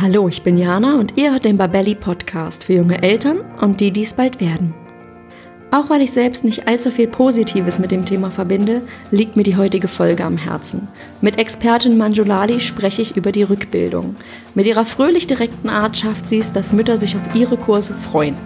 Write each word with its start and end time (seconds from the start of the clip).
Hallo, 0.00 0.28
ich 0.28 0.42
bin 0.42 0.56
Jana 0.56 1.00
und 1.00 1.16
ihr 1.16 1.32
hört 1.32 1.44
den 1.44 1.56
Babelli 1.56 1.96
Podcast 1.96 2.62
für 2.62 2.74
junge 2.74 3.02
Eltern 3.02 3.40
und 3.60 3.80
die, 3.80 3.90
die 3.90 4.02
es 4.02 4.14
bald 4.14 4.40
werden. 4.40 4.72
Auch 5.72 5.90
weil 5.90 6.02
ich 6.02 6.12
selbst 6.12 6.44
nicht 6.44 6.68
allzu 6.68 6.92
viel 6.92 7.08
Positives 7.08 7.80
mit 7.80 7.90
dem 7.90 8.04
Thema 8.04 8.30
verbinde, 8.30 8.82
liegt 9.10 9.34
mir 9.34 9.42
die 9.42 9.56
heutige 9.56 9.88
Folge 9.88 10.24
am 10.24 10.36
Herzen. 10.36 10.86
Mit 11.20 11.36
Expertin 11.36 11.98
Manjulali 11.98 12.60
spreche 12.60 13.02
ich 13.02 13.16
über 13.16 13.32
die 13.32 13.42
Rückbildung. 13.42 14.14
Mit 14.54 14.66
ihrer 14.66 14.84
fröhlich 14.84 15.26
direkten 15.26 15.68
Art 15.68 15.96
schafft 15.96 16.28
sie 16.28 16.38
es, 16.38 16.52
dass 16.52 16.72
Mütter 16.72 16.96
sich 16.96 17.16
auf 17.16 17.34
ihre 17.34 17.56
Kurse 17.56 17.92
freuen. 17.92 18.36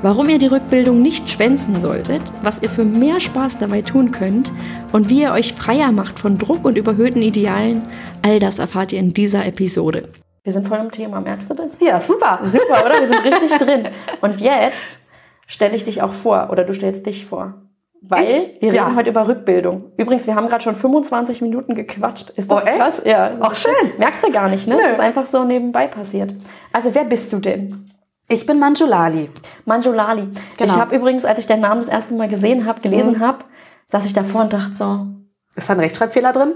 Warum 0.00 0.30
ihr 0.30 0.38
die 0.38 0.46
Rückbildung 0.46 1.02
nicht 1.02 1.28
schwänzen 1.28 1.78
solltet, 1.78 2.22
was 2.42 2.62
ihr 2.62 2.70
für 2.70 2.86
mehr 2.86 3.20
Spaß 3.20 3.58
dabei 3.58 3.82
tun 3.82 4.12
könnt 4.12 4.50
und 4.92 5.10
wie 5.10 5.20
ihr 5.20 5.32
euch 5.32 5.52
freier 5.52 5.92
macht 5.92 6.18
von 6.18 6.38
Druck 6.38 6.64
und 6.64 6.78
überhöhten 6.78 7.20
Idealen, 7.20 7.82
all 8.22 8.38
das 8.38 8.58
erfahrt 8.58 8.94
ihr 8.94 8.98
in 8.98 9.12
dieser 9.12 9.44
Episode. 9.44 10.04
Wir 10.44 10.52
sind 10.52 10.66
voll 10.66 10.78
im 10.78 10.90
Thema, 10.90 11.20
merkst 11.20 11.50
du 11.50 11.54
das? 11.54 11.78
Ja, 11.80 12.00
super. 12.00 12.40
Super, 12.42 12.84
oder? 12.84 12.98
Wir 12.98 13.06
sind 13.06 13.24
richtig 13.24 13.52
drin. 13.58 13.88
Und 14.20 14.40
jetzt 14.40 14.98
stelle 15.46 15.76
ich 15.76 15.84
dich 15.84 16.02
auch 16.02 16.12
vor 16.12 16.48
oder 16.50 16.64
du 16.64 16.74
stellst 16.74 17.06
dich 17.06 17.26
vor. 17.26 17.54
Weil 18.00 18.24
ich? 18.24 18.60
wir 18.60 18.72
reden 18.72 18.74
ja. 18.74 18.94
heute 18.96 19.10
über 19.10 19.28
Rückbildung. 19.28 19.92
Übrigens, 19.96 20.26
wir 20.26 20.34
haben 20.34 20.48
gerade 20.48 20.64
schon 20.64 20.74
25 20.74 21.40
Minuten 21.40 21.76
gequatscht. 21.76 22.30
Ist 22.30 22.50
das 22.50 22.64
oh, 22.64 22.66
echt? 22.66 22.76
krass? 22.76 23.02
Ja. 23.04 23.40
Auch 23.40 23.54
schön. 23.54 23.92
Merkst 23.98 24.24
du 24.24 24.32
gar 24.32 24.48
nicht, 24.48 24.66
ne? 24.66 24.76
Es 24.82 24.94
ist 24.94 25.00
einfach 25.00 25.24
so 25.26 25.44
nebenbei 25.44 25.86
passiert. 25.86 26.34
Also, 26.72 26.92
wer 26.96 27.04
bist 27.04 27.32
du 27.32 27.38
denn? 27.38 27.90
Ich 28.28 28.44
bin 28.44 28.58
Manjulali. 28.58 29.30
Manjulali. 29.66 30.30
Genau. 30.58 30.72
Ich 30.72 30.80
habe 30.80 30.96
übrigens, 30.96 31.24
als 31.24 31.38
ich 31.38 31.46
deinen 31.46 31.60
Namen 31.60 31.80
das 31.80 31.88
erste 31.88 32.14
Mal 32.14 32.28
gesehen 32.28 32.66
habe, 32.66 32.80
gelesen 32.80 33.14
mhm. 33.14 33.20
habe, 33.20 33.44
saß 33.86 34.04
ich 34.06 34.14
davor 34.14 34.42
und 34.42 34.52
dachte 34.52 34.74
so. 34.74 35.06
Ist 35.54 35.68
da 35.68 35.74
ein 35.74 35.80
Rechtschreibfehler 35.80 36.32
drin? 36.32 36.54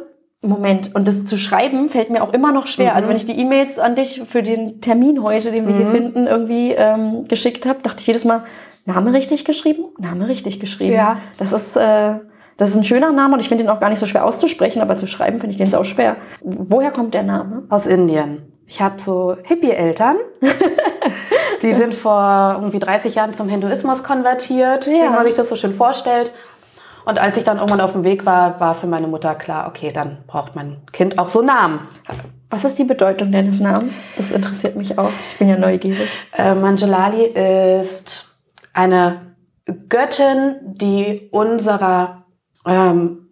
Moment. 0.48 0.94
Und 0.94 1.06
das 1.08 1.24
zu 1.24 1.36
schreiben 1.36 1.88
fällt 1.88 2.10
mir 2.10 2.22
auch 2.22 2.32
immer 2.32 2.52
noch 2.52 2.66
schwer. 2.66 2.90
Mhm. 2.90 2.96
Also 2.96 3.08
wenn 3.08 3.16
ich 3.16 3.26
die 3.26 3.38
E-Mails 3.38 3.78
an 3.78 3.94
dich 3.94 4.22
für 4.28 4.42
den 4.42 4.80
Termin 4.80 5.22
heute, 5.22 5.50
den 5.50 5.66
wir 5.66 5.74
mhm. 5.74 5.78
hier 5.78 5.86
finden, 5.88 6.26
irgendwie 6.26 6.72
ähm, 6.72 7.26
geschickt 7.28 7.66
habe, 7.66 7.80
dachte 7.82 8.00
ich 8.00 8.06
jedes 8.06 8.24
Mal, 8.24 8.44
Name 8.84 9.12
richtig 9.12 9.44
geschrieben? 9.44 9.84
Name 9.98 10.28
richtig 10.28 10.60
geschrieben. 10.60 10.94
Ja. 10.94 11.18
Das 11.38 11.52
ist, 11.52 11.76
äh, 11.76 12.14
das 12.56 12.70
ist 12.70 12.76
ein 12.76 12.84
schöner 12.84 13.12
Name 13.12 13.34
und 13.34 13.40
ich 13.40 13.48
finde 13.48 13.64
ihn 13.64 13.70
auch 13.70 13.80
gar 13.80 13.90
nicht 13.90 13.98
so 13.98 14.06
schwer 14.06 14.24
auszusprechen, 14.24 14.80
aber 14.80 14.96
zu 14.96 15.06
schreiben 15.06 15.40
finde 15.40 15.52
ich 15.52 15.56
den 15.56 15.74
auch 15.74 15.84
schwer. 15.84 16.16
Woher 16.40 16.92
kommt 16.92 17.12
der 17.14 17.24
Name? 17.24 17.64
Aus 17.68 17.86
Indien. 17.86 18.52
Ich 18.66 18.80
habe 18.80 19.00
so 19.00 19.36
Hippie-Eltern. 19.42 20.16
die 21.62 21.72
sind 21.72 21.94
vor 21.94 22.58
irgendwie 22.60 22.78
30 22.78 23.14
Jahren 23.14 23.34
zum 23.34 23.48
Hinduismus 23.48 24.02
konvertiert, 24.02 24.86
ja. 24.86 24.92
wie 24.92 25.08
man 25.08 25.26
sich 25.26 25.34
das 25.34 25.48
so 25.48 25.56
schön 25.56 25.72
vorstellt. 25.72 26.32
Und 27.06 27.20
als 27.20 27.36
ich 27.36 27.44
dann 27.44 27.56
irgendwann 27.56 27.80
auf 27.80 27.92
dem 27.92 28.04
Weg 28.04 28.26
war, 28.26 28.60
war 28.60 28.74
für 28.74 28.86
meine 28.86 29.06
Mutter 29.06 29.34
klar, 29.34 29.68
okay, 29.68 29.92
dann 29.92 30.18
braucht 30.26 30.56
mein 30.56 30.78
Kind 30.92 31.18
auch 31.18 31.28
so 31.28 31.40
Namen. 31.40 31.80
Was 32.50 32.64
ist 32.64 32.78
die 32.78 32.84
Bedeutung 32.84 33.32
deines 33.32 33.60
Namens? 33.60 34.02
Das 34.16 34.32
interessiert 34.32 34.76
mich 34.76 34.98
auch. 34.98 35.12
Ich 35.30 35.38
bin 35.38 35.48
ja 35.48 35.56
neugierig. 35.56 36.10
Äh, 36.36 36.54
Manjalali 36.54 37.26
ist 37.80 38.36
eine 38.72 39.34
Göttin, 39.88 40.56
die 40.64 41.28
unserer 41.30 42.24
ähm, 42.66 43.28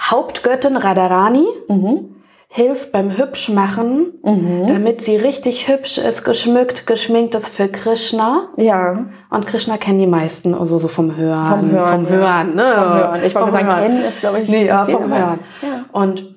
Hauptgöttin 0.00 0.76
Radharani 0.76 1.46
mhm 1.68 2.13
hilft 2.56 2.92
beim 2.92 3.18
Hübschmachen, 3.18 4.12
mhm. 4.22 4.68
damit 4.68 5.02
sie 5.02 5.16
richtig 5.16 5.66
hübsch 5.66 5.98
ist, 5.98 6.22
geschmückt, 6.22 6.86
geschminkt 6.86 7.34
ist 7.34 7.48
für 7.48 7.66
Krishna. 7.66 8.46
Ja. 8.56 9.06
Und 9.28 9.48
Krishna 9.48 9.76
kennen 9.76 9.98
die 9.98 10.06
meisten, 10.06 10.54
also 10.54 10.78
so 10.78 10.86
vom 10.86 11.16
Hören. 11.16 11.46
Vom 11.46 11.70
Hören. 11.72 12.06
Vom 12.06 12.14
Hören, 12.14 12.54
ne? 12.54 12.62
Vom 12.62 12.94
Hören. 12.94 13.24
Ich 13.24 13.34
wollte 13.34 13.50
sagen, 13.50 13.68
kennen 13.68 14.02
ist, 14.04 14.20
glaube 14.20 14.38
ich, 14.38 14.48
nee, 14.48 14.66
ja, 14.66 14.84
vom 14.84 15.12
Hören. 15.12 15.40
Ja. 15.62 15.84
Und 15.90 16.32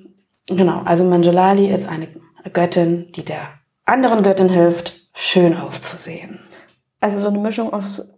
genau, 0.47 0.81
also 0.85 1.03
Manjalali 1.03 1.71
ist 1.71 1.87
eine 1.87 2.07
Göttin, 2.51 3.11
die 3.15 3.23
der 3.23 3.41
anderen 3.85 4.23
Göttin 4.23 4.49
hilft, 4.49 4.95
schön 5.13 5.55
auszusehen. 5.55 6.39
Also 6.99 7.19
so 7.19 7.27
eine 7.27 7.37
Mischung 7.37 7.71
aus 7.71 8.16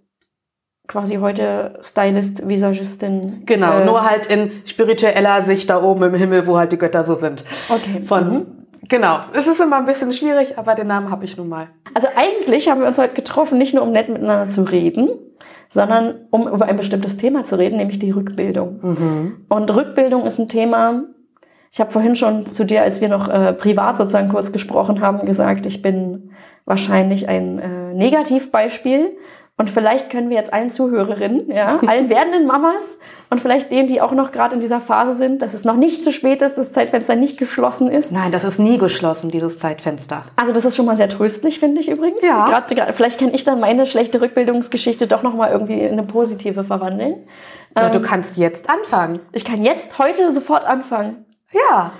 quasi 0.90 1.18
heute 1.18 1.78
Stylist, 1.82 2.50
Visagistin. 2.50 3.44
Genau, 3.46 3.80
äh, 3.80 3.86
nur 3.86 4.04
halt 4.04 4.26
in 4.26 4.64
spiritueller 4.66 5.44
Sicht 5.44 5.70
da 5.70 5.82
oben 5.82 6.04
im 6.04 6.16
Himmel, 6.16 6.48
wo 6.48 6.58
halt 6.58 6.72
die 6.72 6.78
Götter 6.78 7.06
so 7.06 7.16
sind. 7.16 7.46
Okay. 7.70 8.02
Von, 8.02 8.34
mhm. 8.34 8.46
Genau, 8.90 9.20
es 9.34 9.46
ist 9.46 9.62
immer 9.62 9.78
ein 9.78 9.86
bisschen 9.86 10.12
schwierig, 10.12 10.58
aber 10.58 10.74
den 10.74 10.88
Namen 10.88 11.12
habe 11.12 11.24
ich 11.24 11.38
nun 11.38 11.48
mal. 11.48 11.68
Also 11.94 12.08
eigentlich 12.16 12.70
haben 12.70 12.82
wir 12.82 12.88
uns 12.88 12.98
heute 12.98 13.14
getroffen, 13.14 13.60
nicht 13.60 13.76
nur 13.76 13.84
um 13.84 13.92
nett 13.92 14.10
miteinander 14.10 14.50
zu 14.50 14.64
reden, 14.64 15.10
sondern 15.70 16.26
um 16.32 16.48
über 16.48 16.66
ein 16.66 16.78
bestimmtes 16.78 17.18
Thema 17.18 17.44
zu 17.44 17.60
reden, 17.60 17.78
nämlich 17.78 18.00
die 18.00 18.10
Rückbildung. 18.10 18.80
Mhm. 18.82 19.46
Und 19.48 19.76
Rückbildung 19.76 20.26
ist 20.26 20.40
ein 20.40 20.50
Thema, 20.50 21.04
ich 21.72 21.80
habe 21.80 21.92
vorhin 21.92 22.16
schon 22.16 22.48
zu 22.48 22.66
dir, 22.66 22.82
als 22.82 23.00
wir 23.00 23.10
noch 23.10 23.28
äh, 23.28 23.54
privat 23.54 23.98
sozusagen 23.98 24.30
kurz 24.30 24.52
gesprochen 24.52 25.02
haben, 25.02 25.24
gesagt, 25.24 25.68
ich 25.68 25.84
bin 25.84 26.32
wahrscheinlich 26.66 27.30
ein 27.30 27.60
äh, 27.60 27.94
Negativbeispiel 27.94 29.12
und 29.60 29.70
vielleicht 29.70 30.10
können 30.10 30.30
wir 30.30 30.38
jetzt 30.38 30.54
allen 30.54 30.72
Zuhörerinnen, 30.72 31.52
ja, 31.52 31.82
allen 31.88 32.10
werdenden 32.10 32.48
Mamas 32.48 32.98
und 33.30 33.42
vielleicht 33.42 33.70
denen, 33.70 33.90
die 33.90 34.00
auch 34.00 34.14
noch 34.14 34.32
gerade 34.32 34.56
in 34.56 34.62
dieser 34.62 34.80
Phase 34.80 35.14
sind, 35.16 35.42
dass 35.42 35.54
es 35.54 35.66
noch 35.66 35.76
nicht 35.76 36.02
zu 36.02 36.14
spät 36.14 36.42
ist, 36.42 36.56
das 36.56 36.72
Zeitfenster 36.72 37.18
nicht 37.18 37.38
geschlossen 37.38 37.92
ist. 37.92 38.14
Nein, 38.14 38.32
das 38.32 38.46
ist 38.46 38.58
nie 38.58 38.78
geschlossen, 38.78 39.32
dieses 39.32 39.60
Zeitfenster. 39.60 40.24
Also 40.38 40.54
das 40.54 40.64
ist 40.64 40.78
schon 40.78 40.86
mal 40.86 40.96
sehr 40.96 41.10
tröstlich, 41.10 41.60
finde 41.60 41.82
ich 41.82 41.90
übrigens. 41.90 42.22
Ja. 42.24 42.46
Gerade, 42.48 42.94
vielleicht 42.94 43.20
kann 43.20 43.34
ich 43.34 43.44
dann 43.44 43.60
meine 43.60 43.86
schlechte 43.86 44.22
Rückbildungsgeschichte 44.22 45.08
doch 45.08 45.24
noch 45.24 45.36
mal 45.36 45.52
irgendwie 45.52 45.82
in 45.82 45.92
eine 45.92 46.04
positive 46.04 46.64
verwandeln. 46.64 47.28
Ja, 47.76 47.88
ähm, 47.88 47.92
du 47.92 48.02
kannst 48.02 48.38
jetzt 48.38 48.70
anfangen. 48.70 49.20
Ich 49.34 49.44
kann 49.44 49.62
jetzt 49.62 50.00
heute 50.00 50.32
sofort 50.32 50.64
anfangen. 50.64 51.26
Ja. 51.52 51.92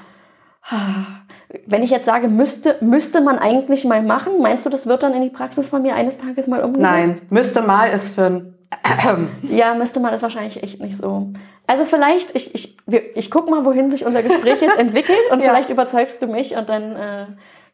Wenn 1.66 1.82
ich 1.82 1.90
jetzt 1.90 2.06
sage, 2.06 2.28
müsste, 2.28 2.76
müsste 2.82 3.22
man 3.22 3.40
eigentlich 3.40 3.84
mal 3.86 4.04
machen, 4.04 4.42
meinst 4.42 4.66
du, 4.66 4.70
das 4.70 4.86
wird 4.86 5.02
dann 5.02 5.14
in 5.14 5.24
die 5.24 5.30
Praxis 5.30 5.68
von 5.68 5.82
mir 5.82 5.96
eines 5.96 6.18
Tages 6.18 6.48
mal 6.48 6.64
umgesetzt? 6.64 6.92
Nein, 6.92 7.22
müsste 7.30 7.62
mal 7.62 7.88
ist 7.88 8.14
für 8.14 8.26
ein 8.26 8.56
ja, 9.44 9.74
müsste 9.74 10.00
man 10.00 10.14
ist 10.14 10.22
wahrscheinlich 10.22 10.62
echt 10.62 10.80
nicht 10.80 10.98
so. 10.98 11.34
Also 11.68 11.86
vielleicht, 11.86 12.36
ich, 12.36 12.54
ich, 12.54 12.78
ich 13.16 13.32
guck 13.32 13.50
mal, 13.50 13.66
wohin 13.66 13.92
sich 13.92 14.06
unser 14.06 14.24
Gespräch 14.24 14.62
jetzt 14.62 14.78
entwickelt 14.80 15.18
und 15.32 15.42
ja. 15.42 15.50
vielleicht 15.50 15.70
überzeugst 15.70 16.22
du 16.22 16.28
mich 16.28 16.56
und 16.56 16.70
dann 16.70 16.96
äh, 16.96 17.26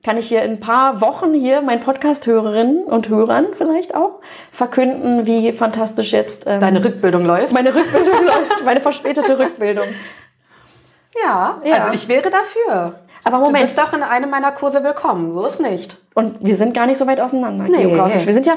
kann 0.04 0.18
ich 0.18 0.28
hier 0.28 0.44
in 0.44 0.52
ein 0.52 0.60
paar 0.60 1.02
Wochen 1.02 1.34
hier 1.34 1.62
meinen 1.62 1.80
Podcast-Hörerinnen 1.80 2.84
und 2.84 3.10
Hörern 3.10 3.48
vielleicht 3.54 3.96
auch 3.96 4.22
verkünden, 4.52 5.26
wie 5.26 5.52
fantastisch 5.52 6.14
jetzt 6.14 6.44
ähm, 6.46 6.62
deine 6.62 6.84
Rückbildung 6.84 7.26
läuft. 7.26 7.54
Meine 7.54 7.74
Rückbildung 7.74 8.26
läuft, 8.26 8.64
meine 8.64 8.82
verspätete 8.82 9.38
Rückbildung. 9.38 9.88
Ja, 11.24 11.62
ja, 11.64 11.76
also 11.76 11.94
ich 11.94 12.08
wäre 12.08 12.30
dafür. 12.30 13.00
Aber 13.26 13.40
Moment. 13.40 13.64
Du 13.64 13.76
bist 13.76 13.78
doch 13.78 13.92
in 13.94 14.04
einem 14.04 14.30
meiner 14.30 14.52
Kurse 14.52 14.84
willkommen, 14.84 15.34
so 15.34 15.46
ist 15.46 15.60
nicht. 15.60 15.98
Und 16.14 16.38
wir 16.46 16.56
sind 16.56 16.74
gar 16.74 16.86
nicht 16.86 16.98
so 16.98 17.08
weit 17.08 17.20
auseinander 17.20 17.66
nee, 17.66 17.82
geografisch. 17.84 18.28
Wir 18.28 18.34
sind 18.34 18.46
ja, 18.46 18.54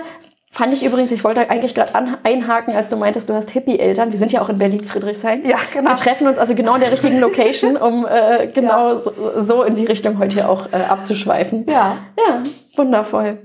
fand 0.52 0.74
ich 0.74 0.84
übrigens, 0.84 1.10
ich 1.10 1.24
wollte 1.24 1.48
eigentlich 1.48 1.74
gerade 1.74 1.90
einhaken, 2.22 2.76
als 2.76 2.90
du 2.90 2.96
meintest, 2.96 3.30
du 3.30 3.34
hast 3.34 3.50
Hippie-Eltern. 3.50 4.10
Wir 4.10 4.18
sind 4.18 4.30
ja 4.30 4.42
auch 4.42 4.50
in 4.50 4.58
Berlin-Friedrichshain. 4.58 5.46
Ja, 5.46 5.56
genau. 5.72 5.88
Wir 5.90 5.96
treffen 5.96 6.26
uns 6.26 6.38
also 6.38 6.54
genau 6.54 6.74
in 6.74 6.82
der 6.82 6.92
richtigen 6.92 7.18
Location, 7.18 7.78
um 7.78 8.06
äh, 8.06 8.48
genau 8.48 8.90
ja. 8.90 8.96
so, 8.96 9.12
so, 9.38 9.62
in 9.62 9.74
die 9.74 9.86
Richtung 9.86 10.18
heute 10.18 10.34
hier 10.34 10.50
auch 10.50 10.70
äh, 10.70 10.76
abzuschweifen. 10.76 11.64
Ja. 11.66 11.96
Ja, 12.18 12.42
wundervoll. 12.76 13.38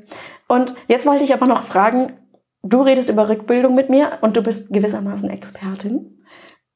Und 0.50 0.76
jetzt 0.90 1.06
wollte 1.06 1.24
ich 1.24 1.34
aber 1.34 1.46
noch 1.46 1.64
fragen, 1.64 2.18
du 2.64 2.82
redest 2.82 3.10
über 3.10 3.30
Rückbildung 3.30 3.76
mit 3.76 3.90
mir 3.90 4.18
und 4.20 4.36
du 4.36 4.42
bist 4.42 4.74
gewissermaßen 4.74 5.30
Expertin. 5.30 6.23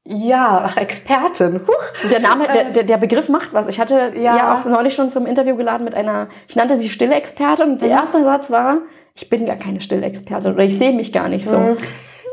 Ja, 0.07 0.72
Expertin. 0.75 1.62
Huch. 1.68 2.09
Der 2.09 2.19
Name, 2.19 2.47
der, 2.47 2.72
der, 2.72 2.84
der 2.84 2.97
Begriff 2.97 3.29
macht 3.29 3.53
was. 3.53 3.68
Ich 3.68 3.79
hatte 3.79 4.13
ja. 4.16 4.38
ja. 4.38 4.57
auch 4.57 4.66
neulich 4.66 4.94
schon 4.94 5.09
zum 5.09 5.25
Interview 5.25 5.56
geladen 5.56 5.84
mit 5.84 5.95
einer, 5.95 6.29
ich 6.47 6.56
nannte 6.56 6.78
sie 6.78 6.90
stille 6.90 7.16
Expertin 7.16 7.73
und 7.73 7.81
der 7.81 7.90
mhm. 7.90 7.95
erste 7.95 8.23
Satz 8.23 8.50
war, 8.50 8.79
ich 9.16 9.29
bin 9.29 9.45
gar 9.45 9.57
keine 9.57 9.81
stille 9.81 10.06
Expertin 10.06 10.53
oder 10.53 10.63
ich 10.63 10.78
sehe 10.78 10.94
mich 10.94 11.12
gar 11.12 11.28
nicht 11.28 11.45
so. 11.45 11.57
Mhm. 11.57 11.78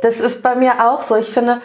Das 0.02 0.20
ist 0.20 0.42
bei 0.42 0.54
mir 0.54 0.72
auch 0.86 1.02
so. 1.02 1.16
Ich 1.16 1.28
finde, 1.28 1.62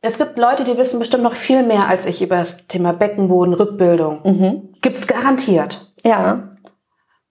es 0.00 0.18
gibt 0.18 0.38
Leute, 0.38 0.64
die 0.64 0.76
wissen 0.76 0.98
bestimmt 0.98 1.24
noch 1.24 1.34
viel 1.34 1.62
mehr 1.62 1.88
als 1.88 2.06
ich 2.06 2.22
über 2.22 2.36
das 2.36 2.66
Thema 2.68 2.92
Beckenboden, 2.92 3.54
Rückbildung. 3.54 4.20
Mhm. 4.24 4.74
Gibt 4.80 4.98
es 4.98 5.06
garantiert. 5.06 5.92
Ja. 6.04 6.56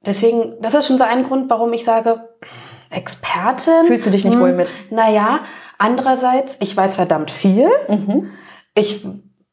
Deswegen, 0.06 0.56
das 0.62 0.74
ist 0.74 0.88
schon 0.88 0.98
so 0.98 1.04
ein 1.04 1.24
Grund, 1.24 1.50
warum 1.50 1.72
ich 1.74 1.84
sage, 1.84 2.28
Expertin. 2.90 3.86
Fühlst 3.86 4.08
du 4.08 4.12
dich 4.12 4.26
nicht 4.26 4.40
wohl 4.40 4.54
mit? 4.54 4.72
Naja, 4.90 5.42
Andererseits, 5.78 6.58
ich 6.60 6.76
weiß 6.76 6.96
verdammt 6.96 7.32
viel. 7.32 7.70
Mhm. 7.88 8.32
Ich 8.74 9.06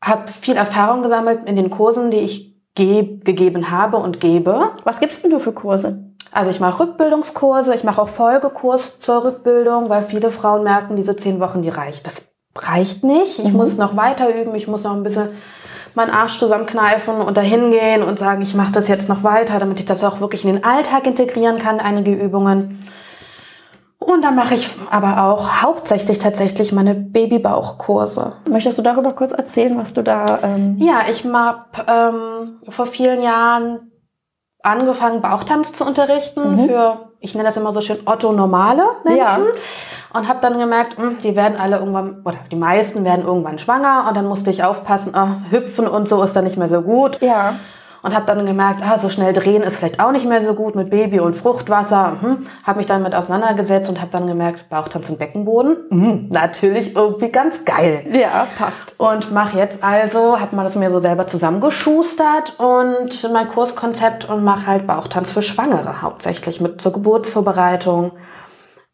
habe 0.03 0.31
viel 0.31 0.57
Erfahrung 0.57 1.03
gesammelt 1.03 1.45
in 1.47 1.57
den 1.57 1.71
Kursen, 1.71 2.11
die 2.11 2.19
ich 2.19 2.53
ge 2.75 3.21
gegeben 3.23 3.71
habe 3.71 3.99
und 3.99 4.21
gebe. 4.21 4.71
Was 4.85 5.01
gibst 5.01 5.25
denn 5.25 5.31
du 5.31 5.39
für 5.39 5.53
Kurse? 5.53 6.13
Also 6.31 6.51
ich 6.51 6.61
mache 6.61 6.81
Rückbildungskurse, 6.81 7.75
ich 7.75 7.85
mache 7.85 8.01
auch 8.01 8.09
Folgekurs 8.09 8.99
zur 9.01 9.25
Rückbildung, 9.25 9.91
weil 9.91 10.03
viele 10.03 10.31
Frauen 10.31 10.65
merken, 10.65 10.97
diese 10.97 11.15
zehn 11.15 11.41
Wochen, 11.41 11.63
die 11.63 11.69
reicht. 11.69 12.07
Das 12.07 12.33
reicht 12.57 13.05
nicht. 13.05 13.39
Ich 13.39 13.53
mhm. 13.53 13.57
muss 13.57 13.77
noch 13.77 13.97
weiter 13.97 14.35
üben, 14.35 14.55
ich 14.55 14.67
muss 14.67 14.83
noch 14.83 14.95
ein 14.95 15.03
bisschen 15.03 15.31
meinen 15.95 16.11
Arsch 16.11 16.39
zusammenkneifen 16.39 17.17
und 17.21 17.37
dahin 17.37 17.71
gehen 17.71 18.03
und 18.03 18.19
sagen, 18.19 18.41
ich 18.41 18.55
mache 18.55 18.73
das 18.73 18.89
jetzt 18.89 19.11
noch 19.11 19.25
weiter, 19.25 19.59
damit 19.59 19.79
ich 19.79 19.85
das 19.85 20.03
auch 20.03 20.21
wirklich 20.21 20.45
in 20.45 20.55
den 20.55 20.65
Alltag 20.65 21.07
integrieren 21.07 21.59
kann, 21.59 21.81
einige 21.81 22.13
Übungen. 22.13 22.81
Und 24.03 24.23
da 24.23 24.31
mache 24.31 24.55
ich 24.55 24.69
aber 24.91 25.25
auch 25.25 25.63
hauptsächlich 25.63 26.19
tatsächlich 26.19 26.73
meine 26.73 26.95
Babybauchkurse. 26.95 28.37
Möchtest 28.49 28.79
du 28.79 28.83
darüber 28.83 29.13
kurz 29.13 29.33
erzählen, 29.33 29.77
was 29.79 29.93
du 29.93 30.03
da... 30.03 30.41
Ähm 30.43 30.77
ja, 30.79 31.03
ich 31.11 31.25
habe 31.25 31.65
ähm, 31.87 32.59
vor 32.69 32.87
vielen 32.87 33.23
Jahren 33.23 33.93
angefangen, 34.63 35.21
Bauchtanz 35.21 35.73
zu 35.73 35.85
unterrichten 35.85 36.53
mhm. 36.53 36.67
für, 36.67 37.11
ich 37.21 37.35
nenne 37.35 37.49
das 37.49 37.57
immer 37.57 37.73
so 37.73 37.81
schön, 37.81 37.99
Otto-normale 38.05 38.83
Menschen. 39.05 39.19
Ja. 39.19 39.39
Und 40.15 40.29
habe 40.29 40.41
dann 40.43 40.59
gemerkt, 40.59 40.99
mh, 40.99 41.05
hm, 41.05 41.19
die 41.19 41.37
werden 41.37 41.59
alle 41.59 41.79
irgendwann, 41.79 42.23
oder 42.25 42.37
die 42.51 42.57
meisten 42.57 43.03
werden 43.05 43.25
irgendwann 43.25 43.59
schwanger. 43.59 44.05
Und 44.09 44.17
dann 44.17 44.27
musste 44.27 44.51
ich 44.51 44.63
aufpassen, 44.63 45.15
oh, 45.17 45.51
hüpfen 45.51 45.89
und 45.89 46.07
so 46.07 46.23
ist 46.23 46.35
dann 46.35 46.45
nicht 46.45 46.59
mehr 46.59 46.69
so 46.69 46.83
gut. 46.83 47.21
Ja 47.23 47.55
und 48.03 48.15
habe 48.15 48.27
dann 48.27 48.45
gemerkt, 48.45 48.83
ah, 48.83 48.99
so 48.99 49.09
schnell 49.09 49.33
drehen 49.33 49.63
ist 49.63 49.77
vielleicht 49.77 50.01
auch 50.01 50.13
nicht 50.13 50.27
mehr 50.27 50.43
so 50.43 50.55
gut 50.55 50.75
mit 50.75 50.91
Baby 50.91 51.21
und 51.21 51.35
Fruchtwasser. 51.35 52.17
Hm. 52.21 52.47
Habe 52.65 52.79
mich 52.79 52.87
dann 52.87 53.03
mit 53.03 53.15
auseinandergesetzt 53.15 53.89
und 53.89 54.01
habe 54.01 54.11
dann 54.11 54.27
gemerkt, 54.27 54.69
Bauchtanz 54.69 55.09
und 55.09 55.19
Beckenboden, 55.19 55.77
hm, 55.91 56.29
natürlich 56.31 56.97
irgendwie 56.97 57.31
ganz 57.31 57.65
geil. 57.65 58.05
Ja, 58.13 58.47
passt. 58.59 58.95
Und 58.99 59.33
mache 59.33 59.59
jetzt 59.59 59.83
also, 59.85 60.41
habe 60.41 60.55
mal 60.57 60.65
das 60.65 60.75
mir 60.75 60.91
so 60.91 61.01
selber 61.01 61.27
zusammengeschustert 61.27 62.59
und 62.59 63.33
mein 63.33 63.49
Kurskonzept 63.49 64.29
und 64.29 64.43
mache 64.43 64.67
halt 64.67 64.87
Bauchtanz 64.87 65.33
für 65.33 65.43
Schwangere 65.43 66.03
hauptsächlich 66.03 66.61
mit 66.61 66.81
zur 66.81 66.93
Geburtsvorbereitung 66.93 68.13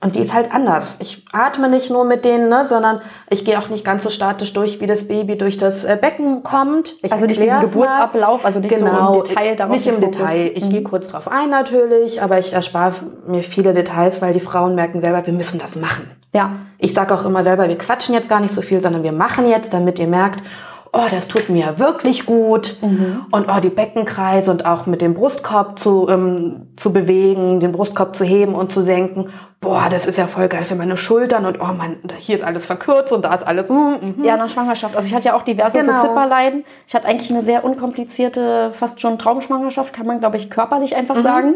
und 0.00 0.14
die 0.14 0.20
ist 0.20 0.32
halt 0.32 0.54
anders. 0.54 0.96
Ich 1.00 1.26
atme 1.32 1.68
nicht 1.68 1.90
nur 1.90 2.04
mit 2.04 2.24
denen, 2.24 2.48
ne, 2.48 2.64
sondern 2.64 3.00
ich 3.30 3.44
gehe 3.44 3.58
auch 3.58 3.68
nicht 3.68 3.84
ganz 3.84 4.04
so 4.04 4.10
statisch 4.10 4.52
durch, 4.52 4.80
wie 4.80 4.86
das 4.86 5.08
Baby 5.08 5.36
durch 5.36 5.58
das 5.58 5.82
äh, 5.82 5.98
Becken 6.00 6.44
kommt. 6.44 6.94
Ich 7.02 7.12
also 7.12 7.26
nicht 7.26 7.42
diesen 7.42 7.60
Geburtsablauf, 7.60 8.44
also 8.44 8.60
nicht 8.60 8.76
genau, 8.76 9.14
so 9.14 9.20
im 9.20 9.24
Detail 9.24 9.56
darauf. 9.56 9.74
Nicht 9.74 9.86
im 9.88 10.00
Detail. 10.00 10.52
Ich 10.54 10.66
mhm. 10.66 10.70
gehe 10.70 10.82
kurz 10.84 11.08
drauf 11.08 11.26
ein 11.26 11.50
natürlich, 11.50 12.22
aber 12.22 12.38
ich 12.38 12.52
erspare 12.52 12.94
mir 13.26 13.42
viele 13.42 13.74
Details, 13.74 14.22
weil 14.22 14.32
die 14.32 14.40
Frauen 14.40 14.76
merken 14.76 15.00
selber, 15.00 15.26
wir 15.26 15.32
müssen 15.32 15.58
das 15.58 15.74
machen. 15.74 16.08
Ja. 16.32 16.52
Ich 16.78 16.94
sage 16.94 17.12
auch 17.12 17.24
immer 17.24 17.42
selber, 17.42 17.68
wir 17.68 17.78
quatschen 17.78 18.14
jetzt 18.14 18.28
gar 18.28 18.38
nicht 18.38 18.54
so 18.54 18.62
viel, 18.62 18.80
sondern 18.80 19.02
wir 19.02 19.12
machen 19.12 19.48
jetzt, 19.48 19.74
damit 19.74 19.98
ihr 19.98 20.06
merkt, 20.06 20.44
oh, 20.92 21.06
das 21.10 21.28
tut 21.28 21.48
mir 21.48 21.78
wirklich 21.78 22.26
gut. 22.26 22.76
Mhm. 22.80 23.26
Und 23.30 23.46
oh, 23.48 23.60
die 23.60 23.68
Beckenkreise 23.68 24.50
und 24.50 24.64
auch 24.64 24.86
mit 24.86 25.00
dem 25.00 25.14
Brustkorb 25.14 25.78
zu, 25.78 26.08
ähm, 26.08 26.68
zu 26.76 26.92
bewegen, 26.92 27.60
den 27.60 27.72
Brustkorb 27.72 28.16
zu 28.16 28.24
heben 28.24 28.54
und 28.54 28.72
zu 28.72 28.82
senken. 28.82 29.30
Boah, 29.60 29.88
das 29.90 30.06
ist 30.06 30.18
ja 30.18 30.28
voll 30.28 30.46
geil 30.46 30.62
für 30.62 30.76
meine 30.76 30.96
Schultern 30.96 31.44
und 31.44 31.60
oh 31.60 31.72
man, 31.76 31.96
hier 32.18 32.36
ist 32.36 32.44
alles 32.44 32.64
verkürzt 32.64 33.12
und 33.12 33.24
da 33.24 33.34
ist 33.34 33.44
alles. 33.44 33.68
Mm, 33.68 33.74
mm. 33.74 34.24
Ja, 34.24 34.36
nach 34.36 34.48
Schwangerschaft. 34.48 34.94
Also 34.94 35.08
ich 35.08 35.14
hatte 35.14 35.26
ja 35.26 35.34
auch 35.34 35.42
diverse 35.42 35.78
genau. 35.78 35.98
so 35.98 36.06
Zipperleiden. 36.06 36.64
Ich 36.86 36.94
hatte 36.94 37.06
eigentlich 37.06 37.30
eine 37.30 37.42
sehr 37.42 37.64
unkomplizierte, 37.64 38.70
fast 38.72 39.00
schon 39.00 39.18
Traumschwangerschaft, 39.18 39.92
kann 39.92 40.06
man 40.06 40.20
glaube 40.20 40.36
ich 40.36 40.48
körperlich 40.48 40.94
einfach 40.94 41.16
mhm. 41.16 41.20
sagen. 41.20 41.54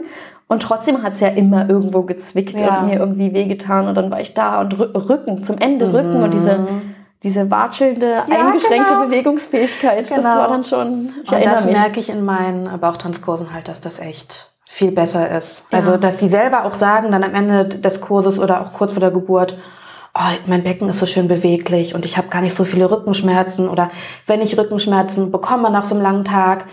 Und 0.48 0.62
trotzdem 0.62 1.02
hat 1.02 1.14
es 1.14 1.20
ja 1.20 1.28
immer 1.28 1.70
irgendwo 1.70 2.02
gezwickt 2.02 2.60
ja. 2.60 2.80
und 2.80 2.88
mir 2.88 2.98
irgendwie 2.98 3.32
wehgetan 3.32 3.86
und 3.86 3.94
dann 3.96 4.10
war 4.10 4.20
ich 4.20 4.34
da 4.34 4.60
und 4.60 4.78
Rücken, 4.78 5.44
zum 5.44 5.58
Ende 5.58 5.86
mhm. 5.86 5.94
Rücken 5.94 6.22
und 6.22 6.34
diese 6.34 6.58
diese 7.22 7.50
watschelnde, 7.50 8.10
ja, 8.10 8.24
eingeschränkte 8.24 8.94
genau. 8.94 9.06
Bewegungsfähigkeit. 9.06 10.08
Genau. 10.08 10.22
Das 10.22 10.36
war 10.36 10.48
dann 10.48 10.64
schon, 10.64 11.14
ich 11.22 11.30
und 11.30 11.36
erinnere 11.36 11.54
das 11.56 11.64
mich. 11.64 11.76
merke 11.76 12.00
ich 12.00 12.08
in 12.08 12.24
meinen 12.24 12.80
Bauchtanzkursen 12.80 13.52
halt, 13.52 13.68
dass 13.68 13.80
das 13.80 13.98
echt 13.98 14.50
viel 14.66 14.90
besser 14.90 15.30
ist. 15.36 15.66
Ja. 15.70 15.78
Also, 15.78 15.96
dass 15.96 16.18
sie 16.18 16.28
selber 16.28 16.64
auch 16.64 16.74
sagen, 16.74 17.12
dann 17.12 17.22
am 17.22 17.34
Ende 17.34 17.64
des 17.66 18.00
Kurses 18.00 18.38
oder 18.38 18.62
auch 18.62 18.72
kurz 18.72 18.92
vor 18.92 19.00
der 19.00 19.10
Geburt, 19.10 19.56
oh, 20.14 20.20
mein 20.46 20.62
Becken 20.62 20.88
ist 20.88 20.98
so 20.98 21.06
schön 21.06 21.28
beweglich 21.28 21.94
und 21.94 22.04
ich 22.04 22.16
habe 22.16 22.28
gar 22.28 22.40
nicht 22.40 22.56
so 22.56 22.64
viele 22.64 22.90
Rückenschmerzen 22.90 23.68
oder 23.68 23.90
wenn 24.26 24.40
ich 24.40 24.58
Rückenschmerzen 24.58 25.30
bekomme 25.30 25.70
nach 25.70 25.84
so 25.84 25.94
einem 25.94 26.02
langen 26.02 26.24
Tag, 26.24 26.66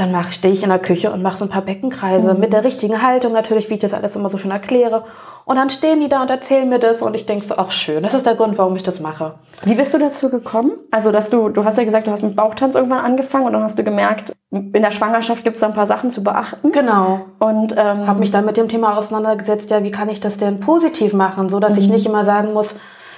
dann 0.00 0.32
stehe 0.32 0.54
ich 0.54 0.62
in 0.62 0.70
der 0.70 0.78
Küche 0.78 1.12
und 1.12 1.22
mache 1.22 1.36
so 1.36 1.44
ein 1.44 1.50
paar 1.50 1.62
Beckenkreise 1.62 2.34
mhm. 2.34 2.40
mit 2.40 2.52
der 2.52 2.64
richtigen 2.64 3.02
Haltung 3.02 3.32
natürlich, 3.32 3.68
wie 3.70 3.74
ich 3.74 3.80
das 3.80 3.92
alles 3.92 4.16
immer 4.16 4.30
so 4.30 4.38
schön 4.38 4.50
erkläre. 4.50 5.04
Und 5.44 5.56
dann 5.56 5.70
stehen 5.70 6.00
die 6.00 6.08
da 6.08 6.22
und 6.22 6.30
erzählen 6.30 6.68
mir 6.68 6.78
das 6.78 7.02
und 7.02 7.14
ich 7.14 7.26
denke 7.26 7.44
so, 7.44 7.56
ach 7.56 7.70
schön, 7.70 8.02
das 8.02 8.14
ist 8.14 8.24
der 8.24 8.34
Grund, 8.34 8.56
warum 8.58 8.76
ich 8.76 8.82
das 8.82 9.00
mache. 9.00 9.34
Wie 9.64 9.74
bist 9.74 9.92
du 9.92 9.98
dazu 9.98 10.30
gekommen? 10.30 10.72
Also, 10.90 11.12
dass 11.12 11.28
du, 11.28 11.48
du 11.48 11.64
hast 11.64 11.76
ja 11.76 11.84
gesagt, 11.84 12.06
du 12.06 12.10
hast 12.10 12.22
mit 12.22 12.36
Bauchtanz 12.36 12.76
irgendwann 12.76 13.04
angefangen 13.04 13.46
und 13.46 13.52
dann 13.52 13.62
hast 13.62 13.78
du 13.78 13.84
gemerkt, 13.84 14.32
in 14.50 14.72
der 14.72 14.90
Schwangerschaft 14.90 15.44
gibt 15.44 15.56
es 15.56 15.62
ein 15.62 15.74
paar 15.74 15.86
Sachen 15.86 16.10
zu 16.10 16.22
beachten. 16.22 16.72
Genau. 16.72 17.20
Und 17.38 17.74
ähm, 17.76 18.06
habe 18.06 18.20
mich 18.20 18.30
dann 18.30 18.44
mit 18.44 18.56
dem 18.56 18.68
Thema 18.68 18.96
auseinandergesetzt, 18.96 19.70
ja, 19.70 19.82
wie 19.82 19.90
kann 19.90 20.08
ich 20.08 20.20
das 20.20 20.38
denn 20.38 20.60
positiv 20.60 21.12
machen, 21.12 21.48
so 21.48 21.60
dass 21.60 21.76
mhm. 21.76 21.82
ich 21.82 21.88
nicht 21.88 22.06
immer 22.06 22.24
sagen 22.24 22.52
muss, 22.52 22.74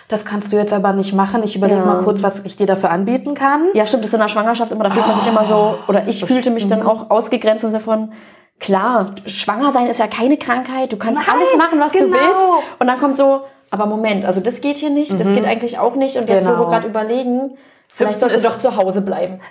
das 0.08 0.24
kannst 0.24 0.52
du 0.52 0.56
jetzt 0.56 0.72
aber 0.72 0.92
nicht 0.92 1.14
machen. 1.14 1.42
Ich 1.42 1.56
überlege 1.56 1.80
ja. 1.80 1.86
mal 1.86 2.02
kurz, 2.02 2.22
was 2.22 2.44
ich 2.44 2.56
dir 2.56 2.66
dafür 2.66 2.90
anbieten 2.90 3.34
kann. 3.34 3.68
Ja, 3.74 3.86
stimmt, 3.86 4.02
das 4.02 4.08
ist 4.08 4.14
in 4.14 4.20
der 4.20 4.28
Schwangerschaft 4.28 4.72
immer, 4.72 4.84
da 4.84 4.90
fühlt 4.90 5.06
man 5.06 5.18
sich 5.18 5.28
immer 5.28 5.44
so, 5.44 5.76
oder 5.88 6.06
ich 6.06 6.24
fühlte 6.24 6.50
mich 6.50 6.68
dann 6.68 6.80
mhm. 6.80 6.86
auch 6.86 7.10
ausgegrenzt 7.10 7.64
im 7.64 7.70
Sinne 7.70 7.82
von, 7.82 8.12
klar, 8.60 9.14
schwanger 9.26 9.72
sein 9.72 9.86
ist 9.86 9.98
ja 9.98 10.06
keine 10.06 10.36
Krankheit, 10.36 10.92
du 10.92 10.96
kannst 10.96 11.20
Nein, 11.20 11.36
alles 11.36 11.56
machen, 11.56 11.80
was 11.80 11.92
genau. 11.92 12.06
du 12.06 12.12
willst. 12.12 12.44
Und 12.78 12.86
dann 12.86 12.98
kommt 12.98 13.16
so, 13.16 13.40
aber 13.70 13.86
Moment, 13.86 14.24
also 14.24 14.40
das 14.40 14.60
geht 14.60 14.76
hier 14.76 14.90
nicht, 14.90 15.12
das 15.12 15.28
mhm. 15.28 15.36
geht 15.36 15.44
eigentlich 15.46 15.78
auch 15.78 15.96
nicht. 15.96 16.16
Und 16.16 16.28
jetzt, 16.28 16.46
genau. 16.46 16.58
wo 16.58 16.64
wir 16.64 16.68
gerade 16.68 16.86
überlegen, 16.86 17.56
Vielleicht 17.94 18.20
sollst 18.20 18.36
du 18.36 18.48
doch 18.48 18.58
zu 18.58 18.76
Hause 18.76 19.02
bleiben. 19.02 19.40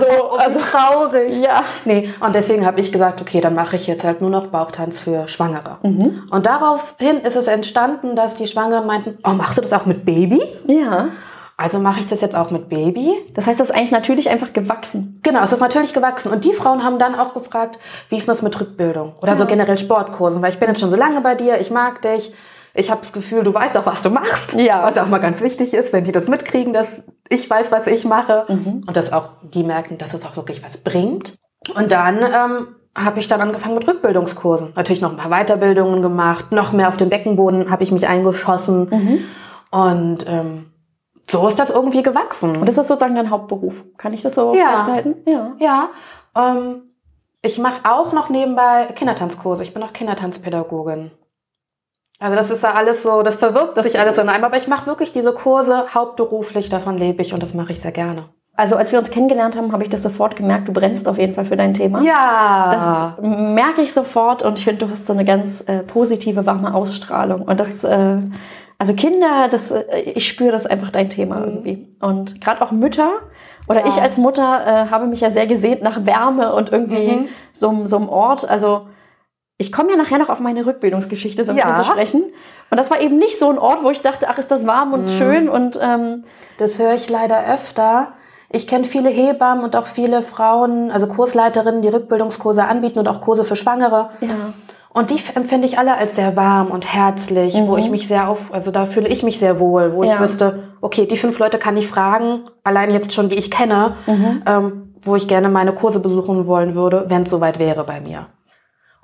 So, 0.00 0.06
oh, 0.06 0.36
also 0.36 0.58
traurig. 0.58 1.38
Ja. 1.38 1.62
Nee, 1.84 2.12
und 2.18 2.34
deswegen 2.34 2.66
habe 2.66 2.80
ich 2.80 2.90
gesagt, 2.90 3.20
okay, 3.20 3.40
dann 3.40 3.54
mache 3.54 3.76
ich 3.76 3.86
jetzt 3.86 4.02
halt 4.02 4.20
nur 4.20 4.30
noch 4.30 4.48
Bauchtanz 4.48 4.98
für 4.98 5.28
Schwangere. 5.28 5.78
Mhm. 5.82 6.24
Und 6.30 6.46
daraufhin 6.46 7.18
ist 7.18 7.36
es 7.36 7.46
entstanden, 7.46 8.16
dass 8.16 8.34
die 8.34 8.48
Schwangeren 8.48 8.86
meinten, 8.86 9.18
oh, 9.22 9.30
machst 9.30 9.56
du 9.58 9.62
das 9.62 9.72
auch 9.72 9.86
mit 9.86 10.04
Baby? 10.04 10.42
Ja. 10.66 11.10
Also 11.56 11.78
mache 11.78 12.00
ich 12.00 12.06
das 12.06 12.20
jetzt 12.20 12.34
auch 12.34 12.50
mit 12.50 12.68
Baby. 12.68 13.12
Das 13.34 13.46
heißt, 13.46 13.60
das 13.60 13.70
ist 13.70 13.76
eigentlich 13.76 13.92
natürlich 13.92 14.28
einfach 14.28 14.52
gewachsen. 14.52 15.20
Genau, 15.22 15.42
es 15.42 15.52
ist 15.52 15.60
natürlich 15.60 15.94
gewachsen. 15.94 16.32
Und 16.32 16.44
die 16.44 16.52
Frauen 16.52 16.82
haben 16.82 16.98
dann 16.98 17.14
auch 17.14 17.32
gefragt, 17.32 17.78
wie 18.08 18.16
ist 18.16 18.28
das 18.28 18.42
mit 18.42 18.58
Rückbildung? 18.60 19.14
Oder 19.22 19.32
ja. 19.32 19.38
so 19.38 19.46
generell 19.46 19.78
Sportkursen, 19.78 20.42
weil 20.42 20.52
ich 20.52 20.58
bin 20.58 20.68
jetzt 20.68 20.80
schon 20.80 20.90
so 20.90 20.96
lange 20.96 21.20
bei 21.20 21.34
dir, 21.34 21.60
ich 21.60 21.70
mag 21.70 22.02
dich 22.02 22.34
ich 22.76 22.90
habe 22.90 23.00
das 23.00 23.12
Gefühl, 23.12 23.42
du 23.42 23.52
weißt 23.52 23.76
auch, 23.76 23.86
was 23.86 24.02
du 24.02 24.10
machst. 24.10 24.54
Ja. 24.54 24.82
Was 24.82 24.98
auch 24.98 25.08
mal 25.08 25.18
ganz 25.18 25.40
wichtig 25.40 25.74
ist, 25.74 25.92
wenn 25.92 26.04
die 26.04 26.12
das 26.12 26.28
mitkriegen, 26.28 26.72
dass 26.72 27.04
ich 27.28 27.48
weiß, 27.48 27.72
was 27.72 27.86
ich 27.86 28.04
mache. 28.04 28.44
Mhm. 28.48 28.84
Und 28.86 28.96
dass 28.96 29.12
auch 29.12 29.30
die 29.42 29.64
merken, 29.64 29.98
dass 29.98 30.14
es 30.14 30.24
auch 30.24 30.36
wirklich 30.36 30.62
was 30.62 30.76
bringt. 30.76 31.36
Und 31.74 31.90
dann 31.90 32.18
ähm, 32.18 32.68
habe 32.94 33.18
ich 33.18 33.28
dann 33.28 33.40
angefangen 33.40 33.74
mit 33.74 33.88
Rückbildungskursen. 33.88 34.72
Natürlich 34.76 35.00
noch 35.00 35.10
ein 35.10 35.16
paar 35.16 35.30
Weiterbildungen 35.30 36.02
gemacht, 36.02 36.52
noch 36.52 36.72
mehr 36.72 36.88
auf 36.88 36.96
dem 36.96 37.08
Beckenboden 37.08 37.70
habe 37.70 37.82
ich 37.82 37.92
mich 37.92 38.06
eingeschossen. 38.06 38.88
Mhm. 38.90 39.18
Und 39.70 40.26
ähm, 40.28 40.66
so 41.28 41.48
ist 41.48 41.58
das 41.58 41.70
irgendwie 41.70 42.02
gewachsen. 42.02 42.56
Und 42.56 42.68
das 42.68 42.78
ist 42.78 42.88
sozusagen 42.88 43.16
dein 43.16 43.30
Hauptberuf. 43.30 43.84
Kann 43.96 44.12
ich 44.12 44.22
das 44.22 44.34
so 44.34 44.54
ja. 44.54 44.76
festhalten? 44.76 45.14
Ja. 45.26 45.52
Ja. 45.58 45.88
Ähm, 46.36 46.82
ich 47.42 47.58
mache 47.58 47.80
auch 47.84 48.12
noch 48.12 48.28
nebenbei 48.28 48.86
Kindertanzkurse. 48.94 49.62
Ich 49.62 49.74
bin 49.74 49.82
auch 49.82 49.92
Kindertanzpädagogin. 49.92 51.10
Also 52.18 52.34
das 52.34 52.50
ist 52.50 52.62
ja 52.62 52.72
alles 52.72 53.02
so, 53.02 53.22
das 53.22 53.36
verwirkt 53.36 53.76
das 53.76 53.84
sich 53.84 54.00
alles 54.00 54.16
in 54.16 54.28
einem, 54.28 54.44
aber 54.44 54.56
ich 54.56 54.68
mache 54.68 54.86
wirklich 54.86 55.12
diese 55.12 55.32
Kurse 55.32 55.86
hauptberuflich, 55.92 56.68
davon 56.68 56.96
lebe 56.96 57.22
ich 57.22 57.34
und 57.34 57.42
das 57.42 57.52
mache 57.52 57.72
ich 57.72 57.80
sehr 57.80 57.92
gerne. 57.92 58.24
Also 58.58 58.76
als 58.76 58.90
wir 58.90 58.98
uns 58.98 59.10
kennengelernt 59.10 59.54
haben, 59.54 59.70
habe 59.72 59.82
ich 59.82 59.90
das 59.90 60.02
sofort 60.02 60.34
gemerkt, 60.34 60.66
du 60.66 60.72
brennst 60.72 61.06
auf 61.08 61.18
jeden 61.18 61.34
Fall 61.34 61.44
für 61.44 61.56
dein 61.56 61.74
Thema. 61.74 62.00
Ja. 62.00 63.14
Das 63.18 63.22
merke 63.22 63.82
ich 63.82 63.92
sofort 63.92 64.42
und 64.42 64.58
ich 64.58 64.64
finde, 64.64 64.86
du 64.86 64.90
hast 64.90 65.06
so 65.06 65.12
eine 65.12 65.26
ganz 65.26 65.60
äh, 65.68 65.82
positive, 65.82 66.46
warme 66.46 66.74
Ausstrahlung. 66.74 67.42
Und 67.42 67.60
das, 67.60 67.84
äh, 67.84 68.16
also 68.78 68.94
Kinder, 68.94 69.48
das, 69.50 69.72
äh, 69.72 70.00
ich 70.14 70.26
spüre 70.26 70.52
das 70.52 70.64
einfach 70.64 70.88
dein 70.88 71.10
Thema 71.10 71.40
mhm. 71.40 71.44
irgendwie. 71.44 71.96
Und 72.00 72.40
gerade 72.40 72.62
auch 72.62 72.72
Mütter 72.72 73.10
oder 73.68 73.80
ja. 73.80 73.88
ich 73.88 74.00
als 74.00 74.16
Mutter 74.16 74.64
äh, 74.66 74.90
habe 74.90 75.06
mich 75.06 75.20
ja 75.20 75.30
sehr 75.30 75.46
gesehnt 75.46 75.82
nach 75.82 76.06
Wärme 76.06 76.54
und 76.54 76.72
irgendwie 76.72 77.12
mhm. 77.12 77.28
so, 77.52 77.84
so 77.84 77.96
einem 77.96 78.08
Ort. 78.08 78.48
Also 78.48 78.86
ich 79.58 79.72
komme 79.72 79.90
ja 79.90 79.96
nachher 79.96 80.18
noch 80.18 80.28
auf 80.28 80.40
meine 80.40 80.66
Rückbildungsgeschichte 80.66 81.44
so 81.44 81.52
ein 81.52 81.58
ja. 81.58 81.70
bisschen 81.70 81.84
zu 81.84 81.90
sprechen. 81.90 82.24
Und 82.70 82.76
das 82.76 82.90
war 82.90 83.00
eben 83.00 83.16
nicht 83.16 83.38
so 83.38 83.48
ein 83.48 83.58
Ort, 83.58 83.82
wo 83.82 83.90
ich 83.90 84.02
dachte, 84.02 84.28
ach, 84.28 84.38
ist 84.38 84.50
das 84.50 84.66
warm 84.66 84.92
und 84.92 85.04
mhm. 85.04 85.08
schön 85.08 85.48
und 85.48 85.78
ähm, 85.82 86.24
das 86.58 86.78
höre 86.78 86.94
ich 86.94 87.08
leider 87.08 87.46
öfter. 87.46 88.08
Ich 88.50 88.66
kenne 88.66 88.84
viele 88.84 89.08
Hebammen 89.08 89.64
und 89.64 89.74
auch 89.76 89.86
viele 89.86 90.22
Frauen, 90.22 90.90
also 90.90 91.06
Kursleiterinnen, 91.06 91.82
die 91.82 91.88
Rückbildungskurse 91.88 92.64
anbieten 92.64 92.98
und 92.98 93.08
auch 93.08 93.20
Kurse 93.20 93.44
für 93.44 93.56
Schwangere. 93.56 94.10
Ja. 94.20 94.28
Und 94.90 95.10
die 95.10 95.20
empfinde 95.34 95.66
ich 95.66 95.78
alle 95.78 95.96
als 95.96 96.16
sehr 96.16 96.36
warm 96.36 96.70
und 96.70 96.92
herzlich, 96.92 97.54
mhm. 97.54 97.66
wo 97.66 97.76
ich 97.76 97.90
mich 97.90 98.08
sehr 98.08 98.28
auf, 98.28 98.52
also 98.52 98.70
da 98.70 98.86
fühle 98.86 99.08
ich 99.08 99.22
mich 99.22 99.38
sehr 99.38 99.60
wohl, 99.60 99.92
wo 99.92 100.04
ja. 100.04 100.14
ich 100.14 100.20
wüsste, 100.20 100.70
okay, 100.80 101.06
die 101.06 101.16
fünf 101.16 101.38
Leute 101.38 101.58
kann 101.58 101.76
ich 101.76 101.86
fragen, 101.86 102.44
allein 102.64 102.90
jetzt 102.90 103.12
schon, 103.12 103.28
die 103.28 103.36
ich 103.36 103.50
kenne, 103.50 103.96
mhm. 104.06 104.42
ähm, 104.46 104.94
wo 105.02 105.16
ich 105.16 105.28
gerne 105.28 105.48
meine 105.48 105.74
Kurse 105.74 106.00
besuchen 106.00 106.46
wollen 106.46 106.74
würde, 106.74 107.04
wenn 107.08 107.24
es 107.24 107.30
soweit 107.30 107.58
wäre 107.58 107.84
bei 107.84 108.00
mir. 108.00 108.26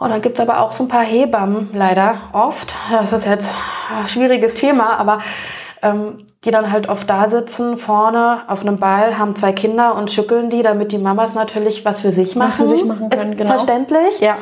Und 0.02 0.10
dann 0.10 0.20
gibt's 0.20 0.40
aber 0.40 0.60
auch 0.60 0.72
so 0.72 0.82
ein 0.82 0.88
paar 0.88 1.04
Hebammen, 1.04 1.70
leider 1.72 2.16
oft. 2.32 2.74
Das 2.90 3.12
ist 3.12 3.24
jetzt 3.24 3.54
ein 3.96 4.08
schwieriges 4.08 4.56
Thema, 4.56 4.98
aber 4.98 5.20
ähm, 5.80 6.26
die 6.44 6.50
dann 6.50 6.72
halt 6.72 6.88
oft 6.88 7.08
da 7.08 7.28
sitzen, 7.28 7.78
vorne 7.78 8.40
auf 8.48 8.62
einem 8.62 8.78
Ball, 8.78 9.16
haben 9.16 9.36
zwei 9.36 9.52
Kinder 9.52 9.94
und 9.94 10.10
schütteln 10.10 10.50
die, 10.50 10.62
damit 10.62 10.90
die 10.90 10.98
Mamas 10.98 11.36
natürlich 11.36 11.84
was 11.84 12.00
für 12.00 12.10
sich 12.10 12.34
machen. 12.34 12.48
Was 12.48 12.56
für 12.56 12.66
sich 12.66 12.84
machen 12.84 13.10
können, 13.10 13.32
ist 13.32 13.38
genau. 13.38 13.50
Verständlich. 13.50 14.18
Ja. 14.18 14.38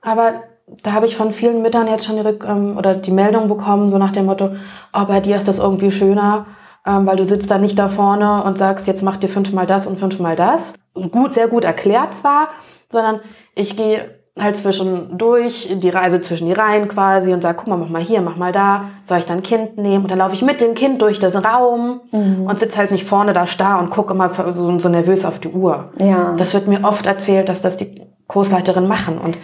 Aber 0.00 0.44
da 0.84 0.92
habe 0.92 1.06
ich 1.06 1.16
von 1.16 1.32
vielen 1.32 1.60
Müttern 1.60 1.88
jetzt 1.88 2.04
schon 2.04 2.14
die 2.14 2.22
Rück 2.22 2.44
ähm, 2.48 2.76
oder 2.78 2.94
die 2.94 3.10
Meldung 3.10 3.48
bekommen, 3.48 3.90
so 3.90 3.98
nach 3.98 4.12
dem 4.12 4.26
Motto, 4.26 4.50
oh, 4.92 5.04
bei 5.06 5.18
dir 5.18 5.34
ist 5.34 5.48
das 5.48 5.58
irgendwie 5.58 5.90
schöner, 5.90 6.46
ähm, 6.86 7.04
weil 7.04 7.16
du 7.16 7.26
sitzt 7.26 7.50
da 7.50 7.58
nicht 7.58 7.80
da 7.80 7.88
vorne 7.88 8.44
und 8.44 8.58
sagst, 8.58 8.86
jetzt 8.86 9.02
mach 9.02 9.16
dir 9.16 9.28
fünfmal 9.28 9.66
das 9.66 9.88
und 9.88 9.98
fünfmal 9.98 10.36
das. 10.36 10.74
Gut, 11.10 11.34
sehr 11.34 11.48
gut 11.48 11.64
erklärt 11.64 12.14
zwar, 12.14 12.50
sondern 12.92 13.18
ich 13.56 13.76
gehe 13.76 14.22
halt 14.38 14.56
zwischendurch 14.56 15.68
die 15.74 15.88
Reise 15.90 16.20
zwischen 16.20 16.48
die 16.48 16.52
Reihen 16.52 16.88
quasi 16.88 17.32
und 17.32 17.40
sage, 17.40 17.58
guck 17.58 17.68
mal, 17.68 17.76
mach 17.76 17.88
mal 17.88 18.02
hier, 18.02 18.20
mach 18.20 18.36
mal 18.36 18.50
da, 18.50 18.86
soll 19.04 19.18
ich 19.18 19.26
dann 19.26 19.44
Kind 19.44 19.78
nehmen? 19.78 20.04
Und 20.04 20.10
dann 20.10 20.18
laufe 20.18 20.34
ich 20.34 20.42
mit 20.42 20.60
dem 20.60 20.74
Kind 20.74 21.00
durch 21.02 21.20
den 21.20 21.30
Raum 21.30 22.00
mhm. 22.10 22.46
und 22.46 22.58
sitze 22.58 22.78
halt 22.78 22.90
nicht 22.90 23.04
vorne 23.04 23.32
da 23.32 23.46
starr 23.46 23.78
und 23.78 23.90
gucke 23.90 24.12
immer 24.12 24.30
so, 24.30 24.78
so 24.80 24.88
nervös 24.88 25.24
auf 25.24 25.38
die 25.38 25.48
Uhr. 25.48 25.92
Ja. 25.98 26.34
Das 26.36 26.52
wird 26.52 26.66
mir 26.66 26.82
oft 26.82 27.06
erzählt, 27.06 27.48
dass 27.48 27.62
das 27.62 27.76
die 27.76 28.02
Kursleiterin 28.26 28.88
machen. 28.88 29.18
Und 29.18 29.38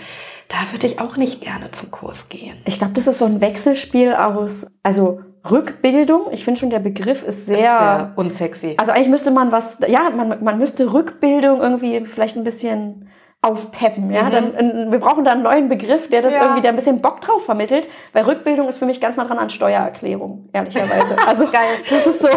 da 0.49 0.57
würde 0.73 0.89
ich 0.89 0.99
auch 0.99 1.17
nicht 1.17 1.41
gerne 1.41 1.71
zum 1.71 1.93
Kurs 1.93 2.29
gehen. 2.29 2.57
Ich 2.65 2.79
glaube, 2.79 2.95
das 2.95 3.07
ist 3.07 3.21
so 3.21 3.27
ein 3.27 3.41
Wechselspiel 3.41 4.15
aus, 4.15 4.67
also 4.83 5.21
Rückbildung. 5.49 6.23
Ich 6.33 6.45
finde 6.45 6.59
schon, 6.59 6.71
der 6.71 6.81
Begriff 6.81 7.23
ist 7.23 7.47
sehr, 7.47 7.57
Ist 7.57 7.63
sehr 7.63 8.13
unsexy. 8.17 8.75
Also 8.77 8.91
eigentlich 8.91 9.09
müsste 9.09 9.31
man 9.31 9.53
was, 9.53 9.79
ja, 9.87 10.11
man, 10.11 10.43
man 10.43 10.59
müsste 10.59 10.93
Rückbildung 10.93 11.61
irgendwie 11.61 12.05
vielleicht 12.07 12.37
ein 12.37 12.45
bisschen 12.45 13.09
aufpeppen. 13.43 14.11
Ja? 14.13 14.29
Dann, 14.29 14.55
äh, 14.55 14.91
wir 14.93 14.99
brauchen 14.99 15.25
da 15.25 15.33
einen 15.33 15.43
neuen 15.43 15.69
Begriff, 15.71 16.09
der 16.11 16.21
das 16.21 16.35
Mhm. 16.35 16.39
Ja. 16.39 16.45
irgendwie, 16.45 16.63
der 16.63 16.71
ein 16.73 16.77
bisschen 16.77 17.01
Bock 17.01 17.21
drauf 17.23 17.45
vermittelt, 17.45 17.89
weil 18.13 18.25
Rückbildung 18.25 18.69
ist 18.69 18.79
für 18.79 18.85
mich 18.87 19.01
ganz 19.01 19.17
nah 19.17 19.25
dran 19.25 19.39
an 19.39 19.49
Steuererklärung, 19.51 20.49
ehrlicherweise. 20.53 21.17
Also 21.27 21.47
Geil. 21.51 21.77
das 21.89 22.07
ist 22.07 22.21
so, 22.21 22.29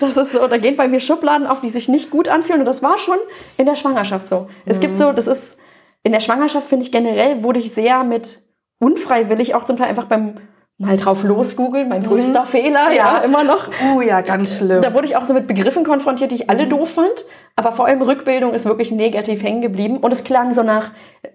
das 0.00 0.16
ist 0.16 0.32
so, 0.32 0.46
da 0.48 0.56
gehen 0.58 0.76
bei 0.76 0.88
mir 0.88 1.00
Schubladen 1.00 1.46
auf, 1.46 1.60
die 1.60 1.70
sich 1.70 1.88
nicht 1.88 2.10
gut 2.10 2.28
anfühlen 2.28 2.60
und 2.60 2.66
das 2.66 2.82
war 2.82 2.98
schon 2.98 3.18
in 3.56 3.66
der 3.66 3.76
Schwangerschaft 3.76 4.26
so. 4.26 4.48
Es 4.66 4.78
Mhm. 4.78 4.80
gibt 4.82 4.98
so, 4.98 5.12
das 5.12 5.26
ist, 5.28 5.58
in 6.02 6.12
der 6.12 6.20
Schwangerschaft 6.20 6.68
finde 6.68 6.84
ich 6.86 6.90
generell, 6.92 7.42
wurde 7.44 7.60
ich 7.60 7.72
sehr 7.72 8.02
mit 8.02 8.38
unfreiwillig 8.80 9.54
auch 9.54 9.64
zum 9.64 9.76
Teil 9.76 9.88
einfach 9.88 10.06
beim 10.06 10.36
mal 10.80 10.96
drauf 10.96 11.22
losgoogeln, 11.24 11.88
mein 11.90 12.02
größter 12.02 12.46
Fehler, 12.46 12.90
ja, 12.90 12.90
Mhm. 12.90 12.96
Ja. 12.96 13.18
immer 13.18 13.44
noch. 13.44 13.68
Uh, 13.94 14.00
ja, 14.00 14.22
ganz 14.22 14.56
schlimm. 14.58 14.80
Da 14.82 14.94
wurde 14.94 15.06
ich 15.06 15.14
auch 15.16 15.24
so 15.26 15.34
mit 15.34 15.46
Begriffen 15.46 15.84
konfrontiert, 15.84 16.30
die 16.30 16.36
ich 16.36 16.44
Mhm. 16.44 16.50
alle 16.50 16.66
doof 16.66 16.90
fand. 16.94 17.24
Aber 17.54 17.72
vor 17.72 17.84
allem 17.86 18.00
Rückbildung 18.00 18.54
ist 18.54 18.64
wirklich 18.64 18.90
negativ 18.90 19.42
hängen 19.42 19.60
geblieben. 19.60 19.98
Und 19.98 20.12
es 20.12 20.24
klang 20.24 20.54
so 20.54 20.62
nach 20.62 20.92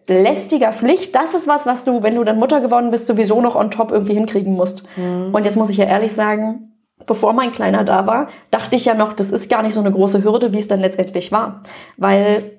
lästiger 0.09 0.73
Pflicht. 0.73 1.13
Das 1.15 1.33
ist 1.35 1.47
was, 1.47 1.65
was 1.67 1.85
du, 1.85 2.01
wenn 2.01 2.15
du 2.15 2.23
dann 2.23 2.39
Mutter 2.39 2.59
geworden 2.59 2.89
bist, 2.89 3.05
sowieso 3.05 3.39
noch 3.41 3.55
on 3.55 3.69
top 3.69 3.91
irgendwie 3.91 4.15
hinkriegen 4.15 4.53
musst. 4.55 4.83
Mhm. 4.97 5.29
Und 5.33 5.45
jetzt 5.45 5.57
muss 5.57 5.69
ich 5.69 5.77
ja 5.77 5.85
ehrlich 5.85 6.13
sagen, 6.13 6.71
bevor 7.05 7.33
mein 7.33 7.51
Kleiner 7.51 7.83
da 7.83 8.07
war, 8.07 8.29
dachte 8.49 8.75
ich 8.75 8.85
ja 8.85 8.95
noch, 8.95 9.13
das 9.13 9.31
ist 9.31 9.47
gar 9.49 9.61
nicht 9.61 9.73
so 9.75 9.79
eine 9.81 9.91
große 9.91 10.23
Hürde, 10.23 10.53
wie 10.53 10.57
es 10.57 10.67
dann 10.67 10.79
letztendlich 10.79 11.31
war. 11.31 11.61
Weil 11.97 12.51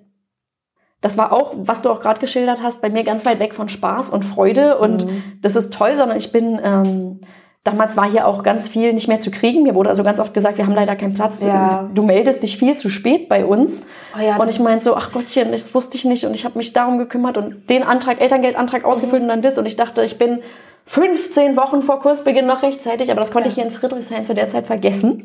das 1.06 1.16
war 1.16 1.32
auch, 1.32 1.54
was 1.56 1.82
du 1.82 1.90
auch 1.90 2.00
gerade 2.00 2.18
geschildert 2.20 2.58
hast, 2.62 2.82
bei 2.82 2.90
mir 2.90 3.04
ganz 3.04 3.24
weit 3.24 3.38
weg 3.38 3.54
von 3.54 3.68
Spaß 3.68 4.10
und 4.10 4.24
Freude. 4.24 4.78
Und 4.78 5.06
Mhm. 5.06 5.22
das 5.40 5.54
ist 5.54 5.72
toll, 5.72 5.94
sondern 5.94 6.18
ich 6.18 6.32
bin, 6.32 6.58
ähm, 6.62 7.20
damals 7.62 7.96
war 7.96 8.10
hier 8.10 8.26
auch 8.26 8.42
ganz 8.42 8.68
viel 8.68 8.92
nicht 8.92 9.06
mehr 9.06 9.20
zu 9.20 9.30
kriegen. 9.30 9.62
Mir 9.62 9.74
wurde 9.76 9.88
also 9.90 10.02
ganz 10.02 10.18
oft 10.20 10.34
gesagt, 10.34 10.58
wir 10.58 10.66
haben 10.66 10.74
leider 10.74 10.96
keinen 10.96 11.14
Platz. 11.14 11.44
Ja. 11.44 11.88
Du 11.94 12.02
meldest 12.02 12.42
dich 12.42 12.56
viel 12.58 12.76
zu 12.76 12.88
spät 12.90 13.28
bei 13.28 13.44
uns. 13.44 13.86
Oh 14.16 14.20
ja, 14.20 14.36
und 14.36 14.48
ich 14.48 14.58
meinte 14.60 14.84
so, 14.84 14.96
ach 14.96 15.12
Gottchen, 15.12 15.52
das 15.52 15.72
wusste 15.74 15.96
ich 15.96 16.04
nicht. 16.04 16.24
Und 16.26 16.34
ich 16.34 16.44
habe 16.44 16.58
mich 16.58 16.72
darum 16.72 16.98
gekümmert 16.98 17.38
und 17.38 17.70
den 17.70 17.82
Antrag, 17.84 18.20
Elterngeldantrag 18.20 18.82
Mhm. 18.82 18.88
ausgefüllt 18.88 19.22
und 19.22 19.28
dann 19.28 19.42
das. 19.42 19.58
Und 19.58 19.66
ich 19.66 19.76
dachte, 19.76 20.02
ich 20.04 20.18
bin 20.18 20.40
15 20.86 21.56
Wochen 21.56 21.82
vor 21.82 22.00
Kursbeginn 22.00 22.46
noch 22.46 22.62
rechtzeitig, 22.62 23.10
aber 23.10 23.20
das 23.20 23.32
konnte 23.32 23.48
ich 23.48 23.54
hier 23.56 23.64
in 23.64 23.72
Friedrichshain 23.72 24.24
zu 24.24 24.34
der 24.34 24.48
Zeit 24.48 24.66
vergessen. 24.66 25.24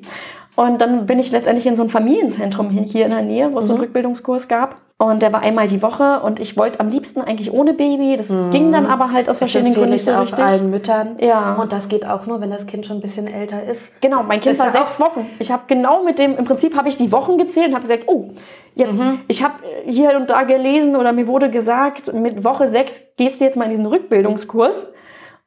Und 0.55 0.81
dann 0.81 1.05
bin 1.05 1.19
ich 1.19 1.31
letztendlich 1.31 1.65
in 1.65 1.75
so 1.75 1.83
ein 1.83 1.89
Familienzentrum 1.89 2.69
hier 2.71 3.05
in 3.05 3.11
der 3.11 3.21
Nähe, 3.21 3.53
wo 3.53 3.59
es 3.59 3.65
so 3.67 3.73
Mhm. 3.73 3.77
einen 3.77 3.83
Rückbildungskurs 3.85 4.47
gab. 4.47 4.75
Und 5.03 5.23
der 5.23 5.33
war 5.33 5.41
einmal 5.41 5.67
die 5.67 5.81
Woche 5.81 6.19
und 6.19 6.39
ich 6.39 6.57
wollte 6.57 6.79
am 6.79 6.89
liebsten 6.89 7.21
eigentlich 7.21 7.51
ohne 7.51 7.73
Baby. 7.73 8.17
Das 8.17 8.27
ging 8.51 8.71
dann 8.71 8.85
aber 8.85 9.11
halt 9.11 9.29
aus 9.29 9.39
verschiedenen 9.39 9.73
Gründen 9.73 9.93
nicht 9.93 10.05
so 10.05 10.11
auch 10.11 10.21
richtig. 10.21 10.45
allen 10.45 10.69
Müttern. 10.69 11.15
Ja. 11.19 11.55
Und 11.55 11.71
das 11.71 11.87
geht 11.87 12.05
auch 12.05 12.27
nur, 12.27 12.39
wenn 12.39 12.51
das 12.51 12.67
Kind 12.67 12.85
schon 12.85 12.97
ein 12.97 13.01
bisschen 13.01 13.25
älter 13.25 13.63
ist. 13.63 13.99
Genau, 13.99 14.21
mein 14.21 14.39
Kind 14.39 14.53
Ist 14.53 14.59
war 14.59 14.69
sechs 14.69 14.99
Wochen. 14.99 15.25
Ich 15.39 15.51
habe 15.51 15.63
genau 15.65 16.03
mit 16.03 16.19
dem, 16.19 16.37
im 16.37 16.45
Prinzip 16.45 16.77
habe 16.77 16.87
ich 16.87 16.97
die 16.97 17.11
Wochen 17.11 17.39
gezählt 17.39 17.69
und 17.69 17.73
habe 17.73 17.81
gesagt, 17.81 18.03
oh, 18.05 18.29
jetzt, 18.75 19.01
Mhm. 19.01 19.21
ich 19.27 19.43
habe 19.43 19.55
hier 19.85 20.15
und 20.17 20.29
da 20.29 20.43
gelesen 20.43 20.95
oder 20.95 21.13
mir 21.13 21.25
wurde 21.25 21.49
gesagt, 21.49 22.13
mit 22.13 22.43
Woche 22.43 22.67
sechs 22.67 23.01
gehst 23.17 23.39
du 23.41 23.45
jetzt 23.45 23.57
mal 23.57 23.63
in 23.63 23.71
diesen 23.71 23.87
Rückbildungskurs. 23.87 24.93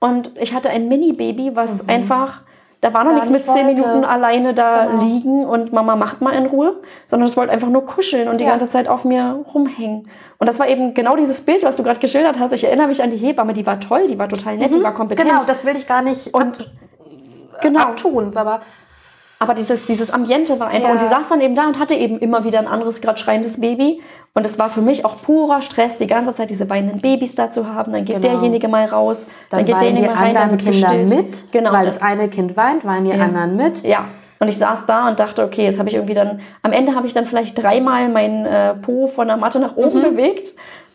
Und 0.00 0.32
ich 0.40 0.52
hatte 0.52 0.68
ein 0.68 0.88
Mini-Baby, 0.88 1.52
was 1.54 1.88
einfach, 1.88 2.42
da 2.84 2.92
war 2.92 3.02
noch 3.02 3.14
nichts 3.14 3.30
mit 3.30 3.46
nicht 3.46 3.50
zehn 3.52 3.66
wollte. 3.66 3.80
Minuten 3.80 4.04
alleine 4.04 4.52
da 4.52 4.84
Genau. 4.84 5.02
liegen 5.04 5.46
und 5.46 5.72
Mama 5.72 5.96
macht 5.96 6.20
mal 6.20 6.32
in 6.32 6.44
Ruhe, 6.44 6.82
sondern 7.06 7.26
es 7.26 7.34
wollte 7.34 7.50
einfach 7.50 7.70
nur 7.70 7.86
kuscheln 7.86 8.28
und 8.28 8.38
die 8.40 8.44
Ja. 8.44 8.50
ganze 8.50 8.68
Zeit 8.68 8.88
auf 8.88 9.06
mir 9.06 9.42
rumhängen. 9.54 10.10
Und 10.38 10.46
das 10.46 10.60
war 10.60 10.68
eben 10.68 10.92
genau 10.92 11.16
dieses 11.16 11.40
Bild, 11.46 11.62
was 11.62 11.76
du 11.76 11.82
gerade 11.82 11.98
geschildert 11.98 12.38
hast. 12.38 12.52
Ich 12.52 12.62
erinnere 12.64 12.88
mich 12.88 13.02
an 13.02 13.10
die 13.10 13.16
Hebamme, 13.16 13.54
die 13.54 13.66
war 13.66 13.80
toll, 13.80 14.06
die 14.06 14.18
war 14.18 14.28
total 14.28 14.58
nett, 14.58 14.74
die 14.74 14.82
war 14.82 14.92
kompetent. 14.92 15.26
Genau, 15.26 15.42
das 15.46 15.64
will 15.64 15.74
ich 15.76 15.86
gar 15.86 16.02
nicht 16.02 16.34
und 16.34 16.60
ab, 17.54 17.60
genau. 17.62 17.80
abtun. 17.80 18.36
Aber 18.36 18.60
Aber 19.38 19.54
dieses, 19.54 19.84
dieses 19.86 20.10
Ambiente 20.10 20.58
war 20.60 20.68
einfach. 20.68 20.84
Ja. 20.88 20.92
Und 20.92 20.98
sie 20.98 21.08
saß 21.08 21.28
dann 21.28 21.40
eben 21.40 21.54
da 21.54 21.66
und 21.66 21.78
hatte 21.78 21.94
eben 21.94 22.18
immer 22.18 22.44
wieder 22.44 22.58
ein 22.60 22.66
anderes, 22.68 23.00
gerade 23.00 23.18
schreiendes 23.18 23.60
Baby. 23.60 24.00
Und 24.32 24.44
es 24.46 24.58
war 24.58 24.70
für 24.70 24.80
mich 24.80 25.04
auch 25.04 25.16
purer 25.22 25.60
Stress, 25.62 25.98
die 25.98 26.06
ganze 26.06 26.34
Zeit 26.34 26.50
diese 26.50 26.68
weinenden 26.70 27.00
Babys 27.00 27.34
da 27.34 27.50
zu 27.50 27.72
haben. 27.72 27.92
Dann 27.92 28.04
geht 28.04 28.20
Genau. 28.22 28.34
derjenige 28.34 28.68
mal 28.68 28.84
raus, 28.86 29.26
dann, 29.50 29.58
dann 29.60 29.66
geht 29.66 29.80
derjenige 29.80 30.06
mal 30.06 30.14
rein, 30.16 30.34
dann 30.34 30.42
anderen 30.44 30.64
wird 30.64 30.74
Kinder 30.74 30.96
gestillt. 30.96 31.24
mit. 31.26 31.52
Genau. 31.52 31.72
Weil 31.72 31.86
das 31.86 32.00
eine 32.02 32.28
Kind 32.28 32.56
weint, 32.56 32.84
weinen 32.84 33.04
die 33.04 33.16
Ja. 33.16 33.24
anderen 33.24 33.56
mit. 33.56 33.82
ja. 33.84 34.06
Und 34.40 34.48
ich 34.48 34.58
saß 34.58 34.84
da 34.86 35.08
und 35.08 35.20
dachte, 35.20 35.42
okay, 35.44 35.64
jetzt 35.64 35.78
habe 35.78 35.88
ich 35.88 35.94
irgendwie 35.94 36.14
dann, 36.14 36.40
am 36.62 36.72
Ende 36.72 36.94
habe 36.94 37.06
ich 37.06 37.14
dann 37.14 37.24
vielleicht 37.24 37.62
dreimal 37.62 38.08
meinen 38.08 38.44
äh, 38.44 38.74
Po 38.74 39.06
von 39.06 39.28
der 39.28 39.36
Matte 39.36 39.58
nach 39.58 39.76
Mhm. 39.76 39.82
oben 39.84 40.02
bewegt. 40.02 40.50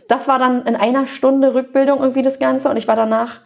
Das 0.08 0.28
war 0.28 0.38
dann 0.40 0.66
in 0.66 0.76
einer 0.76 1.08
Stunde 1.08 1.54
Rückbildung 1.54 2.00
irgendwie 2.00 2.22
das 2.22 2.40
Ganze. 2.40 2.70
Und 2.70 2.78
ich 2.78 2.88
war 2.88 2.96
danach 2.96 3.40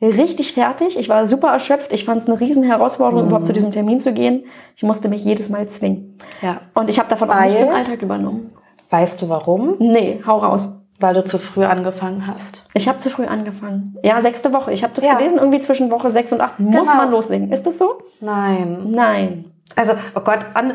richtig 0.00 0.52
fertig. 0.52 0.98
Ich 0.98 1.08
war 1.08 1.26
super 1.26 1.48
erschöpft. 1.52 1.92
Ich 1.92 2.04
fand 2.04 2.20
es 2.22 2.28
eine 2.28 2.38
riesen 2.40 2.62
Herausforderung, 2.62 3.22
Mhm. 3.24 3.28
überhaupt 3.28 3.46
zu 3.46 3.52
diesem 3.52 3.72
Termin 3.72 4.00
zu 4.00 4.12
gehen. 4.12 4.44
Ich 4.76 4.82
musste 4.82 5.08
mich 5.08 5.24
jedes 5.24 5.48
Mal 5.48 5.68
zwingen. 5.68 6.18
Ja. 6.42 6.60
Und 6.74 6.90
ich 6.90 6.98
habe 6.98 7.08
davon 7.08 7.30
auch 7.30 7.36
Weil? 7.36 7.46
nichts 7.48 7.62
im 7.62 7.68
Alltag 7.70 8.02
übernommen. 8.02 8.52
Weißt 8.90 9.20
du 9.22 9.28
warum? 9.28 9.76
Nee, 9.78 10.22
hau 10.26 10.38
raus. 10.38 10.80
Weil 11.00 11.12
du 11.14 11.24
zu 11.24 11.38
früh 11.38 11.64
angefangen 11.64 12.26
hast. 12.26 12.64
Ich 12.72 12.88
habe 12.88 12.98
zu 13.00 13.10
früh 13.10 13.26
angefangen. 13.26 13.96
Ja, 14.02 14.20
sechste 14.22 14.52
Woche. 14.54 14.72
Ich 14.72 14.82
habe 14.82 14.94
das 14.94 15.04
Ja. 15.04 15.14
gelesen, 15.14 15.36
irgendwie 15.36 15.60
zwischen 15.60 15.90
Woche 15.90 16.10
sechs 16.10 16.32
und 16.32 16.40
acht 16.40 16.58
muss 16.58 16.88
Genau. 16.88 16.96
man 17.02 17.10
loslegen. 17.10 17.52
Ist 17.52 17.66
das 17.66 17.76
so? 17.76 17.98
Nein. 18.20 18.90
Nein. 18.92 19.44
Also, 19.74 19.92
oh 20.14 20.20
Gott, 20.20 20.38
an, 20.54 20.72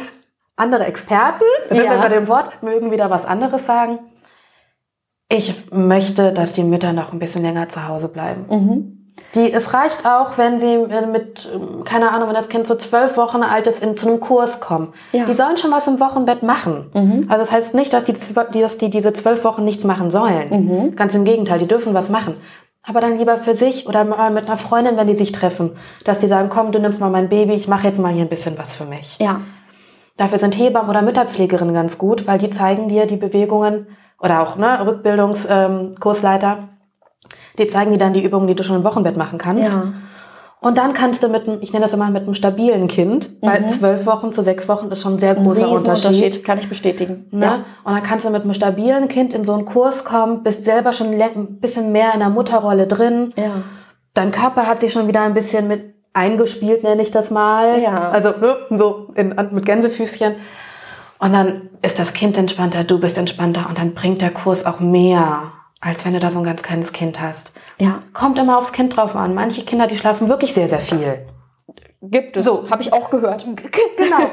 andere 0.57 0.85
Experten, 0.85 1.43
sind 1.69 1.83
Ja. 1.85 1.91
wir 1.93 1.97
bei 1.99 2.09
dem 2.09 2.27
Wort, 2.27 2.61
mögen 2.61 2.91
wieder 2.91 3.09
was 3.09 3.25
anderes 3.25 3.65
sagen. 3.65 3.97
Ich 5.29 5.71
möchte, 5.71 6.33
dass 6.33 6.53
die 6.53 6.63
Mütter 6.63 6.93
noch 6.93 7.13
ein 7.13 7.19
bisschen 7.19 7.41
länger 7.41 7.69
zu 7.69 7.87
Hause 7.87 8.09
bleiben. 8.09 8.45
Mhm. 8.49 9.00
Die, 9.35 9.51
es 9.51 9.73
reicht 9.73 10.05
auch, 10.05 10.37
wenn 10.37 10.59
sie 10.59 10.77
mit, 10.77 11.49
keine 11.85 12.11
Ahnung, 12.11 12.27
wenn 12.27 12.35
das 12.35 12.49
Kind 12.49 12.67
so 12.67 12.75
zwölf 12.75 13.15
Wochen 13.17 13.43
alt 13.43 13.67
ist, 13.67 13.81
in, 13.81 13.95
zu 13.95 14.07
einem 14.07 14.19
Kurs 14.19 14.59
kommen. 14.59 14.93
Ja. 15.11 15.25
Die 15.25 15.33
sollen 15.33 15.57
schon 15.57 15.71
was 15.71 15.87
im 15.87 15.99
Wochenbett 15.99 16.43
machen. 16.43 16.89
Mhm. 16.93 17.27
Also 17.29 17.43
das 17.43 17.51
heißt 17.51 17.73
nicht, 17.73 17.93
dass 17.93 18.03
die, 18.03 18.15
dass 18.53 18.77
die 18.77 18.89
diese 18.89 19.13
zwölf 19.13 19.43
Wochen 19.43 19.63
nichts 19.63 19.83
machen 19.83 20.11
sollen. 20.11 20.49
Mhm. 20.49 20.95
Ganz 20.95 21.15
im 21.15 21.23
Gegenteil, 21.23 21.59
die 21.59 21.67
dürfen 21.67 21.93
was 21.93 22.09
machen. 22.09 22.35
Aber 22.83 22.99
dann 22.99 23.17
lieber 23.17 23.37
für 23.37 23.55
sich 23.55 23.87
oder 23.87 24.03
mal 24.03 24.31
mit 24.31 24.47
einer 24.47 24.57
Freundin, 24.57 24.97
wenn 24.97 25.07
die 25.07 25.15
sich 25.15 25.31
treffen, 25.31 25.77
dass 26.03 26.19
die 26.19 26.27
sagen, 26.27 26.49
komm, 26.49 26.71
du 26.71 26.79
nimmst 26.79 26.99
mal 26.99 27.11
mein 27.11 27.29
Baby, 27.29 27.53
ich 27.53 27.67
mache 27.67 27.87
jetzt 27.87 27.99
mal 27.99 28.11
hier 28.11 28.23
ein 28.23 28.29
bisschen 28.29 28.57
was 28.57 28.75
für 28.75 28.85
mich. 28.85 29.17
Ja. 29.19 29.41
Dafür 30.17 30.39
sind 30.39 30.57
Hebammen 30.57 30.89
oder 30.89 31.01
Mütterpflegerinnen 31.01 31.73
ganz 31.73 31.97
gut, 31.97 32.27
weil 32.27 32.37
die 32.37 32.49
zeigen 32.49 32.89
dir 32.89 33.05
die 33.05 33.17
Bewegungen 33.17 33.87
oder 34.19 34.41
auch 34.41 34.55
ne, 34.55 34.85
Rückbildungskursleiter, 34.85 36.57
ähm, 36.59 36.69
die 37.61 37.67
zeigen 37.67 37.91
dir 37.91 37.97
dann 37.97 38.13
die 38.13 38.23
Übungen, 38.23 38.47
die 38.47 38.55
du 38.55 38.63
schon 38.63 38.75
im 38.75 38.83
Wochenbett 38.83 39.17
machen 39.17 39.37
kannst. 39.37 39.69
Ja. 39.69 39.93
Und 40.59 40.77
dann 40.77 40.93
kannst 40.93 41.23
du 41.23 41.27
mit 41.27 41.47
einem, 41.47 41.57
ich 41.61 41.73
nenne 41.73 41.83
das 41.83 41.93
immer 41.93 42.11
mit 42.11 42.23
einem 42.23 42.35
stabilen 42.35 42.87
Kind, 42.87 43.31
weil 43.41 43.67
zwölf 43.69 44.05
Wochen 44.05 44.31
zu 44.31 44.43
sechs 44.43 44.69
Wochen 44.69 44.91
ist 44.91 45.01
schon 45.01 45.15
ein 45.15 45.19
sehr 45.19 45.35
Ein 45.35 45.43
großer 45.43 45.67
Unterschied. 45.67 46.09
Riesenunterschied, 46.09 46.43
kann 46.43 46.59
ich 46.59 46.69
bestätigen. 46.69 47.25
Ne? 47.31 47.45
Ja. 47.45 47.55
Und 47.83 47.93
dann 47.95 48.03
kannst 48.03 48.25
du 48.25 48.29
mit 48.29 48.43
einem 48.43 48.53
stabilen 48.53 49.07
Kind 49.07 49.33
in 49.33 49.43
so 49.43 49.53
einen 49.53 49.65
Kurs 49.65 50.05
kommen, 50.05 50.43
bist 50.43 50.63
selber 50.63 50.93
schon 50.93 51.19
ein 51.19 51.59
bisschen 51.59 51.91
mehr 51.91 52.13
in 52.13 52.19
der 52.19 52.29
Mutterrolle 52.29 52.85
drin. 52.85 53.33
Ja. 53.35 53.63
Dein 54.13 54.31
Körper 54.31 54.67
hat 54.67 54.79
sich 54.79 54.93
schon 54.93 55.07
wieder 55.07 55.21
ein 55.21 55.33
bisschen 55.33 55.67
mit 55.67 55.95
eingespielt, 56.13 56.83
nenne 56.83 57.01
ich 57.01 57.09
das 57.09 57.31
mal. 57.31 57.81
Ja. 57.81 58.09
Also 58.09 58.29
ne, 58.29 58.55
so 58.69 59.07
in, 59.15 59.33
mit 59.51 59.65
Gänsefüßchen. 59.65 60.35
Und 61.17 61.33
dann 61.33 61.69
ist 61.81 61.97
das 61.97 62.13
Kind 62.13 62.37
entspannter, 62.37 62.83
du 62.83 62.99
bist 62.99 63.17
entspannter 63.17 63.67
und 63.67 63.79
dann 63.79 63.93
bringt 63.95 64.21
der 64.21 64.31
Kurs 64.31 64.65
auch 64.65 64.79
mehr, 64.79 65.53
als 65.81 66.05
wenn 66.05 66.13
du 66.13 66.19
da 66.19 66.31
so 66.31 66.37
ein 66.37 66.43
ganz 66.43 66.61
kleines 66.61 66.93
Kind 66.93 67.19
hast. 67.19 67.51
Ja. 67.79 68.03
Kommt 68.13 68.37
immer 68.37 68.57
aufs 68.57 68.71
Kind 68.71 68.95
drauf 68.95 69.15
an. 69.15 69.33
Manche 69.33 69.63
Kinder, 69.65 69.87
die 69.87 69.97
schlafen 69.97 70.29
wirklich 70.29 70.53
sehr, 70.53 70.67
sehr 70.67 70.79
viel. 70.79 71.25
Gibt 72.03 72.37
es. 72.37 72.45
So. 72.45 72.69
Habe 72.69 72.81
ich 72.81 72.93
auch 72.93 73.09
gehört. 73.09 73.45
Genau. 73.97 74.31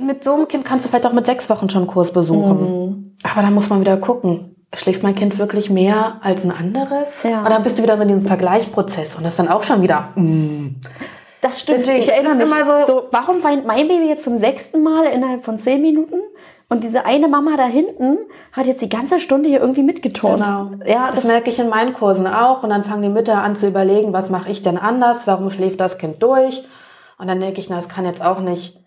mit 0.00 0.22
so 0.22 0.34
einem 0.34 0.46
Kind 0.48 0.64
kannst 0.64 0.84
du 0.84 0.88
vielleicht 0.90 1.06
auch 1.06 1.12
mit 1.12 1.26
sechs 1.26 1.48
Wochen 1.50 1.68
schon 1.68 1.82
einen 1.82 1.86
Kurs 1.90 2.12
besuchen. 2.12 2.86
Mhm. 2.86 3.16
Aber 3.24 3.42
dann 3.42 3.52
muss 3.54 3.68
man 3.68 3.80
wieder 3.80 3.96
gucken, 3.96 4.54
schläft 4.74 5.02
mein 5.02 5.14
Kind 5.14 5.38
wirklich 5.38 5.68
mehr 5.70 6.18
als 6.22 6.44
ein 6.44 6.52
anderes? 6.52 7.22
Ja. 7.24 7.40
Und 7.42 7.50
dann 7.50 7.62
bist 7.64 7.78
du 7.78 7.82
wieder 7.82 7.96
so 7.96 8.02
in 8.02 8.08
diesem 8.08 8.26
Vergleichprozess 8.26 9.16
und 9.16 9.24
das 9.24 9.32
ist 9.34 9.38
dann 9.38 9.48
auch 9.48 9.62
schon 9.64 9.82
wieder. 9.82 10.10
Mm. 10.14 10.76
Das 11.40 11.60
stimmt. 11.60 11.80
Deswegen, 11.80 11.98
ich 11.98 12.10
erinnere 12.12 12.34
mich. 12.36 12.46
immer 12.46 12.86
so- 12.86 13.04
warum 13.10 13.42
weint 13.42 13.66
mein 13.66 13.88
Baby 13.88 14.06
jetzt 14.08 14.24
zum 14.24 14.38
sechsten 14.38 14.82
Mal 14.82 15.04
innerhalb 15.06 15.44
von 15.44 15.58
zehn 15.58 15.82
Minuten? 15.82 16.20
Und 16.68 16.82
diese 16.82 17.04
eine 17.04 17.28
Mama 17.28 17.56
da 17.56 17.66
hinten 17.66 18.18
hat 18.52 18.66
jetzt 18.66 18.82
die 18.82 18.88
ganze 18.88 19.20
Stunde 19.20 19.48
hier 19.48 19.60
irgendwie 19.60 19.82
mitgeturnt. 19.82 20.42
Genau. 20.42 20.70
Ja, 20.86 21.06
das, 21.06 21.16
das, 21.16 21.24
merke 21.24 21.50
ich 21.50 21.58
in 21.58 21.68
meinen 21.68 21.92
Kursen 21.92 22.26
auch. 22.26 22.62
Und 22.62 22.70
dann 22.70 22.84
fangen 22.84 23.02
die 23.02 23.08
Mütter 23.08 23.42
an 23.42 23.54
zu 23.54 23.68
überlegen, 23.68 24.12
was 24.12 24.30
mache 24.30 24.50
ich 24.50 24.62
denn 24.62 24.78
anders? 24.78 25.26
Warum 25.26 25.50
schläft 25.50 25.80
das 25.80 25.98
Kind 25.98 26.22
durch? 26.22 26.66
Und 27.18 27.28
dann 27.28 27.40
denke 27.40 27.60
ich, 27.60 27.68
na, 27.68 27.78
es 27.78 27.88
kann 27.88 28.04
jetzt 28.04 28.22
auch 28.22 28.40
nicht 28.40 28.80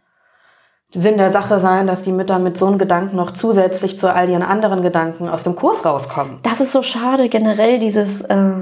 Sinn 0.93 1.17
der 1.17 1.31
Sache 1.31 1.59
sein, 1.59 1.85
dass 1.85 2.01
die 2.01 2.11
Mütter 2.11 2.39
mit 2.39 2.57
so 2.57 2.65
einem 2.65 2.77
Gedanken 2.77 3.17
noch 3.17 3.31
zusätzlich 3.31 3.97
zu 3.97 4.13
all 4.13 4.29
ihren 4.29 4.43
anderen 4.43 4.81
Gedanken 4.81 5.27
aus 5.29 5.43
dem 5.43 5.55
Kurs 5.55 5.85
rauskommen. 5.85 6.39
das 6.43 6.61
ist 6.61 6.71
so 6.71 6.81
schade, 6.81 7.27
generell 7.27 7.79
dieses, 7.79 8.21
äh, 8.21 8.53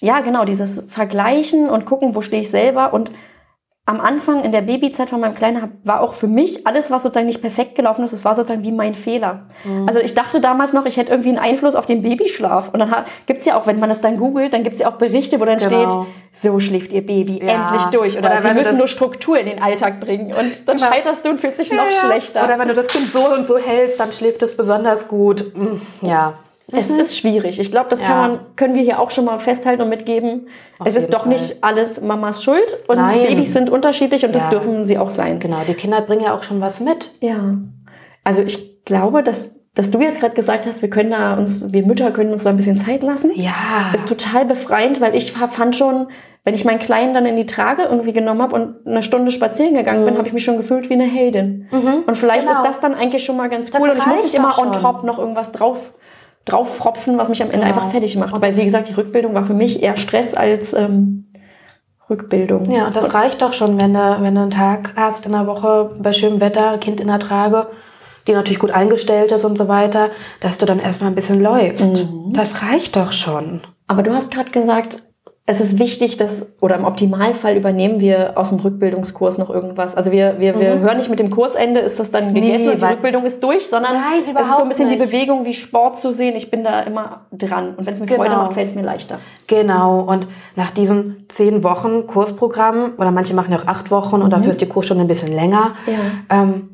ja 0.00 0.20
genau, 0.20 0.44
dieses 0.44 0.86
Vergleichen 0.88 1.68
und 1.68 1.86
gucken, 1.86 2.14
wo 2.14 2.22
stehe 2.22 2.42
ich 2.42 2.50
selber. 2.50 2.92
Und 2.92 3.10
am 3.86 4.00
Anfang 4.00 4.44
in 4.44 4.52
der 4.52 4.62
Babyzeit 4.62 5.10
von 5.10 5.20
meinem 5.20 5.34
Kleinen 5.34 5.78
war 5.84 6.00
auch 6.00 6.14
für 6.14 6.26
mich 6.26 6.66
alles, 6.66 6.90
was 6.90 7.02
sozusagen 7.02 7.26
nicht 7.26 7.42
perfekt 7.42 7.74
gelaufen 7.74 8.02
ist, 8.02 8.14
das 8.14 8.24
war 8.24 8.34
sozusagen 8.34 8.62
wie 8.62 8.72
mein 8.72 8.94
Fehler. 8.94 9.42
Mhm. 9.62 9.86
Also 9.86 10.00
ich 10.00 10.14
dachte 10.14 10.40
damals 10.40 10.72
noch, 10.72 10.86
ich 10.86 10.96
hätte 10.96 11.10
irgendwie 11.10 11.28
einen 11.28 11.38
Einfluss 11.38 11.74
auf 11.74 11.84
den 11.84 12.02
Babyschlaf. 12.02 12.70
Und 12.72 12.78
dann 12.78 12.94
gibt 13.26 13.40
es 13.40 13.46
ja 13.46 13.58
auch, 13.58 13.66
wenn 13.66 13.78
man 13.78 13.90
das 13.90 14.00
dann 14.00 14.16
googelt, 14.16 14.54
dann 14.54 14.64
gibt 14.64 14.76
es 14.76 14.80
ja 14.80 14.90
auch 14.90 14.96
Berichte, 14.96 15.38
wo 15.38 15.44
dann 15.44 15.58
genau. 15.58 15.68
steht, 15.68 16.14
so 16.32 16.60
schläft 16.60 16.94
ihr 16.94 17.04
Baby 17.04 17.44
ja. 17.44 17.72
endlich 17.72 17.82
durch. 17.90 18.16
Oder, 18.16 18.30
oder 18.30 18.40
sie 18.40 18.54
müssen 18.54 18.78
nur 18.78 18.88
Struktur 18.88 19.38
in 19.38 19.46
den 19.46 19.62
Alltag 19.62 20.00
bringen. 20.00 20.28
Und 20.28 20.66
dann 20.66 20.78
genau. 20.78 20.90
scheiterst 20.90 21.22
du 21.26 21.30
und 21.30 21.40
fühlst 21.40 21.60
dich 21.60 21.70
noch 21.70 21.84
ja. 21.84 22.06
schlechter. 22.06 22.42
Oder 22.42 22.58
wenn 22.58 22.68
du 22.68 22.74
das 22.74 22.86
Kind 22.86 23.12
so 23.12 23.34
und 23.34 23.46
so 23.46 23.58
hältst, 23.58 24.00
dann 24.00 24.12
schläft 24.12 24.40
es 24.42 24.56
besonders 24.56 25.08
gut. 25.08 25.52
Hm, 25.54 25.82
ja. 26.00 26.38
Es 26.72 26.88
mhm. 26.88 26.98
ist 26.98 27.16
schwierig. 27.16 27.60
Ich 27.60 27.70
glaube, 27.70 27.90
das 27.90 28.00
ja. 28.00 28.06
kann 28.06 28.16
man, 28.16 28.40
können 28.56 28.74
wir 28.74 28.82
hier 28.82 28.98
auch 28.98 29.10
schon 29.10 29.26
mal 29.26 29.38
festhalten 29.38 29.82
und 29.82 29.90
mitgeben. 29.90 30.48
Auf 30.78 30.86
es 30.86 30.96
ist 30.96 31.12
doch 31.12 31.20
Fall. 31.20 31.32
nicht 31.32 31.62
alles 31.62 32.00
Mamas 32.00 32.42
Schuld 32.42 32.78
und 32.88 32.96
Nein. 32.96 33.26
Babys 33.26 33.52
sind 33.52 33.68
unterschiedlich 33.68 34.24
und 34.24 34.30
ja. 34.30 34.38
das 34.38 34.48
dürfen 34.48 34.86
sie 34.86 34.96
auch 34.96 35.10
sein. 35.10 35.40
Genau, 35.40 35.60
die 35.68 35.74
Kinder 35.74 36.00
bringen 36.00 36.24
ja 36.24 36.34
auch 36.34 36.42
schon 36.42 36.60
was 36.60 36.80
mit. 36.80 37.12
Ja. 37.20 37.58
Also 38.24 38.42
ich 38.42 38.82
glaube, 38.84 39.22
dass, 39.22 39.54
dass 39.74 39.90
du 39.90 40.00
jetzt 40.00 40.20
gerade 40.20 40.34
gesagt 40.34 40.64
hast, 40.64 40.80
wir 40.80 40.88
können 40.88 41.10
da 41.10 41.34
uns, 41.34 41.70
wir 41.70 41.84
Mütter 41.84 42.10
können 42.12 42.32
uns 42.32 42.44
da 42.44 42.50
ein 42.50 42.56
bisschen 42.56 42.78
Zeit 42.78 43.02
lassen. 43.02 43.32
Ja. 43.34 43.92
Ist 43.94 44.08
total 44.08 44.46
befreiend, 44.46 45.02
weil 45.02 45.14
ich 45.14 45.32
fand 45.32 45.76
schon, 45.76 46.08
wenn 46.44 46.54
ich 46.54 46.64
meinen 46.64 46.78
Kleinen 46.78 47.12
dann 47.12 47.26
in 47.26 47.36
die 47.36 47.46
Trage 47.46 47.82
irgendwie 47.82 48.14
genommen 48.14 48.40
habe 48.40 48.54
und 48.54 48.86
eine 48.86 49.02
Stunde 49.02 49.32
spazieren 49.32 49.74
gegangen 49.74 50.00
mhm. 50.00 50.06
bin, 50.06 50.18
habe 50.18 50.28
ich 50.28 50.34
mich 50.34 50.44
schon 50.44 50.56
gefühlt 50.56 50.88
wie 50.88 50.94
eine 50.94 51.04
Heldin. 51.04 51.68
Mhm. 51.70 52.04
Und 52.06 52.16
vielleicht 52.16 52.48
genau. 52.48 52.62
ist 52.62 52.66
das 52.66 52.80
dann 52.80 52.94
eigentlich 52.94 53.22
schon 53.22 53.36
mal 53.36 53.50
ganz 53.50 53.70
cool. 53.78 53.90
und 53.90 53.98
ich 53.98 54.06
muss 54.06 54.22
nicht 54.22 54.34
immer 54.34 54.58
on 54.58 54.72
top 54.72 55.04
noch 55.04 55.18
irgendwas 55.18 55.52
drauf 55.52 55.92
drauffropfen, 56.44 57.18
was 57.18 57.28
mich 57.28 57.42
am 57.42 57.50
Ende 57.50 57.66
genau. 57.66 57.74
einfach 57.74 57.90
fertig 57.90 58.16
macht. 58.16 58.40
Weil, 58.40 58.56
wie 58.56 58.64
gesagt, 58.64 58.88
die 58.88 58.94
Rückbildung 58.94 59.34
war 59.34 59.44
für 59.44 59.54
mich 59.54 59.82
eher 59.82 59.96
Stress 59.96 60.34
als 60.34 60.74
ähm, 60.74 61.26
Rückbildung. 62.10 62.70
Ja, 62.70 62.86
und 62.86 62.96
das 62.96 63.14
reicht 63.14 63.40
doch 63.42 63.52
schon, 63.52 63.78
wenn 63.80 63.94
du, 63.94 64.18
wenn 64.20 64.34
du 64.34 64.42
einen 64.42 64.50
Tag 64.50 64.92
hast 64.96 65.24
in 65.26 65.32
der 65.32 65.46
Woche 65.46 65.96
bei 65.98 66.12
schönem 66.12 66.40
Wetter, 66.40 66.78
Kind 66.78 67.00
in 67.00 67.08
der 67.08 67.18
Trage, 67.18 67.68
die 68.26 68.32
natürlich 68.32 68.58
gut 68.58 68.70
eingestellt 68.70 69.32
ist 69.32 69.44
und 69.44 69.56
so 69.56 69.68
weiter, 69.68 70.10
dass 70.40 70.58
du 70.58 70.66
dann 70.66 70.78
erstmal 70.78 71.10
ein 71.10 71.14
bisschen 71.14 71.40
läufst. 71.40 71.94
Mhm. 71.94 72.32
Das 72.34 72.62
reicht 72.62 72.96
doch 72.96 73.12
schon. 73.12 73.62
Aber 73.86 74.02
du 74.02 74.12
hast 74.12 74.30
gerade 74.30 74.50
gesagt, 74.50 75.02
es 75.46 75.60
ist 75.60 75.78
wichtig, 75.78 76.16
dass, 76.16 76.54
oder 76.62 76.76
im 76.76 76.84
Optimalfall 76.84 77.54
übernehmen 77.54 78.00
wir 78.00 78.38
aus 78.38 78.48
dem 78.48 78.60
Rückbildungskurs 78.60 79.36
noch 79.36 79.50
irgendwas. 79.50 79.94
Also 79.94 80.10
wir, 80.10 80.40
wir, 80.40 80.58
wir 80.58 80.76
mhm. 80.76 80.80
hören 80.80 80.96
nicht 80.96 81.10
mit 81.10 81.18
dem 81.18 81.28
Kursende, 81.28 81.80
ist 81.80 81.98
das 81.98 82.10
dann 82.10 82.32
gegessen 82.32 82.64
nee, 82.64 82.72
und 82.72 82.80
die 82.80 82.86
Rückbildung 82.86 83.26
ist 83.26 83.42
durch, 83.42 83.68
sondern 83.68 83.92
Nein, 83.92 84.34
es 84.34 84.46
ist 84.46 84.56
so 84.56 84.62
ein 84.62 84.70
bisschen 84.70 84.88
nicht. 84.88 85.02
die 85.02 85.04
Bewegung 85.04 85.44
wie 85.44 85.52
Sport 85.52 85.98
zu 85.98 86.12
sehen. 86.12 86.34
Ich 86.34 86.50
bin 86.50 86.64
da 86.64 86.80
immer 86.80 87.26
dran. 87.30 87.74
Und 87.74 87.84
wenn 87.84 87.92
es 87.92 88.00
mir 88.00 88.06
genau. 88.06 88.22
Freude 88.22 88.36
macht, 88.36 88.54
fällt 88.54 88.70
es 88.70 88.74
mir 88.74 88.84
leichter. 88.84 89.18
Genau. 89.46 90.00
Und 90.00 90.26
nach 90.56 90.70
diesen 90.70 91.26
zehn 91.28 91.62
Wochen 91.62 92.06
Kursprogramm, 92.06 92.92
oder 92.96 93.10
manche 93.10 93.34
machen 93.34 93.52
ja 93.52 93.58
auch 93.58 93.66
acht 93.66 93.90
Wochen 93.90 94.16
mhm. 94.16 94.22
und 94.22 94.30
dafür 94.30 94.52
ist 94.52 94.62
die 94.62 94.68
Kursstunde 94.68 95.04
ein 95.04 95.08
bisschen 95.08 95.32
länger, 95.32 95.74
ja. 95.86 96.40
ähm, 96.42 96.70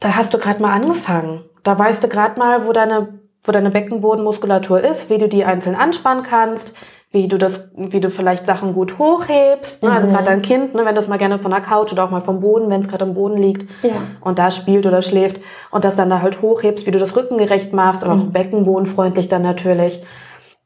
da 0.00 0.16
hast 0.16 0.32
du 0.32 0.38
gerade 0.38 0.62
mal 0.62 0.72
angefangen. 0.72 1.44
Da 1.64 1.78
weißt 1.78 2.02
du 2.02 2.08
gerade 2.08 2.38
mal, 2.38 2.66
wo 2.66 2.72
deine, 2.72 3.08
wo 3.42 3.52
deine 3.52 3.68
Beckenbodenmuskulatur 3.68 4.80
ist, 4.80 5.10
wie 5.10 5.18
du 5.18 5.28
die 5.28 5.44
einzeln 5.44 5.76
anspannen 5.76 6.22
kannst, 6.22 6.72
wie 7.10 7.26
du 7.26 7.38
das, 7.38 7.70
wie 7.74 8.00
du 8.00 8.10
vielleicht 8.10 8.46
Sachen 8.46 8.74
gut 8.74 8.98
hochhebst. 8.98 9.82
Ne? 9.82 9.90
Also 9.90 10.06
mhm. 10.06 10.12
Gerade 10.12 10.24
dein 10.24 10.42
Kind, 10.42 10.74
ne, 10.74 10.84
wenn 10.84 10.94
das 10.94 11.08
mal 11.08 11.16
gerne 11.16 11.38
von 11.38 11.50
der 11.50 11.60
Couch 11.60 11.92
oder 11.92 12.04
auch 12.04 12.10
mal 12.10 12.20
vom 12.20 12.40
Boden, 12.40 12.68
wenn 12.68 12.80
es 12.80 12.88
gerade 12.88 13.04
am 13.04 13.14
Boden 13.14 13.38
liegt 13.38 13.68
ja. 13.82 14.02
und 14.20 14.38
da 14.38 14.50
spielt 14.50 14.86
oder 14.86 15.00
schläft 15.00 15.40
und 15.70 15.84
das 15.84 15.96
dann 15.96 16.10
da 16.10 16.20
halt 16.20 16.42
hochhebst, 16.42 16.86
wie 16.86 16.90
du 16.90 16.98
das 16.98 17.16
rückengerecht 17.16 17.72
machst 17.72 18.04
und 18.04 18.14
mhm. 18.14 18.20
auch 18.20 18.26
beckenbodenfreundlich 18.32 19.28
dann 19.28 19.42
natürlich. 19.42 20.02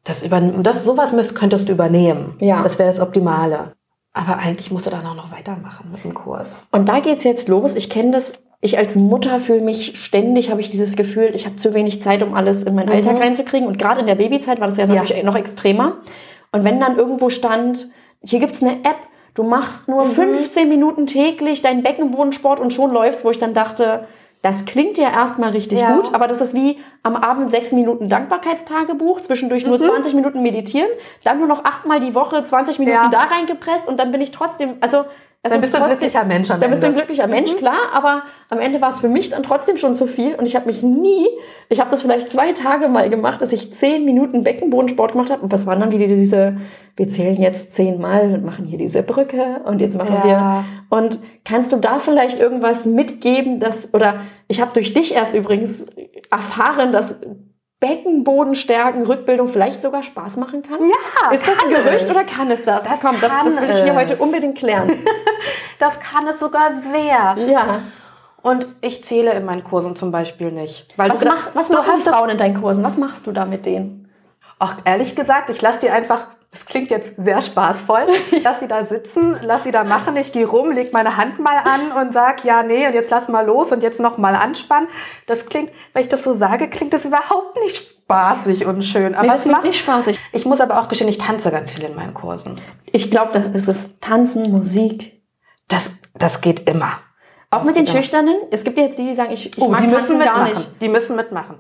Das 0.05 0.25
über, 0.25 0.41
das 0.41 0.83
sowas 0.83 1.13
könntest 1.35 1.69
du 1.69 1.73
übernehmen. 1.73 2.35
Ja. 2.41 2.61
Das 2.61 2.79
wäre 2.81 2.89
das 2.89 2.99
Optimale. 2.99 3.73
Aber 4.13 4.39
eigentlich 4.39 4.73
musst 4.73 4.87
du 4.87 4.91
dann 4.91 5.07
auch 5.07 5.15
noch 5.15 5.31
weitermachen 5.31 5.91
mit 5.93 6.03
dem 6.03 6.13
Kurs. 6.13 6.67
Und 6.73 6.89
da 6.89 6.99
geht's 6.99 7.25
jetzt 7.25 7.49
los. 7.49 7.77
Ich 7.77 7.89
kenne 7.89 8.11
das 8.11 8.43
ich 8.65 8.79
als 8.79 8.95
Mutter 8.95 9.41
fühle 9.41 9.61
mich 9.61 10.01
ständig, 10.01 10.51
habe 10.51 10.61
ich 10.61 10.71
dieses 10.71 10.95
Gefühl, 10.95 11.33
ich 11.35 11.47
habe 11.47 11.57
zu 11.57 11.75
wenig 11.75 12.01
Zeit, 12.01 12.23
um 12.23 12.33
alles 12.33 12.63
in 12.63 12.77
meinen 12.77 12.91
mhm. 12.91 12.95
Alltag 12.95 13.21
reinzukriegen. 13.21 13.67
Und 13.67 13.77
gerade 13.77 14.01
in 14.01 14.07
der 14.07 14.15
Babyzeit 14.15 14.61
war 14.61 14.69
das 14.69 14.77
ja 14.77 14.87
natürlich 14.87 15.17
ja. 15.17 15.25
noch 15.25 15.35
extremer. 15.35 15.97
Und 16.53 16.65
wenn 16.65 16.79
dann 16.79 16.97
irgendwo 16.97 17.31
stand, 17.31 17.89
hier 18.23 18.39
gibt's 18.39 18.63
eine 18.63 18.85
App, 18.85 18.99
du 19.35 19.43
machst 19.43 19.89
nur 19.89 20.05
mhm. 20.05 20.11
15 20.11 20.69
Minuten 20.69 21.07
täglich 21.07 21.63
deinen 21.63 21.83
Beckenbodensport 21.83 22.61
und 22.61 22.73
schon 22.73 22.93
läuft's, 22.93 23.25
wo 23.25 23.31
ich 23.31 23.39
dann 23.39 23.55
dachte, 23.55 24.07
das 24.43 24.65
klingt 24.65 24.99
ja 24.99 25.11
erstmal 25.11 25.51
richtig 25.51 25.81
ja. 25.81 25.95
gut, 25.95 26.13
aber 26.15 26.27
das 26.27 26.41
ist 26.41 26.53
wie 26.53 26.79
am 27.05 27.15
Abend 27.15 27.51
sechs 27.51 27.71
Minuten 27.73 28.09
Dankbarkeitstagebuch, 28.09 29.21
zwischendurch 29.21 29.65
nur 29.65 29.79
mhm. 29.79 29.83
20 29.83 30.15
Minuten 30.15 30.43
meditieren, 30.43 30.89
dann 31.25 31.39
nur 31.39 31.47
noch 31.47 31.65
achtmal 31.65 32.01
die 32.01 32.15
Woche 32.15 32.43
20 32.43 32.81
Minuten 32.81 32.97
ja. 32.97 33.09
da 33.09 33.23
reingepresst 33.23 33.87
und 33.87 33.99
dann 33.99 34.11
bin 34.11 34.21
ich 34.21 34.33
trotzdem, 34.33 34.77
also 34.81 35.05
dann 35.51 35.61
bist 35.61 35.75
du 35.75 35.83
ein 35.83 35.89
glücklicher 35.89 36.25
Mensch 36.25 36.51
am 36.51 36.55
Ende. 36.55 36.61
Dann 36.61 36.71
bist 36.71 36.83
du 36.83 36.87
ein 36.87 36.95
glücklicher 36.95 37.27
Mensch, 37.27 37.53
mhm. 37.53 37.57
klar, 37.57 37.91
aber 37.93 38.23
am 38.49 38.61
Ende 38.61 38.81
war 38.81 38.91
es 38.91 39.01
für 39.01 39.09
mich 39.09 39.31
dann 39.31 39.43
trotzdem 39.43 39.77
schon 39.77 39.95
zu 39.95 40.07
viel 40.07 40.37
und 40.37 40.47
ich 40.47 40.55
habe 40.55 40.67
mich 40.67 40.83
nie, 40.85 41.27
ich 41.69 41.81
habe 41.81 41.91
das 41.91 42.03
vielleicht 42.03 42.31
zwei 42.31 42.53
Tage 42.53 42.89
mal 42.89 43.11
gemacht, 43.11 43.43
dass 43.43 43.53
ich 43.53 43.73
zehn 43.73 44.05
Minuten 44.05 44.45
Beckenbodensport 44.45 45.13
gemacht 45.13 45.31
habe 45.31 45.43
und 45.43 45.51
was 45.51 45.67
waren 45.67 45.81
dann 45.81 45.91
wieder 45.91 46.07
diese, 46.07 46.59
wir 46.97 47.09
zählen 47.09 47.43
jetzt 47.43 47.75
zehnmal 47.75 48.33
und 48.35 48.45
machen 48.45 48.67
hier 48.67 48.79
diese 48.79 49.03
Brücke 49.03 49.63
und 49.65 49.81
jetzt 49.81 49.97
machen 49.97 50.15
ja. 50.15 50.25
wir 50.25 50.65
und 50.97 51.19
kannst 51.45 51.73
du 51.73 51.77
da 51.77 51.99
vielleicht 51.99 52.39
irgendwas 52.39 52.87
mitgeben, 52.87 53.59
dass, 53.59 53.93
oder 53.95 54.21
ich 54.47 54.61
habe 54.61 54.71
durch 54.75 54.95
dich 54.95 55.15
erst 55.15 55.35
übrigens 55.35 55.87
erfahren, 56.31 56.93
dass 56.93 57.17
Beckenboden 57.83 58.55
stärken, 58.55 59.05
Rückbildung 59.05 59.49
vielleicht 59.49 59.83
sogar 59.83 60.05
Spaß 60.05 60.37
machen 60.37 60.63
kann? 60.63 60.79
Ja. 60.81 61.33
Ist 61.33 61.47
das 61.47 61.59
ein 61.65 61.69
Gerücht 61.69 62.05
es. 62.05 62.11
oder 62.11 62.23
kann 62.23 62.49
es 62.49 62.65
das? 62.65 62.85
Das, 62.85 63.01
Komm, 63.01 63.21
das, 63.21 63.33
das 63.45 63.61
will 63.61 63.71
ich 63.71 63.83
hier 63.83 63.97
heute 63.97 64.17
unbedingt 64.17 64.57
klären. 64.57 64.89
das 65.81 65.99
kann 65.99 66.29
es 66.29 66.39
sogar 66.39 66.73
sehr. 66.75 67.37
Ja. 67.45 67.81
Und 68.41 68.69
ich 68.83 69.03
zähle 69.03 69.33
in 69.33 69.45
meinen 69.45 69.65
Kursen 69.65 69.97
zum 69.97 70.13
Beispiel 70.13 70.53
nicht. 70.53 70.97
Weil 70.97 71.11
was 71.11 71.19
du, 71.19 71.27
mach, 71.27 71.55
was 71.55 71.69
du 71.69 71.75
machen 71.75 72.05
Frauen 72.05 72.31
in 72.31 72.39
deinen 72.39 72.61
Kursen? 72.61 72.85
Was 72.85 72.97
machst 72.97 73.27
du 73.27 73.33
da 73.33 73.47
mit 73.47 73.67
denen? 73.67 74.09
Ach, 74.61 74.77
ehrlich 74.85 75.17
gesagt, 75.17 75.51
ich 75.51 75.61
lasse 75.61 75.81
die 75.81 75.91
einfach 75.91 76.29
das 76.53 76.67
klingt 76.67 76.91
jetzt 76.91 77.17
sehr 77.17 77.41
spaßvoll. 77.41 78.09
Lass 78.43 78.61
sie 78.61 78.69
da 78.69 78.85
sitzen, 78.85 79.39
lass 79.43 79.65
sie 79.65 79.73
da 79.73 79.85
machen. 79.85 80.15
Ich 80.17 80.33
gehe 80.33 80.47
rum, 80.47 80.71
leg 80.71 80.93
meine 80.93 81.17
Hand 81.17 81.39
mal 81.39 81.57
an 81.57 81.93
und 81.93 82.13
sag, 82.13 82.45
ja, 82.45 82.63
nee, 82.63 82.87
und 82.87 82.93
jetzt 82.93 83.11
lass 83.11 83.29
mal 83.29 83.47
los 83.47 83.73
und 83.73 83.83
jetzt 83.83 84.01
noch 84.01 84.19
mal 84.19 84.37
anspannen. 84.37 84.87
Das 85.27 85.47
klingt, 85.47 85.73
wenn 85.95 86.03
ich 86.03 86.11
das 86.11 86.23
so 86.23 86.37
sage, 86.37 86.69
klingt 86.69 86.93
das 86.93 87.07
überhaupt 87.07 87.59
nicht 87.63 87.77
spaßig 87.77 88.67
und 88.67 88.83
schön. 88.83 89.15
Aber 89.15 89.29
nee, 89.29 89.35
es 89.35 89.47
macht 89.47 89.65
nicht 89.65 89.81
spaßig. 89.81 90.19
Ich 90.33 90.45
muss 90.45 90.61
aber 90.61 90.79
auch 90.79 90.89
gestehen, 90.89 91.09
ich 91.09 91.17
tanze 91.17 91.51
ganz 91.51 91.71
viel 91.71 91.85
in 91.85 91.95
meinen 91.95 92.13
Kursen. 92.13 92.61
Ich 92.85 93.11
glaube, 93.11 93.33
das 93.33 93.49
ist 93.49 93.69
es. 93.69 93.99
Tanzen, 94.01 94.53
Musik. 94.53 95.23
Das, 95.69 95.97
das 96.13 96.43
geht 96.43 96.69
immer. 96.69 96.99
Auch 97.49 97.61
das 97.61 97.67
mit 97.69 97.77
den 97.77 97.87
Schüchternen? 97.87 98.37
Es 98.51 98.63
gibt 98.63 98.77
ja 98.77 98.85
jetzt 98.85 98.99
die, 98.99 99.07
die 99.07 99.15
sagen, 99.15 99.33
ich, 99.33 99.47
ich 99.47 99.59
oh, 99.59 99.69
mag 99.69 99.81
die 99.81 99.91
Tanzen 99.91 100.21
gar 100.21 100.45
nicht. 100.45 100.83
Die 100.83 100.89
müssen 100.89 101.17
mitmachen. 101.17 101.57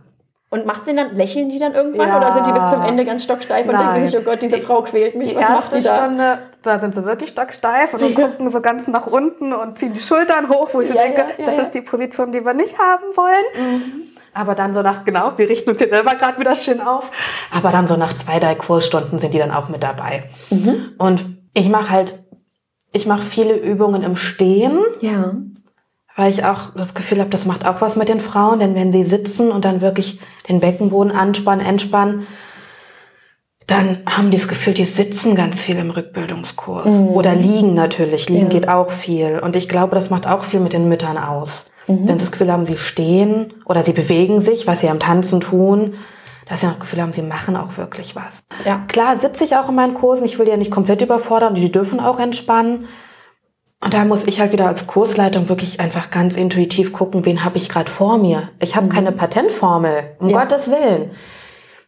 Und 0.52 0.66
macht 0.66 0.84
sie 0.84 0.94
dann, 0.94 1.16
lächeln 1.16 1.48
die 1.48 1.58
dann 1.58 1.72
irgendwann 1.72 2.08
ja. 2.08 2.18
oder 2.18 2.30
sind 2.32 2.46
die 2.46 2.52
bis 2.52 2.68
zum 2.68 2.82
Ende 2.82 3.06
ganz 3.06 3.24
stocksteif 3.24 3.66
und 3.66 3.72
Nein. 3.72 3.94
denken 3.94 4.06
sich, 4.06 4.20
oh 4.20 4.22
Gott, 4.22 4.42
diese 4.42 4.58
Frau 4.58 4.82
quält 4.82 5.14
mich, 5.14 5.30
die 5.30 5.36
was 5.36 5.48
macht 5.48 5.74
die 5.74 5.80
da? 5.80 5.96
Stunde, 5.96 6.38
da 6.60 6.78
sind 6.78 6.94
sie 6.94 7.06
wirklich 7.06 7.30
stocksteif 7.30 7.94
und 7.94 8.00
ja. 8.18 8.28
gucken 8.28 8.50
so 8.50 8.60
ganz 8.60 8.86
nach 8.86 9.06
unten 9.06 9.54
und 9.54 9.78
ziehen 9.78 9.94
die 9.94 10.00
Schultern 10.00 10.50
hoch, 10.50 10.68
wo 10.74 10.82
ich 10.82 10.90
ja, 10.90 11.04
denke, 11.04 11.24
das 11.42 11.56
ist 11.56 11.70
die 11.70 11.80
Position, 11.80 12.32
die 12.32 12.44
wir 12.44 12.52
nicht 12.52 12.78
haben 12.78 13.16
wollen. 13.16 13.44
Mhm. 13.56 13.92
Aber 14.34 14.54
dann 14.54 14.74
so 14.74 14.82
nach, 14.82 15.06
genau, 15.06 15.32
wir 15.36 15.48
richten 15.48 15.70
uns 15.70 15.80
hier 15.80 15.88
selber 15.88 16.16
gerade 16.16 16.38
wieder 16.38 16.54
schön 16.54 16.82
auf. 16.82 17.10
Aber 17.50 17.70
dann 17.70 17.86
so 17.86 17.96
nach 17.96 18.14
zwei, 18.14 18.38
drei 18.38 18.54
Kursstunden 18.54 19.18
sind 19.18 19.32
die 19.32 19.38
dann 19.38 19.52
auch 19.52 19.70
mit 19.70 19.82
dabei. 19.82 20.24
Mhm. 20.50 20.92
Und 20.98 21.38
ich 21.54 21.70
mache 21.70 21.88
halt, 21.88 22.22
ich 22.92 23.06
mache 23.06 23.22
viele 23.22 23.54
Übungen 23.56 24.02
im 24.02 24.16
Stehen. 24.16 24.80
Ja 25.00 25.32
weil 26.16 26.30
ich 26.30 26.44
auch 26.44 26.74
das 26.76 26.94
Gefühl 26.94 27.20
habe, 27.20 27.30
das 27.30 27.46
macht 27.46 27.66
auch 27.66 27.80
was 27.80 27.96
mit 27.96 28.08
den 28.08 28.20
Frauen, 28.20 28.60
denn 28.60 28.74
wenn 28.74 28.92
sie 28.92 29.04
sitzen 29.04 29.50
und 29.50 29.64
dann 29.64 29.80
wirklich 29.80 30.20
den 30.48 30.60
Beckenboden 30.60 31.12
anspannen, 31.12 31.64
entspannen, 31.64 32.26
dann 33.66 33.98
haben 34.06 34.30
die 34.30 34.36
das 34.36 34.48
Gefühl, 34.48 34.74
die 34.74 34.84
sitzen 34.84 35.34
ganz 35.34 35.60
viel 35.60 35.78
im 35.78 35.90
Rückbildungskurs. 35.90 36.86
Mhm. 36.86 37.08
Oder 37.08 37.34
liegen 37.34 37.74
natürlich. 37.74 38.28
Liegen 38.28 38.44
ja. 38.44 38.48
geht 38.48 38.68
auch 38.68 38.90
viel. 38.90 39.38
Und 39.38 39.56
ich 39.56 39.68
glaube, 39.68 39.94
das 39.94 40.10
macht 40.10 40.26
auch 40.26 40.44
viel 40.44 40.60
mit 40.60 40.72
den 40.72 40.88
Müttern 40.88 41.16
aus. 41.16 41.66
Mhm. 41.86 42.08
Wenn 42.08 42.18
sie 42.18 42.24
das 42.24 42.32
Gefühl 42.32 42.52
haben, 42.52 42.66
sie 42.66 42.76
stehen 42.76 43.54
oder 43.64 43.82
sie 43.82 43.92
bewegen 43.92 44.40
sich, 44.40 44.66
was 44.66 44.80
sie 44.80 44.88
am 44.88 44.98
Tanzen 44.98 45.40
tun, 45.40 45.94
dass 46.46 46.60
sie 46.60 46.66
auch 46.66 46.72
das 46.72 46.80
Gefühl 46.80 47.00
haben, 47.00 47.12
sie 47.12 47.22
machen 47.22 47.56
auch 47.56 47.76
wirklich 47.76 48.16
was. 48.16 48.40
Ja. 48.64 48.82
Klar 48.88 49.16
sitze 49.16 49.44
ich 49.44 49.56
auch 49.56 49.68
in 49.68 49.76
meinen 49.76 49.94
Kursen. 49.94 50.24
Ich 50.24 50.38
will 50.38 50.46
die 50.46 50.50
ja 50.50 50.56
nicht 50.56 50.72
komplett 50.72 51.00
überfordern. 51.00 51.54
Die 51.54 51.70
dürfen 51.70 52.00
auch 52.00 52.18
entspannen. 52.18 52.88
Und 53.82 53.94
da 53.94 54.04
muss 54.04 54.24
ich 54.28 54.38
halt 54.38 54.52
wieder 54.52 54.68
als 54.68 54.86
Kursleitung 54.86 55.48
wirklich 55.48 55.80
einfach 55.80 56.12
ganz 56.12 56.36
intuitiv 56.36 56.92
gucken, 56.92 57.26
wen 57.26 57.44
habe 57.44 57.58
ich 57.58 57.68
gerade 57.68 57.90
vor 57.90 58.16
mir. 58.16 58.48
Ich 58.60 58.76
habe 58.76 58.86
mhm. 58.86 58.90
keine 58.90 59.10
Patentformel, 59.12 60.04
um 60.20 60.28
ja. 60.28 60.38
Gottes 60.38 60.70
Willen. 60.70 61.10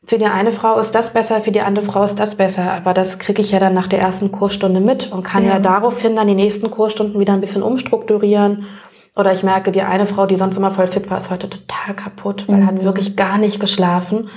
Für 0.04 0.18
die 0.18 0.26
eine 0.26 0.50
Frau 0.50 0.78
ist 0.80 0.92
das 0.92 1.12
besser, 1.12 1.40
für 1.40 1.52
die 1.52 1.61
andere 1.61 1.85
Frau 1.85 2.02
ist 2.04 2.16
das 2.16 2.35
besser. 2.35 2.72
Aber 2.72 2.94
das 2.94 3.20
kriege 3.20 3.40
ich 3.40 3.52
ja 3.52 3.61
dann 3.61 3.74
nach 3.74 3.87
der 3.87 4.00
ersten 4.00 4.33
Kursstunde 4.33 4.80
mit 4.80 5.12
und 5.12 5.22
kann 5.22 5.44
ja. 5.44 5.54
ja 5.54 5.59
daraufhin 5.61 6.16
dann 6.16 6.26
die 6.26 6.35
nächsten 6.35 6.68
Kursstunden 6.68 7.20
wieder 7.20 7.33
ein 7.33 7.40
bisschen 7.40 7.62
umstrukturieren. 7.62 8.66
Oder 9.14 9.33
ich 9.33 9.44
merke, 9.44 9.70
die 9.70 9.83
eine 9.83 10.07
Frau, 10.07 10.26
die 10.26 10.37
sonst 10.37 10.57
immer 10.57 10.72
voll 10.72 10.88
fit 10.88 11.09
war, 11.09 11.18
ist 11.18 11.30
heute 11.30 11.48
total 11.48 11.94
kaputt, 11.94 12.46
weil 12.48 12.57
mhm. 12.57 12.66
hat 12.66 12.83
wirklich 12.83 13.14
gar 13.14 13.38
nicht 13.38 13.61
geschlafen. 13.61 14.30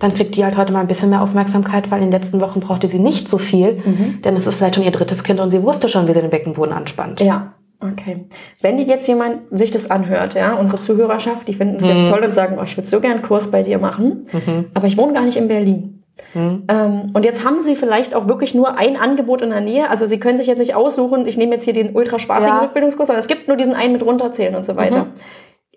Dann 0.00 0.12
kriegt 0.14 0.34
die 0.34 0.44
halt 0.44 0.56
heute 0.56 0.72
mal 0.72 0.80
ein 0.80 0.88
bisschen 0.88 1.10
mehr 1.10 1.22
Aufmerksamkeit, 1.22 1.90
weil 1.90 1.98
in 2.02 2.06
den 2.06 2.12
letzten 2.12 2.40
Wochen 2.40 2.58
brauchte 2.60 2.88
sie 2.88 2.98
nicht 2.98 3.28
so 3.28 3.38
viel, 3.38 3.80
Mhm. 3.84 4.22
denn 4.22 4.34
es 4.36 4.46
ist 4.46 4.56
vielleicht 4.56 4.74
schon 4.74 4.84
ihr 4.84 4.90
drittes 4.90 5.22
Kind 5.22 5.38
und 5.38 5.50
sie 5.52 5.62
wusste 5.62 5.88
schon, 5.88 6.08
wie 6.08 6.12
sie 6.12 6.20
den 6.20 6.30
Beckenboden 6.30 6.72
anspannt. 6.72 7.20
Ja, 7.20 7.52
okay. 7.80 8.24
Wenn 8.60 8.78
jetzt 8.78 9.06
jemand 9.06 9.42
sich 9.50 9.70
das 9.70 9.90
anhört, 9.90 10.34
ja, 10.34 10.54
unsere 10.54 10.80
Zuhörerschaft, 10.80 11.46
die 11.46 11.54
finden 11.54 11.76
es 11.76 11.84
Mhm. 11.84 11.90
jetzt 11.96 12.10
toll 12.10 12.24
und 12.24 12.34
sagen, 12.34 12.56
oh, 12.58 12.64
ich 12.64 12.76
würde 12.76 12.88
so 12.88 13.00
gern 13.00 13.12
einen 13.18 13.22
Kurs 13.22 13.50
bei 13.50 13.62
dir 13.62 13.78
machen, 13.78 14.26
aber 14.74 14.86
ich 14.88 14.96
wohne 14.96 15.12
gar 15.12 15.22
nicht 15.22 15.36
in 15.36 15.48
Berlin. 15.48 16.02
Mhm. 16.34 16.64
Ähm, 16.68 17.10
und 17.14 17.24
jetzt 17.24 17.44
haben 17.46 17.62
Sie 17.62 17.76
vielleicht 17.76 18.14
auch 18.14 18.28
wirklich 18.28 18.54
nur 18.54 18.76
ein 18.76 18.96
Angebot 18.96 19.40
in 19.42 19.50
der 19.50 19.62
Nähe. 19.62 19.88
Also 19.88 20.04
Sie 20.06 20.18
können 20.20 20.36
sich 20.36 20.46
jetzt 20.46 20.58
nicht 20.58 20.74
aussuchen, 20.74 21.26
ich 21.26 21.38
nehme 21.38 21.54
jetzt 21.54 21.64
hier 21.64 21.72
den 21.72 21.94
ultra 21.96 22.18
spaßigen 22.18 22.56
Ja. 22.56 22.60
Rückbildungskurs, 22.62 23.06
sondern 23.08 23.20
es 23.22 23.28
gibt 23.28 23.48
nur 23.48 23.56
diesen 23.56 23.72
einen 23.74 23.94
mit 23.94 24.04
runterzählen 24.04 24.54
und 24.54 24.66
so 24.66 24.76
weiter. 24.76 25.04
Mhm. 25.04 25.10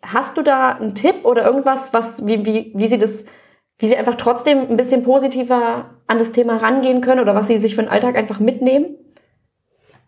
Hast 0.06 0.38
du 0.38 0.42
da 0.42 0.72
einen 0.72 0.96
Tipp 0.96 1.24
oder 1.24 1.46
irgendwas, 1.46 1.94
was, 1.94 2.26
wie, 2.28 2.46
wie, 2.46 2.74
wie 2.76 2.88
Sie 2.88 2.98
das, 2.98 3.24
wie 3.84 3.88
Sie 3.88 3.98
einfach 3.98 4.16
trotzdem 4.16 4.60
ein 4.70 4.78
bisschen 4.78 5.04
positiver 5.04 5.88
an 6.08 6.18
das 6.18 6.32
Thema 6.32 6.56
rangehen 6.56 7.02
können 7.02 7.20
oder 7.20 7.36
was 7.36 7.48
Sie 7.48 7.58
sich 7.58 7.76
für 7.76 7.82
den 7.82 7.92
Alltag 7.92 8.16
einfach 8.16 8.40
mitnehmen? 8.40 8.96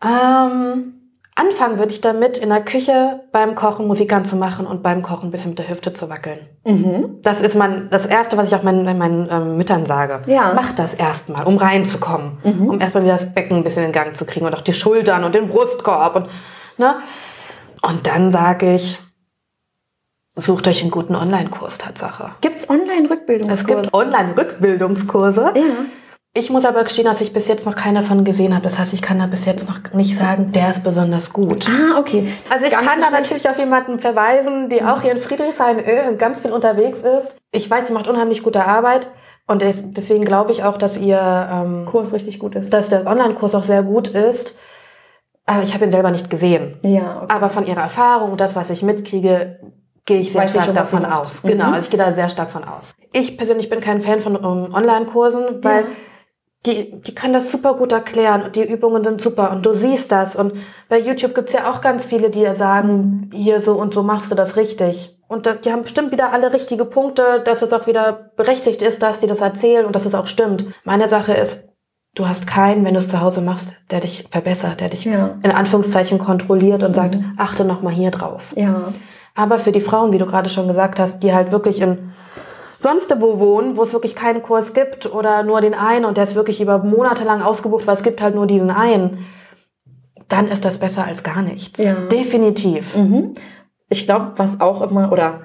Ähm, 0.02 0.94
anfangen 1.36 1.78
würde 1.78 1.92
ich 1.92 2.00
damit, 2.00 2.38
in 2.38 2.48
der 2.48 2.64
Küche 2.64 3.26
beim 3.34 3.54
Kochen 3.54 3.86
Musik 3.86 4.14
anzumachen 4.14 4.66
und 4.66 4.82
beim 4.82 5.04
Kochen 5.04 5.28
ein 5.28 5.32
bisschen 5.32 5.50
mit 5.50 5.60
der 5.60 5.68
Hüfte 5.68 5.92
zu 5.92 6.10
wackeln. 6.10 6.40
Mhm. 6.64 7.18
Das 7.22 7.42
ist 7.42 7.54
mein, 7.54 7.90
das 7.90 8.06
Erste, 8.06 8.38
was 8.38 8.48
ich 8.48 8.56
auch 8.56 8.64
meinen, 8.64 8.98
meinen 8.98 9.28
ähm, 9.30 9.58
Müttern 9.58 9.86
sage. 9.86 10.22
Ja. 10.28 10.54
Mach 10.56 10.72
das 10.72 10.94
erstmal, 10.94 11.46
um 11.46 11.58
reinzukommen. 11.58 12.38
Mhm. 12.46 12.70
Um 12.70 12.80
erstmal 12.80 13.04
wieder 13.04 13.18
das 13.18 13.34
Becken 13.34 13.58
ein 13.58 13.64
bisschen 13.66 13.84
in 13.84 13.92
Gang 13.92 14.16
zu 14.16 14.26
kriegen 14.26 14.46
und 14.46 14.56
auch 14.56 14.62
die 14.62 14.74
Schultern 14.74 15.26
und 15.26 15.36
den 15.36 15.50
Brustkorb. 15.50 16.16
Und, 16.16 16.30
ne? 16.78 16.96
und 17.82 18.08
dann 18.08 18.32
sage 18.32 18.74
ich, 18.74 18.98
sucht 20.36 20.68
euch 20.68 20.82
einen 20.82 20.92
guten 20.92 21.16
Online-Kurs, 21.16 21.78
Tatsache. 21.78 22.32
Gibt 22.42 22.58
es 22.60 22.70
Online-Rückbildungskurse? 22.70 23.62
Es 23.62 23.66
gibt 23.84 23.94
Online-Rückbildungskurse. 23.94 25.54
Ja. 25.56 25.64
Ich 26.38 26.50
muss 26.50 26.66
aber 26.66 26.84
gestehen, 26.84 27.06
dass 27.06 27.22
ich 27.22 27.32
bis 27.32 27.48
jetzt 27.48 27.66
noch 27.66 27.76
keinen 27.78 27.96
davon 27.96 28.26
gesehen 28.26 28.54
habe. 28.54 28.64
Das 28.66 28.78
heißt, 28.78 28.92
ich 28.92 29.02
kann 29.02 29.20
da 29.20 29.26
bis 29.26 29.46
jetzt 29.46 29.70
noch 29.70 29.94
nicht 29.94 30.18
sagen, 30.18 30.52
der 30.52 30.70
ist 30.72 30.84
besonders 30.84 31.32
gut. 31.32 31.66
Ah, 31.70 31.98
okay. 31.98 32.28
Also 32.50 32.66
ich 32.66 32.74
nicht 32.78 32.86
kann 32.86 33.00
da 33.00 33.10
natürlich 33.10 33.48
auf 33.50 33.58
jemanden 33.58 34.00
verweisen, 34.00 34.68
die 34.68 34.84
auch 34.84 35.02
hier 35.02 35.14
in 35.14 35.20
Friedrichshain 35.20 35.80
äh, 35.80 36.14
ganz 36.18 36.42
viel 36.42 36.52
unterwegs 36.52 37.04
ist. 37.04 37.38
Ich 37.54 37.72
weiß, 37.72 37.88
sie 37.88 37.94
macht 37.94 38.10
unheimlich 38.10 38.44
gute 38.44 38.66
Arbeit 38.66 39.08
und 39.48 39.62
es- 39.64 39.90
deswegen 39.94 40.26
glaube 40.26 40.52
ich 40.52 40.66
auch, 40.66 40.76
dass 40.78 40.98
ihr, 40.98 41.18
ähm, 41.18 41.86
Kurs 41.86 42.14
richtig 42.14 42.40
gut 42.40 42.56
ist. 42.56 42.74
dass 42.74 42.90
der 42.90 43.08
Online-Kurs 43.08 43.56
auch 43.56 43.64
sehr 43.64 43.84
gut 43.84 44.10
ist. 44.10 44.58
Aber 45.46 45.64
ich 45.64 45.74
habe 45.74 45.86
ihn 45.86 45.92
selber 45.92 46.12
nicht 46.12 46.30
gesehen. 46.30 46.80
Ja, 46.82 47.22
okay. 47.24 47.26
Aber 47.34 47.50
von 47.50 47.66
ihrer 47.66 47.82
Erfahrung 47.82 48.36
das, 48.36 48.58
was 48.58 48.70
ich 48.72 48.84
mitkriege, 48.84 49.60
gehe 50.06 50.20
ich 50.20 50.32
sehr 50.32 50.42
Weiß 50.42 50.52
stark 50.52 50.66
schon, 50.66 50.76
was 50.76 50.92
sie 50.92 50.98
davon 50.98 51.12
aus. 51.12 51.42
Genau, 51.42 51.68
Mhm. 51.68 51.74
also 51.74 51.86
ich 51.86 51.90
gehe 51.90 52.00
da 52.00 52.14
sehr 52.14 52.30
stark 52.30 52.52
von 52.52 52.64
aus. 52.64 52.94
Ich 53.12 53.38
persönlich 53.38 53.70
bin 53.70 53.80
kein 53.80 54.02
Fan 54.02 54.22
von 54.22 54.36
ähm, 54.36 54.74
Online-Kursen, 54.74 55.64
weil 55.64 55.82
Ja. 55.82 55.88
die, 56.66 57.02
die 57.02 57.14
können 57.16 57.34
das 57.34 57.52
super 57.52 57.76
gut 57.76 57.92
erklären 57.92 58.44
und 58.44 58.56
die 58.56 58.64
Übungen 58.68 59.04
sind 59.04 59.22
super 59.22 59.52
und 59.52 59.66
du 59.66 59.74
siehst 59.76 60.12
das. 60.12 60.36
Und 60.36 60.54
bei 60.90 61.00
YouTube 61.00 61.34
gibt's 61.36 61.54
ja 61.54 61.72
auch 61.72 61.82
ganz 61.82 62.06
viele, 62.06 62.30
die 62.30 62.46
sagen, 62.56 63.30
hier 63.34 63.62
so 63.62 63.74
und 63.74 63.94
so 63.94 64.04
machst 64.04 64.32
du 64.32 64.36
das 64.36 64.56
richtig. 64.56 65.12
Und 65.28 65.48
die 65.66 65.72
haben 65.72 65.82
bestimmt 65.84 66.12
wieder 66.12 66.32
alle 66.34 66.54
richtige 66.54 66.86
Punkte, 66.86 67.42
dass 67.44 67.64
es 67.64 67.74
auch 67.74 67.88
wieder 67.88 68.30
berechtigt 68.36 68.84
ist, 68.84 69.02
dass 69.02 69.20
die 69.20 69.28
das 69.28 69.42
erzählen 69.42 69.86
und 69.86 69.96
dass 69.96 70.06
es 70.06 70.14
auch 70.14 70.28
stimmt. 70.28 70.66
Meine 70.84 71.08
Sache 71.08 71.34
ist, 71.34 71.64
du 72.14 72.28
hast 72.28 72.46
keinen, 72.46 72.86
wenn 72.86 72.94
du 72.94 73.00
es 73.00 73.10
zu 73.10 73.20
Hause 73.22 73.42
machst, 73.42 73.74
der 73.90 74.02
dich 74.02 74.28
verbessert, 74.30 74.80
der 74.82 74.90
dich 74.90 75.06
Ja. 75.06 75.38
in 75.42 75.50
Anführungszeichen 75.52 76.20
kontrolliert 76.20 76.84
und 76.84 76.96
sagt, 76.96 77.18
achte 77.38 77.66
noch 77.66 77.82
mal 77.82 77.92
hier 77.92 78.12
drauf. 78.12 78.54
Ja. 78.56 78.94
Aber 79.36 79.60
für 79.60 79.72
die 79.72 79.82
Frauen, 79.82 80.14
wie 80.14 80.18
du 80.18 80.26
gerade 80.26 80.50
schon 80.50 80.68
gesagt 80.68 81.00
hast, 81.00 81.20
die 81.20 81.34
halt 81.34 81.52
wirklich 81.52 81.82
in 81.82 82.14
sonst 82.80 83.14
wo 83.20 83.40
wohnen, 83.40 83.78
wo 83.78 83.84
es 83.84 83.94
wirklich 83.94 84.16
keinen 84.16 84.42
Kurs 84.44 84.74
gibt 84.74 85.12
oder 85.12 85.44
nur 85.44 85.62
den 85.62 85.74
einen 85.74 86.06
und 86.06 86.18
der 86.18 86.24
ist 86.24 86.36
wirklich 86.36 86.62
über 86.62 86.80
Monate 86.80 87.24
lang 87.24 87.42
ausgebucht, 87.42 87.86
weil 87.88 87.96
es 87.96 88.04
gibt 88.04 88.22
halt 88.22 88.36
nur 88.36 88.48
diesen 88.48 88.72
einen, 88.72 89.26
dann 90.28 90.48
ist 90.48 90.66
das 90.66 90.80
besser 90.80 91.06
als 91.06 91.24
gar 91.24 91.42
nichts. 91.42 91.84
Ja. 91.84 91.96
Definitiv. 92.12 92.96
Mhm. 92.96 93.34
Ich 93.90 94.06
glaube, 94.06 94.34
was 94.38 94.60
auch 94.62 94.82
immer, 94.82 95.12
oder 95.12 95.42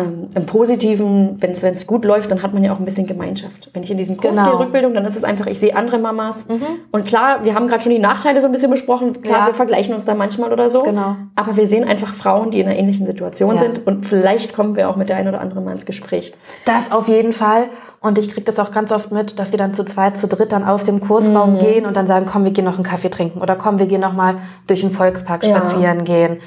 ähm, 0.00 0.28
im 0.34 0.46
Positiven, 0.46 1.36
wenn 1.40 1.52
es 1.52 1.86
gut 1.86 2.04
läuft, 2.04 2.30
dann 2.30 2.42
hat 2.42 2.52
man 2.54 2.62
ja 2.64 2.72
auch 2.72 2.78
ein 2.78 2.84
bisschen 2.84 3.06
Gemeinschaft. 3.06 3.70
Wenn 3.72 3.82
ich 3.82 3.90
in 3.90 3.98
diesen 3.98 4.16
Kurs 4.16 4.36
Genau. 4.36 4.46
Mhm. 4.46 4.50
gehe, 4.52 4.60
Rückbildung, 4.60 4.94
dann 4.94 5.04
ist 5.04 5.16
es 5.16 5.24
einfach, 5.24 5.46
ich 5.46 5.58
sehe 5.58 5.74
andere 5.76 5.98
Mamas. 5.98 6.46
Und 6.92 7.06
klar, 7.06 7.44
wir 7.44 7.54
haben 7.54 7.68
gerade 7.68 7.82
schon 7.82 7.92
die 7.92 7.98
Nachteile 7.98 8.40
so 8.40 8.46
ein 8.46 8.52
bisschen 8.52 8.70
besprochen. 8.70 9.20
Klar, 9.22 9.40
Ja. 9.40 9.46
wir 9.48 9.54
vergleichen 9.54 9.94
uns 9.94 10.04
da 10.04 10.14
manchmal 10.14 10.52
oder 10.52 10.70
so. 10.70 10.82
Genau. 10.82 11.16
Aber 11.34 11.56
wir 11.56 11.66
sehen 11.66 11.84
einfach 11.84 12.12
Frauen, 12.14 12.50
die 12.50 12.60
in 12.60 12.66
einer 12.68 12.76
ähnlichen 12.78 13.06
Situation 13.06 13.54
Ja. 13.54 13.58
sind. 13.60 13.86
Und 13.86 14.06
vielleicht 14.06 14.52
kommen 14.52 14.76
wir 14.76 14.88
auch 14.88 14.96
mit 14.96 15.08
der 15.08 15.16
einen 15.16 15.28
oder 15.28 15.40
anderen 15.40 15.64
mal 15.64 15.72
ins 15.72 15.86
Gespräch. 15.86 16.32
Das 16.64 16.92
auf 16.92 17.08
jeden 17.08 17.32
Fall. 17.32 17.64
Und 18.00 18.18
ich 18.18 18.28
kriege 18.30 18.42
das 18.44 18.58
auch 18.60 18.70
ganz 18.70 18.92
oft 18.92 19.10
mit, 19.10 19.38
dass 19.38 19.50
die 19.50 19.56
dann 19.56 19.74
zu 19.74 19.82
zweit, 19.84 20.16
zu 20.18 20.28
dritt 20.28 20.52
dann 20.52 20.64
aus 20.64 20.84
dem 20.84 21.00
Kursraum 21.00 21.54
Mhm. 21.54 21.58
gehen 21.58 21.86
und 21.86 21.96
dann 21.96 22.06
sagen, 22.06 22.26
komm, 22.30 22.44
wir 22.44 22.52
gehen 22.52 22.64
noch 22.64 22.74
einen 22.76 22.84
Kaffee 22.84 23.08
trinken 23.08 23.40
oder 23.40 23.56
komm, 23.56 23.78
wir 23.78 23.86
gehen 23.86 24.00
noch 24.00 24.12
mal 24.12 24.36
durch 24.66 24.82
den 24.82 24.90
Volkspark 24.90 25.42
Ja. 25.44 25.56
spazieren 25.56 26.04
gehen. 26.04 26.38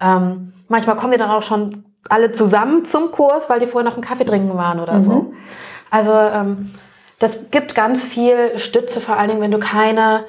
Ähm, 0.00 0.52
manchmal 0.68 0.96
kommen 0.96 1.12
die 1.12 1.18
dann 1.18 1.30
auch 1.30 1.42
schon 1.42 1.84
alle 2.10 2.32
zusammen 2.32 2.84
zum 2.84 3.10
Kurs, 3.12 3.48
weil 3.50 3.60
die 3.60 3.66
vorher 3.66 3.88
noch 3.88 3.96
einen 3.96 4.04
Kaffee 4.04 4.24
trinken 4.24 4.56
waren 4.56 4.80
oder 4.80 4.94
Mhm. 4.94 5.04
so. 5.04 5.32
Also 5.90 6.12
ähm, 6.12 6.74
das 7.18 7.50
gibt 7.50 7.74
ganz 7.74 8.04
viel 8.04 8.58
Stütze, 8.58 9.00
vor 9.00 9.16
allen 9.16 9.28
Dingen, 9.28 9.40
wenn 9.40 9.50
du 9.50 9.58
keine 9.58 10.24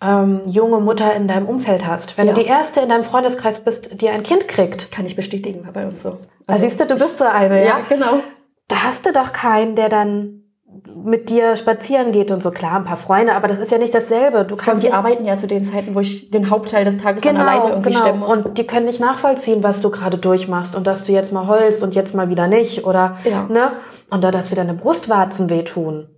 ähm, 0.00 0.42
junge 0.46 0.78
Mutter 0.78 1.14
in 1.14 1.26
deinem 1.26 1.46
Umfeld 1.46 1.84
hast. 1.86 2.16
Wenn 2.18 2.28
Ja. 2.28 2.34
du 2.34 2.40
die 2.40 2.46
erste 2.46 2.80
in 2.80 2.88
deinem 2.88 3.02
Freundeskreis 3.04 3.64
bist, 3.64 4.00
die 4.00 4.08
ein 4.08 4.22
Kind 4.22 4.46
kriegt. 4.46 4.92
Kann 4.92 5.06
ich 5.06 5.16
bestätigen, 5.16 5.64
war 5.64 5.72
bei 5.72 5.86
uns 5.86 6.02
so. 6.04 6.18
Also, 6.46 6.60
siehst 6.62 6.78
du, 6.80 6.86
du 6.86 6.94
bist 6.96 7.18
so 7.18 7.24
eine, 7.24 7.64
ja, 7.66 7.80
genau. 7.88 8.20
da 8.68 8.84
hast 8.84 9.06
du 9.06 9.12
doch 9.12 9.32
keinen, 9.32 9.74
der 9.74 9.88
dann 9.88 10.44
mit 10.94 11.30
dir 11.30 11.56
spazieren 11.56 12.12
geht 12.12 12.30
und 12.30 12.42
so. 12.42 12.50
Klar, 12.50 12.76
ein 12.76 12.84
paar 12.84 12.96
Freunde, 12.96 13.34
aber 13.34 13.48
das 13.48 13.58
ist 13.58 13.72
ja 13.72 13.78
nicht 13.78 13.94
dasselbe. 13.94 14.44
Du 14.44 14.54
Und 14.54 14.60
kannst 14.60 14.82
die 14.82 14.88
nicht- 14.88 14.96
arbeiten 14.96 15.24
ja 15.24 15.36
zu 15.36 15.46
den 15.46 15.64
Zeiten, 15.64 15.94
wo 15.94 16.00
ich 16.00 16.30
den 16.30 16.50
Hauptteil 16.50 16.84
des 16.84 16.98
Tages 16.98 17.22
dann 17.22 17.36
genau, 17.36 17.46
alleine 17.48 17.70
irgendwie 17.70 17.92
stemmen 17.94 18.20
genau. 18.20 18.26
muss. 18.34 18.42
Und 18.44 18.58
die 18.58 18.66
können 18.66 18.86
nicht 18.86 19.00
nachvollziehen, 19.00 19.62
was 19.62 19.80
du 19.80 19.90
gerade 19.90 20.18
durchmachst 20.18 20.76
und 20.76 20.86
dass 20.86 21.04
du 21.04 21.12
jetzt 21.12 21.32
mal 21.32 21.46
heulst 21.46 21.82
und 21.82 21.94
jetzt 21.94 22.14
mal 22.14 22.28
wieder 22.28 22.48
nicht 22.48 22.84
oder 22.84 23.16
Ja. 23.24 23.44
ne 23.48 23.72
und 24.10 24.22
da 24.22 24.30
dass 24.30 24.50
dir 24.50 24.56
deine 24.56 24.74
Brustwarzen 24.74 25.48
wehtun. 25.50 26.08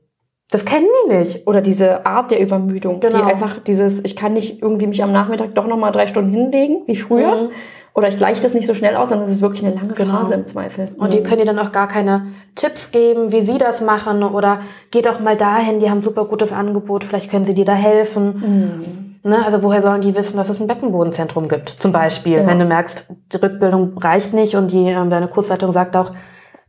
Das 0.50 0.64
kennen 0.64 0.88
die 1.08 1.14
nicht. 1.16 1.46
Oder 1.46 1.60
diese 1.60 2.04
Art 2.04 2.32
der 2.32 2.40
Übermüdung, 2.40 2.98
Genau. 2.98 3.18
die 3.18 3.22
einfach 3.22 3.58
dieses, 3.60 4.02
ich 4.04 4.16
kann 4.16 4.32
nicht 4.32 4.60
irgendwie 4.62 4.88
mich 4.88 5.00
am 5.02 5.12
Nachmittag 5.12 5.54
doch 5.54 5.66
nochmal 5.68 5.92
drei 5.92 6.08
Stunden 6.08 6.30
hinlegen, 6.32 6.82
wie 6.86 6.96
früher. 6.96 7.36
Mhm. 7.36 7.48
Oder 7.94 8.09
ich 8.09 8.16
gleiche 8.16 8.40
das 8.42 8.55
nicht 8.55 8.66
so 8.66 8.74
schnell 8.74 8.94
aus, 8.96 9.09
sondern 9.09 9.26
es 9.26 9.35
ist 9.35 9.42
wirklich 9.42 9.64
eine 9.64 9.74
lange 9.74 9.94
Genau. 9.94 10.18
Phase 10.18 10.35
im 10.35 10.46
Zweifel. 10.46 10.87
Und 10.96 11.12
die 11.12 11.22
können 11.22 11.38
dir 11.40 11.46
dann 11.46 11.59
auch 11.59 11.72
gar 11.72 11.88
keine 11.88 12.26
Tipps 12.55 12.92
geben, 12.92 13.33
wie 13.33 13.42
sie 13.42 13.59
das 13.59 13.81
machen 13.81 14.22
oder 14.22 14.61
geht 14.90 15.09
auch 15.09 15.18
mal 15.20 15.37
dahin, 15.37 15.81
die 15.81 15.90
haben 15.90 16.03
super 16.03 16.24
gutes 16.26 16.53
Angebot, 16.53 17.05
vielleicht 17.05 17.31
können 17.31 17.44
sie 17.44 17.55
dir 17.55 17.64
da 17.64 17.74
helfen. 17.74 19.16
Mhm. 19.24 19.31
Ne? 19.31 19.44
Also 19.44 19.62
woher 19.62 19.83
sollen 19.83 20.00
die 20.00 20.14
wissen, 20.14 20.37
dass 20.37 20.48
es 20.48 20.61
ein 20.61 20.66
Beckenbodenzentrum 20.66 21.48
gibt, 21.48 21.70
zum 21.79 21.92
Beispiel, 21.92 22.38
Ja. 22.38 22.46
wenn 22.46 22.59
du 22.59 22.64
merkst, 22.64 23.07
die 23.33 23.37
Rückbildung 23.37 23.98
reicht 23.98 24.33
nicht 24.33 24.55
und 24.57 24.70
die 24.70 24.87
ähm, 24.88 25.11
deine 25.11 25.29
Kursleitung 25.29 25.72
sagt 25.72 25.96
auch, 25.96 26.12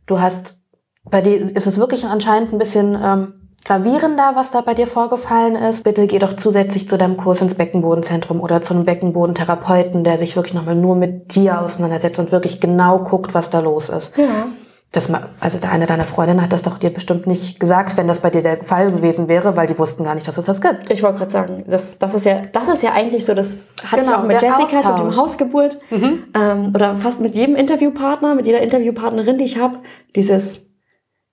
du 0.06 0.20
hast, 0.20 0.58
bei 1.04 1.20
dir 1.22 1.40
ist 1.40 1.66
es 1.66 1.78
wirklich 1.78 2.04
anscheinend 2.04 2.52
ein 2.52 2.58
bisschen 2.58 2.98
ähm, 3.02 3.41
gravierender, 3.64 4.32
was 4.34 4.50
da 4.50 4.60
bei 4.60 4.74
dir 4.74 4.86
vorgefallen 4.86 5.56
ist. 5.56 5.84
Bitte 5.84 6.06
geh 6.06 6.18
doch 6.18 6.34
zusätzlich 6.36 6.88
zu 6.88 6.98
deinem 6.98 7.16
Kurs 7.16 7.40
ins 7.40 7.54
Beckenbodenzentrum 7.54 8.40
oder 8.40 8.62
zu 8.62 8.74
einem 8.74 8.84
Beckenbodentherapeuten, 8.84 10.04
der 10.04 10.18
sich 10.18 10.36
wirklich 10.36 10.54
nochmal 10.54 10.74
nur 10.74 10.96
mit 10.96 11.34
dir 11.34 11.60
auseinandersetzt 11.60 12.18
und 12.18 12.32
wirklich 12.32 12.60
genau 12.60 12.98
guckt, 12.98 13.34
was 13.34 13.50
da 13.50 13.60
los 13.60 13.88
ist. 13.88 14.16
Ja. 14.16 14.46
Das, 14.90 15.10
also 15.40 15.58
eine 15.70 15.86
deiner 15.86 16.04
Freundinnen 16.04 16.42
hat 16.42 16.52
das 16.52 16.62
doch 16.62 16.76
dir 16.76 16.90
bestimmt 16.90 17.26
nicht 17.26 17.58
gesagt, 17.58 17.96
wenn 17.96 18.06
das 18.06 18.18
bei 18.18 18.28
dir 18.28 18.42
der 18.42 18.62
Fall 18.62 18.92
gewesen 18.92 19.26
wäre, 19.26 19.56
weil 19.56 19.66
die 19.66 19.78
wussten 19.78 20.04
gar 20.04 20.14
nicht, 20.14 20.28
dass 20.28 20.36
es 20.36 20.44
das 20.44 20.60
gibt. 20.60 20.90
Ich 20.90 21.02
wollte 21.02 21.16
gerade 21.16 21.30
sagen, 21.30 21.64
das, 21.66 21.98
das, 21.98 22.12
ist 22.12 22.26
ja, 22.26 22.42
das 22.52 22.68
ist 22.68 22.82
ja 22.82 22.92
eigentlich 22.92 23.24
so, 23.24 23.32
das 23.32 23.72
hatte 23.90 24.02
Genau, 24.02 24.12
ich 24.12 24.18
auch 24.18 24.26
mit 24.26 24.42
Jessica 24.42 24.84
zu 24.84 24.92
dem. 24.92 25.16
Hausgeburt 25.16 25.78
ähm, 25.90 26.72
oder 26.74 26.96
fast 26.96 27.22
mit 27.22 27.34
jedem 27.34 27.56
Interviewpartner, 27.56 28.34
mit 28.34 28.46
jeder 28.46 28.60
Interviewpartnerin, 28.60 29.38
die 29.38 29.44
ich 29.44 29.58
habe, 29.58 29.78
dieses, 30.14 30.71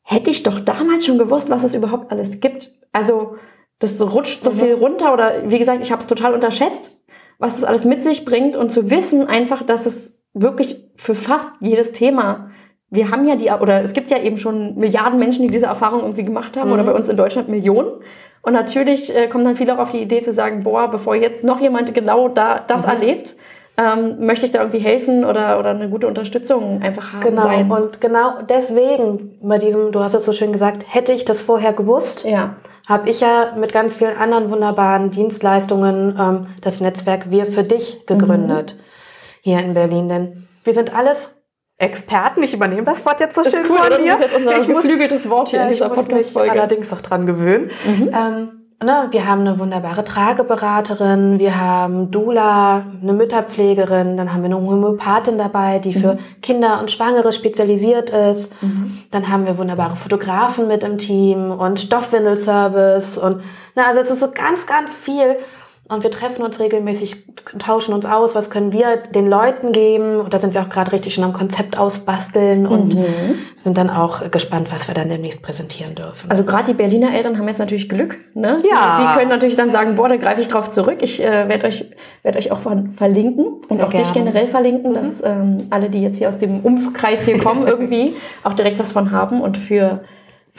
hätte 0.10 0.32
ich 0.32 0.44
doch 0.44 0.60
damals 0.60 1.06
schon 1.06 1.18
gewusst, 1.18 1.50
was 1.50 1.64
es 1.64 1.76
überhaupt 1.76 2.12
alles 2.12 2.40
gibt. 2.40 2.74
Also 2.92 3.36
das 3.78 4.02
rutscht 4.02 4.44
so 4.44 4.52
viel 4.52 4.74
runter 4.74 5.14
oder 5.14 5.50
wie 5.50 5.60
gesagt, 5.60 5.84
ich 5.84 5.92
habe 5.92 6.02
es 6.02 6.08
total 6.08 6.34
unterschätzt, 6.34 7.00
was 7.38 7.56
das 7.56 7.64
alles 7.64 7.86
mit 7.86 8.02
sich 8.04 8.26
bringt 8.26 8.56
und 8.56 8.72
zu 8.72 8.90
wissen 8.90 9.28
einfach, 9.28 9.64
dass 9.64 9.86
es 9.86 10.20
wirklich 10.34 10.90
für 10.96 11.16
fast 11.16 11.50
jedes 11.62 11.94
Thema 11.94 12.50
wir 12.92 13.12
haben 13.12 13.28
ja 13.28 13.36
die, 13.36 13.50
oder 13.50 13.82
es 13.82 13.94
gibt 13.94 14.10
ja 14.10 14.18
eben 14.18 14.38
schon 14.38 14.76
Milliarden 14.76 15.20
Menschen, 15.20 15.44
die 15.44 15.52
diese 15.52 15.68
Erfahrung 15.68 16.02
irgendwie 16.02 16.24
gemacht 16.24 16.58
haben, 16.58 16.72
oder 16.72 16.84
bei 16.84 16.94
uns 16.94 17.08
in 17.08 17.18
Deutschland 17.18 17.48
Millionen. 17.48 17.92
Und 18.42 18.54
natürlich 18.54 19.16
äh, 19.16 19.28
kommen 19.28 19.46
dann 19.46 19.58
viele 19.58 19.76
auch 19.76 19.80
auf 19.80 19.92
die 19.92 20.02
Idee 20.02 20.22
zu 20.22 20.32
sagen, 20.32 20.64
boah, 20.64 20.90
bevor 20.90 21.16
jetzt 21.16 21.44
noch 21.44 21.60
jemand 21.60 21.94
genau 21.94 22.30
da 22.30 22.64
das 22.66 22.86
erlebt, 22.86 23.36
ähm, 23.82 24.26
möchte 24.26 24.46
ich 24.46 24.52
da 24.52 24.60
irgendwie 24.60 24.80
helfen 24.80 25.24
oder, 25.24 25.58
oder 25.58 25.70
eine 25.70 25.90
gute 25.90 26.08
Unterstützung 26.08 26.82
einfach 26.82 27.14
haben 27.14 27.22
Genau. 27.24 27.42
sein. 27.44 27.72
Und 27.72 28.02
genau 28.02 28.42
deswegen, 28.50 29.38
bei 29.42 29.58
diesem, 29.58 29.92
du 29.94 30.02
hast 30.02 30.14
es 30.16 30.26
so 30.26 30.34
schön 30.34 30.52
gesagt, 30.52 30.84
hätte 30.94 31.14
ich 31.14 31.24
das 31.24 31.42
vorher 31.42 31.72
gewusst, 31.72 32.26
ja, 32.26 32.56
habe 32.90 33.10
ich 33.10 33.22
ja 33.22 33.54
mit 33.58 33.72
ganz 33.72 33.94
vielen 33.96 34.18
anderen 34.18 34.50
wunderbaren 34.50 35.12
Dienstleistungen 35.12 36.18
ähm, 36.20 36.48
das 36.62 36.82
Netzwerk 36.82 37.32
Wir 37.32 37.46
für 37.46 37.64
dich 37.64 38.06
gegründet 38.08 38.78
hier 39.42 39.60
in 39.60 39.74
Berlin. 39.76 40.10
Denn 40.10 40.48
wir 40.64 40.74
sind 40.74 40.94
alles 40.94 41.36
Experten. 41.78 42.44
Ich 42.44 42.54
übernehme 42.54 42.84
das 42.84 43.06
Wort 43.06 43.22
jetzt 43.22 43.36
so 43.36 43.44
Das 43.44 43.54
schön 43.54 43.62
ist 43.64 43.70
cool, 43.70 43.78
von 43.78 44.04
dir. 44.04 44.12
Das 44.12 44.20
ist 44.20 44.26
jetzt 44.26 44.36
unser 44.38 44.58
Ich 44.58 44.68
geflügeltes 44.68 45.30
Wort 45.30 45.50
hier 45.50 45.60
Ja, 45.60 45.66
in 45.68 45.72
ich 45.72 45.78
dieser 45.78 45.88
muss 45.90 45.98
mich 46.00 46.08
Podcast-Folge. 46.08 46.52
allerdings 46.52 46.92
auch 46.92 47.00
dran 47.02 47.26
gewöhnen. 47.26 47.70
Mhm. 47.86 48.10
Ähm, 48.14 48.50
ne, 48.84 49.08
wir 49.12 49.28
haben 49.28 49.42
eine 49.42 49.60
wunderbare 49.60 50.04
Trageberaterin, 50.04 51.40
wir 51.40 51.60
haben 51.60 52.12
Dula, 52.12 52.86
eine 53.02 53.14
Mütterpflegerin, 53.14 54.18
dann 54.18 54.32
haben 54.32 54.42
wir 54.42 54.46
eine 54.46 54.58
Homöopathin 54.58 55.38
dabei, 55.38 55.80
die 55.80 55.94
für 55.94 56.18
Kinder 56.42 56.80
und 56.80 56.92
Schwangere 56.92 57.34
spezialisiert 57.34 58.10
ist. 58.12 58.54
Dann 59.12 59.30
haben 59.30 59.46
wir 59.46 59.58
wunderbare 59.58 59.96
Fotografen 59.96 60.68
mit 60.68 60.84
im 60.84 60.98
Team 60.98 61.52
und 61.52 61.80
Stoffwindelservice 61.80 63.18
und 63.18 63.42
na, 63.76 63.88
also 63.88 64.02
es 64.02 64.12
ist 64.12 64.20
so 64.20 64.32
ganz, 64.32 64.66
ganz 64.66 64.96
viel. 64.96 65.38
Und 65.90 66.04
wir 66.04 66.12
treffen 66.12 66.44
uns 66.44 66.60
regelmäßig, 66.60 67.26
tauschen 67.58 67.96
uns 67.96 68.06
aus, 68.06 68.36
was 68.36 68.52
können 68.52 68.72
wir 68.72 68.98
den 68.98 69.28
Leuten 69.28 69.72
geben. 69.72 70.20
Und 70.20 70.32
da 70.32 70.38
sind 70.38 70.54
wir 70.54 70.62
auch 70.62 70.70
gerade 70.70 70.92
richtig 70.92 71.16
schon 71.16 71.24
am 71.24 71.34
Konzept 71.34 71.80
ausbasteln 71.80 72.68
und 72.68 72.96
sind 73.56 73.76
dann 73.76 73.90
auch 73.90 74.30
gespannt, 74.30 74.72
was 74.72 74.88
wir 74.88 74.94
dann 74.94 75.10
demnächst 75.10 75.42
präsentieren 75.42 75.96
dürfen. 75.96 76.30
Also 76.30 76.44
gerade 76.44 76.66
die 76.66 76.74
Berliner 76.74 77.12
Eltern 77.12 77.40
haben 77.40 77.48
jetzt 77.48 77.58
natürlich 77.58 77.90
Glück. 77.90 78.18
Ne? 78.36 78.58
Ja. 78.70 79.00
Die 79.00 79.18
können 79.18 79.32
natürlich 79.32 79.56
dann 79.56 79.72
sagen, 79.72 79.96
boah, 79.96 80.08
da 80.08 80.18
greife 80.18 80.42
ich 80.42 80.48
drauf 80.48 80.70
zurück. 80.70 81.00
Ich 81.02 81.24
äh, 81.24 81.50
werde 81.50 81.66
euch, 81.66 81.86
werd 82.22 82.36
euch 82.36 82.52
auch 82.52 82.60
ver 82.60 82.84
verlinken 82.96 83.46
und 83.68 83.78
Sehr 83.78 83.88
auch 83.88 83.90
dich 83.90 84.14
gerne. 84.14 84.30
generell 84.32 84.48
verlinken, 84.48 84.94
dass 84.94 85.24
ähm, 85.24 85.68
alle, 85.72 85.90
die 85.90 86.04
jetzt 86.04 86.20
hier 86.20 86.30
aus 86.30 86.38
dem 86.38 86.60
Umkreis 86.60 87.26
hier 87.26 87.40
kommen, 87.40 87.66
irgendwie 87.68 88.16
auch 88.44 88.54
direkt 88.54 88.78
was 88.78 88.92
von 88.92 89.10
haben. 89.10 89.42
Und 89.42 89.58
für, 89.58 90.02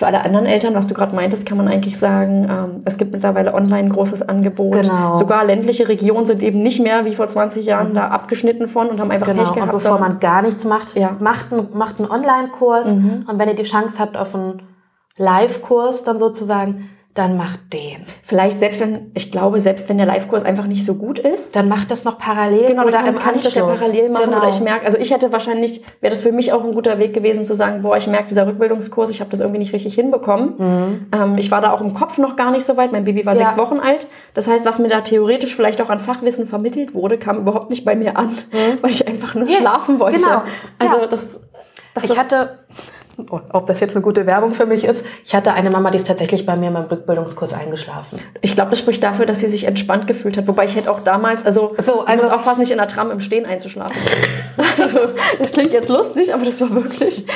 für 0.00 0.06
alle 0.06 0.24
anderen 0.24 0.46
Eltern, 0.46 0.74
was 0.74 0.86
du 0.86 0.94
gerade 0.94 1.14
meintest, 1.14 1.44
kann 1.44 1.58
man 1.58 1.68
eigentlich 1.68 1.98
sagen, 1.98 2.46
ähm, 2.48 2.80
es 2.86 2.96
gibt 2.96 3.12
mittlerweile 3.12 3.52
online 3.52 3.80
ein 3.80 3.88
großes 3.90 4.26
Angebot. 4.26 4.80
Genau. 4.84 5.14
Sogar 5.14 5.44
ländliche 5.44 5.88
Regionen 5.88 6.24
sind 6.24 6.42
eben 6.42 6.62
nicht 6.62 6.80
mehr 6.80 7.04
wie 7.04 7.14
vor 7.14 7.26
20 7.28 7.66
Jahren 7.66 7.92
da 7.92 8.08
abgeschnitten 8.08 8.66
von 8.66 8.88
und 8.88 8.98
haben 8.98 9.10
einfach 9.10 9.26
Genau, 9.26 9.40
Pech 9.42 9.50
und 9.50 9.54
gehabt. 9.56 9.72
bevor 9.72 9.90
sondern- 9.90 10.12
man 10.12 10.18
gar 10.20 10.40
nichts 10.40 10.64
macht, 10.64 10.96
Ja. 10.96 11.16
macht, 11.20 11.52
einen, 11.52 11.68
macht 11.74 12.00
einen 12.00 12.10
Online-Kurs. 12.10 12.86
Und 12.92 13.26
wenn 13.34 13.48
ihr 13.50 13.54
die 13.54 13.64
Chance 13.64 13.98
habt 13.98 14.16
auf 14.16 14.34
einen 14.34 14.62
Live-Kurs 15.18 16.02
dann 16.04 16.18
sozusagen, 16.18 16.88
dann 17.14 17.36
macht 17.36 17.72
den. 17.72 18.04
Vielleicht 18.22 18.60
selbst 18.60 18.80
wenn, 18.80 19.10
ich 19.14 19.32
glaube, 19.32 19.58
selbst 19.58 19.88
wenn 19.88 19.96
der 19.96 20.06
Live-Kurs 20.06 20.44
einfach 20.44 20.66
nicht 20.66 20.84
so 20.84 20.94
gut 20.94 21.18
ist, 21.18 21.56
Dann 21.56 21.68
macht 21.68 21.90
das 21.90 22.04
noch 22.04 22.18
parallel 22.18 22.68
Genau, 22.68 22.84
oder 22.86 22.98
kann, 22.98 23.06
im 23.08 23.18
kann 23.18 23.34
ich 23.34 23.42
das 23.42 23.56
ja 23.56 23.64
parallel 23.66 24.10
machen 24.10 24.26
Genau. 24.26 24.38
oder 24.38 24.48
ich 24.48 24.60
merke, 24.60 24.86
also 24.86 24.96
ich 24.96 25.10
hätte 25.12 25.32
wahrscheinlich, 25.32 25.82
wäre 26.00 26.12
das 26.14 26.22
für 26.22 26.30
mich 26.30 26.52
auch 26.52 26.62
ein 26.64 26.72
guter 26.72 27.00
Weg 27.00 27.12
gewesen 27.12 27.44
zu 27.44 27.54
sagen, 27.54 27.82
boah, 27.82 27.96
ich 27.96 28.06
merke, 28.06 28.28
dieser 28.28 28.46
Rückbildungskurs, 28.46 29.10
ich 29.10 29.20
habe 29.20 29.28
das 29.30 29.40
irgendwie 29.40 29.58
nicht 29.58 29.72
richtig 29.72 29.94
hinbekommen. 29.96 31.08
Ähm, 31.12 31.36
ich 31.36 31.50
war 31.50 31.60
da 31.60 31.72
auch 31.72 31.80
im 31.80 31.94
Kopf 31.94 32.16
noch 32.18 32.36
gar 32.36 32.52
nicht 32.52 32.64
so 32.64 32.76
weit, 32.76 32.92
mein 32.92 33.04
Baby 33.04 33.26
war 33.26 33.34
Mhm. 33.34 33.40
Ja. 33.40 33.48
sechs 33.48 33.58
Wochen 33.58 33.80
alt. 33.80 34.06
Das 34.34 34.46
heißt, 34.46 34.64
was 34.64 34.78
mir 34.78 34.88
da 34.88 35.00
theoretisch 35.00 35.56
vielleicht 35.56 35.82
auch 35.82 35.90
an 35.90 35.98
Fachwissen 35.98 36.46
vermittelt 36.46 36.94
wurde, 36.94 37.18
kam 37.18 37.38
überhaupt 37.38 37.70
nicht 37.70 37.84
bei 37.84 37.96
mir 37.96 38.16
an, 38.16 38.38
weil 38.82 38.92
ich 38.92 39.08
einfach 39.08 39.34
nur 39.34 39.44
Mhm. 39.46 39.50
Ja, 39.50 39.56
schlafen 39.58 39.98
wollte. 39.98 40.18
genau. 40.20 40.42
Also 40.78 41.00
Ja. 41.00 41.06
das, 41.08 41.40
das 41.92 42.04
Ich 42.08 42.16
hatte, 42.16 42.60
ob 43.28 43.66
das 43.66 43.80
jetzt 43.80 43.96
eine 43.96 44.02
gute 44.02 44.26
Werbung 44.26 44.54
für 44.54 44.66
mich 44.66 44.84
ist, 44.84 45.04
ich 45.24 45.34
hatte 45.34 45.52
eine 45.52 45.70
Mama, 45.70 45.90
die 45.90 45.96
ist 45.98 46.06
tatsächlich 46.06 46.46
bei 46.46 46.56
mir 46.56 46.70
beim 46.70 46.84
Rückbildungskurs 46.84 47.52
eingeschlafen. 47.52 48.20
Ich 48.40 48.54
glaube, 48.54 48.70
das 48.70 48.78
spricht 48.78 49.02
dafür, 49.02 49.26
dass 49.26 49.40
sie 49.40 49.48
sich 49.48 49.64
entspannt 49.64 50.06
gefühlt 50.06 50.36
hat. 50.36 50.46
Wobei 50.46 50.64
ich 50.64 50.76
hätte 50.76 50.90
auch 50.90 51.00
damals, 51.00 51.44
also, 51.44 51.74
So, 51.84 52.02
ich 52.02 52.08
also- 52.08 52.24
muss 52.24 52.32
aufpassen, 52.32 52.60
nicht 52.60 52.70
in 52.70 52.78
der 52.78 52.88
Tram 52.88 53.10
im 53.10 53.20
Stehen 53.20 53.46
einzuschlafen. 53.46 53.96
also, 54.80 54.98
das 55.38 55.52
klingt 55.52 55.72
jetzt 55.72 55.88
lustig, 55.88 56.32
aber 56.34 56.44
das 56.44 56.60
war 56.60 56.70
wirklich. 56.74 57.26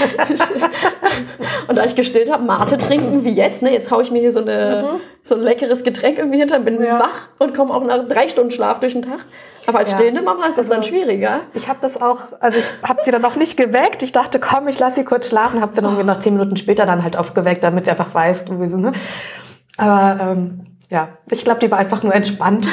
und 1.69 1.77
da 1.79 1.85
ich 1.85 1.95
gestillt 1.95 2.31
habe, 2.33 2.45
Mate 2.45 2.79
trinken 2.79 3.25
wie 3.25 3.35
jetzt, 3.35 3.63
ne, 3.63 3.73
jetzt 3.73 3.91
haue 3.91 4.03
ich 4.03 4.11
mir 4.11 4.21
hier 4.21 4.33
so, 4.33 4.41
eine, 4.41 5.01
so 5.27 5.35
ein 5.35 5.41
leckeres 5.41 5.83
Getränk 5.85 6.19
irgendwie 6.19 6.39
hinter, 6.39 6.61
bin 6.61 6.81
Ja. 6.83 7.01
wach 7.01 7.29
und 7.39 7.57
komme 7.57 7.73
auch 7.75 7.83
nach 7.83 8.07
drei 8.07 8.29
Stunden 8.29 8.51
Schlaf 8.51 8.79
durch 8.81 8.93
den 8.93 9.03
Tag. 9.03 9.21
Aber 9.67 9.79
als 9.79 9.91
Ja. 9.91 9.97
stillende 9.97 10.21
Mama 10.21 10.45
ist 10.47 10.59
das 10.59 10.69
dann 10.69 10.83
schwieriger. 10.83 11.41
Ich 11.55 11.69
habe 11.69 11.79
das 11.81 12.01
auch, 12.01 12.19
also 12.41 12.59
ich 12.59 12.67
habe 12.87 13.01
sie 13.05 13.11
dann 13.11 13.23
noch 13.23 13.35
nicht 13.35 13.57
geweckt. 13.57 14.03
Ich 14.03 14.13
dachte, 14.13 14.39
komm, 14.39 14.69
ich 14.69 14.79
lasse 14.79 14.97
sie 14.97 15.05
kurz 15.05 15.31
schlafen. 15.31 15.63
Habe 15.63 15.75
sie 15.75 15.81
dann 15.81 15.93
irgendwie 15.93 16.07
noch 16.07 16.21
zehn 16.21 16.35
Minuten 16.35 16.57
später 16.59 16.85
dann 16.85 17.03
halt 17.03 17.17
aufgeweckt, 17.17 17.65
damit 17.65 17.87
sie 17.87 17.91
einfach 17.91 18.13
weiß, 18.15 18.45
wie 18.51 18.69
sie, 18.69 18.77
ne? 18.77 18.93
Aber 19.79 20.21
ähm, 20.23 20.67
ja, 20.91 21.09
ich 21.31 21.43
glaube, 21.45 21.61
die 21.61 21.71
war 21.71 21.79
einfach 21.79 22.03
nur 22.03 22.15
entspannt. 22.15 22.69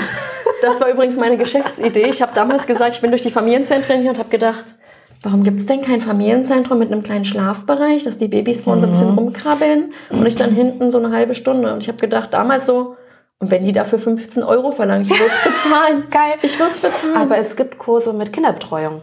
Das 0.61 0.79
war 0.81 0.89
übrigens 0.89 1.15
meine 1.17 1.37
Geschäftsidee. 1.37 2.07
Ich 2.09 2.21
habe 2.21 2.33
damals 2.35 2.67
gesagt, 2.67 2.95
ich 2.95 3.01
bin 3.01 3.09
durch 3.11 3.23
die 3.23 3.31
Familienzentren 3.31 4.01
hier 4.01 4.11
und 4.11 4.19
habe 4.19 4.29
gedacht, 4.29 4.75
warum 5.23 5.43
gibt 5.43 5.59
es 5.59 5.65
denn 5.67 5.81
kein 5.81 6.01
Familienzentrum 6.01 6.79
mit 6.79 6.91
einem 6.91 7.03
kleinen 7.03 7.25
Schlafbereich, 7.25 8.03
dass 8.03 8.17
die 8.17 8.27
Babys 8.27 8.61
vorne 8.61 8.81
so 8.81 8.87
ein 8.87 8.89
Mhm. 8.89 8.93
bisschen 8.93 9.13
rumkrabbeln 9.17 9.93
und 10.09 10.25
ich 10.25 10.35
dann 10.35 10.51
hinten 10.53 10.91
so 10.91 10.97
eine 10.97 11.11
halbe 11.15 11.33
Stunde. 11.35 11.73
Und 11.73 11.81
ich 11.81 11.87
habe 11.87 11.97
gedacht, 11.99 12.33
damals 12.33 12.65
so, 12.65 12.95
und 13.39 13.49
wenn 13.49 13.65
die 13.65 13.71
dafür 13.73 13.97
15 13.99 14.43
Euro 14.43 14.71
verlangen, 14.71 15.03
ich 15.03 15.09
würde 15.09 15.25
es 15.25 15.43
bezahlen. 15.43 16.03
Geil. 16.11 16.33
Ich 16.43 16.59
würde 16.59 16.71
es 16.71 16.79
bezahlen. 16.79 17.15
Aber 17.17 17.37
es 17.37 17.55
gibt 17.55 17.77
Kurse 17.79 18.13
mit 18.13 18.31
Kinderbetreuung. 18.33 19.01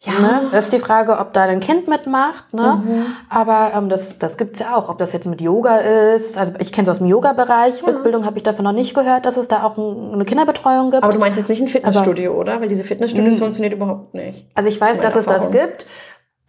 Ja, 0.00 0.12
Ne? 0.20 0.42
Das 0.52 0.66
ist 0.66 0.72
die 0.72 0.78
Frage, 0.78 1.18
ob 1.18 1.32
da 1.32 1.42
ein 1.42 1.60
Kind 1.60 1.88
mitmacht. 1.88 2.54
Ne? 2.54 2.82
Mhm. 2.84 3.06
Aber 3.28 3.72
ähm, 3.74 3.88
das, 3.88 4.16
das 4.18 4.36
gibt's 4.38 4.60
ja 4.60 4.76
auch. 4.76 4.88
Ob 4.88 4.98
das 4.98 5.12
jetzt 5.12 5.26
mit 5.26 5.40
Yoga 5.40 5.78
ist. 5.78 6.38
Also 6.38 6.52
ich 6.60 6.72
kenne 6.72 6.86
es 6.86 6.92
aus 6.92 6.98
dem 6.98 7.08
Yoga-Bereich. 7.08 7.84
Rückbildung 7.86 8.24
habe 8.24 8.36
ich 8.36 8.42
davon 8.44 8.64
noch 8.64 8.72
nicht 8.72 8.94
gehört, 8.94 9.26
dass 9.26 9.36
es 9.36 9.48
da 9.48 9.64
auch 9.64 9.76
ein, 9.76 10.14
eine 10.14 10.24
Kinderbetreuung 10.24 10.90
gibt. 10.92 11.02
aber 11.02 11.12
du 11.12 11.18
meinst 11.18 11.36
jetzt 11.38 11.48
nicht 11.48 11.60
ein 11.62 11.68
Fitnessstudio, 11.68 12.32
oder? 12.32 12.60
Weil 12.60 12.68
diese 12.68 12.84
Fitnessstudios 12.84 13.38
funktionieren 13.38 13.72
überhaupt 13.74 14.14
nicht. 14.14 14.46
also 14.54 14.68
ich 14.68 14.78
Das 14.78 14.88
weiß, 14.88 14.94
ist 14.98 15.04
dass 15.04 15.14
meine 15.14 15.20
es 15.20 15.26
das 15.26 15.44
Erfahrung. 15.46 15.52
gibt. 15.68 15.86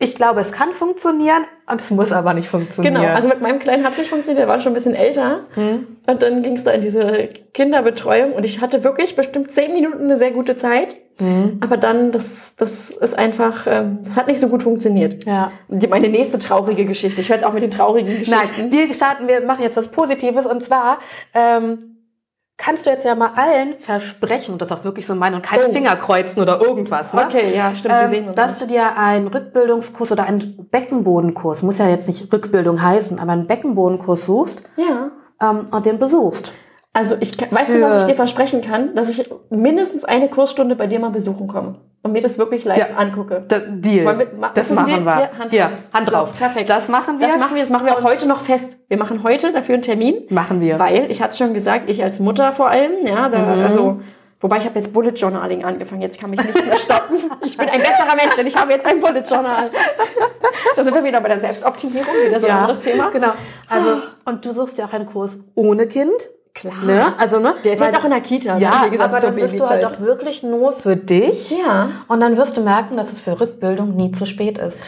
Ich 0.02 0.16
glaube, 0.16 0.40
es 0.40 0.54
kann 0.54 0.72
funktionieren 0.72 1.44
und 1.70 1.82
es 1.82 1.92
muss 1.92 2.14
aber 2.14 2.34
nicht 2.34 2.48
funktionieren. 2.48 2.96
Genau, 2.96 3.08
also 3.14 3.28
mit 3.28 3.42
meinem 3.42 3.60
Kleinen 3.60 3.84
hat 3.84 3.92
es 3.94 4.00
nicht 4.00 4.10
funktioniert, 4.10 4.40
der 4.40 4.48
war 4.48 4.62
schon 4.62 4.72
ein 4.72 4.76
bisschen 4.76 4.96
älter. 4.96 5.42
Hm. 5.56 5.98
Und 6.08 6.24
dann 6.24 6.42
ging 6.42 6.56
es 6.56 6.64
da 6.64 6.72
in 6.72 6.82
diese 6.82 7.28
Kinderbetreuung 7.54 8.32
und 8.32 8.46
ich 8.46 8.62
hatte 8.62 8.86
wirklich 8.86 9.18
bestimmt 9.18 9.52
zehn 9.52 9.74
Minuten 9.74 10.06
eine 10.06 10.16
sehr 10.16 10.32
gute 10.32 10.56
Zeit. 10.56 10.96
Hm. 11.18 11.60
Aber 11.60 11.76
dann, 11.76 12.14
das, 12.14 12.56
das 12.56 12.92
ist 12.92 13.20
einfach, 13.20 13.68
ähm, 13.68 14.00
das 14.06 14.16
hat 14.16 14.28
nicht 14.28 14.40
so 14.40 14.48
gut 14.48 14.64
funktioniert. 14.64 15.26
ja. 15.26 15.52
Meine 15.68 16.08
nächste 16.08 16.40
traurige 16.40 16.86
Geschichte. 16.86 17.20
Ich 17.20 17.28
höre 17.28 17.36
jetzt 17.36 17.46
auch 17.46 17.52
mit 17.52 17.62
den 17.62 17.72
traurigen 17.72 18.20
Geschichten. 18.20 18.70
Nein, 18.70 18.72
wir 18.72 18.94
starten, 18.96 19.28
wir 19.28 19.42
machen 19.42 19.64
jetzt 19.64 19.76
was 19.76 19.90
Positives 19.90 20.46
und 20.46 20.64
zwar 20.64 21.00
ähm, 21.34 21.99
kannst 22.60 22.86
du 22.86 22.90
jetzt 22.92 23.06
ja 23.06 23.16
mal 23.16 23.32
allen 23.36 23.80
versprechen, 23.80 24.52
und 24.54 24.62
das 24.62 24.72
auch 24.72 24.84
wirklich 24.84 25.08
so 25.08 25.16
meinen 25.16 25.36
und 25.36 25.42
keine 25.42 25.64
Oh. 25.68 25.72
Finger 25.74 25.96
kreuzen 25.96 26.42
oder 26.42 26.62
irgendwas, 26.62 27.14
ne? 27.14 27.24
Okay, 27.26 27.56
ja, 27.56 27.74
stimmt, 27.76 27.96
Sie 27.98 28.04
Ähm, 28.04 28.10
sehen 28.10 28.26
uns 28.28 28.36
dass 28.36 28.52
nicht. 28.52 28.62
du 28.62 28.68
dir 28.68 28.96
einen 28.98 29.28
Rückbildungskurs 29.28 30.12
oder 30.12 30.26
einen 30.26 30.68
Beckenbodenkurs, 30.70 31.64
muss 31.64 31.78
ja 31.80 31.88
jetzt 31.88 32.08
nicht 32.08 32.32
Rückbildung 32.32 32.82
heißen, 32.82 33.20
aber 33.20 33.32
einen 33.32 33.48
Beckenbodenkurs 33.48 34.26
suchst 34.26 34.62
Ja. 34.76 35.10
ähm, 35.42 35.66
und 35.72 35.86
den 35.86 35.98
besuchst. 35.98 36.52
Also 37.00 37.16
ich, 37.22 37.32
weißt 37.40 37.74
du, 37.76 37.82
was 37.82 38.00
ich 38.00 38.04
dir 38.10 38.16
versprechen 38.16 38.62
kann? 38.62 38.94
Dass 38.94 39.08
ich 39.10 39.30
mindestens 39.50 40.04
eine 40.04 40.28
Kursstunde 40.28 40.76
bei 40.76 40.86
dir 40.86 41.00
mal 41.00 41.12
besuchen 41.12 41.48
komme 41.48 41.76
und 42.04 42.12
mir 42.12 42.22
das 42.22 42.38
wirklich 42.38 42.66
live 42.66 42.78
Ja. 42.78 42.88
angucke. 42.98 43.46
Das, 43.48 43.62
Deal. 43.70 44.06
Wir- 44.18 44.28
ma- 44.38 44.52
das 44.54 44.70
machen 44.72 44.86
Deal? 44.88 45.06
wir. 45.06 45.12
Ja, 45.22 45.30
Hand 45.40 45.54
Ja, 45.54 45.68
drauf. 45.68 45.78
Hand 45.94 46.06
So, 46.08 46.12
drauf. 46.12 46.34
perfekt. 46.38 46.70
Das 46.70 46.90
machen 46.90 47.20
wir. 47.22 47.28
Das 47.28 47.38
machen 47.38 47.56
wir, 47.56 47.62
das 47.62 47.70
machen 47.70 47.86
wir 47.86 47.98
auch 47.98 48.04
heute 48.04 48.28
noch 48.28 48.42
fest. 48.42 48.78
Wir 48.90 48.98
machen 48.98 49.24
heute 49.24 49.54
dafür 49.54 49.76
einen 49.76 49.82
Termin. 49.82 50.24
Machen 50.30 50.60
wir. 50.60 50.78
Weil, 50.78 51.10
ich 51.10 51.22
hatte 51.22 51.38
schon 51.38 51.54
gesagt, 51.54 51.90
ich 51.90 52.04
als 52.04 52.20
Mutter 52.20 52.52
vor 52.52 52.68
allem, 52.70 52.92
ja, 53.06 53.30
da, 53.30 53.40
Mhm. 53.40 53.64
also, 53.64 54.02
wobei 54.42 54.58
ich 54.58 54.66
habe 54.66 54.76
jetzt 54.78 54.92
Bullet 54.92 55.12
Journaling 55.12 55.64
angefangen, 55.64 56.02
jetzt 56.02 56.20
kann 56.20 56.32
mich 56.32 56.44
nichts 56.44 56.66
mehr 56.66 56.78
stoppen. 56.78 57.18
Ich 57.46 57.58
bin 57.58 57.70
ein 57.70 57.80
besserer 57.80 58.16
Mensch, 58.18 58.36
denn 58.36 58.46
ich 58.46 58.58
habe 58.58 58.74
jetzt 58.74 58.86
ein 58.86 59.00
Bullet 59.00 59.22
Journal. 59.22 59.70
Da 60.76 60.84
sind 60.84 60.94
wir 60.94 61.04
wieder 61.04 61.22
bei 61.22 61.30
der 61.30 61.38
Selbstoptimierung, 61.38 62.14
wieder 62.28 62.40
so 62.42 62.48
ein 62.48 62.52
anderes 62.54 62.82
Thema. 62.82 63.10
Genau. 63.12 63.32
Also, 63.70 64.02
und 64.26 64.46
du 64.46 64.52
suchst 64.52 64.78
ja 64.78 64.86
auch 64.86 64.94
einen 64.94 65.06
Kurs 65.06 65.40
ohne 65.56 65.88
Kind. 65.88 66.12
Klar. 66.60 66.84
Ne? 66.84 67.14
Also, 67.18 67.40
ne? 67.40 67.56
Der 67.64 67.74
ist 67.74 67.80
Weil- 67.80 67.88
jetzt 67.90 68.00
auch 68.00 68.04
in 68.06 68.12
der 68.12 68.22
Kita, 68.22 68.56
ne? 68.56 68.62
Ja, 68.62 68.82
wie 68.86 68.90
gesagt, 68.90 69.14
aber 69.14 69.22
dann 69.26 69.36
bist 69.36 69.60
du 69.60 69.68
halt 69.68 69.84
doch 69.84 70.00
wirklich 70.00 70.44
nur 70.44 70.74
für 70.74 70.96
dich. 70.96 71.52
Ja. 71.52 71.90
Und 72.08 72.20
dann 72.20 72.36
wirst 72.38 72.58
du 72.58 72.62
merken, 72.62 72.98
dass 72.98 73.12
es 73.14 73.22
für 73.22 73.40
Rückbildung 73.40 73.96
nie 73.96 74.12
zu 74.12 74.26
spät 74.26 74.58
ist. 74.58 74.82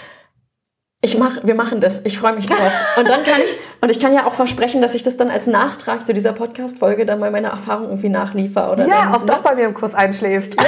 Ich 1.03 1.17
mach, 1.17 1.43
wir 1.43 1.55
machen 1.55 1.81
das. 1.81 2.05
Ich 2.05 2.19
freue 2.19 2.35
mich 2.35 2.45
drauf. 2.45 2.71
Und 2.97 3.09
dann 3.09 3.23
kann 3.23 3.39
ich, 3.43 3.57
und 3.81 3.89
ich 3.89 3.99
kann 3.99 4.13
ja 4.13 4.27
auch 4.27 4.33
versprechen, 4.33 4.83
dass 4.83 4.93
ich 4.93 5.01
das 5.01 5.17
dann 5.17 5.31
als 5.31 5.47
Nachtrag 5.47 6.05
zu 6.05 6.13
dieser 6.13 6.31
Podcast-Folge 6.33 7.07
dann 7.07 7.19
mal 7.19 7.31
meine 7.31 7.47
Erfahrung 7.47 7.85
irgendwie 7.85 8.09
nachliefer. 8.09 8.71
Oder 8.71 8.85
Ja, 8.85 9.05
dann, 9.05 9.15
ob 9.15 9.25
du 9.25 9.33
auch 9.33 9.39
bei 9.39 9.55
mir 9.55 9.65
im 9.65 9.73
Kurs 9.73 9.95
einschläfst. 9.95 10.55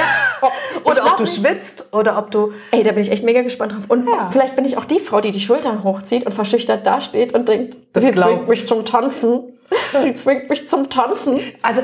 Ich 0.76 0.90
oder 0.90 1.06
ob 1.06 1.16
du 1.16 1.22
nicht. 1.22 1.40
schwitzt 1.40 1.86
oder 1.92 2.18
ob 2.18 2.30
du. 2.32 2.52
Ey, 2.72 2.82
da 2.82 2.90
bin 2.92 3.00
ich 3.02 3.10
echt 3.10 3.24
mega 3.24 3.40
gespannt 3.42 3.72
drauf. 3.72 3.84
Und 3.88 4.06
Ja. 4.08 4.28
vielleicht 4.32 4.56
bin 4.56 4.64
ich 4.66 4.76
auch 4.76 4.84
die 4.84 4.98
Frau, 4.98 5.20
die 5.22 5.30
die 5.32 5.40
Schultern 5.40 5.82
hochzieht 5.84 6.26
und 6.26 6.32
verschüchtert 6.32 6.84
dasteht 6.86 7.32
und 7.32 7.48
denkt, 7.48 7.76
Das 7.94 8.02
sie 8.04 8.12
zwingt 8.12 8.48
mich 8.48 8.66
zum 8.66 8.84
Tanzen. 8.84 9.53
Sie 9.98 10.14
zwingt 10.14 10.48
mich 10.50 10.68
zum 10.68 10.90
Tanzen. 10.90 11.40
Also, 11.62 11.82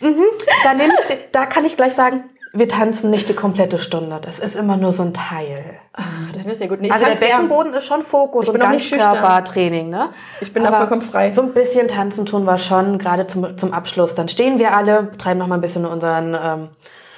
mhm, 0.00 0.24
da, 0.64 0.72
ich, 0.74 1.18
da 1.32 1.46
kann 1.46 1.64
ich 1.64 1.76
gleich 1.76 1.94
sagen, 1.94 2.24
wir 2.54 2.68
tanzen 2.68 3.10
nicht 3.10 3.28
die 3.28 3.34
komplette 3.34 3.78
Stunde. 3.78 4.20
Das 4.22 4.38
ist 4.38 4.56
immer 4.56 4.76
nur 4.76 4.92
so 4.92 5.02
ein 5.02 5.14
Teil. 5.14 5.64
Ah, 5.94 6.02
dann 6.34 6.44
ist 6.44 6.60
ja 6.60 6.66
gut. 6.66 6.80
Nee, 6.80 6.90
Also 6.90 7.06
der. 7.06 7.14
Beckenboden 7.14 7.72
ist 7.72 7.86
schon 7.86 8.02
Fokus 8.02 8.48
und. 8.48 8.58
Ganzkörpertraining, 8.58 9.88
ne? 9.88 10.10
Ich 10.40 10.52
bin 10.52 10.62
da 10.62 10.72
vollkommen 10.72 11.02
frei. 11.02 11.32
So 11.32 11.42
ein 11.42 11.54
bisschen 11.54 11.88
tanzen 11.88 12.26
tun 12.26 12.44
wir 12.44 12.58
schon, 12.58 12.98
gerade 12.98 13.26
zum, 13.26 13.56
zum 13.56 13.72
Abschluss. 13.72 14.14
Dann 14.14 14.28
stehen 14.28 14.58
wir 14.58 14.76
alle, 14.76 15.12
treiben 15.16 15.38
noch 15.38 15.46
mal 15.46 15.54
ein 15.56 15.60
bisschen 15.62 15.86
unseren, 15.86 16.34
ähm, 16.40 16.68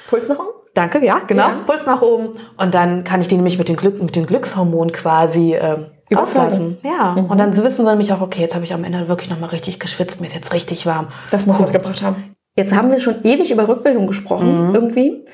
Puls 0.08 0.28
noch 0.28 0.38
um? 0.38 0.46
danke, 0.74 1.04
ja, 1.04 1.20
genau, 1.26 1.48
Ja. 1.48 1.60
Puls 1.66 1.86
nach 1.86 2.02
oben. 2.02 2.38
Und 2.56 2.74
dann 2.74 3.04
kann 3.04 3.20
ich 3.20 3.28
die 3.28 3.36
nämlich 3.36 3.58
mit 3.58 3.68
den, 3.68 3.76
Glück, 3.76 4.00
mit 4.00 4.14
den 4.14 4.26
Glückshormonen 4.26 4.92
quasi 4.92 5.54
ähm, 5.54 5.86
Überzeugen. 6.10 6.46
auslassen. 6.46 6.78
Ja, 6.82 7.12
Mhm. 7.18 7.30
und 7.30 7.38
dann 7.38 7.56
wissen 7.56 7.84
sie 7.84 7.90
nämlich 7.90 8.12
auch, 8.12 8.20
okay, 8.20 8.40
jetzt 8.40 8.54
habe 8.54 8.64
ich 8.64 8.72
am 8.74 8.84
Ende 8.84 9.08
wirklich 9.08 9.30
noch 9.30 9.38
mal 9.40 9.46
richtig 9.48 9.80
geschwitzt, 9.80 10.20
mir 10.20 10.26
ist 10.26 10.34
jetzt 10.34 10.52
richtig 10.52 10.84
warm. 10.86 11.08
Das 11.30 11.46
muss 11.46 11.58
was 11.60 11.72
gebracht 11.72 12.02
haben. 12.02 12.34
Jetzt 12.56 12.74
haben 12.74 12.90
wir 12.90 12.98
schon 12.98 13.16
ewig 13.24 13.50
über 13.50 13.66
Rückbildung 13.68 14.06
gesprochen, 14.06 14.68
Mhm. 14.68 14.74
irgendwie. 14.74 15.24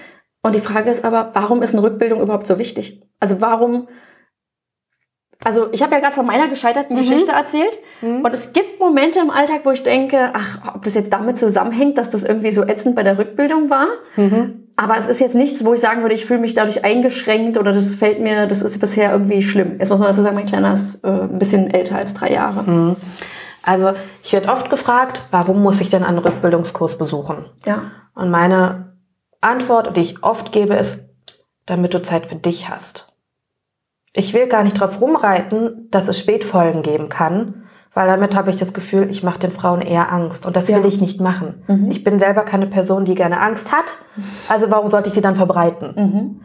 Und 0.42 0.54
die 0.54 0.60
Frage 0.60 0.88
ist 0.88 1.04
aber, 1.04 1.30
warum 1.34 1.60
ist 1.62 1.74
eine 1.74 1.82
Rückbildung 1.82 2.20
überhaupt 2.22 2.46
so 2.46 2.58
wichtig? 2.58 3.02
Also 3.18 3.40
warum 3.40 3.88
also 5.42 5.68
ich 5.72 5.82
habe 5.82 5.94
ja 5.94 6.00
gerade 6.00 6.14
von 6.14 6.26
meiner 6.26 6.48
gescheiterten 6.48 6.96
mhm. 6.96 7.00
Geschichte 7.00 7.32
erzählt 7.32 7.78
mhm. 8.02 8.22
und 8.24 8.32
es 8.32 8.52
gibt 8.52 8.78
Momente 8.78 9.20
im 9.20 9.30
Alltag, 9.30 9.60
wo 9.64 9.70
ich 9.70 9.82
denke, 9.82 10.30
ach, 10.34 10.74
ob 10.74 10.84
das 10.84 10.94
jetzt 10.94 11.12
damit 11.12 11.38
zusammenhängt, 11.38 11.96
dass 11.96 12.10
das 12.10 12.24
irgendwie 12.24 12.50
so 12.50 12.62
ätzend 12.62 12.94
bei 12.94 13.02
der 13.02 13.18
Rückbildung 13.18 13.70
war. 13.70 13.86
Mhm. 14.16 14.68
Aber 14.76 14.96
es 14.98 15.08
ist 15.08 15.20
jetzt 15.20 15.34
nichts, 15.34 15.64
wo 15.64 15.74
ich 15.74 15.80
sagen 15.80 16.02
würde, 16.02 16.14
ich 16.14 16.26
fühle 16.26 16.40
mich 16.40 16.54
dadurch 16.54 16.84
eingeschränkt 16.84 17.58
oder 17.58 17.72
das 17.72 17.94
fällt 17.94 18.20
mir, 18.20 18.46
das 18.46 18.62
ist 18.62 18.78
bisher 18.80 19.12
irgendwie 19.12 19.42
schlimm. 19.42 19.76
Jetzt 19.78 19.88
muss 19.88 19.98
man 19.98 20.08
dazu 20.08 20.22
sagen, 20.22 20.36
mein 20.36 20.46
Kleiner 20.46 20.72
ist 20.72 21.04
äh, 21.04 21.08
ein 21.08 21.38
bisschen 21.38 21.70
älter 21.70 21.96
als 21.96 22.14
drei 22.14 22.32
Jahre. 22.32 22.62
Mhm. 22.62 22.96
Also 23.62 23.92
ich 24.22 24.32
werde 24.32 24.48
oft 24.50 24.68
gefragt, 24.68 25.22
warum 25.30 25.62
muss 25.62 25.80
ich 25.80 25.90
denn 25.90 26.04
einen 26.04 26.18
Rückbildungskurs 26.18 26.98
besuchen? 26.98 27.46
Ja. 27.64 27.90
Und 28.14 28.30
meine 28.30 28.94
Antwort, 29.40 29.96
die 29.96 30.02
ich 30.02 30.22
oft 30.22 30.52
gebe, 30.52 30.74
ist, 30.74 31.00
damit 31.66 31.94
du 31.94 32.02
Zeit 32.02 32.26
für 32.26 32.36
dich 32.36 32.68
hast 32.68 33.09
ich 34.12 34.34
will 34.34 34.46
gar 34.48 34.64
nicht 34.64 34.78
drauf 34.78 35.00
rumreiten, 35.00 35.88
dass 35.90 36.08
es 36.08 36.18
Spätfolgen 36.18 36.82
geben 36.82 37.08
kann, 37.08 37.64
weil 37.94 38.06
damit 38.06 38.36
habe 38.36 38.50
ich 38.50 38.56
das 38.56 38.72
Gefühl, 38.72 39.10
ich 39.10 39.22
mache 39.22 39.38
den 39.38 39.52
Frauen 39.52 39.80
eher 39.80 40.12
Angst 40.12 40.46
und 40.46 40.56
das 40.56 40.68
ja. 40.68 40.76
will 40.76 40.86
ich 40.86 41.00
nicht 41.00 41.20
machen. 41.20 41.62
Mhm. 41.66 41.90
Ich 41.90 42.04
bin 42.04 42.18
selber 42.18 42.42
keine 42.42 42.66
Person, 42.66 43.04
die 43.04 43.14
gerne 43.14 43.40
Angst 43.40 43.72
hat, 43.72 43.98
also 44.48 44.70
warum 44.70 44.90
sollte 44.90 45.08
ich 45.08 45.14
sie 45.14 45.20
dann 45.20 45.36
verbreiten? 45.36 45.94
Mhm. 45.96 46.40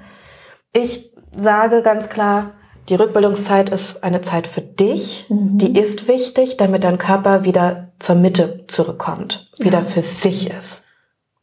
Ich 0.73 1.12
sage 1.32 1.82
ganz 1.82 2.10
klar, 2.10 2.51
die 2.89 2.95
Rückbildungszeit 2.95 3.69
ist 3.69 4.04
eine 4.04 4.21
Zeit 4.21 4.45
für 4.45 4.62
dich, 4.62 5.25
mhm. 5.30 5.58
die 5.58 5.78
ist 5.78 6.08
wichtig, 6.08 6.58
damit 6.58 6.84
dein 6.84 6.99
Körper 6.99 7.43
wieder 7.43 7.93
zur 7.99 8.15
Mitte 8.15 8.65
zurückkommt, 8.67 9.49
wieder 9.58 9.80
ja. 9.80 9.86
für 9.86 10.01
sich 10.01 10.51
ist. 10.51 10.84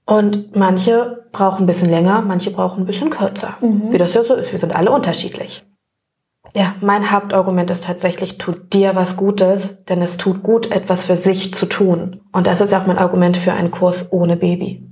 Und 0.04 0.54
manche 0.54 1.24
brauchen 1.32 1.64
ein 1.64 1.66
bisschen 1.66 1.90
länger, 1.90 2.22
manche 2.22 2.50
brauchen 2.50 2.82
ein 2.82 2.87
bisschen 2.87 3.11
kürzer, 3.11 3.56
mhm. 3.61 3.92
wie 3.92 3.98
das 3.98 4.14
ja 4.14 4.24
so 4.24 4.35
ist. 4.35 4.52
Wir 4.52 4.61
sind 4.61 4.74
alle 4.74 4.90
unterschiedlich. 4.90 5.64
Ja, 6.54 6.74
mein 6.80 7.10
Hauptargument 7.10 7.70
ist 7.70 7.84
tatsächlich, 7.84 8.36
tut 8.36 8.74
dir 8.74 8.94
was 8.94 9.16
Gutes, 9.16 9.84
denn 9.86 10.02
es 10.02 10.18
tut 10.18 10.42
gut, 10.42 10.70
etwas 10.70 11.04
für 11.04 11.16
sich 11.16 11.54
zu 11.54 11.66
tun. 11.66 12.20
Und 12.32 12.46
das 12.46 12.60
ist 12.60 12.74
auch 12.74 12.86
mein 12.86 12.98
Argument 12.98 13.36
für 13.36 13.52
einen 13.52 13.70
Kurs 13.70 14.12
ohne 14.12 14.36
Baby. 14.36 14.86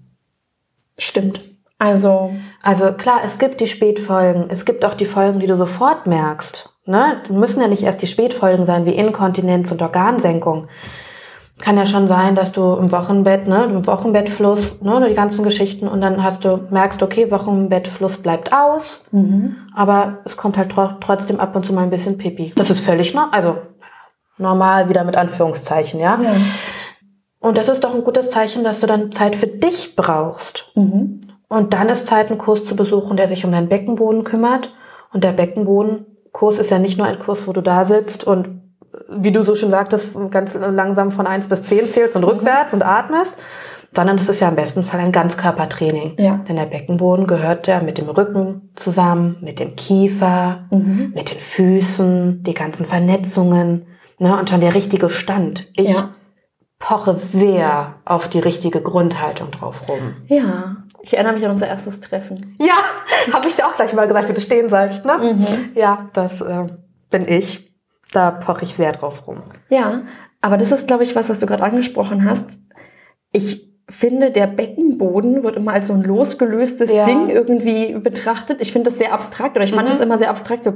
Stimmt. 0.97 1.41
Also. 1.79 2.33
Also 2.63 2.93
klar, 2.93 3.21
es 3.25 3.39
gibt 3.39 3.61
die 3.61 3.67
Spätfolgen. 3.67 4.47
Es 4.49 4.65
gibt 4.65 4.85
auch 4.85 4.95
die 4.95 5.07
Folgen, 5.07 5.41
die 5.41 5.47
du 5.47 5.57
sofort 5.57 6.07
merkst. 6.07 6.71
Ne? 6.87 7.23
Die 7.29 7.33
müssen 7.33 7.61
ja 7.61 7.69
nicht 7.69 7.83
erst 7.83 8.03
die 8.03 8.07
Spätfolgen 8.07 8.67
sein, 8.67 8.87
wie 8.87 8.95
Inkontinenz 8.95 9.71
und 9.71 9.83
Organsenkung 9.83 10.69
kann 11.61 11.77
ja 11.77 11.87
schon 11.87 12.07
sein, 12.07 12.35
dass 12.35 12.53
du 12.53 12.75
im 12.75 12.93
Wochenbett, 12.93 13.49
ne, 13.49 13.65
im 13.65 13.87
Wochenbettfluss, 13.87 14.81
ne, 14.81 15.07
die 15.09 15.15
ganzen 15.15 15.45
Geschichten 15.45 15.89
und 15.89 16.01
dann 16.01 16.23
hast 16.23 16.45
du, 16.45 16.61
merkst, 16.71 17.03
okay, 17.03 17.31
Wochenbettfluss 17.31 18.19
bleibt 18.19 18.53
aus, 18.53 19.01
mhm. 19.11 19.57
aber 19.75 20.19
es 20.25 20.37
kommt 20.37 20.57
halt 20.57 20.71
tro 20.71 20.89
trotzdem 21.01 21.41
ab 21.41 21.57
und 21.57 21.67
zu 21.67 21.73
mal 21.73 21.83
ein 21.83 21.91
bisschen 21.91 22.19
Pipi. 22.19 22.53
Das 22.57 22.71
ist 22.71 22.85
völlig, 22.85 23.15
ne, 23.15 23.33
also 23.33 23.57
normal 24.39 24.89
wieder 24.89 25.05
mit 25.05 25.17
Anführungszeichen, 25.17 26.01
ja? 26.01 26.19
ja. 26.23 26.33
Und 27.41 27.57
das 27.57 27.69
ist 27.69 27.85
doch 27.85 27.95
ein 27.95 28.05
gutes 28.05 28.31
Zeichen, 28.31 28.65
dass 28.65 28.81
du 28.81 28.87
dann 28.87 29.13
Zeit 29.13 29.37
für 29.37 29.47
dich 29.47 29.97
brauchst. 29.97 30.71
Mhm. 30.75 31.21
Und 31.49 31.75
dann 31.75 31.89
ist 31.89 32.07
Zeit, 32.07 32.29
einen 32.29 32.39
Kurs 32.39 32.65
zu 32.65 32.77
besuchen, 32.77 33.17
der 33.17 33.29
sich 33.29 33.45
um 33.45 33.53
deinen 33.53 33.69
Beckenboden 33.69 34.25
kümmert. 34.25 34.73
Und 35.13 35.25
der 35.25 35.33
Beckenbodenkurs 35.33 36.59
ist 36.59 36.71
ja 36.71 36.79
nicht 36.79 36.97
nur 36.97 37.07
ein 37.07 37.19
Kurs, 37.19 37.47
wo 37.47 37.53
du 37.53 37.61
da 37.61 37.85
sitzt 37.85 38.25
und 38.25 38.70
wie 39.09 39.33
du 39.33 39.45
so 39.45 39.55
schon 39.57 39.71
sagtest, 39.71 40.11
ganz 40.31 40.55
langsam 40.55 41.11
von 41.11 41.27
eins 41.27 41.49
bis 41.49 41.63
zehn 41.63 41.89
zählst 41.89 42.17
und 42.17 42.23
mhm. 42.23 42.29
rückwärts 42.29 42.75
und 42.75 42.85
atmest, 42.85 43.37
sondern 43.95 44.17
das 44.17 44.29
ist 44.29 44.41
ja 44.41 44.49
im 44.49 44.57
besten 44.57 44.85
Fall 44.85 45.01
ein 45.01 45.13
Ganzkörpertraining. 45.13 46.15
Ja. 46.19 46.41
Denn 46.49 46.57
der 46.57 46.67
Beckenboden 46.67 47.27
gehört 47.27 47.67
ja 47.67 47.81
mit 47.81 47.99
dem 47.99 48.09
Rücken 48.09 48.71
zusammen, 48.77 49.37
mit 49.41 49.59
dem 49.59 49.77
Kiefer, 49.77 50.67
mhm. 50.71 51.13
mit 51.15 51.31
den 51.31 51.39
Füßen, 51.39 52.43
die 52.43 52.55
ganzen 52.55 52.87
Vernetzungen 52.87 53.87
ne, 54.19 54.39
und 54.39 54.51
schon 54.51 54.61
der 54.61 54.75
richtige 54.75 55.11
Stand. 55.11 55.71
Ich 55.75 55.91
ja. 55.91 56.11
poche 56.79 57.15
sehr 57.15 57.95
auf 58.05 58.29
die 58.29 58.41
richtige 58.41 58.81
Grundhaltung 58.81 59.51
drauf 59.51 59.89
rum. 59.89 60.15
Ja. 60.27 60.77
Ich 61.03 61.15
erinnere 61.15 61.33
mich 61.33 61.45
an 61.45 61.53
unser 61.53 61.67
erstes 61.67 62.01
Treffen. 62.01 62.57
Ja, 62.61 62.75
habe 63.33 63.49
ich 63.49 63.57
dir 63.57 63.67
auch 63.67 63.75
gleich 63.75 63.93
mal 63.95 64.07
gesagt, 64.07 64.29
wie 64.29 64.35
du 64.35 64.41
stehen 64.41 64.69
sollst. 64.69 65.05
Ne? 65.05 65.35
Mhm. 65.35 65.47
Ja, 65.75 66.11
das 66.13 66.43
äh, 66.43 66.67
bin 67.11 67.27
ich 67.27 67.70
da 68.13 68.31
poche 68.31 68.65
ich 68.65 68.75
sehr 68.75 68.93
drauf 68.93 69.27
rum. 69.27 69.43
Ja, 69.69 70.03
aber 70.41 70.57
das 70.57 70.73
ist, 70.73 70.87
glaube 70.87 71.05
ich, 71.05 71.15
was, 71.15 71.29
was 71.29 71.41
du 71.41 71.47
gerade 71.47 71.63
angesprochen 71.63 72.25
hast. 72.25 72.59
Ich 73.33 73.69
finde, 73.89 74.31
der 74.31 74.47
Beckenboden 74.47 75.43
wird 75.43 75.57
immer 75.57 75.73
als 75.73 75.89
so 75.89 75.95
ein 75.95 76.03
losgelöstes 76.03 76.93
ja. 76.93 77.05
Ding 77.05 77.29
irgendwie 77.29 77.95
betrachtet. 77.99 78.61
Ich 78.61 78.73
finde 78.73 78.87
das 78.87 78.99
sehr 78.99 79.13
abstrakt 79.13 79.57
oder 79.57 79.65
ich 79.65 79.73
fand 79.73 79.89
mhm. 79.89 79.93
das 79.93 80.01
immer 80.01 80.19
sehr 80.19 80.31
abstrakt, 80.31 80.65
so 80.65 80.73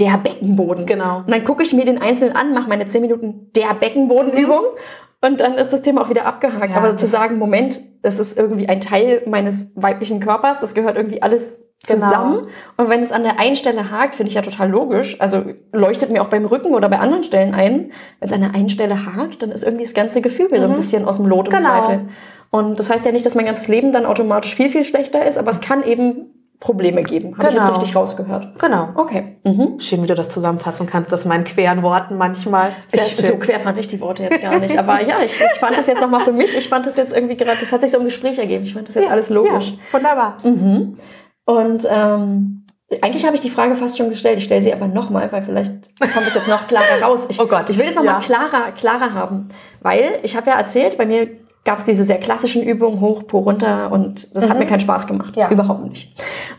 der 0.00 0.18
Beckenboden. 0.18 0.86
Genau. 0.86 1.18
Und 1.18 1.30
dann 1.30 1.44
gucke 1.44 1.62
ich 1.62 1.72
mir 1.72 1.84
den 1.84 1.98
einzelnen 1.98 2.34
an, 2.34 2.52
mache 2.52 2.68
meine 2.68 2.86
10 2.86 3.00
Minuten 3.02 3.52
der 3.54 3.74
Beckenbodenübung 3.74 4.62
mhm. 4.62 4.78
Und 5.24 5.40
dann 5.40 5.54
ist 5.54 5.72
das 5.72 5.82
Thema 5.82 6.02
auch 6.02 6.10
wieder 6.10 6.26
abgehakt. 6.26 6.70
Ja, 6.70 6.76
Aber 6.76 6.96
zu 6.96 7.06
sagen, 7.06 7.38
Moment, 7.38 7.80
das 8.02 8.18
ist 8.18 8.36
irgendwie 8.36 8.68
ein 8.68 8.80
Teil 8.80 9.22
meines 9.26 9.72
weiblichen 9.74 10.20
Körpers, 10.20 10.60
das 10.60 10.74
gehört 10.74 10.96
irgendwie 10.96 11.22
alles 11.22 11.60
Genau. 11.86 12.06
zusammen. 12.06 12.34
Genau. 12.34 12.48
Und 12.78 12.88
wenn 12.88 13.00
es 13.00 13.12
an 13.12 13.24
der 13.24 13.38
einen 13.38 13.56
Stelle 13.56 13.90
hakt, 13.90 14.14
finde 14.14 14.28
ich 14.28 14.36
ja 14.36 14.42
total 14.42 14.70
logisch. 14.70 15.20
Also 15.20 15.44
leuchtet 15.72 16.10
mir 16.10 16.22
auch 16.22 16.28
beim 16.28 16.46
Rücken 16.46 16.72
oder 16.72 16.88
bei 16.88 16.98
anderen 16.98 17.24
Stellen 17.24 17.52
ein. 17.54 17.92
Wenn 18.20 18.26
es 18.26 18.32
an 18.32 18.40
der 18.40 18.54
einen 18.54 18.70
Stelle 18.70 19.04
hakt, 19.04 19.42
dann 19.42 19.50
ist 19.50 19.64
irgendwie 19.64 19.84
das 19.84 19.92
ganze 19.92 20.22
Gefühl 20.22 20.48
mhm. 20.50 20.56
so 20.56 20.62
ein 20.62 20.70
mhm. 20.70 20.76
bisschen 20.76 21.04
aus 21.04 21.16
dem 21.16 21.26
Lot 21.26 21.48
im 21.48 21.56
genau. 21.56 21.68
Zweifel. 21.68 22.08
Und 22.50 22.78
das 22.78 22.88
heißt 22.88 23.04
ja 23.04 23.12
nicht, 23.12 23.26
dass 23.26 23.34
mein 23.34 23.46
ganzes 23.46 23.68
Leben 23.68 23.92
dann 23.92 24.06
automatisch 24.06 24.54
viel, 24.54 24.70
viel 24.70 24.84
schlechter 24.84 25.26
ist, 25.26 25.36
aber 25.36 25.50
es 25.50 25.60
kann 25.60 25.82
eben 25.82 26.33
Probleme 26.64 27.02
geben. 27.02 27.36
Habe 27.36 27.48
genau. 27.48 27.50
ich 27.50 27.54
jetzt 27.54 27.64
genau. 27.66 27.78
richtig 27.78 27.96
rausgehört. 27.96 28.58
Genau. 28.58 28.88
Okay. 28.94 29.36
Mhm. 29.44 29.78
Schön, 29.80 30.02
wie 30.02 30.06
du 30.06 30.14
das 30.14 30.30
zusammenfassen 30.30 30.86
kannst, 30.86 31.12
das 31.12 31.26
meinen 31.26 31.44
queren 31.44 31.82
Worten 31.82 32.16
manchmal. 32.16 32.72
Ich, 32.90 33.16
so 33.16 33.36
quer 33.36 33.60
fand 33.60 33.78
ich 33.78 33.88
die 33.88 34.00
Worte 34.00 34.22
jetzt 34.22 34.40
gar 34.40 34.58
nicht. 34.58 34.78
Aber 34.78 35.02
ja, 35.02 35.20
ich, 35.22 35.32
ich 35.32 35.60
fand 35.60 35.76
das 35.76 35.86
jetzt 35.86 36.00
nochmal 36.00 36.22
für 36.22 36.32
mich. 36.32 36.56
Ich 36.56 36.70
fand 36.70 36.86
das 36.86 36.96
jetzt 36.96 37.12
irgendwie 37.12 37.36
gerade, 37.36 37.58
das 37.60 37.70
hat 37.70 37.82
sich 37.82 37.90
so 37.90 37.98
im 37.98 38.06
Gespräch 38.06 38.38
ergeben. 38.38 38.64
Ich 38.64 38.72
fand 38.72 38.88
das 38.88 38.94
jetzt 38.94 39.04
ja, 39.04 39.10
alles 39.10 39.28
logisch. 39.28 39.72
Ja, 39.72 39.76
wunderbar. 39.92 40.38
Mhm. 40.42 40.96
Und 41.44 41.86
ähm, 41.90 42.66
eigentlich 43.02 43.26
habe 43.26 43.34
ich 43.34 43.42
die 43.42 43.50
Frage 43.50 43.76
fast 43.76 43.98
schon 43.98 44.08
gestellt. 44.08 44.38
Ich 44.38 44.44
stelle 44.44 44.62
sie 44.62 44.72
aber 44.72 44.88
nochmal, 44.88 45.30
weil 45.32 45.42
vielleicht 45.42 45.70
kommt 46.00 46.26
es 46.26 46.32
jetzt 46.32 46.48
noch 46.48 46.66
klarer 46.66 47.02
raus. 47.02 47.26
Ich, 47.28 47.38
oh 47.42 47.46
Gott. 47.46 47.68
Ich 47.68 47.76
will 47.76 47.88
es 47.88 47.94
nochmal 47.94 48.22
ja. 48.22 48.26
klarer, 48.26 48.72
klarer 48.72 49.12
haben. 49.12 49.50
Weil 49.82 50.18
ich 50.22 50.34
habe 50.34 50.48
ja 50.48 50.56
erzählt, 50.56 50.96
bei 50.96 51.04
mir 51.04 51.28
gab 51.64 51.78
es 51.78 51.84
diese 51.84 52.04
sehr 52.04 52.18
klassischen 52.18 52.62
Übungen, 52.62 53.00
hoch, 53.00 53.26
po, 53.26 53.40
runter 53.40 53.90
und 53.92 54.34
das 54.34 54.46
mhm. 54.46 54.50
hat 54.50 54.58
mir 54.58 54.66
keinen 54.66 54.80
Spaß 54.80 55.06
gemacht. 55.06 55.36
Ja. 55.36 55.50
Überhaupt 55.50 55.84
nicht. 55.84 56.14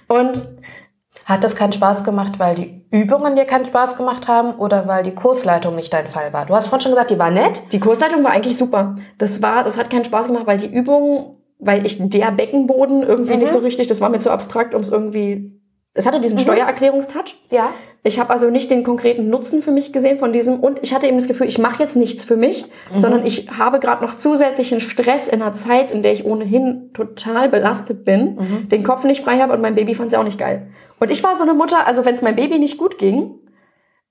Und 0.08 0.42
hat 1.26 1.44
das 1.44 1.56
keinen 1.56 1.74
Spaß 1.74 2.04
gemacht, 2.04 2.38
weil 2.38 2.56
die 2.56 2.86
Übungen 2.92 3.36
dir 3.36 3.46
keinen 3.46 3.66
Spaß 3.66 3.98
gemacht 3.98 4.28
haben 4.28 4.56
oder 4.56 4.88
weil 4.88 5.04
die 5.04 5.16
Kursleitung 5.16 5.76
nicht 5.76 5.92
dein 5.92 6.08
Fall 6.08 6.34
war? 6.34 6.46
Du 6.46 6.56
hast 6.56 6.68
vorhin 6.68 6.84
schon 6.84 6.92
gesagt, 6.92 7.10
die 7.10 7.18
war 7.18 7.32
nett. 7.32 7.64
Die 7.72 7.80
Kursleitung 7.80 8.24
war 8.24 8.32
eigentlich 8.32 8.58
super. 8.58 8.98
Das 9.18 9.42
war, 9.42 9.64
das 9.64 9.80
hat 9.80 9.90
keinen 9.90 10.06
Spaß 10.06 10.28
gemacht, 10.28 10.46
weil 10.46 10.60
die 10.60 10.72
Übungen 10.72 11.36
weil 11.60 11.86
ich 11.86 11.98
der 12.00 12.32
Beckenboden 12.32 13.04
irgendwie 13.04 13.34
mhm. 13.34 13.40
nicht 13.40 13.52
so 13.52 13.60
richtig, 13.60 13.88
das 13.88 14.02
war 14.02 14.10
mir 14.10 14.20
zu 14.20 14.32
abstrakt, 14.32 14.74
um 14.74 14.82
es 14.82 14.92
irgendwie. 14.92 15.55
Es 15.98 16.06
hatte 16.06 16.20
diesen 16.20 16.38
mhm. 16.38 16.42
Steuererklärungstouch. 16.42 17.36
Ja. 17.50 17.72
Ich 18.04 18.20
habe 18.20 18.30
also 18.30 18.52
nicht 18.52 18.70
den 18.70 18.84
konkreten 18.84 19.30
Nutzen 19.30 19.64
für 19.64 19.72
mich 19.72 19.94
gesehen 19.94 20.20
von 20.20 20.32
diesem 20.32 20.60
und 20.60 20.80
ich 20.84 20.94
hatte 20.94 21.08
eben 21.08 21.18
das 21.18 21.28
Gefühl, 21.28 21.48
ich 21.48 21.58
mache 21.58 21.82
jetzt 21.82 21.96
nichts 21.96 22.26
für 22.26 22.36
mich, 22.36 22.66
mhm. 22.94 23.00
sondern 23.00 23.26
ich 23.26 23.50
habe 23.58 23.80
gerade 23.80 24.06
noch 24.06 24.18
zusätzlichen 24.18 24.82
Stress 24.82 25.28
in 25.28 25.42
einer 25.42 25.54
Zeit, 25.54 25.92
in 25.92 26.04
der 26.04 26.14
ich 26.14 26.26
ohnehin 26.26 26.92
total 26.94 27.50
belastet 27.50 28.06
bin, 28.06 28.36
mhm. 28.36 28.70
den 28.70 28.84
Kopf 28.84 29.06
nicht 29.06 29.24
frei 29.24 29.40
habe 29.40 29.54
und 29.54 29.62
mein 29.62 29.74
Baby 29.74 29.96
fand 29.96 30.08
es 30.08 30.14
ja 30.14 30.20
auch 30.20 30.26
nicht 30.26 30.38
geil. 30.38 30.68
Und 31.00 31.12
ich 31.12 31.24
war 31.24 31.36
so 31.36 31.44
eine 31.44 31.54
Mutter, 31.54 31.88
also 31.88 32.06
wenn 32.06 32.14
es 32.14 32.22
meinem 32.22 32.36
Baby 32.36 32.60
nicht 32.60 32.78
gut 32.78 33.00
ging, 33.00 33.36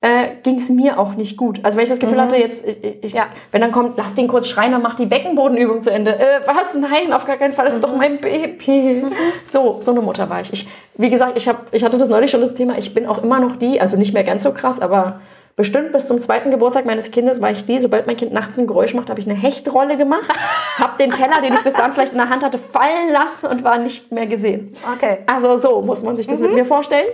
äh, 0.00 0.37
ging 0.42 0.57
es 0.57 0.68
mir 0.68 0.98
auch 0.98 1.14
nicht 1.14 1.37
gut. 1.37 1.61
Also 1.62 1.76
wenn 1.76 1.85
ich 1.85 1.90
das 1.90 1.98
Gefühl 1.98 2.18
mhm. 2.18 2.22
hatte, 2.22 2.37
jetzt, 2.37 2.64
ich, 2.66 3.04
ich, 3.04 3.12
ja, 3.12 3.26
wenn 3.52 3.62
dann 3.62 3.72
kommt, 3.72 3.96
lass 3.96 4.14
den 4.14 4.28
kurz 4.28 4.48
schreien 4.48 4.74
und 4.74 4.83
mach 4.83 4.96
die 4.96 5.07
Beckenbodenübung 5.07 5.83
zu 5.83 5.90
Ende. 5.90 6.18
Äh, 6.18 6.40
was? 6.46 6.74
Nein, 6.74 7.12
auf 7.12 7.26
gar 7.26 7.37
keinen 7.37 7.54
Fall, 7.54 7.64
das 7.64 7.76
ist 7.76 7.85
doch 7.85 7.92
mhm. 7.92 7.98
mein 7.98 8.20
Baby. 8.20 9.02
Mhm. 9.02 9.12
So, 9.46 9.78
so 9.80 9.92
eine 9.92 10.02
Mutter 10.02 10.28
war 10.28 10.42
ich. 10.42 10.52
ich 10.52 10.68
wie 10.96 11.11
gesagt, 11.11 11.37
ich, 11.37 11.48
hab, 11.48 11.72
ich 11.72 11.85
hatte 11.85 11.98
das 11.98 12.09
neulich 12.09 12.30
schon 12.30 12.40
das 12.40 12.54
Thema, 12.54 12.78
ich 12.78 12.94
bin 12.94 13.07
auch 13.07 13.22
immer 13.22 13.40
noch 13.40 13.57
die, 13.57 13.80
also 13.80 13.96
nicht 13.96 14.14
mehr 14.14 14.24
ganz 14.24 14.42
so 14.44 14.52
krass, 14.52 14.80
aber 14.80 15.20
bestimmt 15.57 15.92
bis 15.92 16.07
zum 16.07 16.20
zweiten 16.20 16.50
Geburtstag 16.50 16.85
meines 16.85 17.11
Kindes 17.11 17.40
war 17.40 17.50
ich 17.50 17.66
die, 17.66 17.78
sobald 17.78 18.07
mein 18.07 18.16
Kind 18.16 18.33
nachts 18.33 18.59
ein 18.59 18.66
Geräusch 18.66 18.94
macht, 18.94 19.11
habe 19.11 19.20
ich 19.20 19.28
eine 19.28 19.38
Hechtrolle 19.38 19.96
gemacht, 19.96 20.28
habe 20.78 20.96
den 20.98 21.11
Teller, 21.11 21.40
den 21.42 21.54
ich 21.54 21.62
bis 21.62 21.74
dann 21.74 21.92
vielleicht 21.92 22.12
in 22.12 22.18
der 22.18 22.28
Hand 22.28 22.44
hatte, 22.44 22.59
fallen 22.59 23.11
lassen 23.11 23.46
und 23.46 23.64
war 23.64 23.78
nicht 23.78 24.12
mehr 24.12 24.26
gesehen. 24.26 24.74
Okay. 24.96 25.18
Also 25.26 25.57
so 25.57 25.83
muss 25.83 26.03
man 26.03 26.16
sich 26.16 26.26
das 26.26 26.40
mhm. 26.40 26.47
mit 26.47 26.55
mir 26.55 26.64
vorstellen. 26.64 27.07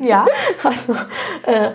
Ja. 0.00 0.26
Also, 0.62 0.94
äh, 1.46 1.70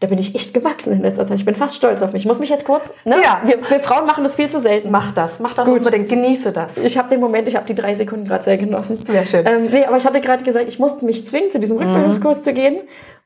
da 0.00 0.06
bin 0.06 0.18
ich 0.18 0.34
echt 0.34 0.54
gewachsen 0.54 0.94
in 0.94 1.02
letzter 1.02 1.26
Zeit. 1.26 1.38
Ich 1.38 1.44
bin 1.44 1.54
fast 1.54 1.76
stolz 1.76 2.00
auf 2.00 2.12
mich. 2.12 2.22
Ich 2.22 2.26
muss 2.26 2.38
mich 2.38 2.48
jetzt 2.48 2.64
kurz. 2.64 2.92
Ne? 3.04 3.16
Ja. 3.22 3.42
Wir, 3.44 3.58
wir, 3.68 3.80
Frauen 3.80 4.06
machen 4.06 4.24
das 4.24 4.36
viel 4.36 4.48
zu 4.48 4.58
selten. 4.58 4.90
Mach 4.90 5.12
das, 5.12 5.40
mach 5.40 5.52
das 5.52 5.66
Gut. 5.66 5.78
unbedingt. 5.78 6.08
Genieße 6.08 6.52
das. 6.52 6.78
Ich 6.78 6.96
habe 6.96 7.10
den 7.10 7.20
Moment, 7.20 7.46
ich 7.48 7.56
habe 7.56 7.66
die 7.66 7.74
drei 7.74 7.94
Sekunden 7.94 8.26
gerade 8.26 8.42
sehr 8.42 8.56
genossen. 8.56 9.04
Sehr 9.06 9.26
schön. 9.26 9.46
Ähm, 9.46 9.66
nee, 9.66 9.84
aber 9.84 9.98
ich 9.98 10.06
hatte 10.06 10.22
gerade 10.22 10.42
gesagt, 10.42 10.68
ich 10.68 10.78
musste 10.78 11.04
mich 11.04 11.28
zwingen, 11.28 11.50
zu 11.50 11.60
diesem 11.60 11.76
mhm. 11.76 11.82
Rückbildungskurs 11.82 12.38
mhm. 12.38 12.42
zu 12.42 12.54
gehen. 12.54 12.78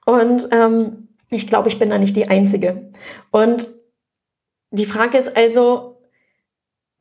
Und 0.05 0.49
ähm, 0.51 1.09
ich 1.31 1.47
glaube, 1.47 1.69
ich 1.69 1.79
bin 1.79 1.91
da 1.91 1.99
nicht 1.99 2.17
die 2.17 2.29
Einzige. 2.29 2.91
Und 3.31 3.69
die 4.71 4.87
Frage 4.87 5.17
ist 5.17 5.37
also, 5.37 5.94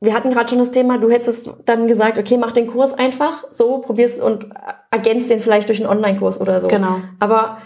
wir 0.04 0.14
hatten 0.14 0.32
gerade 0.32 0.48
schon 0.48 0.58
das 0.58 0.70
Thema, 0.70 0.98
du 0.98 1.10
hättest 1.10 1.50
dann 1.66 1.86
gesagt, 1.86 2.18
okay, 2.18 2.36
mach 2.36 2.52
den 2.52 2.66
Kurs 2.66 2.94
einfach 2.96 3.44
so, 3.50 3.78
probierst 3.78 4.20
und 4.22 4.46
ergänzt 4.90 5.30
den 5.30 5.40
vielleicht 5.40 5.68
durch 5.68 5.80
einen 5.80 5.90
Online-Kurs 5.90 6.40
oder 6.40 6.60
so. 6.60 6.68
Genau. 6.68 6.96
Aber 7.20 7.58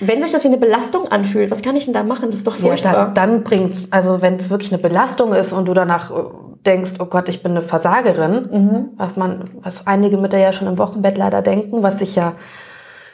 wenn 0.00 0.22
sich 0.22 0.32
das 0.32 0.44
wie 0.44 0.48
eine 0.48 0.56
Belastung 0.56 1.08
anfühlt, 1.08 1.50
was 1.50 1.62
kann 1.62 1.76
ich 1.76 1.84
denn 1.84 1.94
da 1.94 2.02
machen? 2.02 2.30
Das 2.30 2.36
ist 2.40 2.46
doch 2.46 2.56
Ja, 2.58 2.68
furchtbar. 2.68 2.92
dann, 2.94 3.14
dann 3.14 3.44
bringt's, 3.44 3.92
also 3.92 4.22
wenn 4.22 4.36
es 4.36 4.48
wirklich 4.50 4.72
eine 4.72 4.80
Belastung 4.82 5.32
ist 5.34 5.52
und 5.52 5.66
du 5.66 5.74
danach 5.74 6.10
äh, 6.10 6.14
denkst, 6.64 6.92
oh 6.98 7.04
Gott, 7.06 7.28
ich 7.28 7.42
bin 7.42 7.52
eine 7.52 7.62
Versagerin, 7.62 8.48
Mhm. 8.50 8.88
was 8.96 9.16
man, 9.16 9.50
was 9.62 9.86
einige 9.86 10.16
Mütter 10.16 10.38
ja 10.38 10.52
schon 10.52 10.68
im 10.68 10.78
Wochenbett 10.78 11.18
leider 11.18 11.42
denken, 11.42 11.82
was 11.82 12.00
ich 12.00 12.16
ja 12.16 12.32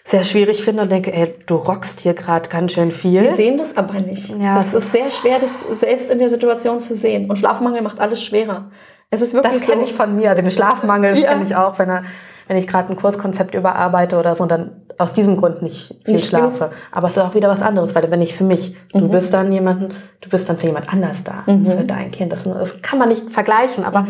sehr 0.08 0.22
schwierig 0.22 0.62
finde 0.62 0.82
und 0.82 0.92
denke, 0.92 1.12
ey, 1.12 1.34
du 1.46 1.56
rockst 1.56 1.98
hier 2.00 2.14
gerade 2.14 2.48
ganz 2.48 2.72
schön 2.72 2.92
viel. 2.92 3.22
Wir 3.22 3.34
sehen 3.34 3.58
das 3.58 3.76
aber 3.76 3.94
nicht. 3.94 4.28
Ja, 4.38 4.54
das 4.54 4.68
es 4.72 4.84
ist 4.84 4.92
sehr 4.92 5.10
schwer, 5.10 5.40
das 5.40 5.62
selbst 5.80 6.12
in 6.12 6.20
der 6.20 6.28
Situation 6.28 6.78
zu 6.80 6.94
sehen. 6.94 7.28
Und 7.28 7.36
Schlafmangel 7.38 7.82
macht 7.82 7.98
alles 7.98 8.22
schwerer. 8.22 8.70
Es 9.10 9.20
ist 9.20 9.34
wirklich 9.34 9.52
Das 9.54 9.66
kenne 9.66 9.80
so. 9.82 9.86
ich 9.88 9.94
von 9.94 10.14
mir, 10.14 10.30
also 10.30 10.42
den 10.42 10.50
Schlafmangel, 10.52 11.18
Ja. 11.18 11.30
kenne 11.32 11.42
ich 11.44 11.56
auch, 11.56 11.80
wenn, 11.80 11.88
er, 11.90 12.04
wenn 12.46 12.56
ich 12.56 12.68
gerade 12.68 12.92
ein 12.92 12.96
Kurskonzept 12.96 13.56
überarbeite 13.56 14.16
oder 14.16 14.36
so 14.36 14.44
und 14.44 14.50
dann 14.52 14.82
aus 14.96 15.12
diesem 15.12 15.36
Grund 15.38 15.62
nicht 15.62 15.96
viel 16.04 16.14
Nicht 16.14 16.26
schlafe. 16.26 16.70
Aber 16.92 17.08
es 17.08 17.16
ist 17.16 17.22
auch 17.22 17.34
wieder 17.34 17.48
was 17.48 17.60
anderes, 17.62 17.96
weil 17.96 18.08
wenn 18.08 18.22
ich 18.22 18.34
für 18.36 18.44
mich, 18.44 18.76
du 18.94 19.08
bist 19.08 19.34
dann 19.34 19.50
jemanden, 19.52 19.92
du 20.20 20.28
bist 20.28 20.48
dann 20.48 20.56
für 20.56 20.66
jemand 20.66 20.88
anders 20.88 21.24
da, 21.24 21.42
für 21.46 21.84
dein 21.84 22.12
Kind. 22.12 22.32
Das, 22.32 22.44
das 22.44 22.80
kann 22.80 23.00
man 23.00 23.08
nicht 23.08 23.28
vergleichen, 23.32 23.84
aber 23.84 24.06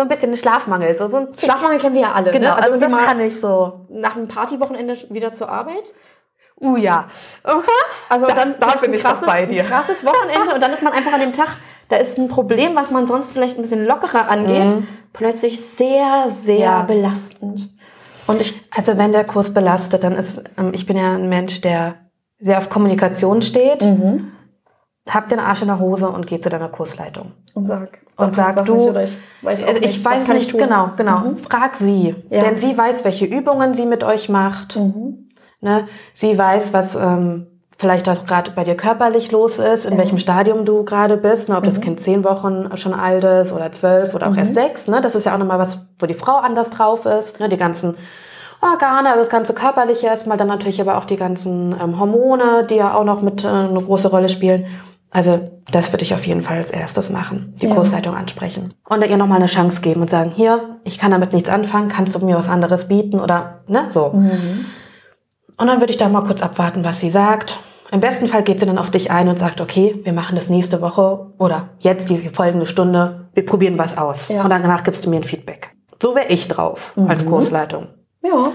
so 0.00 0.04
ein 0.04 0.08
bisschen 0.08 0.30
ein 0.32 0.36
Schlafmangel, 0.36 0.96
so, 0.96 1.08
so 1.10 1.18
ein. 1.18 1.28
Schlafmangel 1.38 1.78
kennen 1.78 1.94
wir 1.94 2.02
ja 2.02 2.12
alle. 2.12 2.30
Genau, 2.30 2.48
ne? 2.48 2.56
also, 2.56 2.68
irgendwie 2.70 2.92
das 2.96 3.04
kann 3.04 3.20
ich 3.20 3.38
so. 3.40 3.86
nach 3.90 4.16
einem 4.16 4.28
Partywochenende 4.28 4.96
wieder 5.10 5.32
zur 5.34 5.50
Arbeit. 5.50 5.92
Uh 6.62 6.76
ja. 6.76 7.06
Also 8.08 8.26
Das- 8.26 8.36
dann 8.36 8.54
da 8.58 8.66
bin 8.80 8.92
ich 8.94 9.02
krasses, 9.02 9.26
bei 9.26 9.46
dir. 9.46 9.62
ein 9.62 9.68
krasses 9.68 10.04
Wochenende 10.04 10.54
und 10.54 10.60
dann 10.62 10.72
ist 10.72 10.82
man 10.82 10.92
einfach 10.92 11.12
an 11.12 11.20
dem 11.20 11.32
Tag, 11.32 11.48
da 11.88 11.96
ist 11.96 12.18
ein 12.18 12.28
Problem, 12.28 12.74
was 12.76 12.90
man 12.90 13.06
sonst 13.06 13.32
vielleicht 13.32 13.56
ein 13.58 13.62
bisschen 13.62 13.86
lockerer 13.86 14.28
angeht, 14.28 14.72
plötzlich 15.12 15.60
sehr, 15.60 16.26
sehr 16.28 16.56
Mhm. 16.56 16.62
Ja. 16.62 16.82
belastend. 16.82 17.70
Und 18.26 18.40
ich, 18.40 18.60
Also 18.76 18.96
wenn 18.98 19.12
der 19.12 19.24
Kurs 19.24 19.52
belastet, 19.52 20.04
dann 20.04 20.14
ist, 20.16 20.42
ähm, 20.58 20.72
ich 20.74 20.86
bin 20.86 20.96
ja 20.96 21.12
ein 21.14 21.28
Mensch, 21.28 21.60
der 21.62 21.96
sehr 22.38 22.58
auf 22.58 22.68
Kommunikation 22.70 23.42
steht, 23.42 23.82
Mhm. 23.82 24.32
Hab 25.08 25.28
den 25.28 25.40
Arsch 25.40 25.62
in 25.62 25.68
der 25.68 25.78
Hose 25.78 26.08
und 26.08 26.26
geh 26.26 26.40
zu 26.40 26.48
deiner 26.50 26.68
Kursleitung. 26.68 27.32
und 27.54 27.66
sag, 27.66 27.98
Und 28.16 28.36
sag 28.36 28.62
du- 28.64 28.74
nicht, 28.74 29.16
ich 29.40 29.44
weiß 29.44 29.64
auch 29.64 29.68
Also 29.68 29.80
nicht, 29.80 29.96
ich 29.96 30.04
was 30.04 30.12
weiß 30.20 30.28
nicht, 30.28 30.46
ich 30.46 30.48
tun? 30.48 30.60
genau, 30.60 30.90
genau. 30.96 31.18
Mhm. 31.20 31.36
Frag 31.38 31.74
sie. 31.76 32.14
Ja. 32.28 32.42
Denn 32.42 32.58
sie 32.58 32.76
weiß, 32.78 33.04
welche 33.04 33.24
Übungen 33.24 33.74
sie 33.74 33.86
mit 33.86 34.04
euch 34.04 34.28
macht. 34.28 34.76
Mhm. 34.76 35.30
Ne? 35.60 35.88
Sie 36.12 36.38
weiß, 36.38 36.72
was 36.72 36.94
ähm, 36.94 37.46
vielleicht 37.76 38.08
auch 38.08 38.24
gerade 38.26 38.52
bei 38.52 38.62
dir 38.62 38.76
körperlich 38.76 39.32
los 39.32 39.58
ist, 39.58 39.84
in 39.84 39.92
Ja. 39.94 39.98
welchem 39.98 40.18
Stadium 40.18 40.64
du 40.64 40.84
gerade 40.84 41.16
bist, 41.16 41.48
ne? 41.48 41.56
ob 41.56 41.64
das 41.64 41.78
Mhm. 41.78 41.82
Kind 41.82 42.00
zehn 42.00 42.22
Wochen 42.24 42.70
schon 42.76 42.94
alt 42.94 43.24
ist 43.24 43.52
oder 43.52 43.72
zwölf 43.72 44.14
oder 44.14 44.28
auch 44.28 44.32
Mhm. 44.32 44.38
erst 44.38 44.54
sechs. 44.54 44.86
Ne? 44.86 45.00
Das 45.00 45.14
ist 45.16 45.24
ja 45.26 45.34
auch 45.34 45.38
nochmal 45.38 45.58
was, 45.58 45.80
wo 45.98 46.06
die 46.06 46.14
Frau 46.14 46.36
anders 46.36 46.70
drauf 46.70 47.06
ist. 47.06 47.40
Ne? 47.40 47.48
Die 47.48 47.56
ganzen 47.56 47.96
Organe, 48.60 49.08
also 49.08 49.20
das 49.20 49.30
ganze 49.30 49.54
Körperliche 49.54 50.06
erstmal, 50.06 50.36
dann 50.36 50.48
natürlich 50.48 50.80
aber 50.80 50.98
auch 50.98 51.06
die 51.06 51.16
ganzen 51.16 51.74
ähm, 51.82 51.98
Hormone, 51.98 52.64
die 52.68 52.76
ja 52.76 52.94
auch 52.94 53.04
noch 53.04 53.22
mit 53.22 53.42
äh, 53.42 53.48
eine 53.48 53.80
große 53.82 54.08
Rolle 54.08 54.28
spielen. 54.28 54.66
Also 55.10 55.60
das 55.72 55.92
würde 55.92 56.04
ich 56.04 56.14
auf 56.14 56.24
jeden 56.26 56.42
Fall 56.42 56.58
als 56.58 56.70
erstes 56.70 57.10
machen, 57.10 57.54
die 57.60 57.66
Ja. 57.66 57.74
Kursleitung 57.74 58.14
ansprechen. 58.14 58.74
Und 58.88 59.04
ihr 59.04 59.16
nochmal 59.16 59.38
eine 59.38 59.46
Chance 59.46 59.80
geben 59.80 60.02
und 60.02 60.10
sagen, 60.10 60.30
hier, 60.34 60.76
ich 60.84 60.98
kann 60.98 61.10
damit 61.10 61.32
nichts 61.32 61.48
anfangen, 61.48 61.88
kannst 61.88 62.14
du 62.14 62.24
mir 62.24 62.36
was 62.36 62.48
anderes 62.48 62.86
bieten 62.88 63.18
oder 63.18 63.62
ne, 63.66 63.86
so. 63.90 64.10
Mhm. 64.10 64.66
Und 65.56 65.66
dann 65.66 65.80
würde 65.80 65.92
ich 65.92 65.98
da 65.98 66.08
mal 66.08 66.22
kurz 66.24 66.42
abwarten, 66.42 66.84
was 66.84 67.00
sie 67.00 67.10
sagt. 67.10 67.58
Im 67.92 68.00
besten 68.00 68.28
Fall 68.28 68.44
geht 68.44 68.60
sie 68.60 68.66
dann 68.66 68.78
auf 68.78 68.90
dich 68.92 69.10
ein 69.10 69.28
und 69.28 69.38
sagt, 69.40 69.60
okay, 69.60 69.98
wir 70.04 70.12
machen 70.12 70.36
das 70.36 70.48
nächste 70.48 70.80
Woche 70.80 71.32
oder 71.38 71.70
jetzt 71.80 72.08
die 72.08 72.28
folgende 72.28 72.66
Stunde, 72.66 73.28
wir 73.34 73.44
probieren 73.44 73.78
was 73.78 73.98
aus. 73.98 74.28
Ja. 74.28 74.44
Und 74.44 74.50
danach 74.50 74.84
gibst 74.84 75.04
du 75.04 75.10
mir 75.10 75.16
ein 75.16 75.24
Feedback. 75.24 75.74
So 76.00 76.14
wäre 76.14 76.28
ich 76.28 76.46
drauf 76.46 76.94
als 77.08 77.24
Mhm. 77.24 77.28
Kursleitung. 77.28 77.88
Ja. 78.22 78.52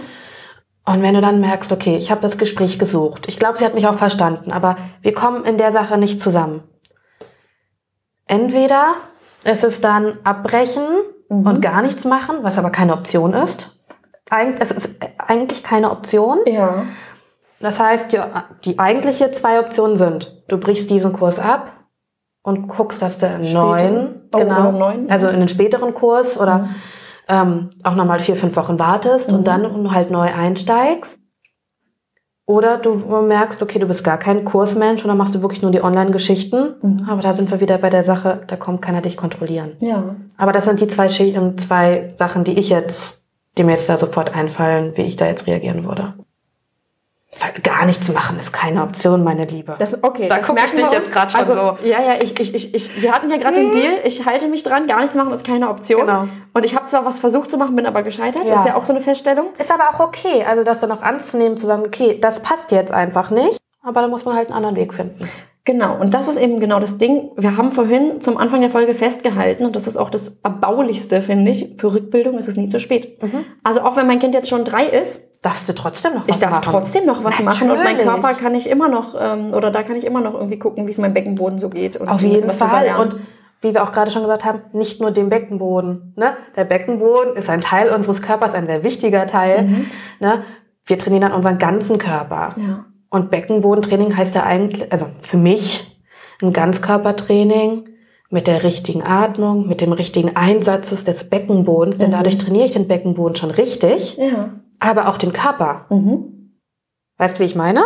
Und 0.87 1.01
wenn 1.01 1.15
du 1.15 1.21
dann 1.21 1.39
merkst, 1.39 1.71
okay, 1.71 1.97
ich 1.97 2.11
habe 2.11 2.21
das 2.21 2.37
Gespräch 2.37 2.77
gesucht, 2.77 3.27
ich 3.27 3.39
glaube, 3.39 3.57
sie 3.57 3.65
hat 3.65 3.73
mich 3.73 3.87
auch 3.87 3.95
verstanden, 3.95 4.51
aber 4.51 4.77
wir 5.01 5.13
kommen 5.13 5.43
in 5.45 5.57
der 5.57 5.71
Sache 5.71 5.97
nicht 5.97 6.21
zusammen. 6.21 6.63
Entweder 8.27 8.93
ist 9.43 9.63
es 9.63 9.81
dann 9.81 10.19
abbrechen 10.23 10.83
Mhm. 11.29 11.47
und 11.47 11.61
gar 11.61 11.81
nichts 11.81 12.05
machen, 12.05 12.37
was 12.41 12.57
aber 12.57 12.69
keine 12.69 12.93
Option 12.93 13.33
ist. 13.33 13.71
Eig 14.29 14.55
es 14.59 14.71
ist 14.71 14.89
eigentlich 15.17 15.63
keine 15.63 15.91
Option. 15.91 16.39
Ja. 16.45 16.83
Das 17.59 17.79
heißt, 17.79 18.11
die, 18.11 18.19
die 18.65 18.79
eigentliche 18.79 19.31
zwei 19.31 19.59
Optionen 19.59 19.97
sind, 19.97 20.43
du 20.47 20.57
brichst 20.57 20.89
diesen 20.89 21.13
Kurs 21.13 21.39
ab 21.39 21.71
und 22.43 22.67
guckst, 22.67 23.01
dass 23.01 23.17
du 23.17 23.27
einen 23.27 23.51
neuen, 23.53 24.29
genau, 24.31 24.71
neuen. 24.71 25.09
also 25.09 25.27
in 25.27 25.35
einen 25.35 25.49
späteren 25.49 25.93
Kurs 25.93 26.39
oder 26.39 26.69
ähm, 27.27 27.71
auch 27.83 27.95
nochmal 27.95 28.19
vier, 28.19 28.35
fünf 28.35 28.55
Wochen 28.55 28.77
wartest 28.79 29.29
Mhm. 29.29 29.37
und 29.37 29.47
dann 29.47 29.91
halt 29.93 30.11
neu 30.11 30.31
einsteigst. 30.33 31.19
Oder 32.47 32.77
du 32.77 32.93
merkst, 33.21 33.59
okay, 33.63 33.79
du 33.79 33.87
bist 33.87 34.03
gar 34.03 34.19
kein 34.19 34.45
Kursmensch 34.45 35.01
und 35.03 35.07
dann 35.07 35.17
machst 35.17 35.33
du 35.33 35.41
wirklich 35.41 35.63
nur 35.63 35.71
die 35.71 35.83
Online-Geschichten. 35.83 36.75
Mhm. 36.81 37.05
Aber 37.09 37.21
da 37.23 37.33
sind 37.33 37.49
wir 37.49 37.59
wieder 37.59 37.79
bei 37.79 37.89
der 37.89 38.03
Sache, 38.03 38.43
da 38.45 38.55
kommt 38.55 38.83
keiner 38.83 39.01
dich 39.01 39.17
kontrollieren. 39.17 39.71
Ja. 39.79 40.15
Aber 40.37 40.51
das 40.51 40.65
sind 40.65 40.79
die 40.79 40.87
zwei, 40.87 41.07
Schi- 41.07 41.33
ähm, 41.35 41.57
zwei 41.57 42.13
Sachen, 42.17 42.43
die 42.43 42.59
ich 42.59 42.69
jetzt, 42.69 43.25
die 43.57 43.63
mir 43.63 43.71
jetzt 43.71 43.89
da 43.89 43.97
sofort 43.97 44.35
einfallen, 44.35 44.91
wie 44.95 45.01
ich 45.03 45.15
da 45.15 45.25
jetzt 45.25 45.47
reagieren 45.47 45.85
würde. 45.85 46.13
Gar 47.63 47.85
nichts 47.85 48.11
machen 48.11 48.39
ist 48.39 48.53
keine 48.53 48.81
Option, 48.81 49.23
meine 49.23 49.45
Liebe. 49.45 49.75
Das, 49.77 50.01
okay, 50.03 50.27
Da 50.27 50.37
das 50.37 50.47
guck 50.47 50.57
ich 50.57 50.71
dich 50.71 50.89
jetzt 50.91 51.11
grad 51.11 51.31
schon 51.31 51.41
also, 51.41 51.53
so. 51.53 51.77
Ja, 51.83 52.01
ja, 52.01 52.15
ich, 52.21 52.39
ich, 52.39 52.55
ich, 52.55 52.73
ich, 52.73 53.01
wir 53.01 53.11
hatten 53.11 53.29
ja 53.29 53.37
gerade 53.37 53.55
den 53.55 53.71
Deal, 53.71 53.99
ich 54.03 54.25
halte 54.25 54.47
mich 54.47 54.63
dran, 54.63 54.87
gar 54.87 55.01
nichts 55.01 55.15
machen 55.15 55.33
ist 55.33 55.45
keine 55.45 55.69
Option. 55.69 56.01
Genau. 56.01 56.27
Und 56.53 56.63
ich 56.63 56.75
habe 56.75 56.85
zwar 56.87 57.05
was 57.05 57.19
versucht 57.19 57.51
zu 57.51 57.57
machen, 57.57 57.75
bin 57.75 57.85
aber 57.85 58.03
gescheitert. 58.03 58.47
Ja. 58.47 58.55
Ist 58.55 58.65
ja 58.65 58.75
auch 58.75 58.85
so 58.85 58.93
eine 58.93 59.01
Feststellung. 59.01 59.47
Ist 59.57 59.71
aber 59.71 59.89
auch 59.89 59.99
okay, 59.99 60.45
also 60.47 60.63
das 60.63 60.79
dann 60.79 60.91
auch 60.91 61.01
anzunehmen, 61.01 61.57
zu 61.57 61.67
sagen, 61.67 61.83
okay, 61.85 62.17
das 62.21 62.41
passt 62.41 62.71
jetzt 62.71 62.93
einfach 62.93 63.31
nicht, 63.31 63.59
aber 63.83 64.01
da 64.01 64.07
muss 64.07 64.23
man 64.23 64.35
halt 64.35 64.47
einen 64.47 64.57
anderen 64.57 64.75
Weg 64.77 64.93
finden. 64.93 65.29
Genau, 65.65 65.99
und 65.99 66.13
das 66.13 66.27
ist 66.27 66.37
eben 66.37 66.59
genau 66.59 66.79
das 66.79 66.99
Ding. 66.99 67.31
Wir 67.37 67.57
haben 67.57 67.71
vorhin 67.71 68.21
zum 68.21 68.37
Anfang 68.37 68.61
der 68.61 68.69
Folge 68.69 68.93
festgehalten, 68.93 69.65
und 69.65 69.75
das 69.75 69.87
ist 69.87 69.97
auch 69.97 70.11
das 70.11 70.39
Erbaulichste, 70.43 71.23
finde 71.23 71.51
ich, 71.51 71.73
für 71.77 71.91
Rückbildung 71.91 72.37
ist 72.37 72.47
es 72.47 72.55
nie 72.55 72.69
zu 72.69 72.79
spät. 72.79 73.17
Also 73.63 73.81
auch 73.81 73.97
wenn 73.97 74.05
mein 74.05 74.19
Kind 74.19 74.35
jetzt 74.35 74.47
schon 74.49 74.63
drei 74.63 74.85
ist, 74.85 75.27
Darfst 75.41 75.69
du 75.69 75.73
trotzdem 75.73 76.13
noch 76.15 76.27
was 76.27 76.35
ich 76.37 76.41
darf 76.41 76.51
machen? 76.51 76.63
trotzdem 76.63 77.05
noch 77.05 77.23
was 77.23 77.39
machen 77.39 77.69
und 77.69 77.77
mein 77.77 77.97
Natürlich. 77.97 78.05
Körper 78.05 78.33
kann 78.33 78.55
ich 78.55 78.67
immer 78.67 78.89
noch, 78.89 79.13
ähm, 79.19 79.53
oder 79.53 79.69
da 79.69 79.83
kann 79.83 79.95
ich 79.95 80.03
immer 80.03 80.19
noch 80.21 80.33
irgendwie 80.33 80.57
gucken, 80.57 80.87
wie 80.87 80.89
es 80.91 80.97
meinem 80.97 81.13
Beckenboden 81.13 81.59
so 81.59 81.69
geht. 81.69 81.97
Und 81.97 82.09
Auf 82.09 82.21
jeden 82.21 82.49
Fall. 82.49 82.95
Und 82.99 83.17
wie 83.61 83.73
wir 83.73 83.83
auch 83.83 83.91
gerade 83.91 84.09
schon 84.09 84.23
gesagt 84.23 84.43
haben, 84.43 84.61
nicht 84.73 85.01
nur 85.01 85.11
den 85.11 85.29
Beckenboden. 85.29 86.13
Ne? 86.15 86.35
Der 86.55 86.63
Beckenboden 86.63 87.35
ist 87.35 87.49
ein 87.49 87.61
Teil 87.61 87.89
unseres 87.91 88.23
Körpers, 88.23 88.55
ein 88.55 88.65
sehr 88.65 88.83
wichtiger 88.83 89.27
Teil. 89.27 89.63
Mhm. 89.63 89.85
Ne? 90.19 90.43
Wir 90.85 90.97
trainieren 90.97 91.21
dann 91.21 91.33
unseren 91.33 91.59
ganzen 91.59 91.97
Körper. 91.99 92.55
ja. 92.57 92.85
Und 93.15 93.31
Beckenbodentraining 93.31 94.17
heißt 94.17 94.35
ja 94.35 94.43
eigentlich, 94.43 94.91
also 94.91 95.07
für 95.21 95.37
mich, 95.37 96.01
ein 96.41 96.51
Ganzkörpertraining 96.51 97.87
mit 98.29 98.45
der 98.45 98.63
richtigen 98.63 99.03
Atmung, 99.03 99.67
mit 99.69 99.79
dem 99.79 99.93
richtigen 99.93 100.35
Einsatz 100.35 100.89
des 101.05 101.29
Beckenbodens, 101.29 101.97
denn 101.97 102.09
Mhm. 102.09 102.13
dadurch 102.13 102.37
trainiere 102.37 102.65
ich 102.65 102.73
den 102.73 102.89
Beckenboden 102.89 103.37
schon 103.37 103.51
richtig, 103.51 104.17
Ja. 104.17 104.49
aber 104.81 105.07
auch 105.07 105.17
den 105.17 105.31
Körper. 105.31 105.85
Mhm. 105.89 106.57
Weißt 107.17 107.37
du, 107.37 107.39
wie 107.39 107.45
ich 107.45 107.55
meine? 107.55 107.85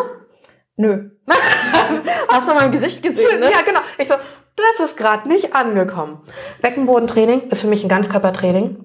Nö. 0.77 1.11
Hast 2.29 2.49
du 2.49 2.55
mein 2.55 2.71
Gesicht 2.71 3.03
gesehen, 3.03 3.39
ne? 3.39 3.51
Ja, 3.51 3.61
genau. 3.63 3.81
Ich 3.99 4.07
so, 4.07 4.15
das 4.55 4.87
ist 4.89 4.97
gerade 4.97 5.27
nicht 5.29 5.53
angekommen. 5.53 6.21
Beckenbodentraining 6.63 7.49
ist 7.51 7.61
für 7.61 7.67
mich 7.67 7.83
ein 7.83 7.89
Ganzkörpertraining 7.89 8.77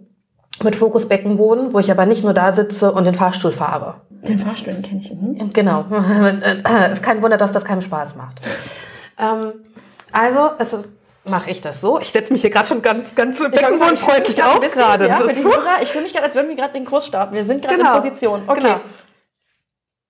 mit 0.63 0.77
Fokus 0.77 1.09
Beckenboden, 1.09 1.73
wo 1.73 1.79
ich 1.81 1.91
aber 1.91 2.07
nicht 2.07 2.23
nur 2.25 2.33
da 2.33 2.53
sitze 2.53 2.93
und 2.93 3.05
den 3.05 3.15
Fahrstuhl 3.15 3.53
fahre. 3.53 3.97
Den 4.11 4.39
Fahrstuhl 4.39 4.75
kenne 4.75 5.01
ich. 5.03 5.11
Mhm. 5.13 5.51
Genau. 5.53 5.85
ist 6.93 7.03
kein 7.03 7.23
Wunder, 7.23 7.37
dass 7.37 7.53
das 7.53 7.65
keinen 7.65 7.83
Spaß 7.83 8.17
macht. 8.17 8.41
Ähm, 9.19 9.53
also, 10.13 10.51
es 10.59 10.77
mache 11.25 11.51
ich 11.51 11.61
das 11.61 11.81
so. 11.81 11.99
Ich 12.01 12.11
setze 12.11 12.33
mich 12.33 12.43
hier 12.43 12.51
gerade 12.51 12.67
schon 12.67 12.83
ganz, 12.83 13.15
ganz 13.15 13.39
beckenbodenfreundlich 13.39 14.43
auf 14.43 14.61
gerade. 14.73 15.09
Ja, 15.09 15.17
für 15.17 15.33
die 15.35 15.43
Hörer, 15.43 15.83
ich 15.83 15.91
fühle 15.91 16.05
mich 16.05 16.13
gerade, 16.13 16.27
als 16.27 16.35
würden 16.37 16.49
wir 16.49 16.57
gerade 16.57 16.73
den 16.73 16.85
Kurs 16.85 17.07
starten. 17.07 17.35
Wir 17.35 17.45
sind 17.45 17.63
gerade 17.63 17.77
Genau. 17.79 17.97
in 17.97 18.03
Position. 18.03 18.43
Okay. 18.47 18.61
Genau. 18.61 18.81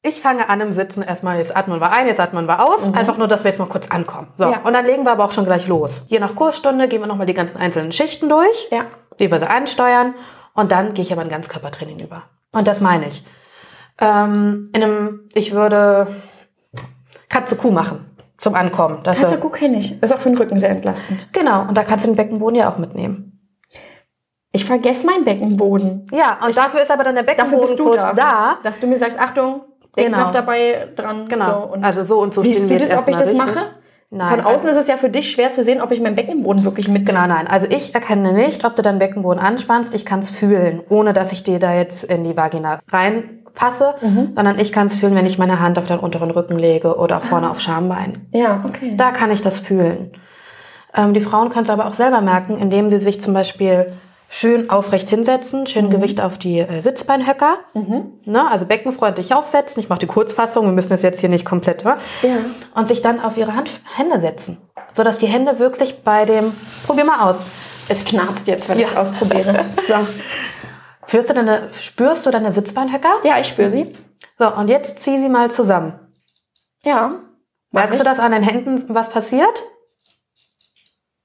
Ich 0.06 0.20
fange 0.20 0.50
an 0.50 0.60
im 0.60 0.74
Sitzen 0.74 1.02
erstmal, 1.02 1.38
jetzt 1.38 1.56
atmen 1.56 1.80
wir 1.80 1.90
ein, 1.90 2.06
jetzt 2.06 2.20
atmen 2.20 2.46
wir 2.46 2.62
aus. 2.62 2.84
Einfach 2.92 3.16
nur, 3.16 3.26
dass 3.26 3.42
wir 3.42 3.50
jetzt 3.50 3.58
mal 3.58 3.68
kurz 3.68 3.90
ankommen. 3.90 4.28
So, 4.36 4.44
Mhm. 4.44 4.52
Ja. 4.52 4.60
und 4.62 4.74
dann 4.74 4.84
legen 4.84 5.04
wir 5.04 5.12
aber 5.12 5.24
auch 5.24 5.32
schon 5.32 5.46
gleich 5.46 5.66
los. 5.66 6.02
Je 6.08 6.18
nach 6.18 6.34
Kursstunde 6.34 6.88
gehen 6.88 7.00
wir 7.00 7.06
nochmal 7.06 7.26
die 7.26 7.32
ganzen 7.32 7.56
einzelnen 7.58 7.90
Schichten 7.90 8.28
durch, 8.28 8.68
Ja. 8.70 8.84
wie 9.16 9.30
wir 9.30 9.38
sie 9.38 9.48
ansteuern. 9.48 10.14
Und 10.54 10.72
dann 10.72 10.94
gehe 10.94 11.02
ich 11.02 11.12
aber 11.12 11.22
in 11.22 11.28
Ganzkörpertraining 11.28 11.98
über. 12.00 12.22
Und 12.52 12.66
das 12.68 12.80
meine 12.80 13.08
ich. 13.08 13.24
Ähm, 13.98 14.70
in 14.74 14.82
einem, 14.82 15.28
ich 15.34 15.52
würde 15.52 16.06
Katze 17.28 17.56
Kuh 17.56 17.70
machen 17.70 18.16
zum 18.38 18.54
Ankommen. 18.54 19.00
Das 19.02 19.20
Katze 19.20 19.38
Kuh 19.38 19.50
kenne 19.50 19.78
ich. 19.78 20.00
Ist 20.02 20.12
auch 20.12 20.18
für 20.18 20.28
den 20.30 20.38
Rücken 20.38 20.58
sehr 20.58 20.70
entlastend. 20.70 21.32
Genau, 21.32 21.62
und 21.62 21.76
da 21.76 21.82
kannst 21.84 22.04
du 22.04 22.08
den 22.08 22.16
Beckenboden 22.16 22.56
ja 22.56 22.70
auch 22.72 22.78
mitnehmen. 22.78 23.30
Ich 24.52 24.64
vergesse 24.64 25.04
meinen 25.06 25.24
Beckenboden. 25.24 26.06
Ja, 26.12 26.38
und 26.44 26.56
dafür 26.56 26.82
ist 26.82 26.90
aber 26.90 27.02
dann 27.02 27.16
der 27.16 27.24
Dafür 27.24 27.58
bist 27.58 27.78
du 27.78 27.84
Beckenbodenkurs 27.90 28.14
da. 28.16 28.54
da. 28.54 28.58
Dass 28.62 28.78
du 28.78 28.86
mir 28.86 28.96
sagst, 28.96 29.18
Achtung, 29.18 29.62
denk 29.96 30.08
Genau. 30.12 30.26
noch 30.26 30.32
dabei 30.32 30.88
dran. 30.94 31.28
Genau. 31.28 31.44
So, 31.44 31.72
und 31.72 31.84
also 31.84 32.04
so 32.04 32.20
und 32.20 32.34
so 32.34 32.44
stehen 32.44 32.62
du 32.62 32.68
wir 32.68 32.78
das, 32.78 32.90
jetzt 32.90 33.02
ob 33.02 33.08
ich 33.08 33.16
das 33.16 33.32
erstmal 33.32 33.46
mache? 33.54 33.66
Nein. 34.14 34.28
Von 34.28 34.40
außen 34.42 34.68
ist 34.68 34.76
es 34.76 34.86
ja 34.86 34.96
für 34.96 35.10
dich 35.10 35.32
schwer 35.32 35.50
zu 35.50 35.64
sehen, 35.64 35.80
ob 35.80 35.90
ich 35.90 36.00
meinen 36.00 36.14
Beckenboden 36.14 36.62
wirklich 36.62 36.86
mit. 36.86 37.04
Genau, 37.04 37.26
nein. 37.26 37.48
Also 37.48 37.66
ich 37.68 37.96
erkenne 37.96 38.32
nicht, 38.32 38.64
ob 38.64 38.76
du 38.76 38.82
deinen 38.82 39.00
Beckenboden 39.00 39.40
anspannst. 39.40 39.92
Ich 39.92 40.06
kann 40.06 40.20
es 40.20 40.30
fühlen, 40.30 40.80
ohne 40.88 41.12
dass 41.12 41.32
ich 41.32 41.42
dir 41.42 41.58
da 41.58 41.74
jetzt 41.74 42.04
in 42.04 42.22
die 42.22 42.36
Vagina 42.36 42.78
reinfasse, 42.92 43.96
sondern 44.00 44.60
ich 44.60 44.70
kann 44.70 44.86
es 44.86 44.96
fühlen, 44.96 45.16
wenn 45.16 45.26
ich 45.26 45.36
meine 45.36 45.58
Hand 45.58 45.78
auf 45.78 45.86
deinen 45.86 45.98
unteren 45.98 46.30
Rücken 46.30 46.56
lege 46.56 46.96
oder 46.96 47.18
auch 47.18 47.24
vorne 47.24 47.50
auf 47.50 47.60
Schambein. 47.60 48.28
Ja, 48.30 48.64
okay. 48.68 48.94
Da 48.96 49.10
kann 49.10 49.32
ich 49.32 49.42
das 49.42 49.58
fühlen. 49.58 50.12
Ähm, 50.94 51.12
die 51.12 51.20
Frauen 51.20 51.50
können 51.50 51.64
es 51.64 51.70
aber 51.70 51.86
auch 51.86 51.94
selber 51.94 52.20
merken, 52.20 52.56
indem 52.58 52.90
sie 52.90 52.98
sich 52.98 53.20
zum 53.20 53.34
Beispiel 53.34 53.94
schön 54.36 54.68
aufrecht 54.68 55.08
hinsetzen, 55.10 55.66
schön 55.68 55.90
Gewicht 55.90 56.20
auf 56.20 56.38
die 56.38 56.58
äh, 56.58 56.80
Sitzbeinhöcker, 56.80 57.58
ne, 58.24 58.50
also 58.50 58.66
beckenfreundlich 58.66 59.32
aufsetzen. 59.32 59.80
Ich 59.80 59.88
mache 59.88 60.00
die 60.00 60.06
Kurzfassung, 60.08 60.66
wir 60.66 60.72
müssen 60.72 60.88
das 60.88 61.02
jetzt 61.02 61.20
hier 61.20 61.28
nicht 61.28 61.44
komplett, 61.44 61.84
ne? 61.84 61.98
Ja. 62.22 62.38
und 62.74 62.88
sich 62.88 63.00
dann 63.00 63.20
auf 63.20 63.36
ihre 63.36 63.54
Hand, 63.54 63.70
Hände 63.96 64.18
setzen, 64.18 64.58
sodass 64.96 65.18
die 65.18 65.26
Hände 65.28 65.60
wirklich 65.60 66.02
bei 66.02 66.24
dem, 66.24 66.52
probier 66.86 67.04
mal 67.04 67.28
aus, 67.30 67.44
Es 67.88 68.04
knarzt 68.04 68.48
jetzt, 68.48 68.68
wenn 68.68 68.78
ich 68.80 68.86
es 68.86 68.94
Ja. 68.94 69.02
ausprobiere. 69.02 69.64
So. 69.86 69.94
Führst 71.06 71.28
du 71.30 71.34
deine, 71.34 71.68
spürst 71.80 72.24
du 72.26 72.30
deine 72.30 72.50
Sitzbeinhöcker? 72.50 73.16
Ja, 73.24 73.38
ich 73.38 73.46
spüre 73.46 73.68
sie. 73.68 73.92
So, 74.38 74.52
und 74.52 74.68
jetzt 74.68 75.00
zieh 75.00 75.18
sie 75.20 75.28
mal 75.28 75.50
zusammen. 75.50 75.92
Ja. 76.82 77.20
Merkst 77.72 78.00
du, 78.00 78.04
dass 78.04 78.18
an 78.18 78.32
den 78.32 78.42
Händen 78.42 78.82
was 78.88 79.10
passiert? 79.10 79.62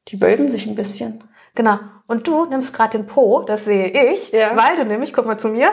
Die 0.10 0.20
wölben 0.22 0.52
sich 0.52 0.68
ein 0.68 0.76
bisschen. 0.76 1.24
Genau. 1.56 1.78
Und 2.08 2.28
du 2.28 2.46
nimmst 2.46 2.74
gerade 2.74 2.98
den 2.98 3.08
Po, 3.08 3.42
das 3.44 3.66
sehe 3.66 3.88
ich, 4.14 4.32
Ja. 4.32 4.52
weil 4.56 4.76
du 4.78 4.86
nämlich, 4.86 5.14
guck 5.14 5.26
mal 5.26 5.38
zu 5.38 5.50
mir, 5.50 5.70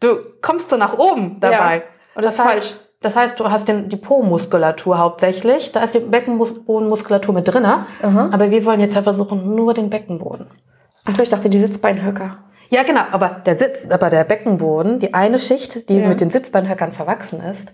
du 0.00 0.16
kommst 0.40 0.70
so 0.70 0.76
nach 0.76 0.98
oben 0.98 1.38
dabei. 1.40 1.76
Ja. 1.76 1.82
Und 2.14 2.24
das 2.24 2.34
ist 2.34 2.38
heißt, 2.40 2.48
falsch. 2.50 2.74
Das 3.00 3.16
heißt, 3.16 3.40
du 3.40 3.50
hast 3.50 3.66
den, 3.66 3.88
die 3.88 3.96
Po-Muskulatur 3.96 4.98
hauptsächlich. 4.98 5.72
Da 5.72 5.82
ist 5.82 5.94
die 5.94 5.98
Beckenbodenmuskulatur 5.98 7.34
mit 7.34 7.48
drinne. 7.48 7.86
Aha. 8.00 8.30
Aber 8.32 8.50
wir 8.50 8.64
wollen 8.64 8.78
jetzt 8.80 8.94
ja 8.94 9.02
versuchen, 9.02 9.54
nur 9.56 9.74
den 9.74 9.90
Beckenboden. 9.90 10.46
Achso, 11.04 11.22
ich 11.22 11.28
dachte, 11.30 11.48
die 11.50 11.58
Sitzbeinhöcker. 11.58 12.38
Ja, 12.68 12.84
genau, 12.84 13.02
aber 13.10 13.42
der 13.44 13.56
Sitz, 13.56 13.88
aber 13.90 14.08
der 14.08 14.22
Beckenboden, 14.24 15.00
die 15.00 15.14
eine 15.14 15.38
Schicht, 15.40 15.88
die 15.88 15.98
Ja. 15.98 16.08
mit 16.08 16.20
den 16.20 16.30
Sitzbeinhöckern 16.30 16.92
verwachsen 16.92 17.40
ist, 17.42 17.72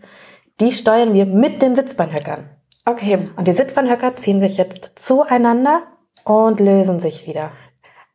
die 0.61 0.73
steuern 0.73 1.13
wir 1.13 1.27
mit 1.27 1.61
den 1.63 1.77
Sitzbeinhöckern. 1.77 2.49
Okay. 2.87 3.29
Und 3.37 3.47
die 3.47 3.53
Sitzbeinhöcker 3.53 4.17
ziehen 4.17 4.41
sich 4.41 4.57
jetzt 4.57 4.99
zueinander 4.99 5.83
und 6.29 6.61
lösen 6.61 7.01
sich 7.01 7.26
wieder. 7.26 7.51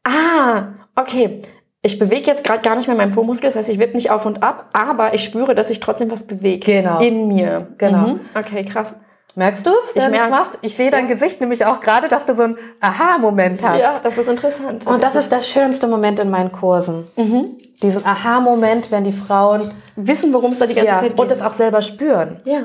Ah, 0.04 0.74
okay. 0.96 1.42
Ich 1.82 2.00
bewege 2.00 2.28
jetzt 2.28 2.46
gerade 2.46 2.62
gar 2.62 2.76
nicht 2.76 2.88
mehr 2.88 2.96
meinen 2.96 3.14
Po-Muskel, 3.14 3.50
das 3.50 3.58
heißt, 3.58 3.70
ich 3.70 3.80
wippe 3.80 3.96
nicht 3.96 4.10
auf 4.10 4.26
und 4.26 4.42
ab, 4.42 4.70
aber 4.74 5.14
ich 5.14 5.24
spüre, 5.24 5.54
dass 5.54 5.68
sich 5.68 5.82
trotzdem 5.82 6.10
was 6.12 6.26
bewegt. 6.26 6.64
Genau. 6.64 7.00
In 7.00 7.28
mir. 7.28 7.74
Genau. 7.78 8.08
Mhm. 8.08 8.20
Okay, 8.34 8.64
krass. 8.64 8.96
Merkst 9.36 9.66
du 9.66 9.72
es? 9.72 9.96
Ich 9.96 10.10
merk's. 10.10 10.30
machst? 10.30 10.60
Ich 10.62 10.78
sehe 10.78 10.92
dein 10.92 11.08
Ja. 11.10 11.14
Gesicht 11.14 11.42
nämlich 11.42 11.66
auch 11.66 11.82
gerade, 11.82 12.08
dass 12.08 12.24
du 12.24 12.36
so 12.36 12.44
einen 12.44 12.58
Aha-Moment 12.80 13.64
hast. 13.64 13.80
Ja, 13.82 13.96
das 14.02 14.18
ist 14.18 14.30
interessant. 14.30 14.86
Und 14.86 15.02
das 15.02 15.16
ist 15.16 15.32
der 15.32 15.42
schönste 15.42 15.88
Moment 15.88 16.20
in 16.20 16.30
meinen 16.30 16.52
Kursen. 16.52 17.08
Mhm. 17.18 17.58
Diesen 17.82 18.06
Aha-Moment, 18.06 18.92
wenn 18.92 19.04
die 19.04 19.12
Frauen 19.12 19.72
Wissen, 19.96 20.34
worum 20.34 20.52
es 20.52 20.60
da 20.60 20.68
die 20.68 20.76
ganze 20.76 20.92
ja, 20.92 21.00
Zeit 21.00 21.10
geht. 21.10 21.20
und 21.20 21.32
es 21.32 21.42
auch 21.42 21.54
selber 21.54 21.82
spüren. 21.82 22.42
ja. 22.46 22.62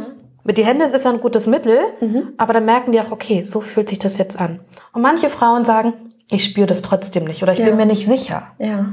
Mit 0.49 0.57
die 0.57 0.65
Hände 0.65 0.87
ist 0.87 1.05
ja 1.05 1.11
ein 1.11 1.21
gutes 1.21 1.47
Mittel, 1.47 1.79
Mhm. 2.01 2.33
aber 2.39 2.55
dann 2.55 2.65
merken 2.65 2.91
die 2.93 3.01
auch, 3.03 3.11
okay, 3.11 3.43
so 3.43 3.61
fühlt 3.61 3.91
sich 3.91 3.99
das 3.99 4.17
jetzt 4.17 4.41
an. 4.41 4.61
Und 4.95 5.03
manche 5.03 5.29
Frauen 5.29 5.67
sagen, 5.67 5.93
ich 6.31 6.43
spüre 6.43 6.67
das 6.67 6.81
trotzdem 6.81 7.25
nicht 7.25 7.43
oder 7.43 7.53
ich 7.53 7.59
Ja. 7.59 7.67
bin 7.67 7.77
mir 7.77 7.85
nicht 7.85 8.07
sicher. 8.07 8.47
Ja. 8.59 8.87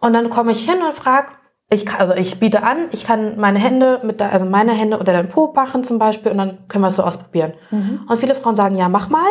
Und 0.00 0.12
dann 0.12 0.30
komme 0.30 0.52
ich 0.52 0.64
hin 0.64 0.78
und 0.86 0.94
frage, 0.94 1.32
ich, 1.70 1.86
kann- 1.86 1.98
also 2.02 2.14
ich 2.14 2.38
biete 2.38 2.62
an, 2.62 2.86
ich 2.92 3.04
kann 3.04 3.36
meine 3.36 3.58
Hände 3.58 4.00
mit 4.04 4.20
der, 4.20 4.30
also 4.32 4.46
meine 4.46 4.70
Hände 4.74 4.96
unter 4.96 5.12
deinen 5.12 5.28
Po 5.28 5.52
machen 5.56 5.82
zum 5.82 5.98
Beispiel 5.98 6.30
und 6.30 6.38
dann 6.38 6.68
können 6.68 6.82
wir 6.84 6.88
es 6.88 6.94
so 6.94 7.02
ausprobieren. 7.02 7.54
Mhm. 7.72 8.02
Und 8.08 8.18
viele 8.20 8.36
Frauen 8.36 8.54
sagen, 8.54 8.76
ja, 8.76 8.88
mach 8.88 9.08
mal. 9.08 9.26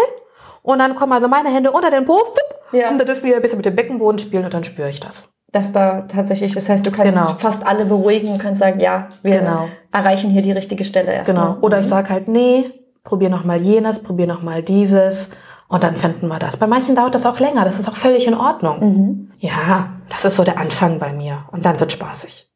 Und 0.62 0.80
dann 0.80 0.96
kommen 0.96 1.14
also 1.14 1.30
meine 1.30 1.48
Hände 1.54 1.72
unter 1.72 1.90
den 1.90 2.04
Po, 2.06 2.16
wupp, 2.16 2.38
Ja. 2.74 2.90
und 2.90 2.98
da 3.00 3.06
dürfen 3.06 3.24
wir 3.24 3.38
ein 3.38 3.42
bisschen 3.42 3.60
mit 3.60 3.66
dem 3.66 3.78
Beckenboden 3.78 4.20
spielen 4.20 4.44
und 4.44 4.54
dann 4.54 4.66
spüre 4.66 4.90
ich 4.90 5.00
das. 5.00 5.30
Dass 5.56 5.72
da 5.72 6.02
tatsächlich, 6.02 6.54
das 6.54 6.68
heißt, 6.68 6.86
du 6.86 6.92
kannst 6.92 7.14
Genau. 7.14 7.36
fast 7.40 7.66
alle 7.66 7.86
beruhigen 7.86 8.28
und 8.34 8.40
kannst 8.40 8.60
sagen, 8.60 8.82
ja, 8.82 9.08
wir 9.24 9.40
Genau. 9.40 9.70
erreichen 9.94 10.30
hier 10.30 10.42
die 10.42 10.52
richtige 10.52 10.84
Stelle 10.84 11.14
erstmal. 11.14 11.46
Genau. 11.54 11.58
Oder 11.62 11.80
ich 11.80 11.88
sage 11.88 12.10
halt, 12.10 12.28
nee, 12.28 12.72
probier 13.06 13.30
noch 13.30 13.46
mal 13.46 13.62
jenes, 13.62 14.04
probier 14.04 14.28
noch 14.28 14.42
mal 14.42 14.62
dieses 14.62 15.30
und 15.70 15.82
dann 15.82 15.96
finden 15.96 16.28
wir 16.28 16.40
das. 16.40 16.58
Bei 16.58 16.68
manchen 16.68 16.94
dauert 16.94 17.16
das 17.16 17.26
auch 17.26 17.40
länger, 17.40 17.64
das 17.64 17.80
ist 17.80 17.88
auch 17.88 17.96
völlig 17.96 18.28
in 18.28 18.34
Ordnung. 18.34 18.80
Mhm. 18.82 19.32
Ja, 19.40 19.92
das 20.10 20.26
ist 20.26 20.36
so 20.36 20.44
der 20.44 20.58
Anfang 20.58 21.00
bei 21.00 21.14
mir 21.14 21.46
und 21.54 21.66
dann 21.66 21.80
wird 21.80 21.94
spaßig. 21.94 22.50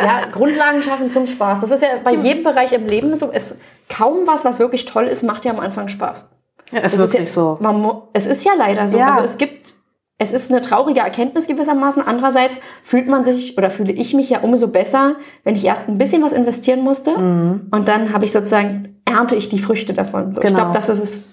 Ja, 0.00 0.26
Grundlagen 0.32 0.82
schaffen 0.82 1.10
zum 1.10 1.26
Spaß. 1.26 1.60
Das 1.60 1.70
ist 1.70 1.82
ja 1.82 1.88
bei 2.02 2.14
jedem 2.14 2.44
Bereich 2.44 2.72
im 2.72 2.86
Leben 2.86 3.14
so. 3.14 3.30
Es, 3.30 3.58
kaum 3.90 4.26
was, 4.26 4.44
was 4.46 4.58
wirklich 4.58 4.86
toll 4.86 5.04
ist, 5.04 5.22
macht 5.22 5.44
ja 5.44 5.52
am 5.52 5.60
Anfang 5.60 5.88
Spaß. 5.88 6.30
Ja, 6.72 6.78
ist 6.80 6.94
Das 6.94 6.98
wirklich 7.00 7.24
ist 7.24 7.36
ja, 7.36 7.42
so. 7.42 7.58
Man, 7.60 8.02
es 8.14 8.24
ist 8.26 8.42
ja 8.44 8.52
leider 8.56 8.88
so. 8.88 8.96
Ja. 8.98 9.08
Also 9.10 9.20
es 9.22 9.36
gibt, 9.38 9.74
es 10.18 10.32
ist 10.32 10.50
eine 10.50 10.60
traurige 10.60 11.00
Erkenntnis 11.00 11.46
gewissermaßen. 11.48 12.02
Andererseits 12.06 12.60
fühlt 12.84 13.08
man 13.08 13.24
sich 13.24 13.58
oder 13.58 13.70
fühle 13.70 13.92
ich 13.92 14.14
mich 14.14 14.30
ja 14.30 14.40
umso 14.40 14.68
besser, 14.68 15.16
wenn 15.42 15.56
ich 15.56 15.64
erst 15.64 15.88
ein 15.88 15.98
bisschen 15.98 16.22
was 16.22 16.32
investieren 16.32 16.80
musste 16.82 17.14
und 17.14 17.84
dann 17.86 18.12
habe 18.12 18.24
ich 18.24 18.32
sozusagen, 18.32 19.00
ernte 19.04 19.34
ich 19.34 19.48
die 19.48 19.58
Früchte 19.58 19.92
davon. 19.92 20.34
So, 20.34 20.40
Ich 20.40 20.50
Mhm. 20.50 20.54
Genau. 20.54 20.70
glaube, 20.70 20.74
das 20.74 20.88
ist, 20.88 21.26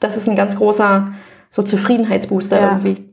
das 0.00 0.16
ist 0.16 0.28
ein 0.28 0.36
ganz 0.36 0.56
großer 0.56 1.12
so 1.50 1.62
Zufriedenheitsbooster 1.62 2.60
Ja. 2.60 2.68
irgendwie. 2.72 3.08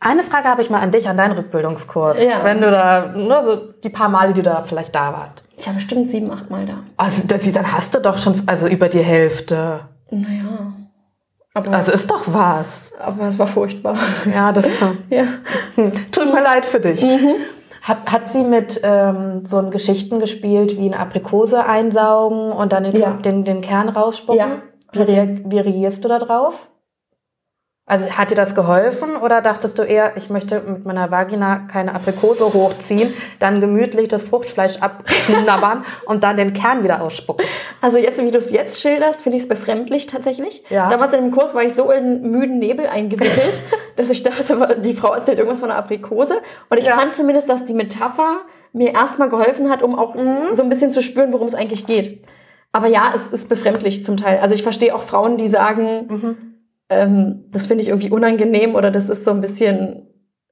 Eine 0.00 0.22
Frage 0.22 0.48
habe 0.48 0.62
ich 0.62 0.70
mal 0.70 0.80
an 0.80 0.90
dich, 0.90 1.08
an 1.08 1.16
deinen 1.16 1.32
Rückbildungskurs. 1.32 2.22
Ja. 2.22 2.44
Wenn 2.44 2.60
du 2.60 2.70
da, 2.70 3.12
ne, 3.16 3.42
so 3.44 3.56
die 3.82 3.88
paar 3.88 4.08
Male, 4.08 4.32
die 4.34 4.42
du 4.42 4.50
da 4.50 4.62
vielleicht 4.64 4.94
da 4.94 5.12
warst. 5.12 5.42
Ich 5.58 5.66
war 5.66 5.74
bestimmt 5.74 6.08
sieben, 6.08 6.30
acht 6.30 6.50
Mal 6.50 6.66
da. 6.66 6.78
Also 6.98 7.22
das, 7.26 7.50
dann 7.50 7.72
hast 7.72 7.94
du 7.94 8.00
doch 8.00 8.18
schon, 8.18 8.42
also 8.46 8.66
über 8.68 8.88
die 8.88 9.02
Hälfte. 9.02 9.80
Naja. 10.10 10.72
Aber, 11.56 11.72
Also 11.72 11.90
ist 11.92 12.10
doch 12.10 12.22
was. 12.26 12.92
aber 13.02 13.28
es 13.28 13.38
war 13.38 13.46
furchtbar. 13.46 13.96
Ja, 14.32 14.52
das 14.52 14.66
ja. 15.10 15.24
tut 16.12 16.26
mir 16.26 16.42
leid 16.42 16.66
für 16.66 16.80
dich. 16.80 17.02
Hat, 17.80 18.12
hat 18.12 18.30
sie 18.30 18.42
mit 18.44 18.80
ähm, 18.82 19.42
so 19.46 19.62
Geschichten 19.70 20.18
gespielt, 20.20 20.76
wie 20.76 20.86
eine 20.86 20.98
Aprikose 20.98 21.64
einsaugen 21.64 22.52
und 22.52 22.72
dann 22.72 22.84
den, 22.84 22.96
Ja. 22.96 23.12
den, 23.12 23.44
den 23.44 23.62
Kern 23.62 23.88
rausspucken? 23.88 24.38
Ja, 24.38 24.46
wie 24.92 25.58
reagierst 25.58 26.04
du 26.04 26.08
da 26.08 26.18
drauf? 26.18 26.68
Also 27.88 28.10
hat 28.10 28.32
dir 28.32 28.34
das 28.34 28.56
geholfen 28.56 29.14
oder 29.14 29.40
dachtest 29.40 29.78
du 29.78 29.82
eher, 29.82 30.16
ich 30.16 30.28
möchte 30.28 30.60
mit 30.60 30.84
meiner 30.84 31.12
Vagina 31.12 31.68
keine 31.70 31.94
Aprikose 31.94 32.42
hochziehen, 32.52 33.14
dann 33.38 33.60
gemütlich 33.60 34.08
das 34.08 34.24
Fruchtfleisch 34.24 34.78
abknabbern 34.80 35.84
und 36.06 36.24
dann 36.24 36.36
den 36.36 36.52
Kern 36.52 36.82
wieder 36.82 37.00
ausspucken? 37.00 37.46
Also 37.80 37.98
jetzt, 37.98 38.20
wie 38.20 38.32
du 38.32 38.38
es 38.38 38.50
jetzt 38.50 38.80
schilderst, 38.80 39.22
finde 39.22 39.36
ich 39.36 39.44
es 39.44 39.48
befremdlich 39.48 40.06
tatsächlich. 40.08 40.64
Ja. 40.68 40.90
Damals 40.90 41.14
in 41.14 41.22
dem 41.26 41.30
Kurs 41.30 41.54
war 41.54 41.62
ich 41.62 41.74
so 41.74 41.92
in 41.92 42.28
müden 42.28 42.58
Nebel 42.58 42.88
eingewickelt, 42.88 43.62
dass 43.96 44.10
ich 44.10 44.24
dachte, 44.24 44.80
die 44.84 44.94
Frau 44.94 45.12
erzählt 45.14 45.38
irgendwas 45.38 45.60
von 45.60 45.70
einer 45.70 45.78
Aprikose. 45.78 46.38
Und 46.68 46.78
ich 46.78 46.86
Ja. 46.86 46.96
fand 46.98 47.14
zumindest, 47.14 47.48
dass 47.48 47.66
die 47.66 47.74
Metapher 47.74 48.38
mir 48.72 48.94
erstmal 48.94 49.28
geholfen 49.28 49.70
hat, 49.70 49.84
um 49.84 49.96
auch 49.96 50.16
Mhm. 50.16 50.54
so 50.54 50.64
ein 50.64 50.68
bisschen 50.70 50.90
zu 50.90 51.04
spüren, 51.04 51.32
worum 51.32 51.46
es 51.46 51.54
eigentlich 51.54 51.86
geht. 51.86 52.20
Aber 52.72 52.88
ja, 52.88 53.12
es 53.14 53.28
ist 53.28 53.48
befremdlich 53.48 54.04
zum 54.04 54.16
Teil. 54.16 54.40
Also 54.40 54.56
ich 54.56 54.64
verstehe 54.64 54.92
auch 54.92 55.04
Frauen, 55.04 55.36
die 55.38 55.46
sagen, 55.46 56.06
Mhm. 56.08 56.36
Ähm, 56.90 57.44
das 57.50 57.66
finde 57.66 57.82
ich 57.82 57.88
irgendwie 57.88 58.10
unangenehm 58.10 58.74
oder 58.74 58.90
das 58.90 59.08
ist 59.08 59.24
so 59.24 59.30
ein 59.32 59.40
bisschen 59.40 60.06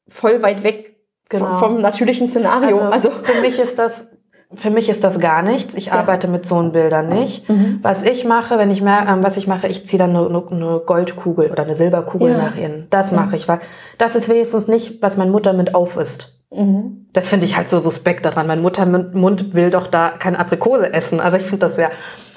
voll 0.09 0.43
weit 0.43 0.63
weg 0.63 0.91
Genau. 1.31 1.59
vom, 1.59 1.59
vom 1.75 1.81
natürlichen 1.81 2.29
Szenario. 2.29 2.81
Also, 2.81 3.09
Also, 3.09 3.11
für 3.23 3.41
mich 3.41 3.59
ist 3.59 3.79
das 3.79 4.09
für 4.57 4.71
mich 4.71 4.89
ist 4.89 5.03
das 5.03 5.19
gar 5.19 5.43
nichts. 5.43 5.75
Ich 5.75 5.91
arbeite 5.91 6.29
mit 6.29 6.47
so 6.47 6.63
Bildern 6.71 7.09
nicht. 7.09 7.49
Mhm. 7.49 7.81
Was 7.83 8.05
ich 8.05 8.25
mache, 8.25 8.57
wenn 8.57 8.71
ich 8.71 8.83
mer 8.83 9.07
ähm, 9.09 9.25
was 9.25 9.37
ich 9.37 9.49
mache, 9.49 9.67
ich 9.67 9.85
ziehe 9.85 9.99
dann 9.99 10.15
eine, 10.15 10.29
eine- 10.29 10.81
Goldkugel 10.87 11.51
oder 11.51 11.65
eine 11.65 11.75
Silberkugel 11.75 12.31
Ja. 12.33 12.39
nach 12.39 12.57
innen. 12.57 12.87
Das 12.91 13.11
Ja. 13.11 13.17
mache 13.17 13.35
ich, 13.35 13.49
weil 13.49 13.59
das 13.99 14.15
ist 14.15 14.29
wenigstens 14.29 14.69
nicht, 14.69 15.03
was 15.03 15.17
mein 15.17 15.31
Muttermund 15.31 15.75
auf 15.75 15.97
ist. 15.97 16.39
Mhm. 16.55 17.07
Das 17.13 17.29
finde 17.29 17.47
ich 17.47 17.57
halt 17.57 17.69
so 17.69 17.81
suspekt 17.81 18.25
daran. 18.25 18.47
Mein 18.49 18.61
Muttermund 18.63 19.15
Mund 19.15 19.55
will 19.55 19.71
doch 19.71 19.87
da 19.87 20.11
keine 20.19 20.39
Aprikose 20.39 20.93
essen. 20.93 21.21
Also 21.21 21.37
ich 21.37 21.45
finde 21.45 21.67
das 21.67 21.77
ja. 21.77 21.91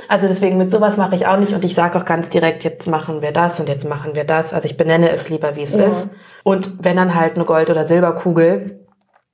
Also 0.08 0.28
deswegen 0.28 0.58
mit 0.58 0.70
sowas 0.72 0.98
mache 0.98 1.16
ich 1.16 1.26
auch 1.28 1.38
nicht 1.38 1.54
und 1.54 1.66
ich 1.66 1.74
sage 1.76 1.98
auch 1.98 2.06
ganz 2.06 2.30
direkt, 2.30 2.64
jetzt 2.64 2.88
machen 2.88 3.22
wir 3.22 3.32
das 3.32 3.60
und 3.60 3.68
jetzt 3.70 3.88
machen 3.90 4.14
wir 4.16 4.24
das. 4.24 4.54
Also 4.54 4.66
ich 4.68 4.78
benenne 4.78 5.10
es 5.12 5.30
lieber, 5.30 5.56
wie 5.56 5.64
es 5.64 5.74
Ja. 5.76 5.86
ist. 5.86 6.10
Und 6.44 6.84
wenn 6.84 6.96
dann 6.96 7.16
halt 7.16 7.36
eine 7.36 7.44
Gold- 7.46 7.70
oder 7.70 7.84
Silberkugel 7.86 8.86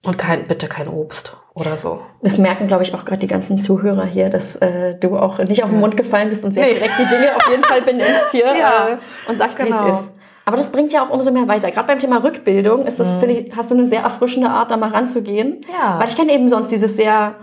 und 0.06 0.18
kein, 0.18 0.48
bitte 0.48 0.68
kein 0.68 0.88
Obst 0.88 1.36
oder 1.54 1.78
so. 1.78 2.00
Das 2.22 2.38
merken, 2.38 2.68
glaube 2.68 2.84
ich, 2.84 2.94
auch 2.96 3.06
gerade 3.06 3.20
die 3.20 3.28
ganzen 3.28 3.58
Zuhörer 3.60 4.06
hier, 4.06 4.30
dass 4.30 4.56
äh, 4.56 4.96
du 4.98 5.18
auch 5.18 5.38
nicht 5.40 5.64
auf 5.64 5.70
den 5.70 5.80
Mund 5.80 5.96
gefallen 5.98 6.30
bist 6.30 6.44
und 6.44 6.54
sehr 6.54 6.66
direkt 6.66 6.98
die 6.98 7.06
Dinge 7.06 7.36
auf 7.36 7.48
jeden 7.52 7.64
Fall 7.64 7.82
benennst 7.82 8.32
hier 8.32 8.46
Ja. 8.60 8.88
äh, 8.90 9.30
und 9.30 9.38
sagst, 9.38 9.60
Genau. 9.60 9.86
wie 9.86 9.90
es 9.92 10.00
ist. 10.00 10.14
Aber 10.46 10.58
das 10.58 10.72
bringt 10.72 10.92
ja 10.92 11.06
auch 11.06 11.10
umso 11.10 11.32
mehr 11.32 11.48
weiter. 11.48 11.72
Gerade 11.72 11.88
beim 11.88 12.00
Thema 12.00 12.24
Rückbildung 12.24 12.86
ist 12.86 13.00
das, 13.00 13.16
finde 13.16 13.36
ich, 13.36 13.56
hast 13.56 13.72
du 13.72 13.76
eine 13.76 13.86
sehr 13.86 14.02
erfrischende 14.02 14.50
Art, 14.50 14.72
da 14.72 14.78
mal 14.78 14.90
ranzugehen. 14.90 15.62
Ja. 15.72 16.00
Weil 16.00 16.10
ich 16.10 16.16
kenne 16.16 16.34
eben 16.34 16.50
sonst 16.50 16.70
dieses 16.70 16.98
sehr 16.98 17.36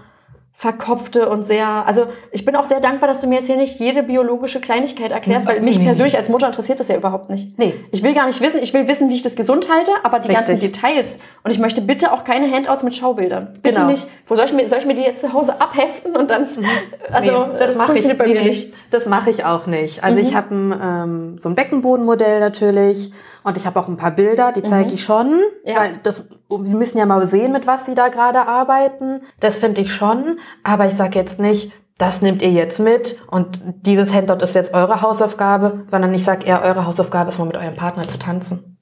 verkopfte 0.61 1.27
und 1.31 1.45
sehr, 1.47 1.67
also 1.87 2.09
ich 2.33 2.45
bin 2.45 2.55
auch 2.55 2.67
sehr 2.67 2.81
dankbar, 2.81 3.09
dass 3.09 3.23
du 3.23 3.27
mir 3.27 3.37
jetzt 3.37 3.47
hier 3.47 3.57
nicht 3.57 3.81
jede 3.81 4.03
biologische 4.03 4.61
Kleinigkeit 4.61 5.11
erklärst, 5.11 5.47
weil 5.47 5.63
mich 5.63 5.79
Nee. 5.79 5.87
persönlich 5.87 6.19
als 6.19 6.29
Mutter 6.29 6.49
interessiert 6.49 6.79
das 6.79 6.89
ja 6.89 6.97
überhaupt 6.97 7.31
nicht. 7.31 7.59
Nee. 7.59 7.73
Ich 7.93 8.03
will 8.03 8.13
gar 8.13 8.27
nicht 8.27 8.43
wissen, 8.43 8.61
ich 8.63 8.75
will 8.75 8.87
wissen, 8.87 9.09
wie 9.09 9.15
ich 9.15 9.23
das 9.23 9.37
gesund 9.37 9.69
halte, 9.73 9.91
aber 10.03 10.19
die 10.19 10.29
ganzen 10.29 10.51
Richtig. 10.53 10.73
Details. 10.73 11.19
Und 11.45 11.51
ich 11.51 11.59
möchte 11.59 11.81
bitte 11.81 12.13
auch 12.13 12.25
keine 12.25 12.53
Handouts 12.53 12.83
mit 12.83 12.95
Schaubildern. 12.95 13.55
Bitte 13.63 13.77
Genau. 13.81 13.91
nicht. 13.91 14.07
Wo 14.27 14.35
soll 14.35 14.45
ich 14.45 14.53
mir, 14.53 14.67
soll 14.69 14.81
ich 14.81 14.85
mir 14.85 14.95
die 14.95 15.01
jetzt 15.01 15.23
zu 15.23 15.33
Hause 15.33 15.59
abheften 15.63 16.15
und 16.15 16.31
dann, 16.31 16.47
also 17.11 17.31
Nee, 17.47 17.59
das, 17.59 17.75
mache 17.77 17.97
ich 17.97 18.05
funktioniert 18.05 18.19
bei 18.19 18.27
mir 18.27 18.43
nicht. 18.43 18.75
Das 18.91 19.07
mache 19.07 19.31
ich 19.31 19.47
auch 19.47 19.65
nicht. 19.67 20.05
Also 20.05 20.19
ich 20.19 20.35
habe 20.35 20.55
ähm, 20.55 21.39
so 21.41 21.49
ein 21.49 21.55
Beckenbodenmodell 21.55 22.39
natürlich 22.39 23.11
und 23.45 23.57
ich 23.57 23.67
habe 23.67 23.79
auch 23.81 23.89
ein 23.89 23.97
paar 23.97 24.11
Bilder, 24.11 24.53
die 24.53 24.63
zeige 24.63 24.93
ich 24.95 25.03
schon, 25.05 25.41
Ja. 25.65 25.77
weil 25.81 26.01
das 26.03 26.25
wir 26.49 26.77
müssen 26.77 26.99
ja 26.99 27.07
mal 27.07 27.25
sehen, 27.27 27.53
mit 27.53 27.67
was 27.67 27.87
sie 27.87 27.95
da 27.95 28.09
gerade 28.09 28.47
arbeiten. 28.47 29.23
Das 29.41 29.57
finde 29.57 29.81
ich 29.81 29.95
schon, 29.95 30.39
aber 30.65 30.87
ich 30.87 30.95
sage 30.95 31.19
jetzt 31.19 31.39
nicht, 31.41 31.73
das 31.99 32.23
nehmt 32.23 32.41
ihr 32.43 32.51
jetzt 32.51 32.81
mit 32.81 33.21
und 33.31 33.61
dieses 33.83 34.13
Handout 34.15 34.43
ist 34.43 34.55
jetzt 34.55 34.73
eure 34.75 35.03
Hausaufgabe, 35.03 35.87
sondern 35.91 36.13
ich 36.15 36.25
sage 36.25 36.47
eher, 36.47 36.63
eure 36.63 36.87
Hausaufgabe 36.87 37.29
ist 37.31 37.39
mal 37.39 37.45
mit 37.45 37.57
eurem 37.57 37.77
Partner 37.77 38.09
zu 38.09 38.19
tanzen. 38.19 38.79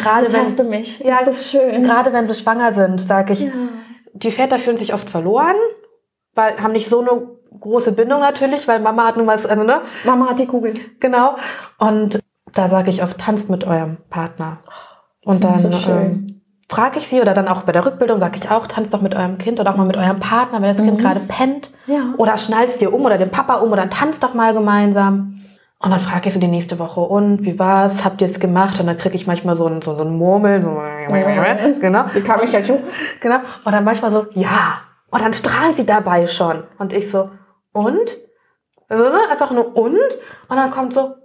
Gerade 0.00 0.26
Jetzt 0.26 0.36
hast 0.38 0.58
du 0.58 0.64
mich. 0.64 1.00
Ja, 1.00 1.16
ist 1.18 1.26
das 1.26 1.50
schön. 1.50 1.82
Gerade 1.82 2.12
wenn 2.12 2.26
sie 2.28 2.34
schwanger 2.34 2.72
sind, 2.74 3.00
sage 3.08 3.32
ich, 3.32 3.40
Ja. 3.40 3.50
die 4.12 4.30
Väter 4.30 4.58
fühlen 4.58 4.76
sich 4.76 4.94
oft 4.94 5.10
verloren, 5.10 5.56
weil 6.34 6.60
haben 6.62 6.72
nicht 6.72 6.88
so 6.88 7.00
eine 7.00 7.28
große 7.58 7.92
Bindung 7.92 8.20
natürlich, 8.20 8.68
weil 8.68 8.78
Mama 8.80 9.06
hat 9.06 9.16
nun 9.16 9.26
was, 9.26 9.46
also 9.46 9.62
ne, 9.64 9.80
Mama 10.04 10.30
hat 10.30 10.38
die 10.38 10.46
Kugel. 10.46 10.74
genau. 11.00 11.36
Und 11.78 12.20
da 12.54 12.68
sage 12.68 12.90
ich 12.90 13.02
oft, 13.02 13.18
tanzt 13.18 13.50
mit 13.50 13.64
eurem 13.64 13.98
Partner. 14.10 14.58
Und 15.24 15.42
dann 15.42 15.56
so 15.56 15.90
ähm, 15.90 16.42
frage 16.68 16.98
ich 16.98 17.08
sie 17.08 17.20
oder 17.20 17.34
dann 17.34 17.48
auch 17.48 17.62
bei 17.62 17.72
der 17.72 17.84
Rückbildung 17.84 18.20
sage 18.20 18.38
ich 18.42 18.50
auch, 18.50 18.66
tanzt 18.66 18.94
doch 18.94 19.00
mit 19.00 19.14
eurem 19.14 19.38
Kind 19.38 19.60
oder 19.60 19.70
auch 19.72 19.76
mal 19.76 19.86
mit 19.86 19.96
eurem 19.96 20.20
Partner, 20.20 20.60
wenn 20.60 20.68
das 20.68 20.82
Kind 20.84 20.98
gerade 20.98 21.20
pennt. 21.20 21.70
Mhm. 21.86 21.94
Ja. 21.94 22.00
Oder 22.16 22.36
schnallst 22.36 22.80
dir 22.80 22.92
um 22.92 23.04
oder 23.04 23.18
den 23.18 23.30
Papa 23.30 23.56
um 23.56 23.72
oder 23.72 23.88
tanzt 23.90 24.22
doch 24.22 24.34
mal 24.34 24.54
gemeinsam. 24.54 25.40
Und 25.78 25.90
dann 25.90 26.00
frage 26.00 26.28
ich 26.28 26.34
sie 26.34 26.40
die 26.40 26.48
nächste 26.48 26.78
Woche, 26.78 27.00
und 27.00 27.42
wie 27.42 27.58
war's? 27.58 28.04
Habt 28.04 28.22
ihr 28.22 28.26
es 28.26 28.40
gemacht? 28.40 28.80
Und 28.80 28.86
dann 28.86 28.96
kriege 28.96 29.16
ich 29.16 29.26
manchmal 29.26 29.54
so 29.56 29.66
ein, 29.66 29.82
so, 29.82 29.94
so 29.94 30.02
ein 30.02 30.16
Murmeln. 30.16 30.62
So, 30.62 30.70
genau. 31.80 32.04
Wie 32.14 32.22
kam 32.22 32.42
ich 32.42 32.52
dazu? 32.52 32.78
Genau. 33.20 33.36
Und 33.64 33.72
dann 33.72 33.84
manchmal 33.84 34.10
so, 34.10 34.26
ja. 34.32 34.78
Und 35.10 35.22
dann 35.22 35.34
strahlen 35.34 35.74
sie 35.74 35.84
dabei 35.84 36.26
schon. 36.26 36.64
Und 36.78 36.94
ich 36.94 37.10
so, 37.10 37.28
und? 37.72 38.16
Ne, 38.88 39.12
Einfach 39.30 39.50
nur 39.50 39.76
und? 39.76 39.98
Und 40.48 40.56
dann 40.56 40.70
kommt 40.70 40.94
so, 40.94 41.16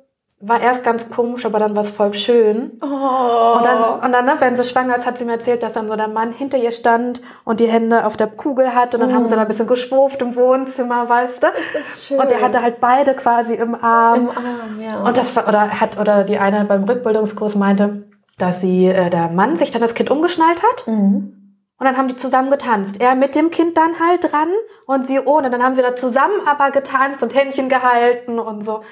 war 0.42 0.62
erst 0.62 0.86
ganz 0.86 1.10
komisch, 1.10 1.46
aber 1.46 1.60
dann 1.60 1.76
war 1.76 1.84
es 1.84 1.92
voll 1.92 2.14
schön. 2.14 2.80
Oh. 2.82 2.86
Und 2.86 3.66
dann, 3.66 4.00
und 4.02 4.12
dann 4.14 4.26
ne, 4.26 4.36
wenn 4.40 4.56
sie 4.56 4.64
schwanger 4.64 4.96
ist, 4.96 5.06
hat 5.06 5.18
sie 5.18 5.26
mir 5.26 5.34
erzählt, 5.34 5.64
dass 5.64 5.74
dann 5.74 5.90
so 5.90 5.96
der 5.98 6.08
Mann 6.08 6.32
hinter 6.32 6.58
ihr 6.58 6.72
stand 6.72 7.22
und 7.44 7.60
die 7.60 7.68
Hände 7.68 8.06
auf 8.06 8.16
der 8.16 8.28
Kugel 8.28 8.74
hat. 8.74 8.96
Und 8.96 9.02
dann 9.02 9.14
haben 9.14 9.28
sie 9.28 9.36
da 9.36 9.42
ein 9.42 9.48
bisschen 9.48 9.68
geschwurft 9.68 10.22
im 10.22 10.36
Wohnzimmer, 10.36 11.10
weißt 11.10 11.44
du? 11.44 11.48
ist 11.60 11.76
das 11.76 12.06
schön. 12.06 12.20
Und 12.20 12.32
er 12.32 12.42
hatte 12.42 12.62
halt 12.62 12.80
beide 12.80 13.16
quasi 13.16 13.54
im 13.54 13.76
Arm. 13.76 14.30
Im 14.30 14.30
Arm, 14.30 14.80
ja. 14.80 15.04
Und 15.04 15.18
das 15.18 15.36
war, 15.36 15.46
oder 15.48 15.82
hat, 15.82 16.00
oder 16.00 16.24
die 16.24 16.38
eine 16.38 16.64
beim 16.64 16.86
Rückbildungskurs 16.86 17.56
meinte, 17.56 18.08
dass 18.38 18.62
sie, 18.62 18.88
äh, 18.88 19.10
der 19.10 19.28
Mann 19.28 19.58
sich 19.58 19.72
dann 19.72 19.82
das 19.82 19.94
Kind 19.94 20.10
umgeschnallt 20.10 20.64
hat. 20.64 20.88
Mhm. 20.88 21.36
Und 21.80 21.86
dann 21.86 21.98
haben 21.98 22.08
die 22.08 22.16
zusammen 22.16 22.50
getanzt. 22.50 23.00
Er 23.02 23.16
mit 23.16 23.36
dem 23.36 23.52
Kind 23.52 23.78
dann 23.78 24.00
halt 24.00 24.32
dran 24.32 24.50
und 24.86 25.06
sie 25.06 25.20
ohne. 25.20 25.50
Dann 25.50 25.64
haben 25.64 25.76
sie 25.76 25.82
da 25.82 25.96
zusammen 25.96 26.46
aber 26.46 26.72
getanzt 26.72 27.24
und 27.24 27.34
Händchen 27.34 27.68
gehalten 27.70 28.40
und 28.40 28.64
so. 28.64 28.84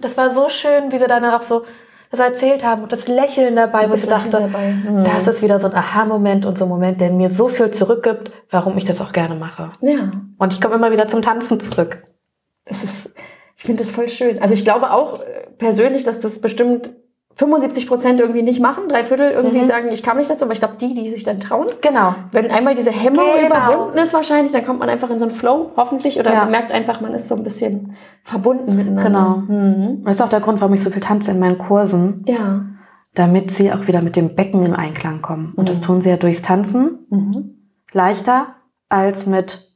Das 0.00 0.16
war 0.16 0.34
so 0.34 0.48
schön, 0.48 0.90
wie 0.92 0.98
sie 0.98 1.06
dann 1.06 1.24
auch 1.24 1.42
so 1.42 1.64
das 2.10 2.20
erzählt 2.20 2.64
haben 2.64 2.82
und 2.82 2.92
das 2.92 3.08
Lächeln 3.08 3.56
dabei, 3.56 3.90
wo 3.90 3.94
ich 3.94 4.06
dachte. 4.06 4.40
Mhm. 4.40 5.04
das 5.04 5.26
ist 5.26 5.42
wieder 5.42 5.58
so 5.58 5.66
ein 5.66 5.74
Aha-Moment 5.74 6.46
und 6.46 6.56
so 6.56 6.64
ein 6.64 6.68
Moment, 6.68 7.00
der 7.00 7.10
mir 7.10 7.28
so 7.28 7.48
viel 7.48 7.70
zurückgibt, 7.70 8.30
warum 8.50 8.78
ich 8.78 8.84
das 8.84 9.00
auch 9.00 9.12
gerne 9.12 9.34
mache. 9.34 9.72
Ja. 9.80 10.12
Und 10.38 10.52
ich 10.52 10.60
komme 10.60 10.76
immer 10.76 10.92
wieder 10.92 11.08
zum 11.08 11.22
Tanzen 11.22 11.60
zurück. 11.60 12.04
Das 12.66 12.84
ist, 12.84 13.14
ich 13.56 13.64
finde 13.64 13.82
das 13.82 13.90
voll 13.90 14.08
schön. 14.08 14.40
Also 14.40 14.54
ich 14.54 14.64
glaube 14.64 14.92
auch 14.92 15.20
äh, 15.20 15.46
persönlich, 15.58 16.04
dass 16.04 16.20
das 16.20 16.40
bestimmt 16.40 16.94
75 17.36 17.88
Prozent 17.88 18.20
irgendwie 18.20 18.42
nicht 18.42 18.60
machen, 18.60 18.88
drei 18.88 19.02
Viertel 19.04 19.30
irgendwie 19.32 19.62
Mhm. 19.62 19.66
sagen, 19.66 19.88
ich 19.90 20.02
kann 20.02 20.16
nicht 20.18 20.30
dazu, 20.30 20.44
aber 20.44 20.52
ich 20.52 20.60
glaube, 20.60 20.74
die, 20.80 20.94
die 20.94 21.08
sich 21.08 21.24
dann 21.24 21.40
trauen, 21.40 21.66
Genau. 21.82 22.14
wenn 22.30 22.48
einmal 22.50 22.74
diese 22.76 22.92
Hemmung 22.92 23.24
Genau. 23.40 23.46
überwunden 23.48 23.98
ist 23.98 24.14
wahrscheinlich, 24.14 24.52
dann 24.52 24.64
kommt 24.64 24.78
man 24.78 24.88
einfach 24.88 25.10
in 25.10 25.18
so 25.18 25.24
einen 25.24 25.34
Flow, 25.34 25.72
hoffentlich, 25.76 26.20
oder 26.20 26.32
Ja. 26.32 26.40
man 26.42 26.52
merkt 26.52 26.70
einfach, 26.70 27.00
man 27.00 27.12
ist 27.12 27.26
so 27.26 27.34
ein 27.34 27.42
bisschen 27.42 27.96
verbunden 28.22 28.76
miteinander. 28.76 29.42
Genau. 29.48 29.58
Mhm. 29.58 30.04
Das 30.04 30.16
ist 30.16 30.22
auch 30.22 30.28
der 30.28 30.40
Grund, 30.40 30.60
warum 30.60 30.74
ich 30.74 30.82
so 30.82 30.90
viel 30.90 31.02
tanze 31.02 31.32
in 31.32 31.40
meinen 31.40 31.58
Kursen, 31.58 32.22
Ja. 32.26 32.64
damit 33.14 33.50
sie 33.50 33.72
auch 33.72 33.86
wieder 33.88 34.00
mit 34.00 34.14
dem 34.16 34.36
Becken 34.36 34.64
in 34.64 34.74
Einklang 34.74 35.20
kommen. 35.20 35.52
Und 35.56 35.68
das 35.68 35.80
tun 35.80 36.00
sie 36.02 36.10
ja 36.10 36.16
durchs 36.16 36.42
Tanzen. 36.42 36.98
Mhm. 37.10 37.50
leichter 37.92 38.46
als 38.88 39.26
mit 39.26 39.70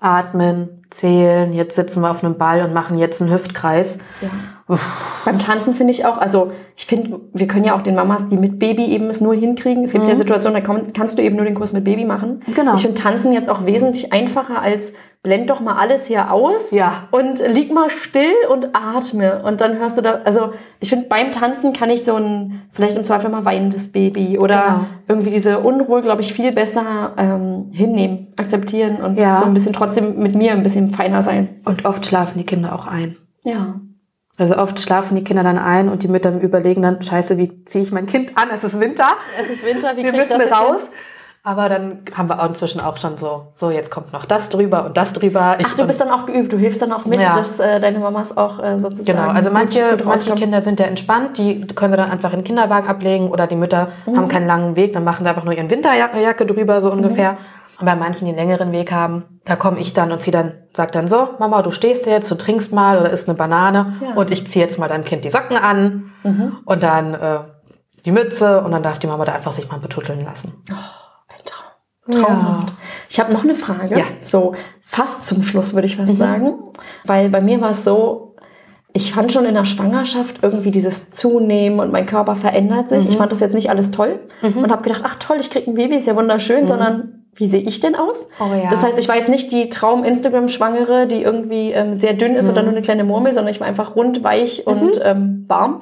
Atmen, 0.00 0.84
Zählen. 0.90 1.52
Jetzt 1.52 1.76
sitzen 1.76 2.00
wir 2.00 2.10
auf 2.10 2.24
einem 2.24 2.36
Ball 2.38 2.62
und 2.62 2.72
machen 2.72 2.98
jetzt 2.98 3.20
einen 3.22 3.30
Hüftkreis. 3.30 3.98
Ja. 4.20 4.28
Beim 5.24 5.38
Tanzen 5.38 5.74
finde 5.74 5.92
ich 5.92 6.06
auch, 6.06 6.16
also 6.18 6.52
ich 6.76 6.86
finde, 6.86 7.20
wir 7.32 7.46
können 7.46 7.64
ja 7.64 7.76
auch 7.76 7.82
den 7.82 7.94
Mamas, 7.94 8.28
die 8.28 8.36
mit 8.36 8.58
Baby 8.58 8.86
eben 8.86 9.06
es 9.08 9.20
nur 9.20 9.34
hinkriegen. 9.34 9.84
Es 9.84 9.92
gibt 9.92 10.08
ja 10.08 10.16
Situationen, 10.16 10.62
da 10.62 10.74
kannst 10.94 11.18
du 11.18 11.22
eben 11.22 11.36
nur 11.36 11.44
den 11.44 11.54
Kurs 11.54 11.72
mit 11.72 11.84
Baby 11.84 12.04
machen. 12.04 12.42
Mhm. 12.46 12.54
Genau. 12.54 12.74
Ich 12.74 12.82
finde 12.82 13.00
Tanzen 13.00 13.32
jetzt 13.32 13.48
auch 13.48 13.66
wesentlich 13.66 14.12
einfacher 14.12 14.60
als 14.62 14.92
blend 15.22 15.50
doch 15.50 15.60
mal 15.60 15.76
alles 15.76 16.06
hier 16.06 16.32
aus 16.32 16.70
Ja. 16.70 17.08
und 17.10 17.40
lieg 17.46 17.74
mal 17.74 17.90
still 17.90 18.32
und 18.50 18.70
atme. 18.72 19.42
Und 19.44 19.60
dann 19.60 19.78
hörst 19.78 19.98
du 19.98 20.02
da, 20.02 20.20
also 20.24 20.52
ich 20.80 20.88
finde 20.88 21.08
beim 21.10 21.30
Tanzen 21.32 21.74
kann 21.74 21.90
ich 21.90 22.04
so 22.06 22.14
ein, 22.14 22.62
vielleicht 22.72 22.96
im 22.96 23.04
Zweifel 23.04 23.28
mal 23.28 23.44
weinendes 23.44 23.92
Baby 23.92 24.38
oder 24.38 24.62
Genau. 24.62 24.86
irgendwie 25.08 25.30
diese 25.30 25.58
Unruhe, 25.58 26.00
glaube 26.00 26.22
ich, 26.22 26.32
viel 26.32 26.52
besser 26.52 27.12
ähm, 27.18 27.66
hinnehmen, 27.72 28.28
akzeptieren 28.38 29.02
und 29.02 29.18
Ja. 29.18 29.36
so 29.40 29.44
ein 29.44 29.52
bisschen 29.52 29.74
trotzdem 29.74 30.18
mit 30.18 30.34
mir 30.34 30.52
ein 30.52 30.62
bisschen 30.62 30.90
feiner 30.92 31.20
sein. 31.20 31.50
Und 31.66 31.84
oft 31.84 32.06
schlafen 32.06 32.38
die 32.38 32.44
Kinder 32.46 32.74
auch 32.74 32.86
ein. 32.86 33.16
Ja. 33.42 33.74
Also 34.40 34.56
oft 34.56 34.80
schlafen 34.80 35.16
die 35.16 35.22
Kinder 35.22 35.42
dann 35.42 35.58
ein 35.58 35.90
und 35.90 36.02
die 36.02 36.08
Mütter 36.08 36.32
überlegen 36.40 36.80
dann, 36.80 37.02
scheiße, 37.02 37.36
wie 37.36 37.62
ziehe 37.66 37.84
ich 37.84 37.92
mein 37.92 38.06
Kind 38.06 38.38
an? 38.38 38.48
Es 38.54 38.64
ist 38.64 38.80
Winter, 38.80 39.08
Es 39.38 39.50
ist 39.50 39.62
Winter, 39.66 39.94
wie 39.98 40.02
wir 40.02 40.12
müssen 40.12 40.40
hin? 40.40 40.50
raus. 40.50 40.90
Aber 41.42 41.68
dann 41.68 41.98
haben 42.16 42.28
wir 42.30 42.40
auch 42.42 42.48
inzwischen 42.48 42.80
auch 42.80 42.96
schon 42.96 43.18
so, 43.18 43.48
so 43.54 43.70
jetzt 43.70 43.90
kommt 43.90 44.14
noch 44.14 44.24
das 44.24 44.48
drüber 44.48 44.86
und 44.86 44.96
das 44.96 45.12
drüber. 45.12 45.56
Ich 45.58 45.66
Ach, 45.68 45.76
du 45.76 45.86
bist 45.86 46.00
dann 46.00 46.08
auch 46.10 46.24
geübt, 46.24 46.52
du 46.54 46.56
hilfst 46.56 46.80
dann 46.80 46.90
auch 46.92 47.04
mit, 47.04 47.20
Ja. 47.20 47.36
dass 47.36 47.60
äh, 47.60 47.80
deine 47.80 47.98
Mamas 47.98 48.34
auch 48.38 48.62
äh, 48.62 48.78
sozusagen. 48.78 49.18
Genau, 49.18 49.30
also 49.30 49.50
manche, 49.50 49.98
manche. 50.04 50.34
Kinder 50.34 50.62
sind 50.62 50.80
ja 50.80 50.86
entspannt, 50.86 51.36
die 51.36 51.66
können 51.66 51.92
wir 51.92 51.98
dann 51.98 52.10
einfach 52.10 52.32
in 52.32 52.38
den 52.40 52.44
Kinderwagen 52.44 52.88
ablegen 52.88 53.28
oder 53.30 53.46
die 53.46 53.56
Mütter 53.56 53.88
Mhm. 54.06 54.16
haben 54.16 54.28
keinen 54.28 54.46
langen 54.46 54.74
Weg, 54.76 54.94
dann 54.94 55.04
machen 55.04 55.24
sie 55.24 55.28
einfach 55.28 55.44
nur 55.44 55.52
ihren 55.52 55.68
Winterjacke 55.70 56.18
Jacke 56.20 56.46
drüber, 56.46 56.80
so 56.80 56.90
ungefähr. 56.90 57.36
Und 57.80 57.86
bei 57.86 57.96
manchen, 57.96 58.26
die 58.26 58.30
einen 58.30 58.38
längeren 58.38 58.72
Weg 58.72 58.92
haben, 58.92 59.40
da 59.46 59.56
komme 59.56 59.80
ich 59.80 59.94
dann 59.94 60.12
und 60.12 60.22
sie 60.22 60.30
dann, 60.30 60.52
sag 60.76 60.92
dann 60.92 61.08
so, 61.08 61.30
Mama, 61.38 61.62
du 61.62 61.70
stehst 61.70 62.06
jetzt, 62.06 62.30
du 62.30 62.34
trinkst 62.34 62.72
mal 62.72 62.98
oder 62.98 63.10
isst 63.10 63.28
eine 63.28 63.36
Banane 63.38 63.94
Ja. 64.02 64.14
und 64.14 64.30
ich 64.30 64.46
ziehe 64.46 64.64
jetzt 64.64 64.78
mal 64.78 64.88
deinem 64.88 65.04
Kind 65.04 65.24
die 65.24 65.30
Socken 65.30 65.56
an 65.56 66.12
Mhm. 66.22 66.58
und 66.66 66.82
dann 66.82 67.14
äh, 67.14 67.38
die 68.04 68.12
Mütze 68.12 68.60
und 68.62 68.72
dann 68.72 68.82
darf 68.82 68.98
die 68.98 69.06
Mama 69.06 69.24
da 69.24 69.32
einfach 69.32 69.52
sich 69.52 69.70
mal 69.70 69.78
betutteln 69.80 70.22
lassen. 70.24 70.62
Ein 70.68 71.44
Traum. 71.46 72.22
Traumhaft. 72.24 72.74
Ich 73.08 73.18
habe 73.18 73.32
noch 73.32 73.44
eine 73.44 73.54
Frage. 73.54 73.98
Ja. 73.98 74.04
So 74.24 74.54
fast 74.82 75.26
zum 75.26 75.42
Schluss 75.42 75.72
würde 75.74 75.86
ich 75.86 75.96
fast 75.96 76.18
sagen. 76.18 76.54
Weil 77.06 77.30
bei 77.30 77.40
mir 77.40 77.60
war 77.62 77.70
es 77.70 77.84
so, 77.84 78.36
ich 78.92 79.14
fand 79.14 79.32
schon 79.32 79.44
in 79.46 79.54
der 79.54 79.64
Schwangerschaft 79.64 80.40
irgendwie 80.42 80.70
dieses 80.72 81.10
Zunehmen 81.12 81.78
und 81.80 81.92
mein 81.92 82.06
Körper 82.06 82.36
verändert 82.36 82.90
sich. 82.90 83.08
Ich 83.08 83.16
fand 83.16 83.32
das 83.32 83.40
jetzt 83.40 83.54
nicht 83.54 83.70
alles 83.70 83.90
toll 83.92 84.18
und 84.42 84.70
habe 84.70 84.82
gedacht, 84.82 85.02
ach 85.04 85.14
toll, 85.16 85.36
ich 85.40 85.48
krieg 85.50 85.66
ein 85.66 85.74
Baby, 85.74 85.94
ist 85.96 86.06
ja 86.06 86.16
wunderschön, 86.16 86.66
sondern 86.66 87.19
wie 87.40 87.46
sehe 87.46 87.62
ich 87.62 87.80
denn 87.80 87.94
aus? 87.94 88.28
Oh 88.38 88.54
ja. 88.54 88.68
Das 88.68 88.84
heißt, 88.84 88.98
ich 88.98 89.08
war 89.08 89.16
jetzt 89.16 89.30
nicht 89.30 89.50
die 89.50 89.70
Traum-Instagram-Schwangere, 89.70 91.06
die 91.06 91.22
irgendwie 91.22 91.72
ähm, 91.72 91.94
sehr 91.94 92.12
dünn 92.12 92.34
ist 92.34 92.50
oder 92.50 92.62
nur 92.62 92.72
eine 92.72 92.82
kleine 92.82 93.02
Murmel, 93.02 93.32
sondern 93.32 93.50
ich 93.50 93.60
war 93.60 93.66
einfach 93.66 93.96
rund, 93.96 94.22
weich 94.22 94.66
und 94.66 95.00
ähm, 95.02 95.46
warm. 95.48 95.80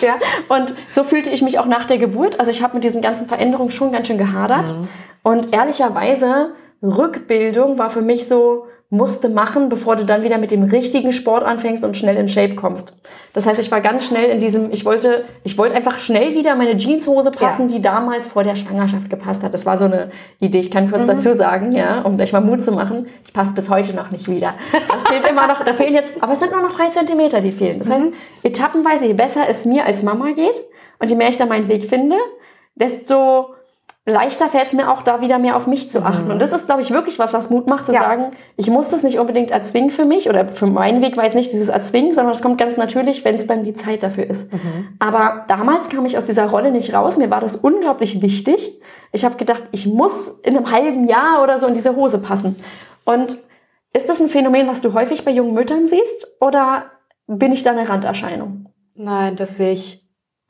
Ja. 0.00 0.14
Und 0.48 0.74
so 0.90 1.02
fühlte 1.02 1.30
ich 1.30 1.42
mich 1.42 1.58
auch 1.58 1.66
nach 1.66 1.86
der 1.86 1.98
Geburt. 1.98 2.38
Also 2.38 2.52
ich 2.52 2.62
habe 2.62 2.74
mit 2.74 2.84
diesen 2.84 3.02
ganzen 3.02 3.26
Veränderungen 3.26 3.70
schon 3.70 3.90
ganz 3.92 4.06
schön 4.06 4.18
gehadert. 4.18 4.74
Und 5.22 5.52
ehrlicherweise, 5.52 6.52
Rückbildung 6.82 7.76
war 7.76 7.90
für 7.90 8.02
mich 8.02 8.28
so, 8.28 8.66
musste 8.92 9.28
machen, 9.28 9.68
bevor 9.68 9.94
du 9.94 10.04
dann 10.04 10.24
wieder 10.24 10.38
mit 10.38 10.50
dem 10.50 10.64
richtigen 10.64 11.12
Sport 11.12 11.44
anfängst 11.44 11.84
und 11.84 11.96
schnell 11.96 12.16
in 12.16 12.28
Shape 12.28 12.56
kommst. 12.56 12.92
Das 13.32 13.46
heißt, 13.46 13.60
ich 13.60 13.70
war 13.70 13.80
ganz 13.80 14.04
schnell 14.04 14.30
in 14.30 14.40
diesem, 14.40 14.72
ich 14.72 14.84
wollte, 14.84 15.24
ich 15.44 15.56
wollte 15.56 15.76
einfach 15.76 16.00
schnell 16.00 16.34
wieder 16.34 16.56
meine 16.56 16.76
Jeanshose 16.76 17.30
passen, 17.30 17.68
die 17.68 17.80
damals 17.80 18.26
vor 18.26 18.42
der 18.42 18.56
Schwangerschaft 18.56 19.08
gepasst 19.08 19.44
hat. 19.44 19.54
Das 19.54 19.64
war 19.64 19.78
so 19.78 19.84
eine 19.84 20.10
Idee. 20.40 20.58
Ich 20.58 20.72
kann 20.72 20.90
kurz 20.90 21.06
dazu 21.06 21.32
sagen, 21.34 21.70
ja, 21.70 22.02
um 22.02 22.16
gleich 22.16 22.32
mal 22.32 22.40
Mut 22.40 22.64
zu 22.64 22.72
machen. 22.72 23.06
Ich 23.24 23.32
passe 23.32 23.52
bis 23.52 23.70
heute 23.70 23.94
noch 23.94 24.10
nicht 24.10 24.28
wieder. 24.28 24.54
Da 24.72 25.08
fehlt 25.08 25.30
immer 25.30 25.46
noch, 25.46 25.62
da 25.62 25.72
fehlen 25.72 25.94
jetzt, 25.94 26.20
aber 26.20 26.32
es 26.32 26.40
sind 26.40 26.50
nur 26.50 26.62
noch 26.62 26.74
drei 26.74 26.88
Zentimeter, 26.88 27.40
die 27.40 27.52
fehlen. 27.52 27.78
Das 27.78 27.88
heißt, 27.88 28.06
etappenweise, 28.42 29.06
je 29.06 29.14
besser 29.14 29.48
es 29.48 29.64
mir 29.64 29.84
als 29.84 30.02
Mama 30.02 30.32
geht 30.32 30.60
und 30.98 31.08
je 31.08 31.14
mehr 31.14 31.28
ich 31.28 31.36
da 31.36 31.46
meinen 31.46 31.68
Weg 31.68 31.88
finde, 31.88 32.16
desto 32.74 33.54
leichter 34.10 34.48
fällt 34.48 34.66
es 34.66 34.72
mir 34.72 34.90
auch, 34.90 35.02
da 35.02 35.20
wieder 35.20 35.38
mehr 35.38 35.56
auf 35.56 35.66
mich 35.66 35.90
zu 35.90 36.04
achten. 36.04 36.26
Mhm. 36.26 36.30
Und 36.32 36.42
das 36.42 36.52
ist, 36.52 36.66
glaube 36.66 36.82
ich, 36.82 36.90
wirklich 36.90 37.18
was, 37.18 37.32
was 37.32 37.50
Mut 37.50 37.68
macht, 37.68 37.86
zu 37.86 37.92
Ja. 37.92 38.00
sagen, 38.00 38.32
ich 38.56 38.68
muss 38.70 38.88
das 38.90 39.02
nicht 39.02 39.18
unbedingt 39.18 39.50
erzwingen 39.50 39.90
für 39.90 40.04
mich 40.04 40.28
oder 40.28 40.48
für 40.48 40.66
meinen 40.66 41.02
Weg 41.02 41.16
war 41.16 41.24
jetzt 41.24 41.34
nicht 41.34 41.52
dieses 41.52 41.68
Erzwingen, 41.68 42.12
sondern 42.12 42.32
es 42.32 42.42
kommt 42.42 42.58
ganz 42.58 42.76
natürlich, 42.76 43.24
wenn 43.24 43.34
es 43.34 43.46
dann 43.46 43.64
die 43.64 43.74
Zeit 43.74 44.02
dafür 44.02 44.28
ist. 44.28 44.52
Aber 44.98 45.44
damals 45.48 45.88
kam 45.88 46.04
ich 46.06 46.18
aus 46.18 46.26
dieser 46.26 46.46
Rolle 46.46 46.70
nicht 46.70 46.92
raus. 46.94 47.16
Mir 47.16 47.30
war 47.30 47.40
das 47.40 47.56
unglaublich 47.56 48.20
wichtig. 48.22 48.80
Ich 49.12 49.24
habe 49.24 49.36
gedacht, 49.36 49.62
ich 49.72 49.86
muss 49.86 50.28
in 50.42 50.56
einem 50.56 50.70
halben 50.70 51.08
Jahr 51.08 51.42
oder 51.42 51.58
so 51.58 51.66
in 51.66 51.74
diese 51.74 51.96
Hose 51.96 52.18
passen. 52.22 52.56
Und 53.04 53.38
ist 53.92 54.08
das 54.08 54.20
ein 54.20 54.28
Phänomen, 54.28 54.68
was 54.68 54.80
du 54.80 54.92
häufig 54.94 55.24
bei 55.24 55.30
jungen 55.32 55.54
Müttern 55.54 55.86
siehst 55.86 56.36
oder 56.40 56.84
bin 57.26 57.52
ich 57.52 57.62
da 57.62 57.70
eine 57.72 57.88
Randerscheinung? 57.88 58.66
Nein, 58.94 59.36
das 59.36 59.56
sehe 59.56 59.72
ich 59.72 59.99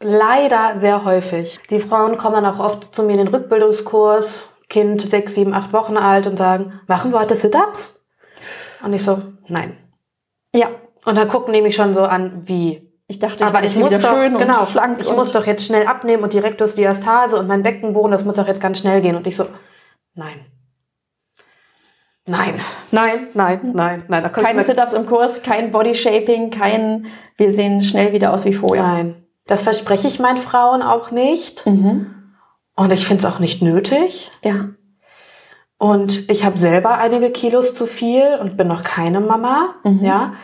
leider 0.01 0.79
sehr 0.79 1.05
häufig. 1.05 1.61
Die 1.71 1.81
Frauen 1.81 2.19
kommen 2.19 2.43
dann 2.43 2.47
auch 2.47 2.59
oft 2.59 2.95
zu 2.95 3.03
mir 3.03 3.13
in 3.13 3.19
den 3.19 3.29
Rückbildungskurs, 3.29 4.57
Kind 4.69 5.03
sechs, 5.03 5.35
sieben, 5.35 5.55
acht 5.55 5.73
Wochen 5.73 5.97
alt 5.97 6.27
und 6.27 6.37
sagen, 6.37 6.81
machen 6.87 7.13
wir 7.13 7.21
heute 7.21 7.37
Sit-Ups? 7.37 8.01
Und 8.83 8.93
ich 8.93 9.05
so, 9.05 9.21
nein. 9.49 9.77
Ja, 10.55 10.69
Und 11.05 11.17
dann 11.17 11.29
gucken 11.29 11.53
die 11.53 11.63
mich 11.63 11.75
schon 11.75 11.95
so 11.95 12.03
an, 12.03 12.43
wie? 12.47 12.91
ich 13.11 13.19
dachte, 13.19 13.45
Aber 13.45 13.61
bin 13.61 13.69
ich 13.69 13.77
muss 13.77 13.91
doch, 13.91 14.15
genau, 14.39 14.67
schlank. 14.67 15.01
ich 15.01 15.13
muss 15.13 15.33
doch 15.33 15.45
jetzt 15.45 15.65
schnell 15.65 15.87
abnehmen 15.87 16.23
und 16.23 16.33
die 16.33 16.39
Rektusdiastase 16.39 17.37
und 17.37 17.49
mein 17.49 17.65
Beckenboden, 17.65 18.13
das 18.13 18.25
muss 18.25 18.37
doch 18.37 18.47
jetzt 18.47 18.61
ganz 18.61 18.79
schnell 18.79 19.03
gehen. 19.03 19.17
Und 19.17 19.27
ich 19.27 19.35
so, 19.35 19.47
nein. 20.15 20.47
Nein, 22.27 22.61
nein, 22.93 23.27
nein, 23.35 23.73
nein, 23.75 24.05
nein. 24.07 24.33
Kommt 24.33 24.47
keine 24.47 24.63
Sit-Ups 24.63 24.93
im 24.93 25.07
Kurs, 25.07 25.43
kein 25.43 25.73
Bodyshaping, 25.73 26.51
kein 26.51 27.07
wir 27.37 27.51
sehen 27.51 27.83
schnell 27.83 28.13
wieder 28.13 28.33
aus 28.33 28.45
wie 28.45 28.55
vorher. 28.55 28.85
Nein. 28.85 29.20
Das 29.51 29.63
verspreche 29.63 30.07
ich 30.07 30.21
meinen 30.21 30.39
Frauen 30.39 30.81
auch 30.81 31.11
nicht. 31.11 31.67
Mhm. 31.67 32.15
Und 32.77 32.93
ich 32.93 33.05
finde 33.05 33.27
es 33.27 33.33
auch 33.35 33.41
nicht 33.41 33.63
nötig. 33.63 34.31
Ja. 34.45 34.67
Und 35.77 36.31
ich 36.31 36.45
habe 36.45 36.57
selber 36.57 36.99
einige 36.99 37.31
Kilos 37.31 37.75
zu 37.75 37.87
viel 37.89 38.39
und 38.41 38.57
bin 38.57 38.69
noch 38.69 38.83
keine 38.83 39.19
Mama. 39.19 39.75
Mhm. 39.83 40.05
Ja. 40.05 40.35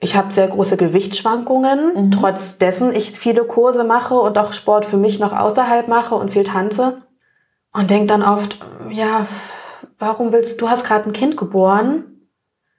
Ich 0.00 0.16
habe 0.16 0.34
sehr 0.34 0.48
große 0.48 0.76
Gewichtsschwankungen, 0.76 2.06
Mhm. 2.06 2.10
trotz 2.10 2.58
dessen 2.58 2.92
ich 2.92 3.12
viele 3.12 3.44
Kurse 3.44 3.84
mache 3.84 4.16
und 4.16 4.36
auch 4.36 4.52
Sport 4.52 4.84
für 4.84 4.96
mich 4.96 5.20
noch 5.20 5.32
außerhalb 5.32 5.86
mache 5.86 6.16
und 6.16 6.32
viel 6.32 6.44
tanze. 6.44 7.02
Und 7.72 7.88
denke 7.88 8.06
dann 8.06 8.24
oft, 8.24 8.58
ja, 8.90 9.28
warum 10.00 10.32
willst 10.32 10.60
du, 10.60 10.68
hast 10.68 10.84
gerade 10.84 11.08
ein 11.08 11.12
Kind 11.12 11.36
geboren. 11.36 12.13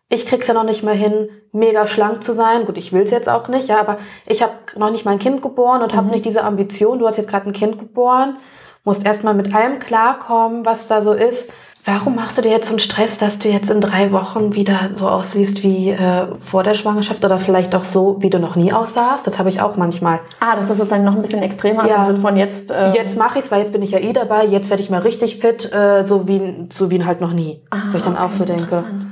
Ich 0.10 0.28
krieg's 0.28 0.48
ja 0.48 0.54
noch 0.54 0.64
nicht 0.64 0.84
mal 0.84 0.94
hin, 0.96 1.30
mega 1.52 1.88
schlank 1.88 2.24
zu 2.24 2.34
sein. 2.34 2.66
Gut, 2.66 2.78
ich 2.78 2.94
will's 2.94 3.10
jetzt 3.12 3.28
auch 3.28 3.48
nicht, 3.48 3.68
ja, 3.70 3.80
aber 3.80 3.98
ich 4.28 4.44
habe 4.44 4.54
noch 4.78 4.92
nicht 4.92 5.04
mein 5.06 5.18
Kind 5.20 5.42
geboren 5.42 5.82
und 5.82 5.94
habe 5.96 6.06
Mhm. 6.06 6.12
nicht 6.14 6.26
diese 6.26 6.44
Ambition. 6.44 7.00
Du 7.00 7.08
hast 7.08 7.18
jetzt 7.18 7.30
gerade 7.30 7.50
ein 7.50 7.54
Kind 7.54 7.80
geboren, 7.80 8.38
musst 8.84 9.04
erstmal 9.06 9.34
mit 9.34 9.54
allem 9.56 9.80
klarkommen, 9.80 10.64
was 10.66 10.88
da 10.88 11.02
so 11.02 11.12
ist. 11.12 11.52
Warum 11.88 12.16
machst 12.16 12.36
du 12.38 12.42
dir 12.42 12.50
jetzt 12.50 12.66
so 12.68 12.72
einen 12.74 12.80
Stress, 12.80 13.20
dass 13.20 13.38
du 13.38 13.48
jetzt 13.50 13.70
in 13.70 13.80
drei 13.80 14.12
Wochen 14.12 14.56
wieder 14.56 14.90
so 14.96 15.08
aussiehst 15.08 15.62
wie 15.62 15.90
äh, 15.92 16.26
vor 16.40 16.64
der 16.64 16.74
Schwangerschaft 16.74 17.24
oder 17.24 17.38
vielleicht 17.38 17.76
auch 17.76 17.86
so, 17.86 18.18
wie 18.22 18.32
du 18.32 18.40
noch 18.40 18.56
nie 18.56 18.74
aussahst? 18.74 19.26
Das 19.28 19.38
habe 19.38 19.50
ich 19.50 19.62
auch 19.62 19.76
manchmal. 19.76 20.20
Ah, 20.40 20.56
das 20.56 20.70
ist 20.72 20.78
sozusagen 20.78 21.04
noch 21.04 21.16
ein 21.16 21.22
bisschen 21.22 21.44
extremer 21.44 21.88
Ja. 21.88 21.98
im 22.02 22.06
Sinne 22.08 22.20
von 22.22 22.38
jetzt. 22.38 22.74
ähm, 22.76 22.94
Jetzt 22.94 23.18
mache 23.20 23.38
ich's, 23.38 23.52
weil 23.52 23.62
jetzt 23.62 23.72
bin 23.72 23.84
ich 23.84 23.92
ja 23.92 24.00
eh 24.00 24.14
dabei. 24.14 24.46
Jetzt 24.46 24.72
werde 24.72 24.82
ich 24.82 24.90
mal 24.90 25.02
richtig 25.02 25.38
fit, 25.38 25.72
äh, 25.74 26.04
so 26.06 26.28
wie 26.28 26.70
so 26.74 26.90
wie 26.90 27.04
halt 27.06 27.22
noch 27.22 27.34
nie. 27.34 27.62
ah, 27.72 27.78
Wo 27.92 27.98
ich 27.98 28.04
dann 28.04 28.18
auch 28.18 28.26
okay, 28.30 28.36
so 28.38 28.46
denke, 28.46 28.64
interessant. 28.64 29.06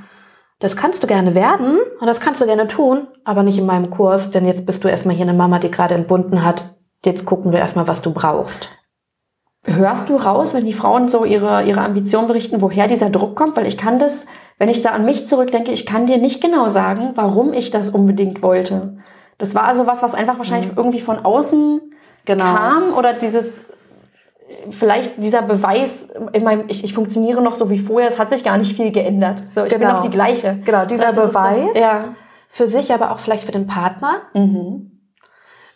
Das 0.64 0.78
kannst 0.78 1.04
du 1.04 1.08
gerne 1.08 1.36
werden 1.36 1.78
und 2.00 2.08
das 2.08 2.22
kannst 2.22 2.40
du 2.40 2.46
gerne 2.46 2.68
tun, 2.68 3.08
aber 3.26 3.44
nicht 3.44 3.58
in 3.58 3.66
meinem 3.66 3.92
Kurs, 3.92 4.32
denn 4.32 4.46
jetzt 4.46 4.66
bist 4.66 4.84
du 4.84 4.88
erstmal 4.88 5.14
hier 5.14 5.26
eine 5.26 5.34
Mama, 5.34 5.60
die 5.60 5.70
gerade 5.70 5.94
entbunden 5.94 6.44
hat. 6.44 6.76
Jetzt 7.04 7.26
gucken 7.26 7.52
wir 7.52 7.60
erstmal, 7.60 7.88
was 7.88 8.02
du 8.02 8.14
brauchst. 8.14 8.70
Hörst 9.66 10.08
du 10.08 10.16
raus, 10.16 10.54
wenn 10.54 10.66
die 10.66 10.74
Frauen 10.74 11.10
so 11.10 11.26
ihre, 11.26 11.64
ihre 11.66 11.82
Ambition 11.82 12.28
berichten, 12.28 12.62
woher 12.62 12.88
dieser 12.88 13.10
Druck 13.10 13.36
kommt? 13.36 13.58
Weil 13.58 13.68
ich 13.68 13.78
kann 13.78 14.00
das, 14.00 14.26
wenn 14.58 14.70
ich 14.70 14.82
da 14.82 14.92
an 14.92 15.04
mich 15.04 15.28
zurückdenke, 15.28 15.72
ich 15.72 15.86
kann 15.86 16.08
dir 16.08 16.18
nicht 16.18 16.42
genau 16.42 16.70
sagen, 16.70 17.12
warum 17.16 17.52
ich 17.52 17.70
das 17.70 17.90
unbedingt 17.90 18.42
wollte. 18.42 18.98
Das 19.38 19.56
war 19.56 19.66
also 19.66 19.86
was, 19.86 20.02
was 20.02 20.16
einfach 20.16 20.38
wahrscheinlich 20.38 20.72
irgendwie 20.78 21.02
von 21.02 21.20
außen 21.20 21.82
Mhm. 22.24 22.26
Genau. 22.26 22.44
kam 22.46 22.94
oder 22.98 23.14
dieses, 23.14 23.66
vielleicht 24.72 25.24
dieser 25.24 25.42
Beweis, 25.42 26.08
in 26.34 26.44
meinem, 26.44 26.66
ich, 26.68 26.84
ich 26.84 26.94
funktioniere 26.94 27.42
noch 27.42 27.56
so 27.56 27.70
wie 27.70 27.80
vorher, 27.80 28.08
es 28.08 28.20
hat 28.20 28.30
sich 28.30 28.44
gar 28.44 28.58
nicht 28.58 28.76
viel 28.76 28.92
geändert. 28.92 29.50
So, 29.50 29.64
ich 29.64 29.70
bin 29.72 29.80
Genau. 29.82 29.94
noch 29.94 30.02
die 30.04 30.10
gleiche. 30.12 30.60
Genau, 30.66 30.86
dieser 30.86 31.10
Vielleicht 31.10 31.32
Beweis. 31.32 31.58
Das, 31.74 31.82
ja. 31.82 32.04
Für 32.50 32.68
sich, 32.68 32.94
aber 32.94 33.12
auch 33.12 33.20
vielleicht 33.20 33.46
für 33.46 33.52
den 33.52 33.66
Partner. 33.68 34.22
Mhm. 34.34 34.92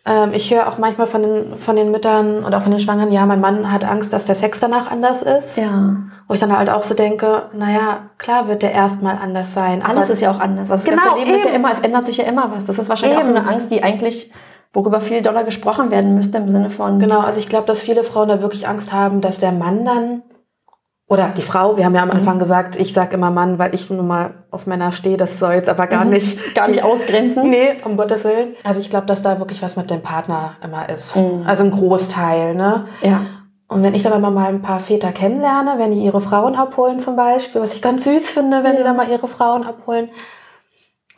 Ähm, 0.06 0.30
ich 0.34 0.54
höre 0.54 0.68
auch 0.68 0.78
manchmal 0.78 1.08
von 1.08 1.22
den, 1.24 1.58
von 1.60 1.76
den 1.76 1.92
Müttern 1.92 2.44
und 2.46 2.54
auch 2.54 2.62
von 2.62 2.72
den 2.72 2.80
Schwangeren, 2.80 3.12
ja, 3.12 3.26
mein 3.26 3.42
Mann 3.42 3.72
hat 3.72 3.84
Angst, 3.84 4.14
dass 4.14 4.26
der 4.26 4.36
Sex 4.36 4.60
danach 4.60 4.90
anders 4.92 5.22
ist. 5.22 5.58
Ja. 5.58 5.96
Wo 6.28 6.34
ich 6.34 6.40
dann 6.40 6.56
halt 6.56 6.70
auch 6.70 6.84
so 6.84 6.94
denke, 6.94 7.44
naja, 7.54 8.10
klar 8.18 8.48
wird 8.48 8.62
der 8.62 8.74
erstmal 8.74 9.18
anders 9.18 9.54
sein. 9.54 9.82
Alles 9.82 10.06
aber 10.06 10.14
ist 10.14 10.22
ja 10.22 10.32
auch 10.32 10.40
anders. 10.40 10.70
Also 10.70 10.86
das 10.86 10.94
Genau, 10.94 11.04
ganze 11.16 11.18
Leben 11.26 11.36
ist 11.38 11.44
ja 11.46 11.50
eben. 11.52 11.56
immer, 11.60 11.72
es 11.72 11.80
ändert 11.80 12.06
sich 12.06 12.18
ja 12.18 12.26
immer 12.26 12.52
was. 12.54 12.66
Das 12.66 12.78
ist 12.78 12.90
wahrscheinlich 12.90 13.18
auch 13.18 13.24
so 13.24 13.32
Eben. 13.32 13.40
eine 13.40 13.50
Angst, 13.50 13.72
die 13.72 13.82
eigentlich, 13.82 14.32
worüber 14.78 15.02
viel 15.02 15.24
doller 15.24 15.44
gesprochen 15.44 15.90
werden 15.90 16.14
müsste 16.14 16.38
im 16.38 16.50
Sinne 16.50 16.70
von. 16.70 17.00
Genau, 17.00 17.22
also 17.22 17.40
ich 17.40 17.50
glaube, 17.50 17.66
dass 17.66 17.82
viele 17.82 18.04
Frauen 18.04 18.30
da 18.30 18.44
wirklich 18.44 18.68
Angst 18.68 18.94
haben, 18.94 19.22
dass 19.22 19.40
der 19.40 19.52
Mann 19.52 19.84
dann 19.84 20.22
oder 21.10 21.30
die 21.36 21.42
Frau, 21.42 21.78
wir 21.78 21.86
haben 21.86 21.96
ja 21.96 22.04
am 22.04 22.12
Anfang 22.12 22.38
gesagt, 22.38 22.80
ich 22.80 22.94
sag 22.94 23.12
immer 23.12 23.32
Mann, 23.32 23.58
weil 23.58 23.74
ich 23.74 23.90
nun 23.90 24.06
mal 24.06 24.44
auf 24.52 24.68
Männer 24.68 24.92
stehe, 24.92 25.18
das 25.18 25.40
soll 25.40 25.54
jetzt 25.54 25.68
aber 25.70 25.88
gar 25.88 26.04
Mhm. 26.06 26.12
nicht 26.12 26.54
Gar 26.54 26.68
nicht 26.68 26.84
ausgrenzen. 26.84 27.50
Nee, 27.50 27.78
um 27.86 27.98
Gottes 27.98 28.24
Willen. 28.24 28.50
Also 28.64 28.80
ich 28.80 28.90
glaube, 28.92 29.08
dass 29.08 29.24
da 29.24 29.40
wirklich 29.40 29.64
was 29.64 29.78
mit 29.78 29.90
dem 29.90 30.04
Partner 30.04 30.58
immer 30.64 30.88
ist. 30.90 31.16
Mhm. 31.16 31.44
Also 31.48 31.64
ein 31.64 31.72
Großteil, 31.72 32.54
ne? 32.54 32.86
Ja. 33.02 33.22
Und 33.70 33.82
wenn 33.82 33.96
ich 33.96 34.04
dann 34.04 34.14
aber 34.14 34.30
mal 34.30 34.48
ein 34.50 34.62
paar 34.62 34.80
Väter 34.80 35.12
kennenlerne, 35.12 35.76
wenn 35.80 35.92
die 35.92 36.04
ihre 36.04 36.22
Frauen 36.22 36.56
abholen 36.56 37.00
zum 37.00 37.16
Beispiel, 37.16 37.62
was 37.62 37.74
ich 37.74 37.82
ganz 37.82 38.04
süß 38.04 38.30
finde, 38.30 38.64
wenn 38.64 38.76
die 38.78 38.84
dann 38.84 38.96
mal 38.96 39.10
ihre 39.10 39.28
Frauen 39.28 39.64
abholen, 39.64 40.10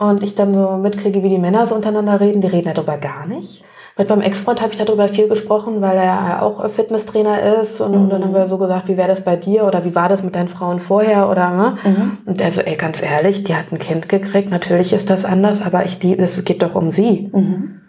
und 0.00 0.22
ich 0.22 0.34
dann 0.34 0.54
so 0.54 0.78
mitkriege, 0.78 1.22
wie 1.22 1.28
die 1.28 1.38
Männer 1.38 1.66
so 1.66 1.74
untereinander 1.74 2.20
reden, 2.20 2.40
die 2.40 2.48
reden 2.48 2.72
darüber 2.74 2.96
gar 2.96 3.26
nicht. 3.26 3.64
Mit 3.98 4.08
meinem 4.08 4.22
Ex-Freund 4.22 4.62
habe 4.62 4.72
ich 4.72 4.78
darüber 4.78 5.08
viel 5.08 5.28
gesprochen, 5.28 5.82
weil 5.82 5.98
er 5.98 6.04
ja 6.04 6.42
auch 6.42 6.70
Fitnesstrainer 6.70 7.60
ist. 7.60 7.82
Und, 7.82 7.94
und 7.94 8.08
dann 8.08 8.24
haben 8.24 8.32
wir 8.32 8.48
so 8.48 8.56
gesagt, 8.56 8.88
wie 8.88 8.96
wäre 8.96 9.08
das 9.08 9.22
bei 9.22 9.36
dir 9.36 9.64
oder 9.64 9.84
wie 9.84 9.94
war 9.94 10.08
das 10.08 10.22
mit 10.22 10.34
deinen 10.34 10.48
Frauen 10.48 10.80
vorher 10.80 11.28
oder 11.28 11.50
ne? 11.50 11.78
Mhm. 11.84 12.18
Und 12.24 12.40
der 12.40 12.50
so, 12.50 12.62
ey, 12.62 12.76
ganz 12.76 13.02
ehrlich, 13.02 13.44
die 13.44 13.54
hat 13.54 13.70
ein 13.72 13.78
Kind 13.78 14.08
gekriegt, 14.08 14.48
natürlich 14.48 14.94
ist 14.94 15.10
das 15.10 15.26
anders, 15.26 15.60
aber 15.60 15.84
ich 15.84 16.02
liebe, 16.02 16.22
es 16.22 16.42
geht 16.46 16.62
doch 16.62 16.74
um 16.74 16.90
sie. 16.92 17.28
Mhm. 17.30 17.82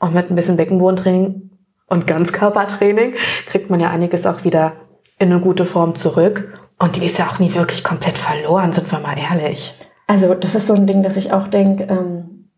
Und 0.00 0.14
mit 0.14 0.30
ein 0.30 0.34
bisschen 0.34 0.56
Beckenbodentraining 0.56 1.50
und 1.86 2.06
Ganzkörpertraining 2.08 3.14
kriegt 3.46 3.70
man 3.70 3.78
ja 3.78 3.90
einiges 3.90 4.26
auch 4.26 4.42
wieder 4.42 4.72
in 5.20 5.30
eine 5.30 5.40
gute 5.40 5.66
Form 5.66 5.94
zurück. 5.94 6.58
Und 6.80 6.96
die 6.96 7.04
ist 7.04 7.18
ja 7.18 7.26
auch 7.26 7.38
nie 7.38 7.54
wirklich 7.54 7.84
komplett 7.84 8.18
verloren, 8.18 8.72
sind 8.72 8.90
wir 8.90 8.98
mal 8.98 9.16
ehrlich. 9.16 9.72
Also 10.08 10.34
das 10.34 10.54
ist 10.56 10.66
so 10.66 10.74
ein 10.74 10.86
Ding, 10.88 11.02
dass 11.04 11.16
ich 11.16 11.32
auch 11.32 11.46
denke, 11.48 11.84
ähm, 11.84 12.50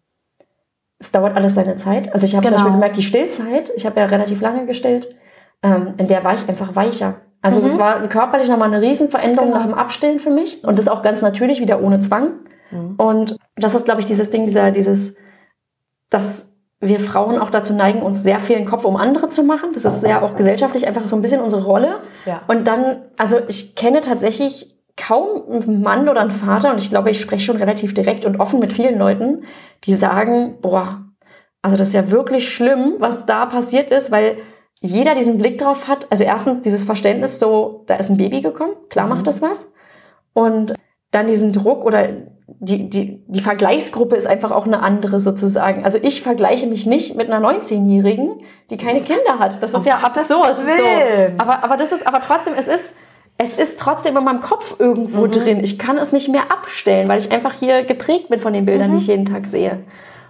es 0.98 1.10
dauert 1.12 1.36
alles 1.36 1.54
seine 1.54 1.76
Zeit. 1.76 2.12
Also 2.14 2.24
ich 2.26 2.34
habe 2.36 2.44
Genau. 2.46 2.56
zum 2.56 2.64
Beispiel 2.64 2.74
gemerkt, 2.80 2.96
die 2.96 3.02
Stillzeit, 3.02 3.70
ich 3.76 3.84
habe 3.86 4.00
ja 4.00 4.06
relativ 4.06 4.40
lange 4.40 4.64
gestillt, 4.66 5.14
ähm, 5.62 5.94
in 5.98 6.08
der 6.08 6.24
war 6.24 6.34
ich 6.34 6.48
einfach 6.48 6.74
weicher. 6.76 7.16
Also 7.42 7.60
Mhm. 7.60 7.64
das 7.64 7.78
war 7.78 8.08
körperlich 8.08 8.48
nochmal 8.48 8.72
eine 8.72 8.80
Riesenveränderung 8.82 9.48
Genau. 9.50 9.60
nach 9.60 9.66
dem 9.66 9.74
Abstillen 9.74 10.20
für 10.20 10.30
mich. 10.30 10.62
Und 10.64 10.78
das 10.78 10.88
auch 10.88 11.02
ganz 11.02 11.22
natürlich, 11.22 11.60
wieder 11.60 11.82
ohne 11.82 12.00
Zwang. 12.00 12.32
Mhm. 12.70 12.94
Und 12.98 13.36
das 13.56 13.74
ist, 13.74 13.84
glaube 13.84 14.00
ich, 14.00 14.06
dieses 14.06 14.30
Ding, 14.30 14.46
dieser, 14.46 14.70
dieses, 14.70 15.16
dass 16.10 16.48
wir 16.80 17.00
Frauen 17.00 17.38
auch 17.38 17.50
dazu 17.50 17.74
neigen, 17.74 18.02
uns 18.02 18.22
sehr 18.22 18.40
viel 18.40 18.56
den 18.56 18.66
Kopf 18.66 18.84
um 18.84 18.96
andere 18.96 19.28
zu 19.28 19.42
machen. 19.42 19.70
Das 19.74 19.84
ist 19.84 20.06
ja 20.06 20.22
auch 20.22 20.34
gesellschaftlich 20.36 20.86
einfach 20.86 21.06
so 21.08 21.16
ein 21.16 21.20
bisschen 21.22 21.40
unsere 21.42 21.64
Rolle. 21.64 22.00
Ja. 22.26 22.42
Und 22.46 22.66
dann, 22.68 23.02
also 23.18 23.38
ich 23.48 23.74
kenne 23.74 24.00
tatsächlich 24.02 24.76
kaum 25.00 25.42
einen 25.48 25.82
Mann 25.82 26.08
oder 26.08 26.20
einen 26.20 26.30
Vater, 26.30 26.70
und 26.72 26.78
ich 26.78 26.90
glaube, 26.90 27.10
ich 27.10 27.20
spreche 27.20 27.44
schon 27.44 27.56
relativ 27.56 27.94
direkt 27.94 28.24
und 28.24 28.38
offen 28.38 28.60
mit 28.60 28.72
vielen 28.72 28.98
Leuten, 28.98 29.44
die 29.84 29.94
sagen, 29.94 30.58
boah, 30.60 31.04
also 31.62 31.76
das 31.76 31.88
ist 31.88 31.94
ja 31.94 32.10
wirklich 32.10 32.52
schlimm, 32.52 32.96
was 32.98 33.26
da 33.26 33.46
passiert 33.46 33.90
ist, 33.90 34.10
weil 34.10 34.38
jeder 34.80 35.14
diesen 35.14 35.38
Blick 35.38 35.58
drauf 35.58 35.88
hat. 35.88 36.06
Also 36.10 36.24
erstens 36.24 36.62
dieses 36.62 36.84
Verständnis, 36.84 37.38
so, 37.38 37.84
da 37.86 37.96
ist 37.96 38.10
ein 38.10 38.16
Baby 38.16 38.40
gekommen, 38.40 38.74
klar 38.88 39.06
macht 39.06 39.26
das 39.26 39.42
was. 39.42 39.70
Und 40.32 40.74
dann 41.10 41.26
diesen 41.26 41.52
Druck 41.52 41.84
oder 41.84 42.08
die, 42.58 42.88
die, 42.90 43.24
die 43.26 43.40
Vergleichsgruppe 43.40 44.16
ist 44.16 44.26
einfach 44.26 44.50
auch 44.50 44.66
eine 44.66 44.82
andere 44.82 45.20
sozusagen. 45.20 45.84
Also 45.84 45.98
ich 46.00 46.22
vergleiche 46.22 46.66
mich 46.66 46.86
nicht 46.86 47.16
mit 47.16 47.30
einer 47.30 47.46
19-Jährigen, 47.46 48.40
die 48.70 48.76
keine 48.76 49.00
Kinder 49.00 49.38
hat. 49.38 49.62
Das 49.62 49.72
ist 49.72 49.76
Um 49.80 49.84
ja 49.84 49.98
absurd. 49.98 50.58
So. 50.58 50.64
Aber, 51.38 51.62
aber 51.62 51.76
das 51.76 51.92
ist, 51.92 52.06
aber 52.06 52.20
trotzdem, 52.20 52.54
es 52.56 52.68
ist, 52.68 52.94
es 53.42 53.56
ist 53.56 53.80
trotzdem 53.80 54.16
in 54.18 54.24
meinem 54.24 54.42
Kopf 54.42 54.76
irgendwo 54.78 55.22
Mhm. 55.26 55.30
drin. 55.30 55.60
Ich 55.64 55.78
kann 55.78 55.96
es 55.96 56.12
nicht 56.12 56.28
mehr 56.28 56.50
abstellen, 56.52 57.08
weil 57.08 57.18
ich 57.20 57.32
einfach 57.32 57.54
hier 57.54 57.84
geprägt 57.84 58.28
bin 58.28 58.38
von 58.38 58.52
den 58.52 58.66
Bildern, 58.66 58.88
Mhm. 58.90 58.92
die 58.92 58.98
ich 58.98 59.06
jeden 59.06 59.24
Tag 59.24 59.46
sehe. 59.46 59.84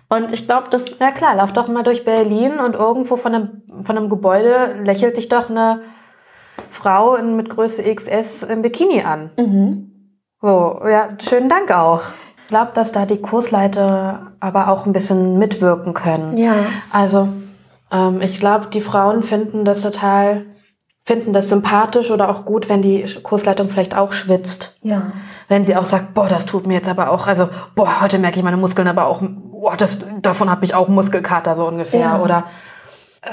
Und 0.09 0.33
ich 0.33 0.47
glaube, 0.47 0.69
das, 0.71 0.99
Ja 1.01 1.11
klar, 1.11 1.35
lauf 1.35 1.53
doch 1.53 1.67
mal 1.67 1.83
durch 1.83 2.05
Berlin 2.05 2.53
und 2.65 2.75
irgendwo 2.75 3.17
von 3.17 3.35
einem, 3.35 3.63
von 3.83 3.97
einem 3.99 4.09
Gebäude 4.11 4.77
lächelt 4.85 5.17
dich 5.17 5.29
doch 5.29 5.51
eine 5.51 5.81
Frau 6.71 7.17
in, 7.17 7.37
mit 7.37 7.51
Größe 7.51 7.83
XS 7.83 8.45
im 8.45 8.63
Bikini 8.63 9.03
an. 9.03 9.31
mhm. 9.37 9.87
So, 10.43 10.81
ja, 10.89 11.09
schönen 11.19 11.49
Dank 11.51 11.71
auch. 11.71 12.01
Ich 12.43 12.49
glaube, 12.49 12.71
dass 12.75 12.93
da 12.93 13.05
die 13.07 13.21
Kursleiter 13.21 14.33
aber 14.41 14.69
auch 14.69 14.87
ein 14.87 14.93
bisschen 14.93 15.37
mitwirken 15.39 15.95
können. 15.95 16.37
ja, 16.37 16.55
Also, 16.93 17.29
ähm, 17.93 18.21
ich 18.23 18.41
glaube, 18.41 18.67
die 18.73 18.81
Frauen 18.81 19.23
finden 19.23 19.65
das 19.65 19.83
total, 19.83 20.47
finden 21.05 21.32
das 21.32 21.48
sympathisch 21.48 22.11
oder 22.11 22.28
auch 22.28 22.44
gut, 22.44 22.68
wenn 22.68 22.82
die 22.82 23.05
Kursleitung 23.22 23.68
vielleicht 23.68 23.96
auch 23.96 24.12
schwitzt. 24.12 24.78
Ja. 24.82 25.12
Wenn 25.48 25.64
sie 25.64 25.76
auch 25.76 25.86
sagt, 25.86 26.14
boah, 26.14 26.28
das 26.28 26.46
tut 26.46 26.66
mir 26.66 26.74
jetzt 26.74 26.88
aber 26.88 27.11
auch, 27.11 27.26
also, 27.26 27.48
boah, 27.74 28.01
heute 28.01 28.18
merke 28.18 28.38
ich 28.38 28.44
meine 28.44 28.57
Muskeln 28.57 28.86
aber 28.86 29.07
auch, 29.07 29.20
boah, 29.22 29.76
das, 29.76 29.98
davon 30.20 30.51
habe 30.51 30.64
ich 30.64 30.74
auch 30.74 30.88
Muskelkater 30.88 31.57
so 31.57 31.66
ungefähr. 31.66 32.01
Ja. 32.01 32.20
Oder 32.20 32.44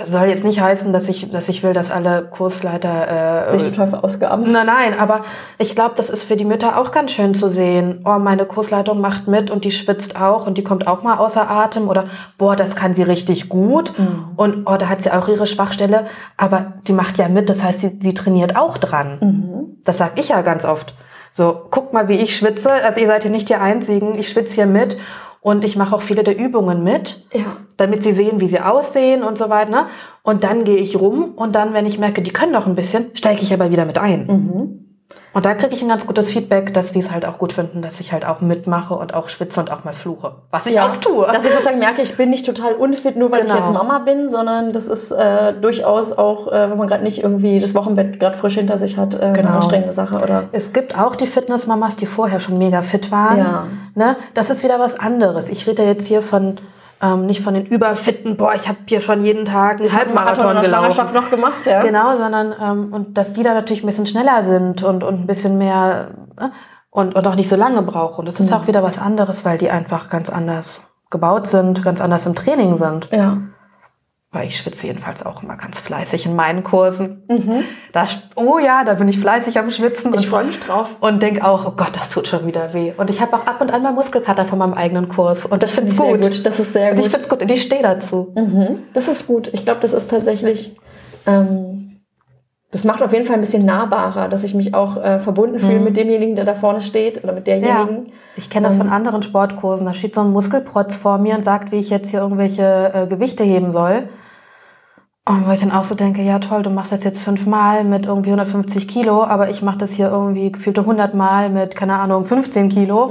soll 0.03 0.27
jetzt 0.27 0.43
nicht 0.43 0.59
heißen, 0.59 0.91
dass 0.91 1.07
ich, 1.07 1.31
dass 1.31 1.47
ich 1.47 1.63
will, 1.63 1.71
dass 1.71 1.91
alle 1.91 2.23
Kursleiter 2.23 3.47
äh, 3.47 3.57
Sich 3.57 3.69
total 3.69 3.87
verausgaben. 3.87 4.51
Nein, 4.51 4.65
nein, 4.65 4.99
aber 4.99 5.23
ich 5.59 5.75
glaube, 5.75 5.93
das 5.95 6.09
ist 6.09 6.25
für 6.25 6.35
die 6.35 6.43
Mütter 6.43 6.77
auch 6.77 6.91
ganz 6.91 7.11
schön 7.11 7.33
zu 7.33 7.49
sehen. 7.49 8.01
Oh, 8.03 8.19
meine 8.19 8.45
Kursleitung 8.45 8.99
macht 8.99 9.29
mit 9.29 9.49
und 9.49 9.63
die 9.63 9.71
schwitzt 9.71 10.19
auch 10.19 10.45
und 10.45 10.57
die 10.57 10.63
kommt 10.63 10.87
auch 10.87 11.03
mal 11.03 11.17
außer 11.17 11.49
Atem 11.49 11.87
oder 11.87 12.09
boah, 12.37 12.57
das 12.57 12.75
kann 12.75 12.95
sie 12.95 13.03
richtig 13.03 13.47
gut 13.47 13.93
und 14.35 14.67
oh, 14.67 14.75
da 14.75 14.89
hat 14.89 15.03
sie 15.03 15.11
auch 15.11 15.29
ihre 15.29 15.47
Schwachstelle, 15.47 16.07
aber 16.35 16.73
die 16.85 16.93
macht 16.93 17.17
ja 17.17 17.29
mit, 17.29 17.49
das 17.49 17.63
heißt, 17.63 17.79
sie, 17.79 17.99
sie 18.01 18.13
trainiert 18.13 18.57
auch 18.57 18.77
dran. 18.77 19.77
Das 19.85 19.97
sag 19.97 20.19
ich 20.19 20.29
ja 20.29 20.41
ganz 20.41 20.65
oft. 20.65 20.95
So, 21.31 21.67
guckt 21.71 21.93
mal, 21.93 22.09
wie 22.09 22.17
ich 22.17 22.35
schwitze. 22.35 22.71
Also 22.73 22.99
ihr 22.99 23.07
seid 23.07 23.21
hier 23.21 23.31
nicht 23.31 23.47
die 23.47 23.55
Einzigen. 23.55 24.17
Ich 24.17 24.29
schwitze 24.29 24.55
hier 24.55 24.65
mit 24.65 24.97
und 25.39 25.63
ich 25.63 25.77
mache 25.77 25.95
auch 25.95 26.01
viele 26.01 26.23
der 26.23 26.37
Übungen 26.37 26.83
mit 26.83 27.25
Ja. 27.31 27.57
Damit 27.77 28.03
sie 28.03 28.13
sehen, 28.13 28.39
wie 28.39 28.47
sie 28.47 28.59
aussehen 28.59 29.23
und 29.23 29.37
so 29.37 29.49
weiter. 29.49 29.71
Ne? 29.71 29.85
Und 30.23 30.43
dann 30.43 30.63
gehe 30.63 30.77
ich 30.77 30.99
rum 30.99 31.33
und 31.35 31.55
dann, 31.55 31.73
wenn 31.73 31.85
ich 31.85 31.99
merke, 31.99 32.21
die 32.21 32.33
können 32.33 32.51
noch 32.51 32.67
ein 32.67 32.75
bisschen, 32.75 33.11
steige 33.13 33.41
ich 33.41 33.53
aber 33.53 33.71
wieder 33.71 33.85
mit 33.85 33.97
ein. 33.97 34.25
Mhm. 34.27 34.83
Und 35.33 35.45
da 35.45 35.53
kriege 35.53 35.75
ich 35.75 35.83
ein 35.83 35.87
ganz 35.87 36.07
gutes 36.07 36.31
Feedback, 36.31 36.73
dass 36.73 36.93
die 36.93 36.99
es 36.99 37.11
halt 37.11 37.23
auch 37.23 37.37
gut 37.37 37.53
finden, 37.53 37.83
dass 37.83 37.99
ich 37.99 38.11
halt 38.11 38.25
auch 38.25 38.41
mitmache 38.41 38.95
und 38.95 39.13
auch 39.13 39.29
schwitze 39.29 39.59
und 39.59 39.71
auch 39.71 39.83
mal 39.83 39.93
fluche. 39.93 40.31
Was 40.49 40.65
ich 40.65 40.79
auch 40.79 40.95
tue. 40.95 41.27
Dass 41.27 41.45
ich 41.45 41.51
sozusagen 41.51 41.77
merke, 41.77 42.01
ich 42.01 42.17
bin 42.17 42.31
nicht 42.31 42.45
total 42.45 42.73
unfit, 42.73 43.15
nur 43.15 43.29
weil 43.31 43.41
Genau. 43.41 43.53
ich 43.53 43.59
jetzt 43.59 43.71
Mama 43.71 43.99
bin, 43.99 44.31
sondern 44.31 44.73
das 44.73 44.87
ist 44.87 45.11
äh, 45.11 45.53
durchaus 45.53 46.17
auch, 46.17 46.47
äh, 46.51 46.71
wenn 46.71 46.77
man 46.77 46.87
gerade 46.87 47.03
nicht 47.03 47.21
irgendwie 47.21 47.59
das 47.59 47.75
Wochenbett 47.75 48.19
gerade 48.19 48.35
frisch 48.35 48.55
hinter 48.55 48.79
sich 48.79 48.97
hat, 48.97 49.13
äh, 49.13 49.19
eine 49.19 49.37
Genau. 49.37 49.49
anstrengende 49.51 49.93
Sache. 49.93 50.15
Oder 50.15 50.45
es 50.53 50.73
gibt 50.73 50.97
auch 50.97 51.15
die 51.15 51.27
Fitnessmamas, 51.27 51.97
die 51.97 52.07
vorher 52.07 52.39
schon 52.39 52.57
mega 52.57 52.81
fit 52.81 53.11
waren. 53.11 53.37
Ja. 53.37 53.67
Ne? 53.93 54.15
Das 54.33 54.49
ist 54.49 54.63
wieder 54.63 54.79
was 54.79 54.99
anderes. 54.99 55.49
Ich 55.49 55.67
rede 55.67 55.83
jetzt 55.83 56.07
hier 56.07 56.23
von 56.23 56.57
ähm, 57.01 57.25
nicht 57.25 57.41
von 57.41 57.53
den 57.53 57.65
überfitten, 57.65 58.37
boah, 58.37 58.53
ich 58.55 58.67
habe 58.67 58.79
hier 58.87 59.01
schon 59.01 59.23
jeden 59.23 59.45
Tag 59.45 59.79
einen 59.79 59.93
Halbmarathon 59.93 60.47
in 60.47 60.53
der 60.55 60.63
gelaufen. 60.63 60.91
Schwangerschaft 60.91 61.13
noch 61.13 61.29
gemacht, 61.29 61.65
ja. 61.65 61.81
Genau, 61.81 62.17
sondern 62.17 62.53
ähm, 62.61 62.93
und 62.93 63.17
dass 63.17 63.33
die 63.33 63.43
da 63.43 63.53
natürlich 63.53 63.83
ein 63.83 63.87
bisschen 63.87 64.07
schneller 64.07 64.43
sind 64.43 64.83
und, 64.83 65.03
und 65.03 65.21
ein 65.21 65.27
bisschen 65.27 65.57
mehr 65.57 66.09
äh, 66.37 66.49
und, 66.89 67.15
und 67.15 67.27
auch 67.27 67.35
nicht 67.35 67.49
so 67.49 67.55
lange 67.55 67.81
brauchen. 67.83 68.25
Das 68.25 68.39
ist 68.39 68.51
auch 68.51 68.67
wieder 68.67 68.81
was 68.81 68.97
anderes, 68.97 69.45
weil 69.45 69.57
die 69.57 69.69
einfach 69.69 70.09
ganz 70.09 70.29
anders 70.29 70.87
gebaut 71.11 71.47
sind, 71.47 71.83
ganz 71.83 72.01
anders 72.01 72.25
im 72.25 72.33
Training 72.33 72.77
sind. 72.77 73.09
Ja. 73.11 73.37
Weil 74.29 74.47
ich 74.47 74.57
schwitze 74.57 74.87
jedenfalls 74.87 75.25
auch 75.25 75.41
immer 75.41 75.55
ganz 75.55 75.79
fleißig 75.79 76.25
in 76.25 76.35
meinen 76.35 76.63
Kursen. 76.65 77.23
Da, 77.93 78.07
oh 78.35 78.59
ja, 78.59 78.83
da 78.83 78.95
bin 78.95 79.07
ich 79.07 79.19
fleißig 79.19 79.57
am 79.57 79.71
Schwitzen. 79.71 80.13
Ich 80.15 80.27
freue 80.27 80.43
mich 80.43 80.59
drauf. 80.59 80.89
Und 80.99 81.23
denke 81.23 81.45
auch, 81.45 81.65
oh 81.65 81.71
Gott, 81.77 81.91
das 81.95 82.09
tut 82.09 82.27
schon 82.27 82.45
wieder 82.45 82.73
weh. 82.73 82.91
Und 82.97 83.09
ich 83.09 83.21
habe 83.21 83.37
auch 83.37 83.47
ab 83.47 83.61
und 83.61 83.71
an 83.73 83.81
mal 83.83 83.93
Muskelkater 83.93 84.43
von 84.45 84.59
meinem 84.59 84.73
eigenen 84.73 85.07
Kurs. 85.07 85.45
Und 85.45 85.63
das, 85.63 85.75
finde 85.75 85.91
ich 85.91 85.97
Sehr 85.97 86.11
gut. 86.11 86.21
gut. 86.23 86.45
Das 86.45 86.59
ist 86.59 86.73
sehr 86.73 86.91
Und 86.91 86.97
ich 86.99 87.03
gut. 87.05 87.11
finde 87.11 87.23
es 87.23 87.29
gut 87.29 87.41
und 87.41 87.49
ich 87.51 87.61
stehe 87.61 87.81
dazu. 87.81 88.33
Mhm. 88.35 88.79
Das 88.93 89.07
ist 89.07 89.27
gut. 89.27 89.47
Ich 89.53 89.63
glaube, 89.63 89.79
das 89.79 89.93
ist 89.93 90.09
tatsächlich, 90.11 90.75
ähm, 91.25 92.01
das 92.71 92.83
macht 92.83 93.01
auf 93.01 93.13
jeden 93.13 93.27
Fall 93.27 93.35
ein 93.35 93.41
bisschen 93.41 93.65
nahbarer, 93.65 94.27
dass 94.27 94.43
ich 94.43 94.53
mich 94.53 94.73
auch 94.73 94.97
äh, 94.97 95.19
verbunden 95.19 95.61
fühle 95.61 95.79
mit 95.79 95.95
demjenigen, 95.95 96.35
der 96.35 96.43
da 96.43 96.53
vorne 96.53 96.81
steht 96.81 97.23
oder 97.23 97.31
mit 97.31 97.47
derjenigen. 97.47 98.11
Ich 98.35 98.49
kenne 98.49 98.67
das 98.67 98.75
von 98.75 98.89
anderen 98.89 99.23
Sportkursen. 99.23 99.85
Da 99.85 99.93
steht 99.93 100.13
so 100.15 100.21
ein 100.21 100.31
Muskelprotz 100.31 100.97
vor 100.97 101.17
mir 101.17 101.35
und 101.37 101.45
sagt, 101.45 101.71
wie 101.71 101.77
ich 101.77 101.89
jetzt 101.89 102.09
hier 102.11 102.19
irgendwelche 102.19 102.91
äh, 102.93 103.07
Gewichte 103.07 103.45
heben 103.45 103.71
soll. 103.71 104.09
Und 105.27 105.45
wo 105.45 105.51
ich 105.51 105.59
dann 105.59 105.71
auch 105.71 105.83
so 105.83 105.93
denke, 105.93 106.21
ja 106.21 106.39
toll, 106.39 106.63
du 106.63 106.69
machst 106.69 106.93
das 106.93 107.03
jetzt 107.03 107.21
fünfmal 107.21 107.83
mit 107.83 108.05
irgendwie 108.05 108.29
150 108.29 108.87
Kilo, 108.87 109.23
aber 109.25 109.49
ich 109.49 109.61
mache 109.61 109.77
das 109.77 109.91
hier 109.91 110.09
irgendwie 110.09 110.53
gefühlte 110.53 110.81
100 110.81 111.15
Mal 111.15 111.49
mit, 111.49 111.75
keine 111.75 111.99
Ahnung, 111.99 112.23
15 112.23 112.69
Kilo. 112.69 113.07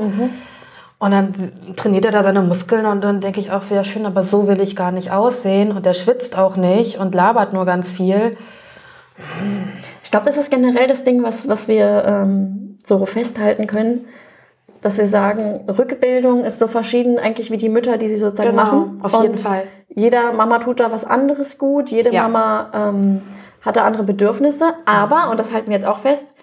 Und 0.98 1.10
dann 1.10 1.34
trainiert 1.76 2.06
er 2.06 2.12
da 2.12 2.22
seine 2.22 2.40
Muskeln 2.40 2.86
und 2.86 3.04
dann 3.04 3.20
denke 3.20 3.38
ich 3.38 3.50
auch 3.52 3.60
sehr 3.60 3.84
schön, 3.84 4.06
aber 4.06 4.22
so 4.22 4.48
will 4.48 4.62
ich 4.62 4.74
gar 4.74 4.92
nicht 4.92 5.10
aussehen. 5.10 5.72
Und 5.72 5.84
der 5.84 5.92
schwitzt 5.92 6.38
auch 6.38 6.56
nicht 6.56 6.98
und 6.98 7.14
labert 7.14 7.52
nur 7.52 7.66
ganz 7.66 7.90
viel. 7.90 8.38
Ich 10.02 10.10
glaube, 10.10 10.24
das 10.24 10.38
ist 10.38 10.50
generell 10.50 10.88
das 10.88 11.04
Ding, 11.04 11.22
was, 11.22 11.48
was 11.48 11.68
wir 11.68 12.02
ähm, 12.06 12.78
so 12.86 13.04
festhalten 13.04 13.66
können, 13.66 14.06
dass 14.80 14.96
wir 14.96 15.06
sagen, 15.06 15.68
Rückbildung 15.68 16.44
ist 16.44 16.58
so 16.58 16.66
verschieden 16.66 17.18
eigentlich 17.18 17.50
wie 17.50 17.58
die 17.58 17.68
Mütter, 17.68 17.98
die 17.98 18.08
sie 18.08 18.16
sozusagen 18.16 18.56
machen. 18.56 18.92
Genau, 18.92 19.04
auf 19.04 19.12
Und 19.12 19.22
jeden 19.22 19.38
Fall. 19.38 19.64
Jeder 19.96 20.34
Mama 20.34 20.58
tut 20.58 20.78
da 20.78 20.92
was 20.92 21.06
anderes 21.06 21.56
gut, 21.58 21.90
jede 21.90 22.12
Ja. 22.12 22.28
Mama 22.28 22.70
ähm, 22.74 23.22
hat 23.62 23.78
da 23.78 23.84
andere 23.84 24.02
Bedürfnisse, 24.02 24.74
aber, 24.84 25.30
und 25.30 25.40
das 25.40 25.52
halten 25.52 25.68
wir 25.68 25.74
jetzt 25.74 25.86
auch 25.86 26.00
fest, 26.00 26.34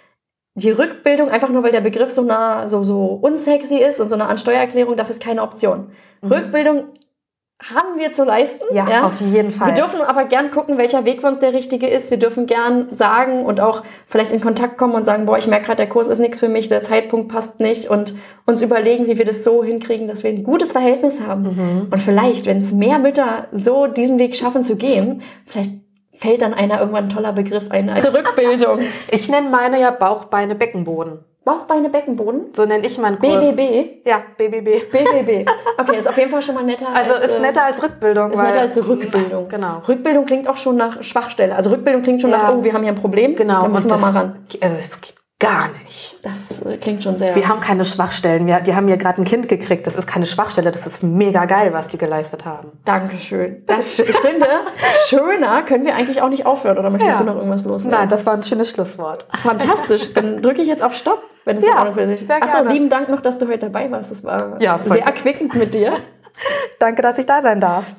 die 0.55 0.71
Rückbildung, 0.71 1.29
einfach 1.29 1.49
nur 1.49 1.63
weil 1.63 1.71
der 1.71 1.81
Begriff 1.81 2.11
so 2.11 2.23
nah, 2.23 2.67
so, 2.67 2.83
so 2.83 3.19
unsexy 3.21 3.77
ist 3.77 3.99
und 3.99 4.09
so 4.09 4.15
eine 4.15 4.27
Art 4.27 4.39
Steuererklärung, 4.39 4.97
das 4.97 5.11
ist 5.11 5.21
keine 5.21 5.43
Option. 5.43 5.91
Rückbildung 6.23 6.85
haben 7.73 7.97
wir 7.97 8.11
zu 8.13 8.23
leisten. 8.23 8.63
Mhm. 8.71 8.77
Ja, 8.77 9.03
auf 9.05 9.21
jeden 9.21 9.51
Fall. 9.51 9.69
Wir 9.69 9.75
dürfen 9.75 10.01
aber 10.01 10.25
gern 10.25 10.51
gucken, 10.51 10.77
welcher 10.77 11.05
Weg 11.05 11.21
für 11.21 11.27
uns 11.27 11.39
der 11.39 11.53
richtige 11.53 11.87
ist. 11.87 12.09
Wir 12.11 12.17
dürfen 12.17 12.45
gern 12.45 12.87
sagen 12.91 13.45
und 13.45 13.61
auch 13.61 13.83
vielleicht 14.07 14.31
in 14.31 14.41
Kontakt 14.41 14.77
kommen 14.77 14.93
und 14.93 15.05
sagen, 15.05 15.25
boah, 15.25 15.37
ich 15.37 15.47
merke 15.47 15.65
gerade, 15.65 15.77
der 15.77 15.89
Kurs 15.89 16.07
ist 16.07 16.19
nichts 16.19 16.39
für 16.39 16.49
mich, 16.49 16.69
der 16.69 16.81
Zeitpunkt 16.81 17.31
passt 17.31 17.59
nicht 17.59 17.89
und 17.89 18.13
uns 18.45 18.61
überlegen, 18.61 19.07
wie 19.07 19.17
wir 19.17 19.25
das 19.25 19.43
so 19.43 19.63
hinkriegen, 19.63 20.07
dass 20.07 20.23
wir 20.23 20.31
ein 20.31 20.43
gutes 20.43 20.71
Verhältnis 20.71 21.25
haben. 21.25 21.43
Mhm. 21.43 21.87
Und 21.91 21.99
vielleicht, 21.99 22.45
wenn 22.45 22.59
es 22.59 22.73
mehr 22.73 22.99
Mütter 22.99 23.47
so 23.51 23.87
diesen 23.87 24.19
Weg 24.19 24.35
schaffen 24.35 24.63
zu 24.63 24.75
gehen, 24.75 25.21
vielleicht 25.45 25.71
fällt 26.17 26.41
dann 26.41 26.53
einer 26.53 26.79
irgendwann 26.79 27.05
ein 27.05 27.09
toller 27.09 27.33
Begriff 27.33 27.69
ein. 27.69 27.89
Also 27.89 28.09
Rückbildung. 28.09 28.79
Ich 29.11 29.29
nenne 29.29 29.49
meine 29.49 29.79
ja 29.79 29.91
Bauch, 29.91 30.25
Beine, 30.25 30.55
Beckenboden. 30.55 31.19
Bauch, 31.45 31.65
Beine, 31.65 31.89
Beckenboden. 31.89 32.53
So 32.55 32.65
nenne 32.65 32.85
ich 32.87 32.97
meinen 32.97 33.19
Kurs. 33.19 33.39
BBB. 33.39 34.07
Ja, 34.07 34.23
BBB. 34.37 34.89
BBB. 34.89 35.49
Okay, 35.77 35.97
ist 35.97 36.07
auf 36.07 36.17
jeden 36.17 36.31
Fall 36.31 36.41
schon 36.41 36.55
mal 36.55 36.63
netter. 36.63 36.87
Also 36.93 37.13
als, 37.15 37.25
ist 37.25 37.41
netter 37.41 37.63
als 37.65 37.83
Rückbildung. 37.83 38.31
Ist 38.31 38.41
netter 38.41 38.61
als 38.61 38.87
Rückbildung. 38.87 39.49
Genau. 39.49 39.79
Rückbildung 39.87 40.25
klingt 40.25 40.47
auch 40.47 40.55
schon 40.57 40.77
nach 40.77 41.03
Schwachstelle. 41.03 41.53
Also 41.53 41.69
Rückbildung 41.71 42.01
klingt 42.01 42.21
schon 42.21 42.31
Ja. 42.31 42.37
nach, 42.37 42.55
oh, 42.55 42.63
wir 42.63 42.71
haben 42.73 42.83
hier 42.83 42.93
ein 42.93 42.99
Problem. 42.99 43.35
Genau. 43.35 43.63
Da 43.63 43.67
müssen 43.67 43.83
und 43.83 43.89
wir 43.89 43.93
das, 43.93 44.01
mal 44.01 44.11
ran. 44.11 44.45
Also 44.61 44.75
es 44.79 45.01
geht 45.01 45.15
gar 45.43 45.69
nicht. 45.83 46.19
Das 46.23 46.61
äh, 46.63 46.77
klingt 46.77 47.03
schon 47.03 47.15
sehr. 47.17 47.35
Wir 47.35 47.47
haben 47.47 47.61
keine 47.61 47.85
Schwachstellen. 47.85 48.47
Wir, 48.47 48.59
die 48.61 48.75
haben 48.75 48.87
hier 48.87 48.97
gerade 48.97 49.21
ein 49.21 49.25
Kind 49.25 49.47
gekriegt. 49.47 49.85
Das 49.87 49.95
ist 49.95 50.07
keine 50.07 50.25
Schwachstelle. 50.25 50.71
Das 50.71 50.87
ist 50.87 51.03
mega 51.03 51.45
geil, 51.45 51.73
was 51.73 51.87
die 51.87 51.97
geleistet 51.97 52.45
haben. 52.45 52.71
Dankeschön. 52.85 53.63
Das, 53.67 53.99
ich 53.99 54.15
finde, 54.17 54.47
schöner 55.07 55.63
können 55.63 55.85
wir 55.85 55.95
eigentlich 55.95 56.21
auch 56.21 56.29
nicht 56.29 56.45
aufhören. 56.45 56.77
Oder 56.77 56.89
möchtest 56.89 57.13
Ja. 57.13 57.19
du 57.19 57.25
noch 57.25 57.35
irgendwas 57.35 57.63
Nein, 57.63 57.71
loswerden? 57.73 58.09
das 58.09 58.25
war 58.25 58.33
ein 58.33 58.43
schönes 58.43 58.69
Schlusswort. 58.71 59.25
Fantastisch. 59.41 60.13
Dann 60.13 60.41
drücke 60.41 60.61
ich 60.61 60.67
jetzt 60.67 60.83
auf 60.83 60.93
Stopp, 60.95 61.21
wenn 61.45 61.57
es 61.57 61.65
Ja, 61.65 61.71
in 61.73 61.77
Ordnung 61.79 61.95
für 61.95 62.05
dich 62.07 62.21
ist. 62.21 62.31
Achso, 62.31 62.63
lieben 62.67 62.89
Dank 62.89 63.09
noch, 63.09 63.21
dass 63.21 63.37
du 63.39 63.47
heute 63.47 63.69
dabei 63.69 63.91
warst. 63.91 64.11
Das 64.11 64.23
war 64.23 64.61
Ja, 64.61 64.79
sehr 64.85 65.03
erquickend 65.03 65.55
mit 65.55 65.73
dir. 65.73 65.97
Danke, 66.79 67.01
dass 67.01 67.17
ich 67.17 67.25
da 67.25 67.41
sein 67.41 67.59
darf. 67.59 67.93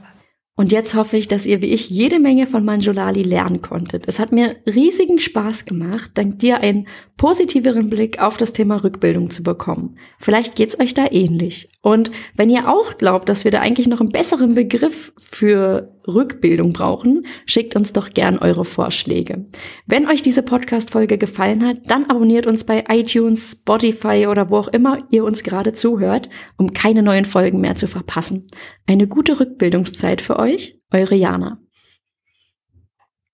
Und 0.57 0.71
jetzt 0.71 0.95
hoffe 0.95 1.17
ich, 1.17 1.27
dass 1.27 1.47
ihr 1.47 1.61
wie 1.63 1.73
ich 1.73 1.91
jede 1.91 2.21
Menge 2.21 2.47
von 2.47 2.65
Manjulali 2.65 3.23
lernen 3.23 3.61
konntet. 3.61 4.07
Es 4.07 4.21
hat 4.21 4.31
mir 4.31 4.57
riesigen 4.67 5.19
Spaß 5.19 5.65
gemacht, 5.65 6.13
dank 6.15 6.39
dir 6.39 6.61
einen 6.61 6.87
positiveren 7.17 7.91
Blick 7.91 8.21
auf 8.21 8.37
das 8.37 8.53
Thema 8.53 8.85
Rückbildung 8.85 9.31
zu 9.31 9.43
bekommen. 9.43 9.99
Vielleicht 10.19 10.55
geht's 10.55 10.79
euch 10.79 10.95
da 10.95 11.07
ähnlich. 11.11 11.74
Und 11.85 12.11
wenn 12.35 12.49
ihr 12.49 12.67
auch 12.67 12.97
glaubt, 12.97 13.29
dass 13.29 13.45
wir 13.45 13.51
da 13.51 13.61
eigentlich 13.61 13.89
noch 13.89 14.01
einen 14.01 14.09
besseren 14.09 14.55
Begriff 14.55 15.13
für 15.19 15.93
Rückbildung 16.09 16.73
brauchen, 16.73 17.27
schickt 17.45 17.77
uns 17.77 17.93
doch 17.93 18.15
gern 18.15 18.39
eure 18.39 18.65
Vorschläge. 18.65 19.45
Wenn 19.85 20.09
euch 20.09 20.23
diese 20.23 20.43
Podcast-Folge 20.43 21.19
gefallen 21.19 21.63
hat, 21.63 21.77
dann 21.87 22.07
abonniert 22.07 22.47
uns 22.47 22.65
bei 22.65 22.85
iTunes, 22.89 23.59
Spotify 23.61 24.29
oder 24.31 24.49
wo 24.49 24.57
auch 24.57 24.69
immer 24.69 24.97
ihr 25.11 25.25
uns 25.25 25.43
gerade 25.43 25.75
zuhört, 25.75 26.31
um 26.57 26.73
keine 26.73 27.03
neuen 27.03 27.27
Folgen 27.27 27.61
mehr 27.61 27.75
zu 27.75 27.87
verpassen. 27.87 28.49
Eine 28.87 29.07
gute 29.07 29.39
Rückbildungszeit 29.39 30.23
für 30.23 30.39
euch, 30.39 30.81
eure 30.91 31.17
Jana. 31.17 31.64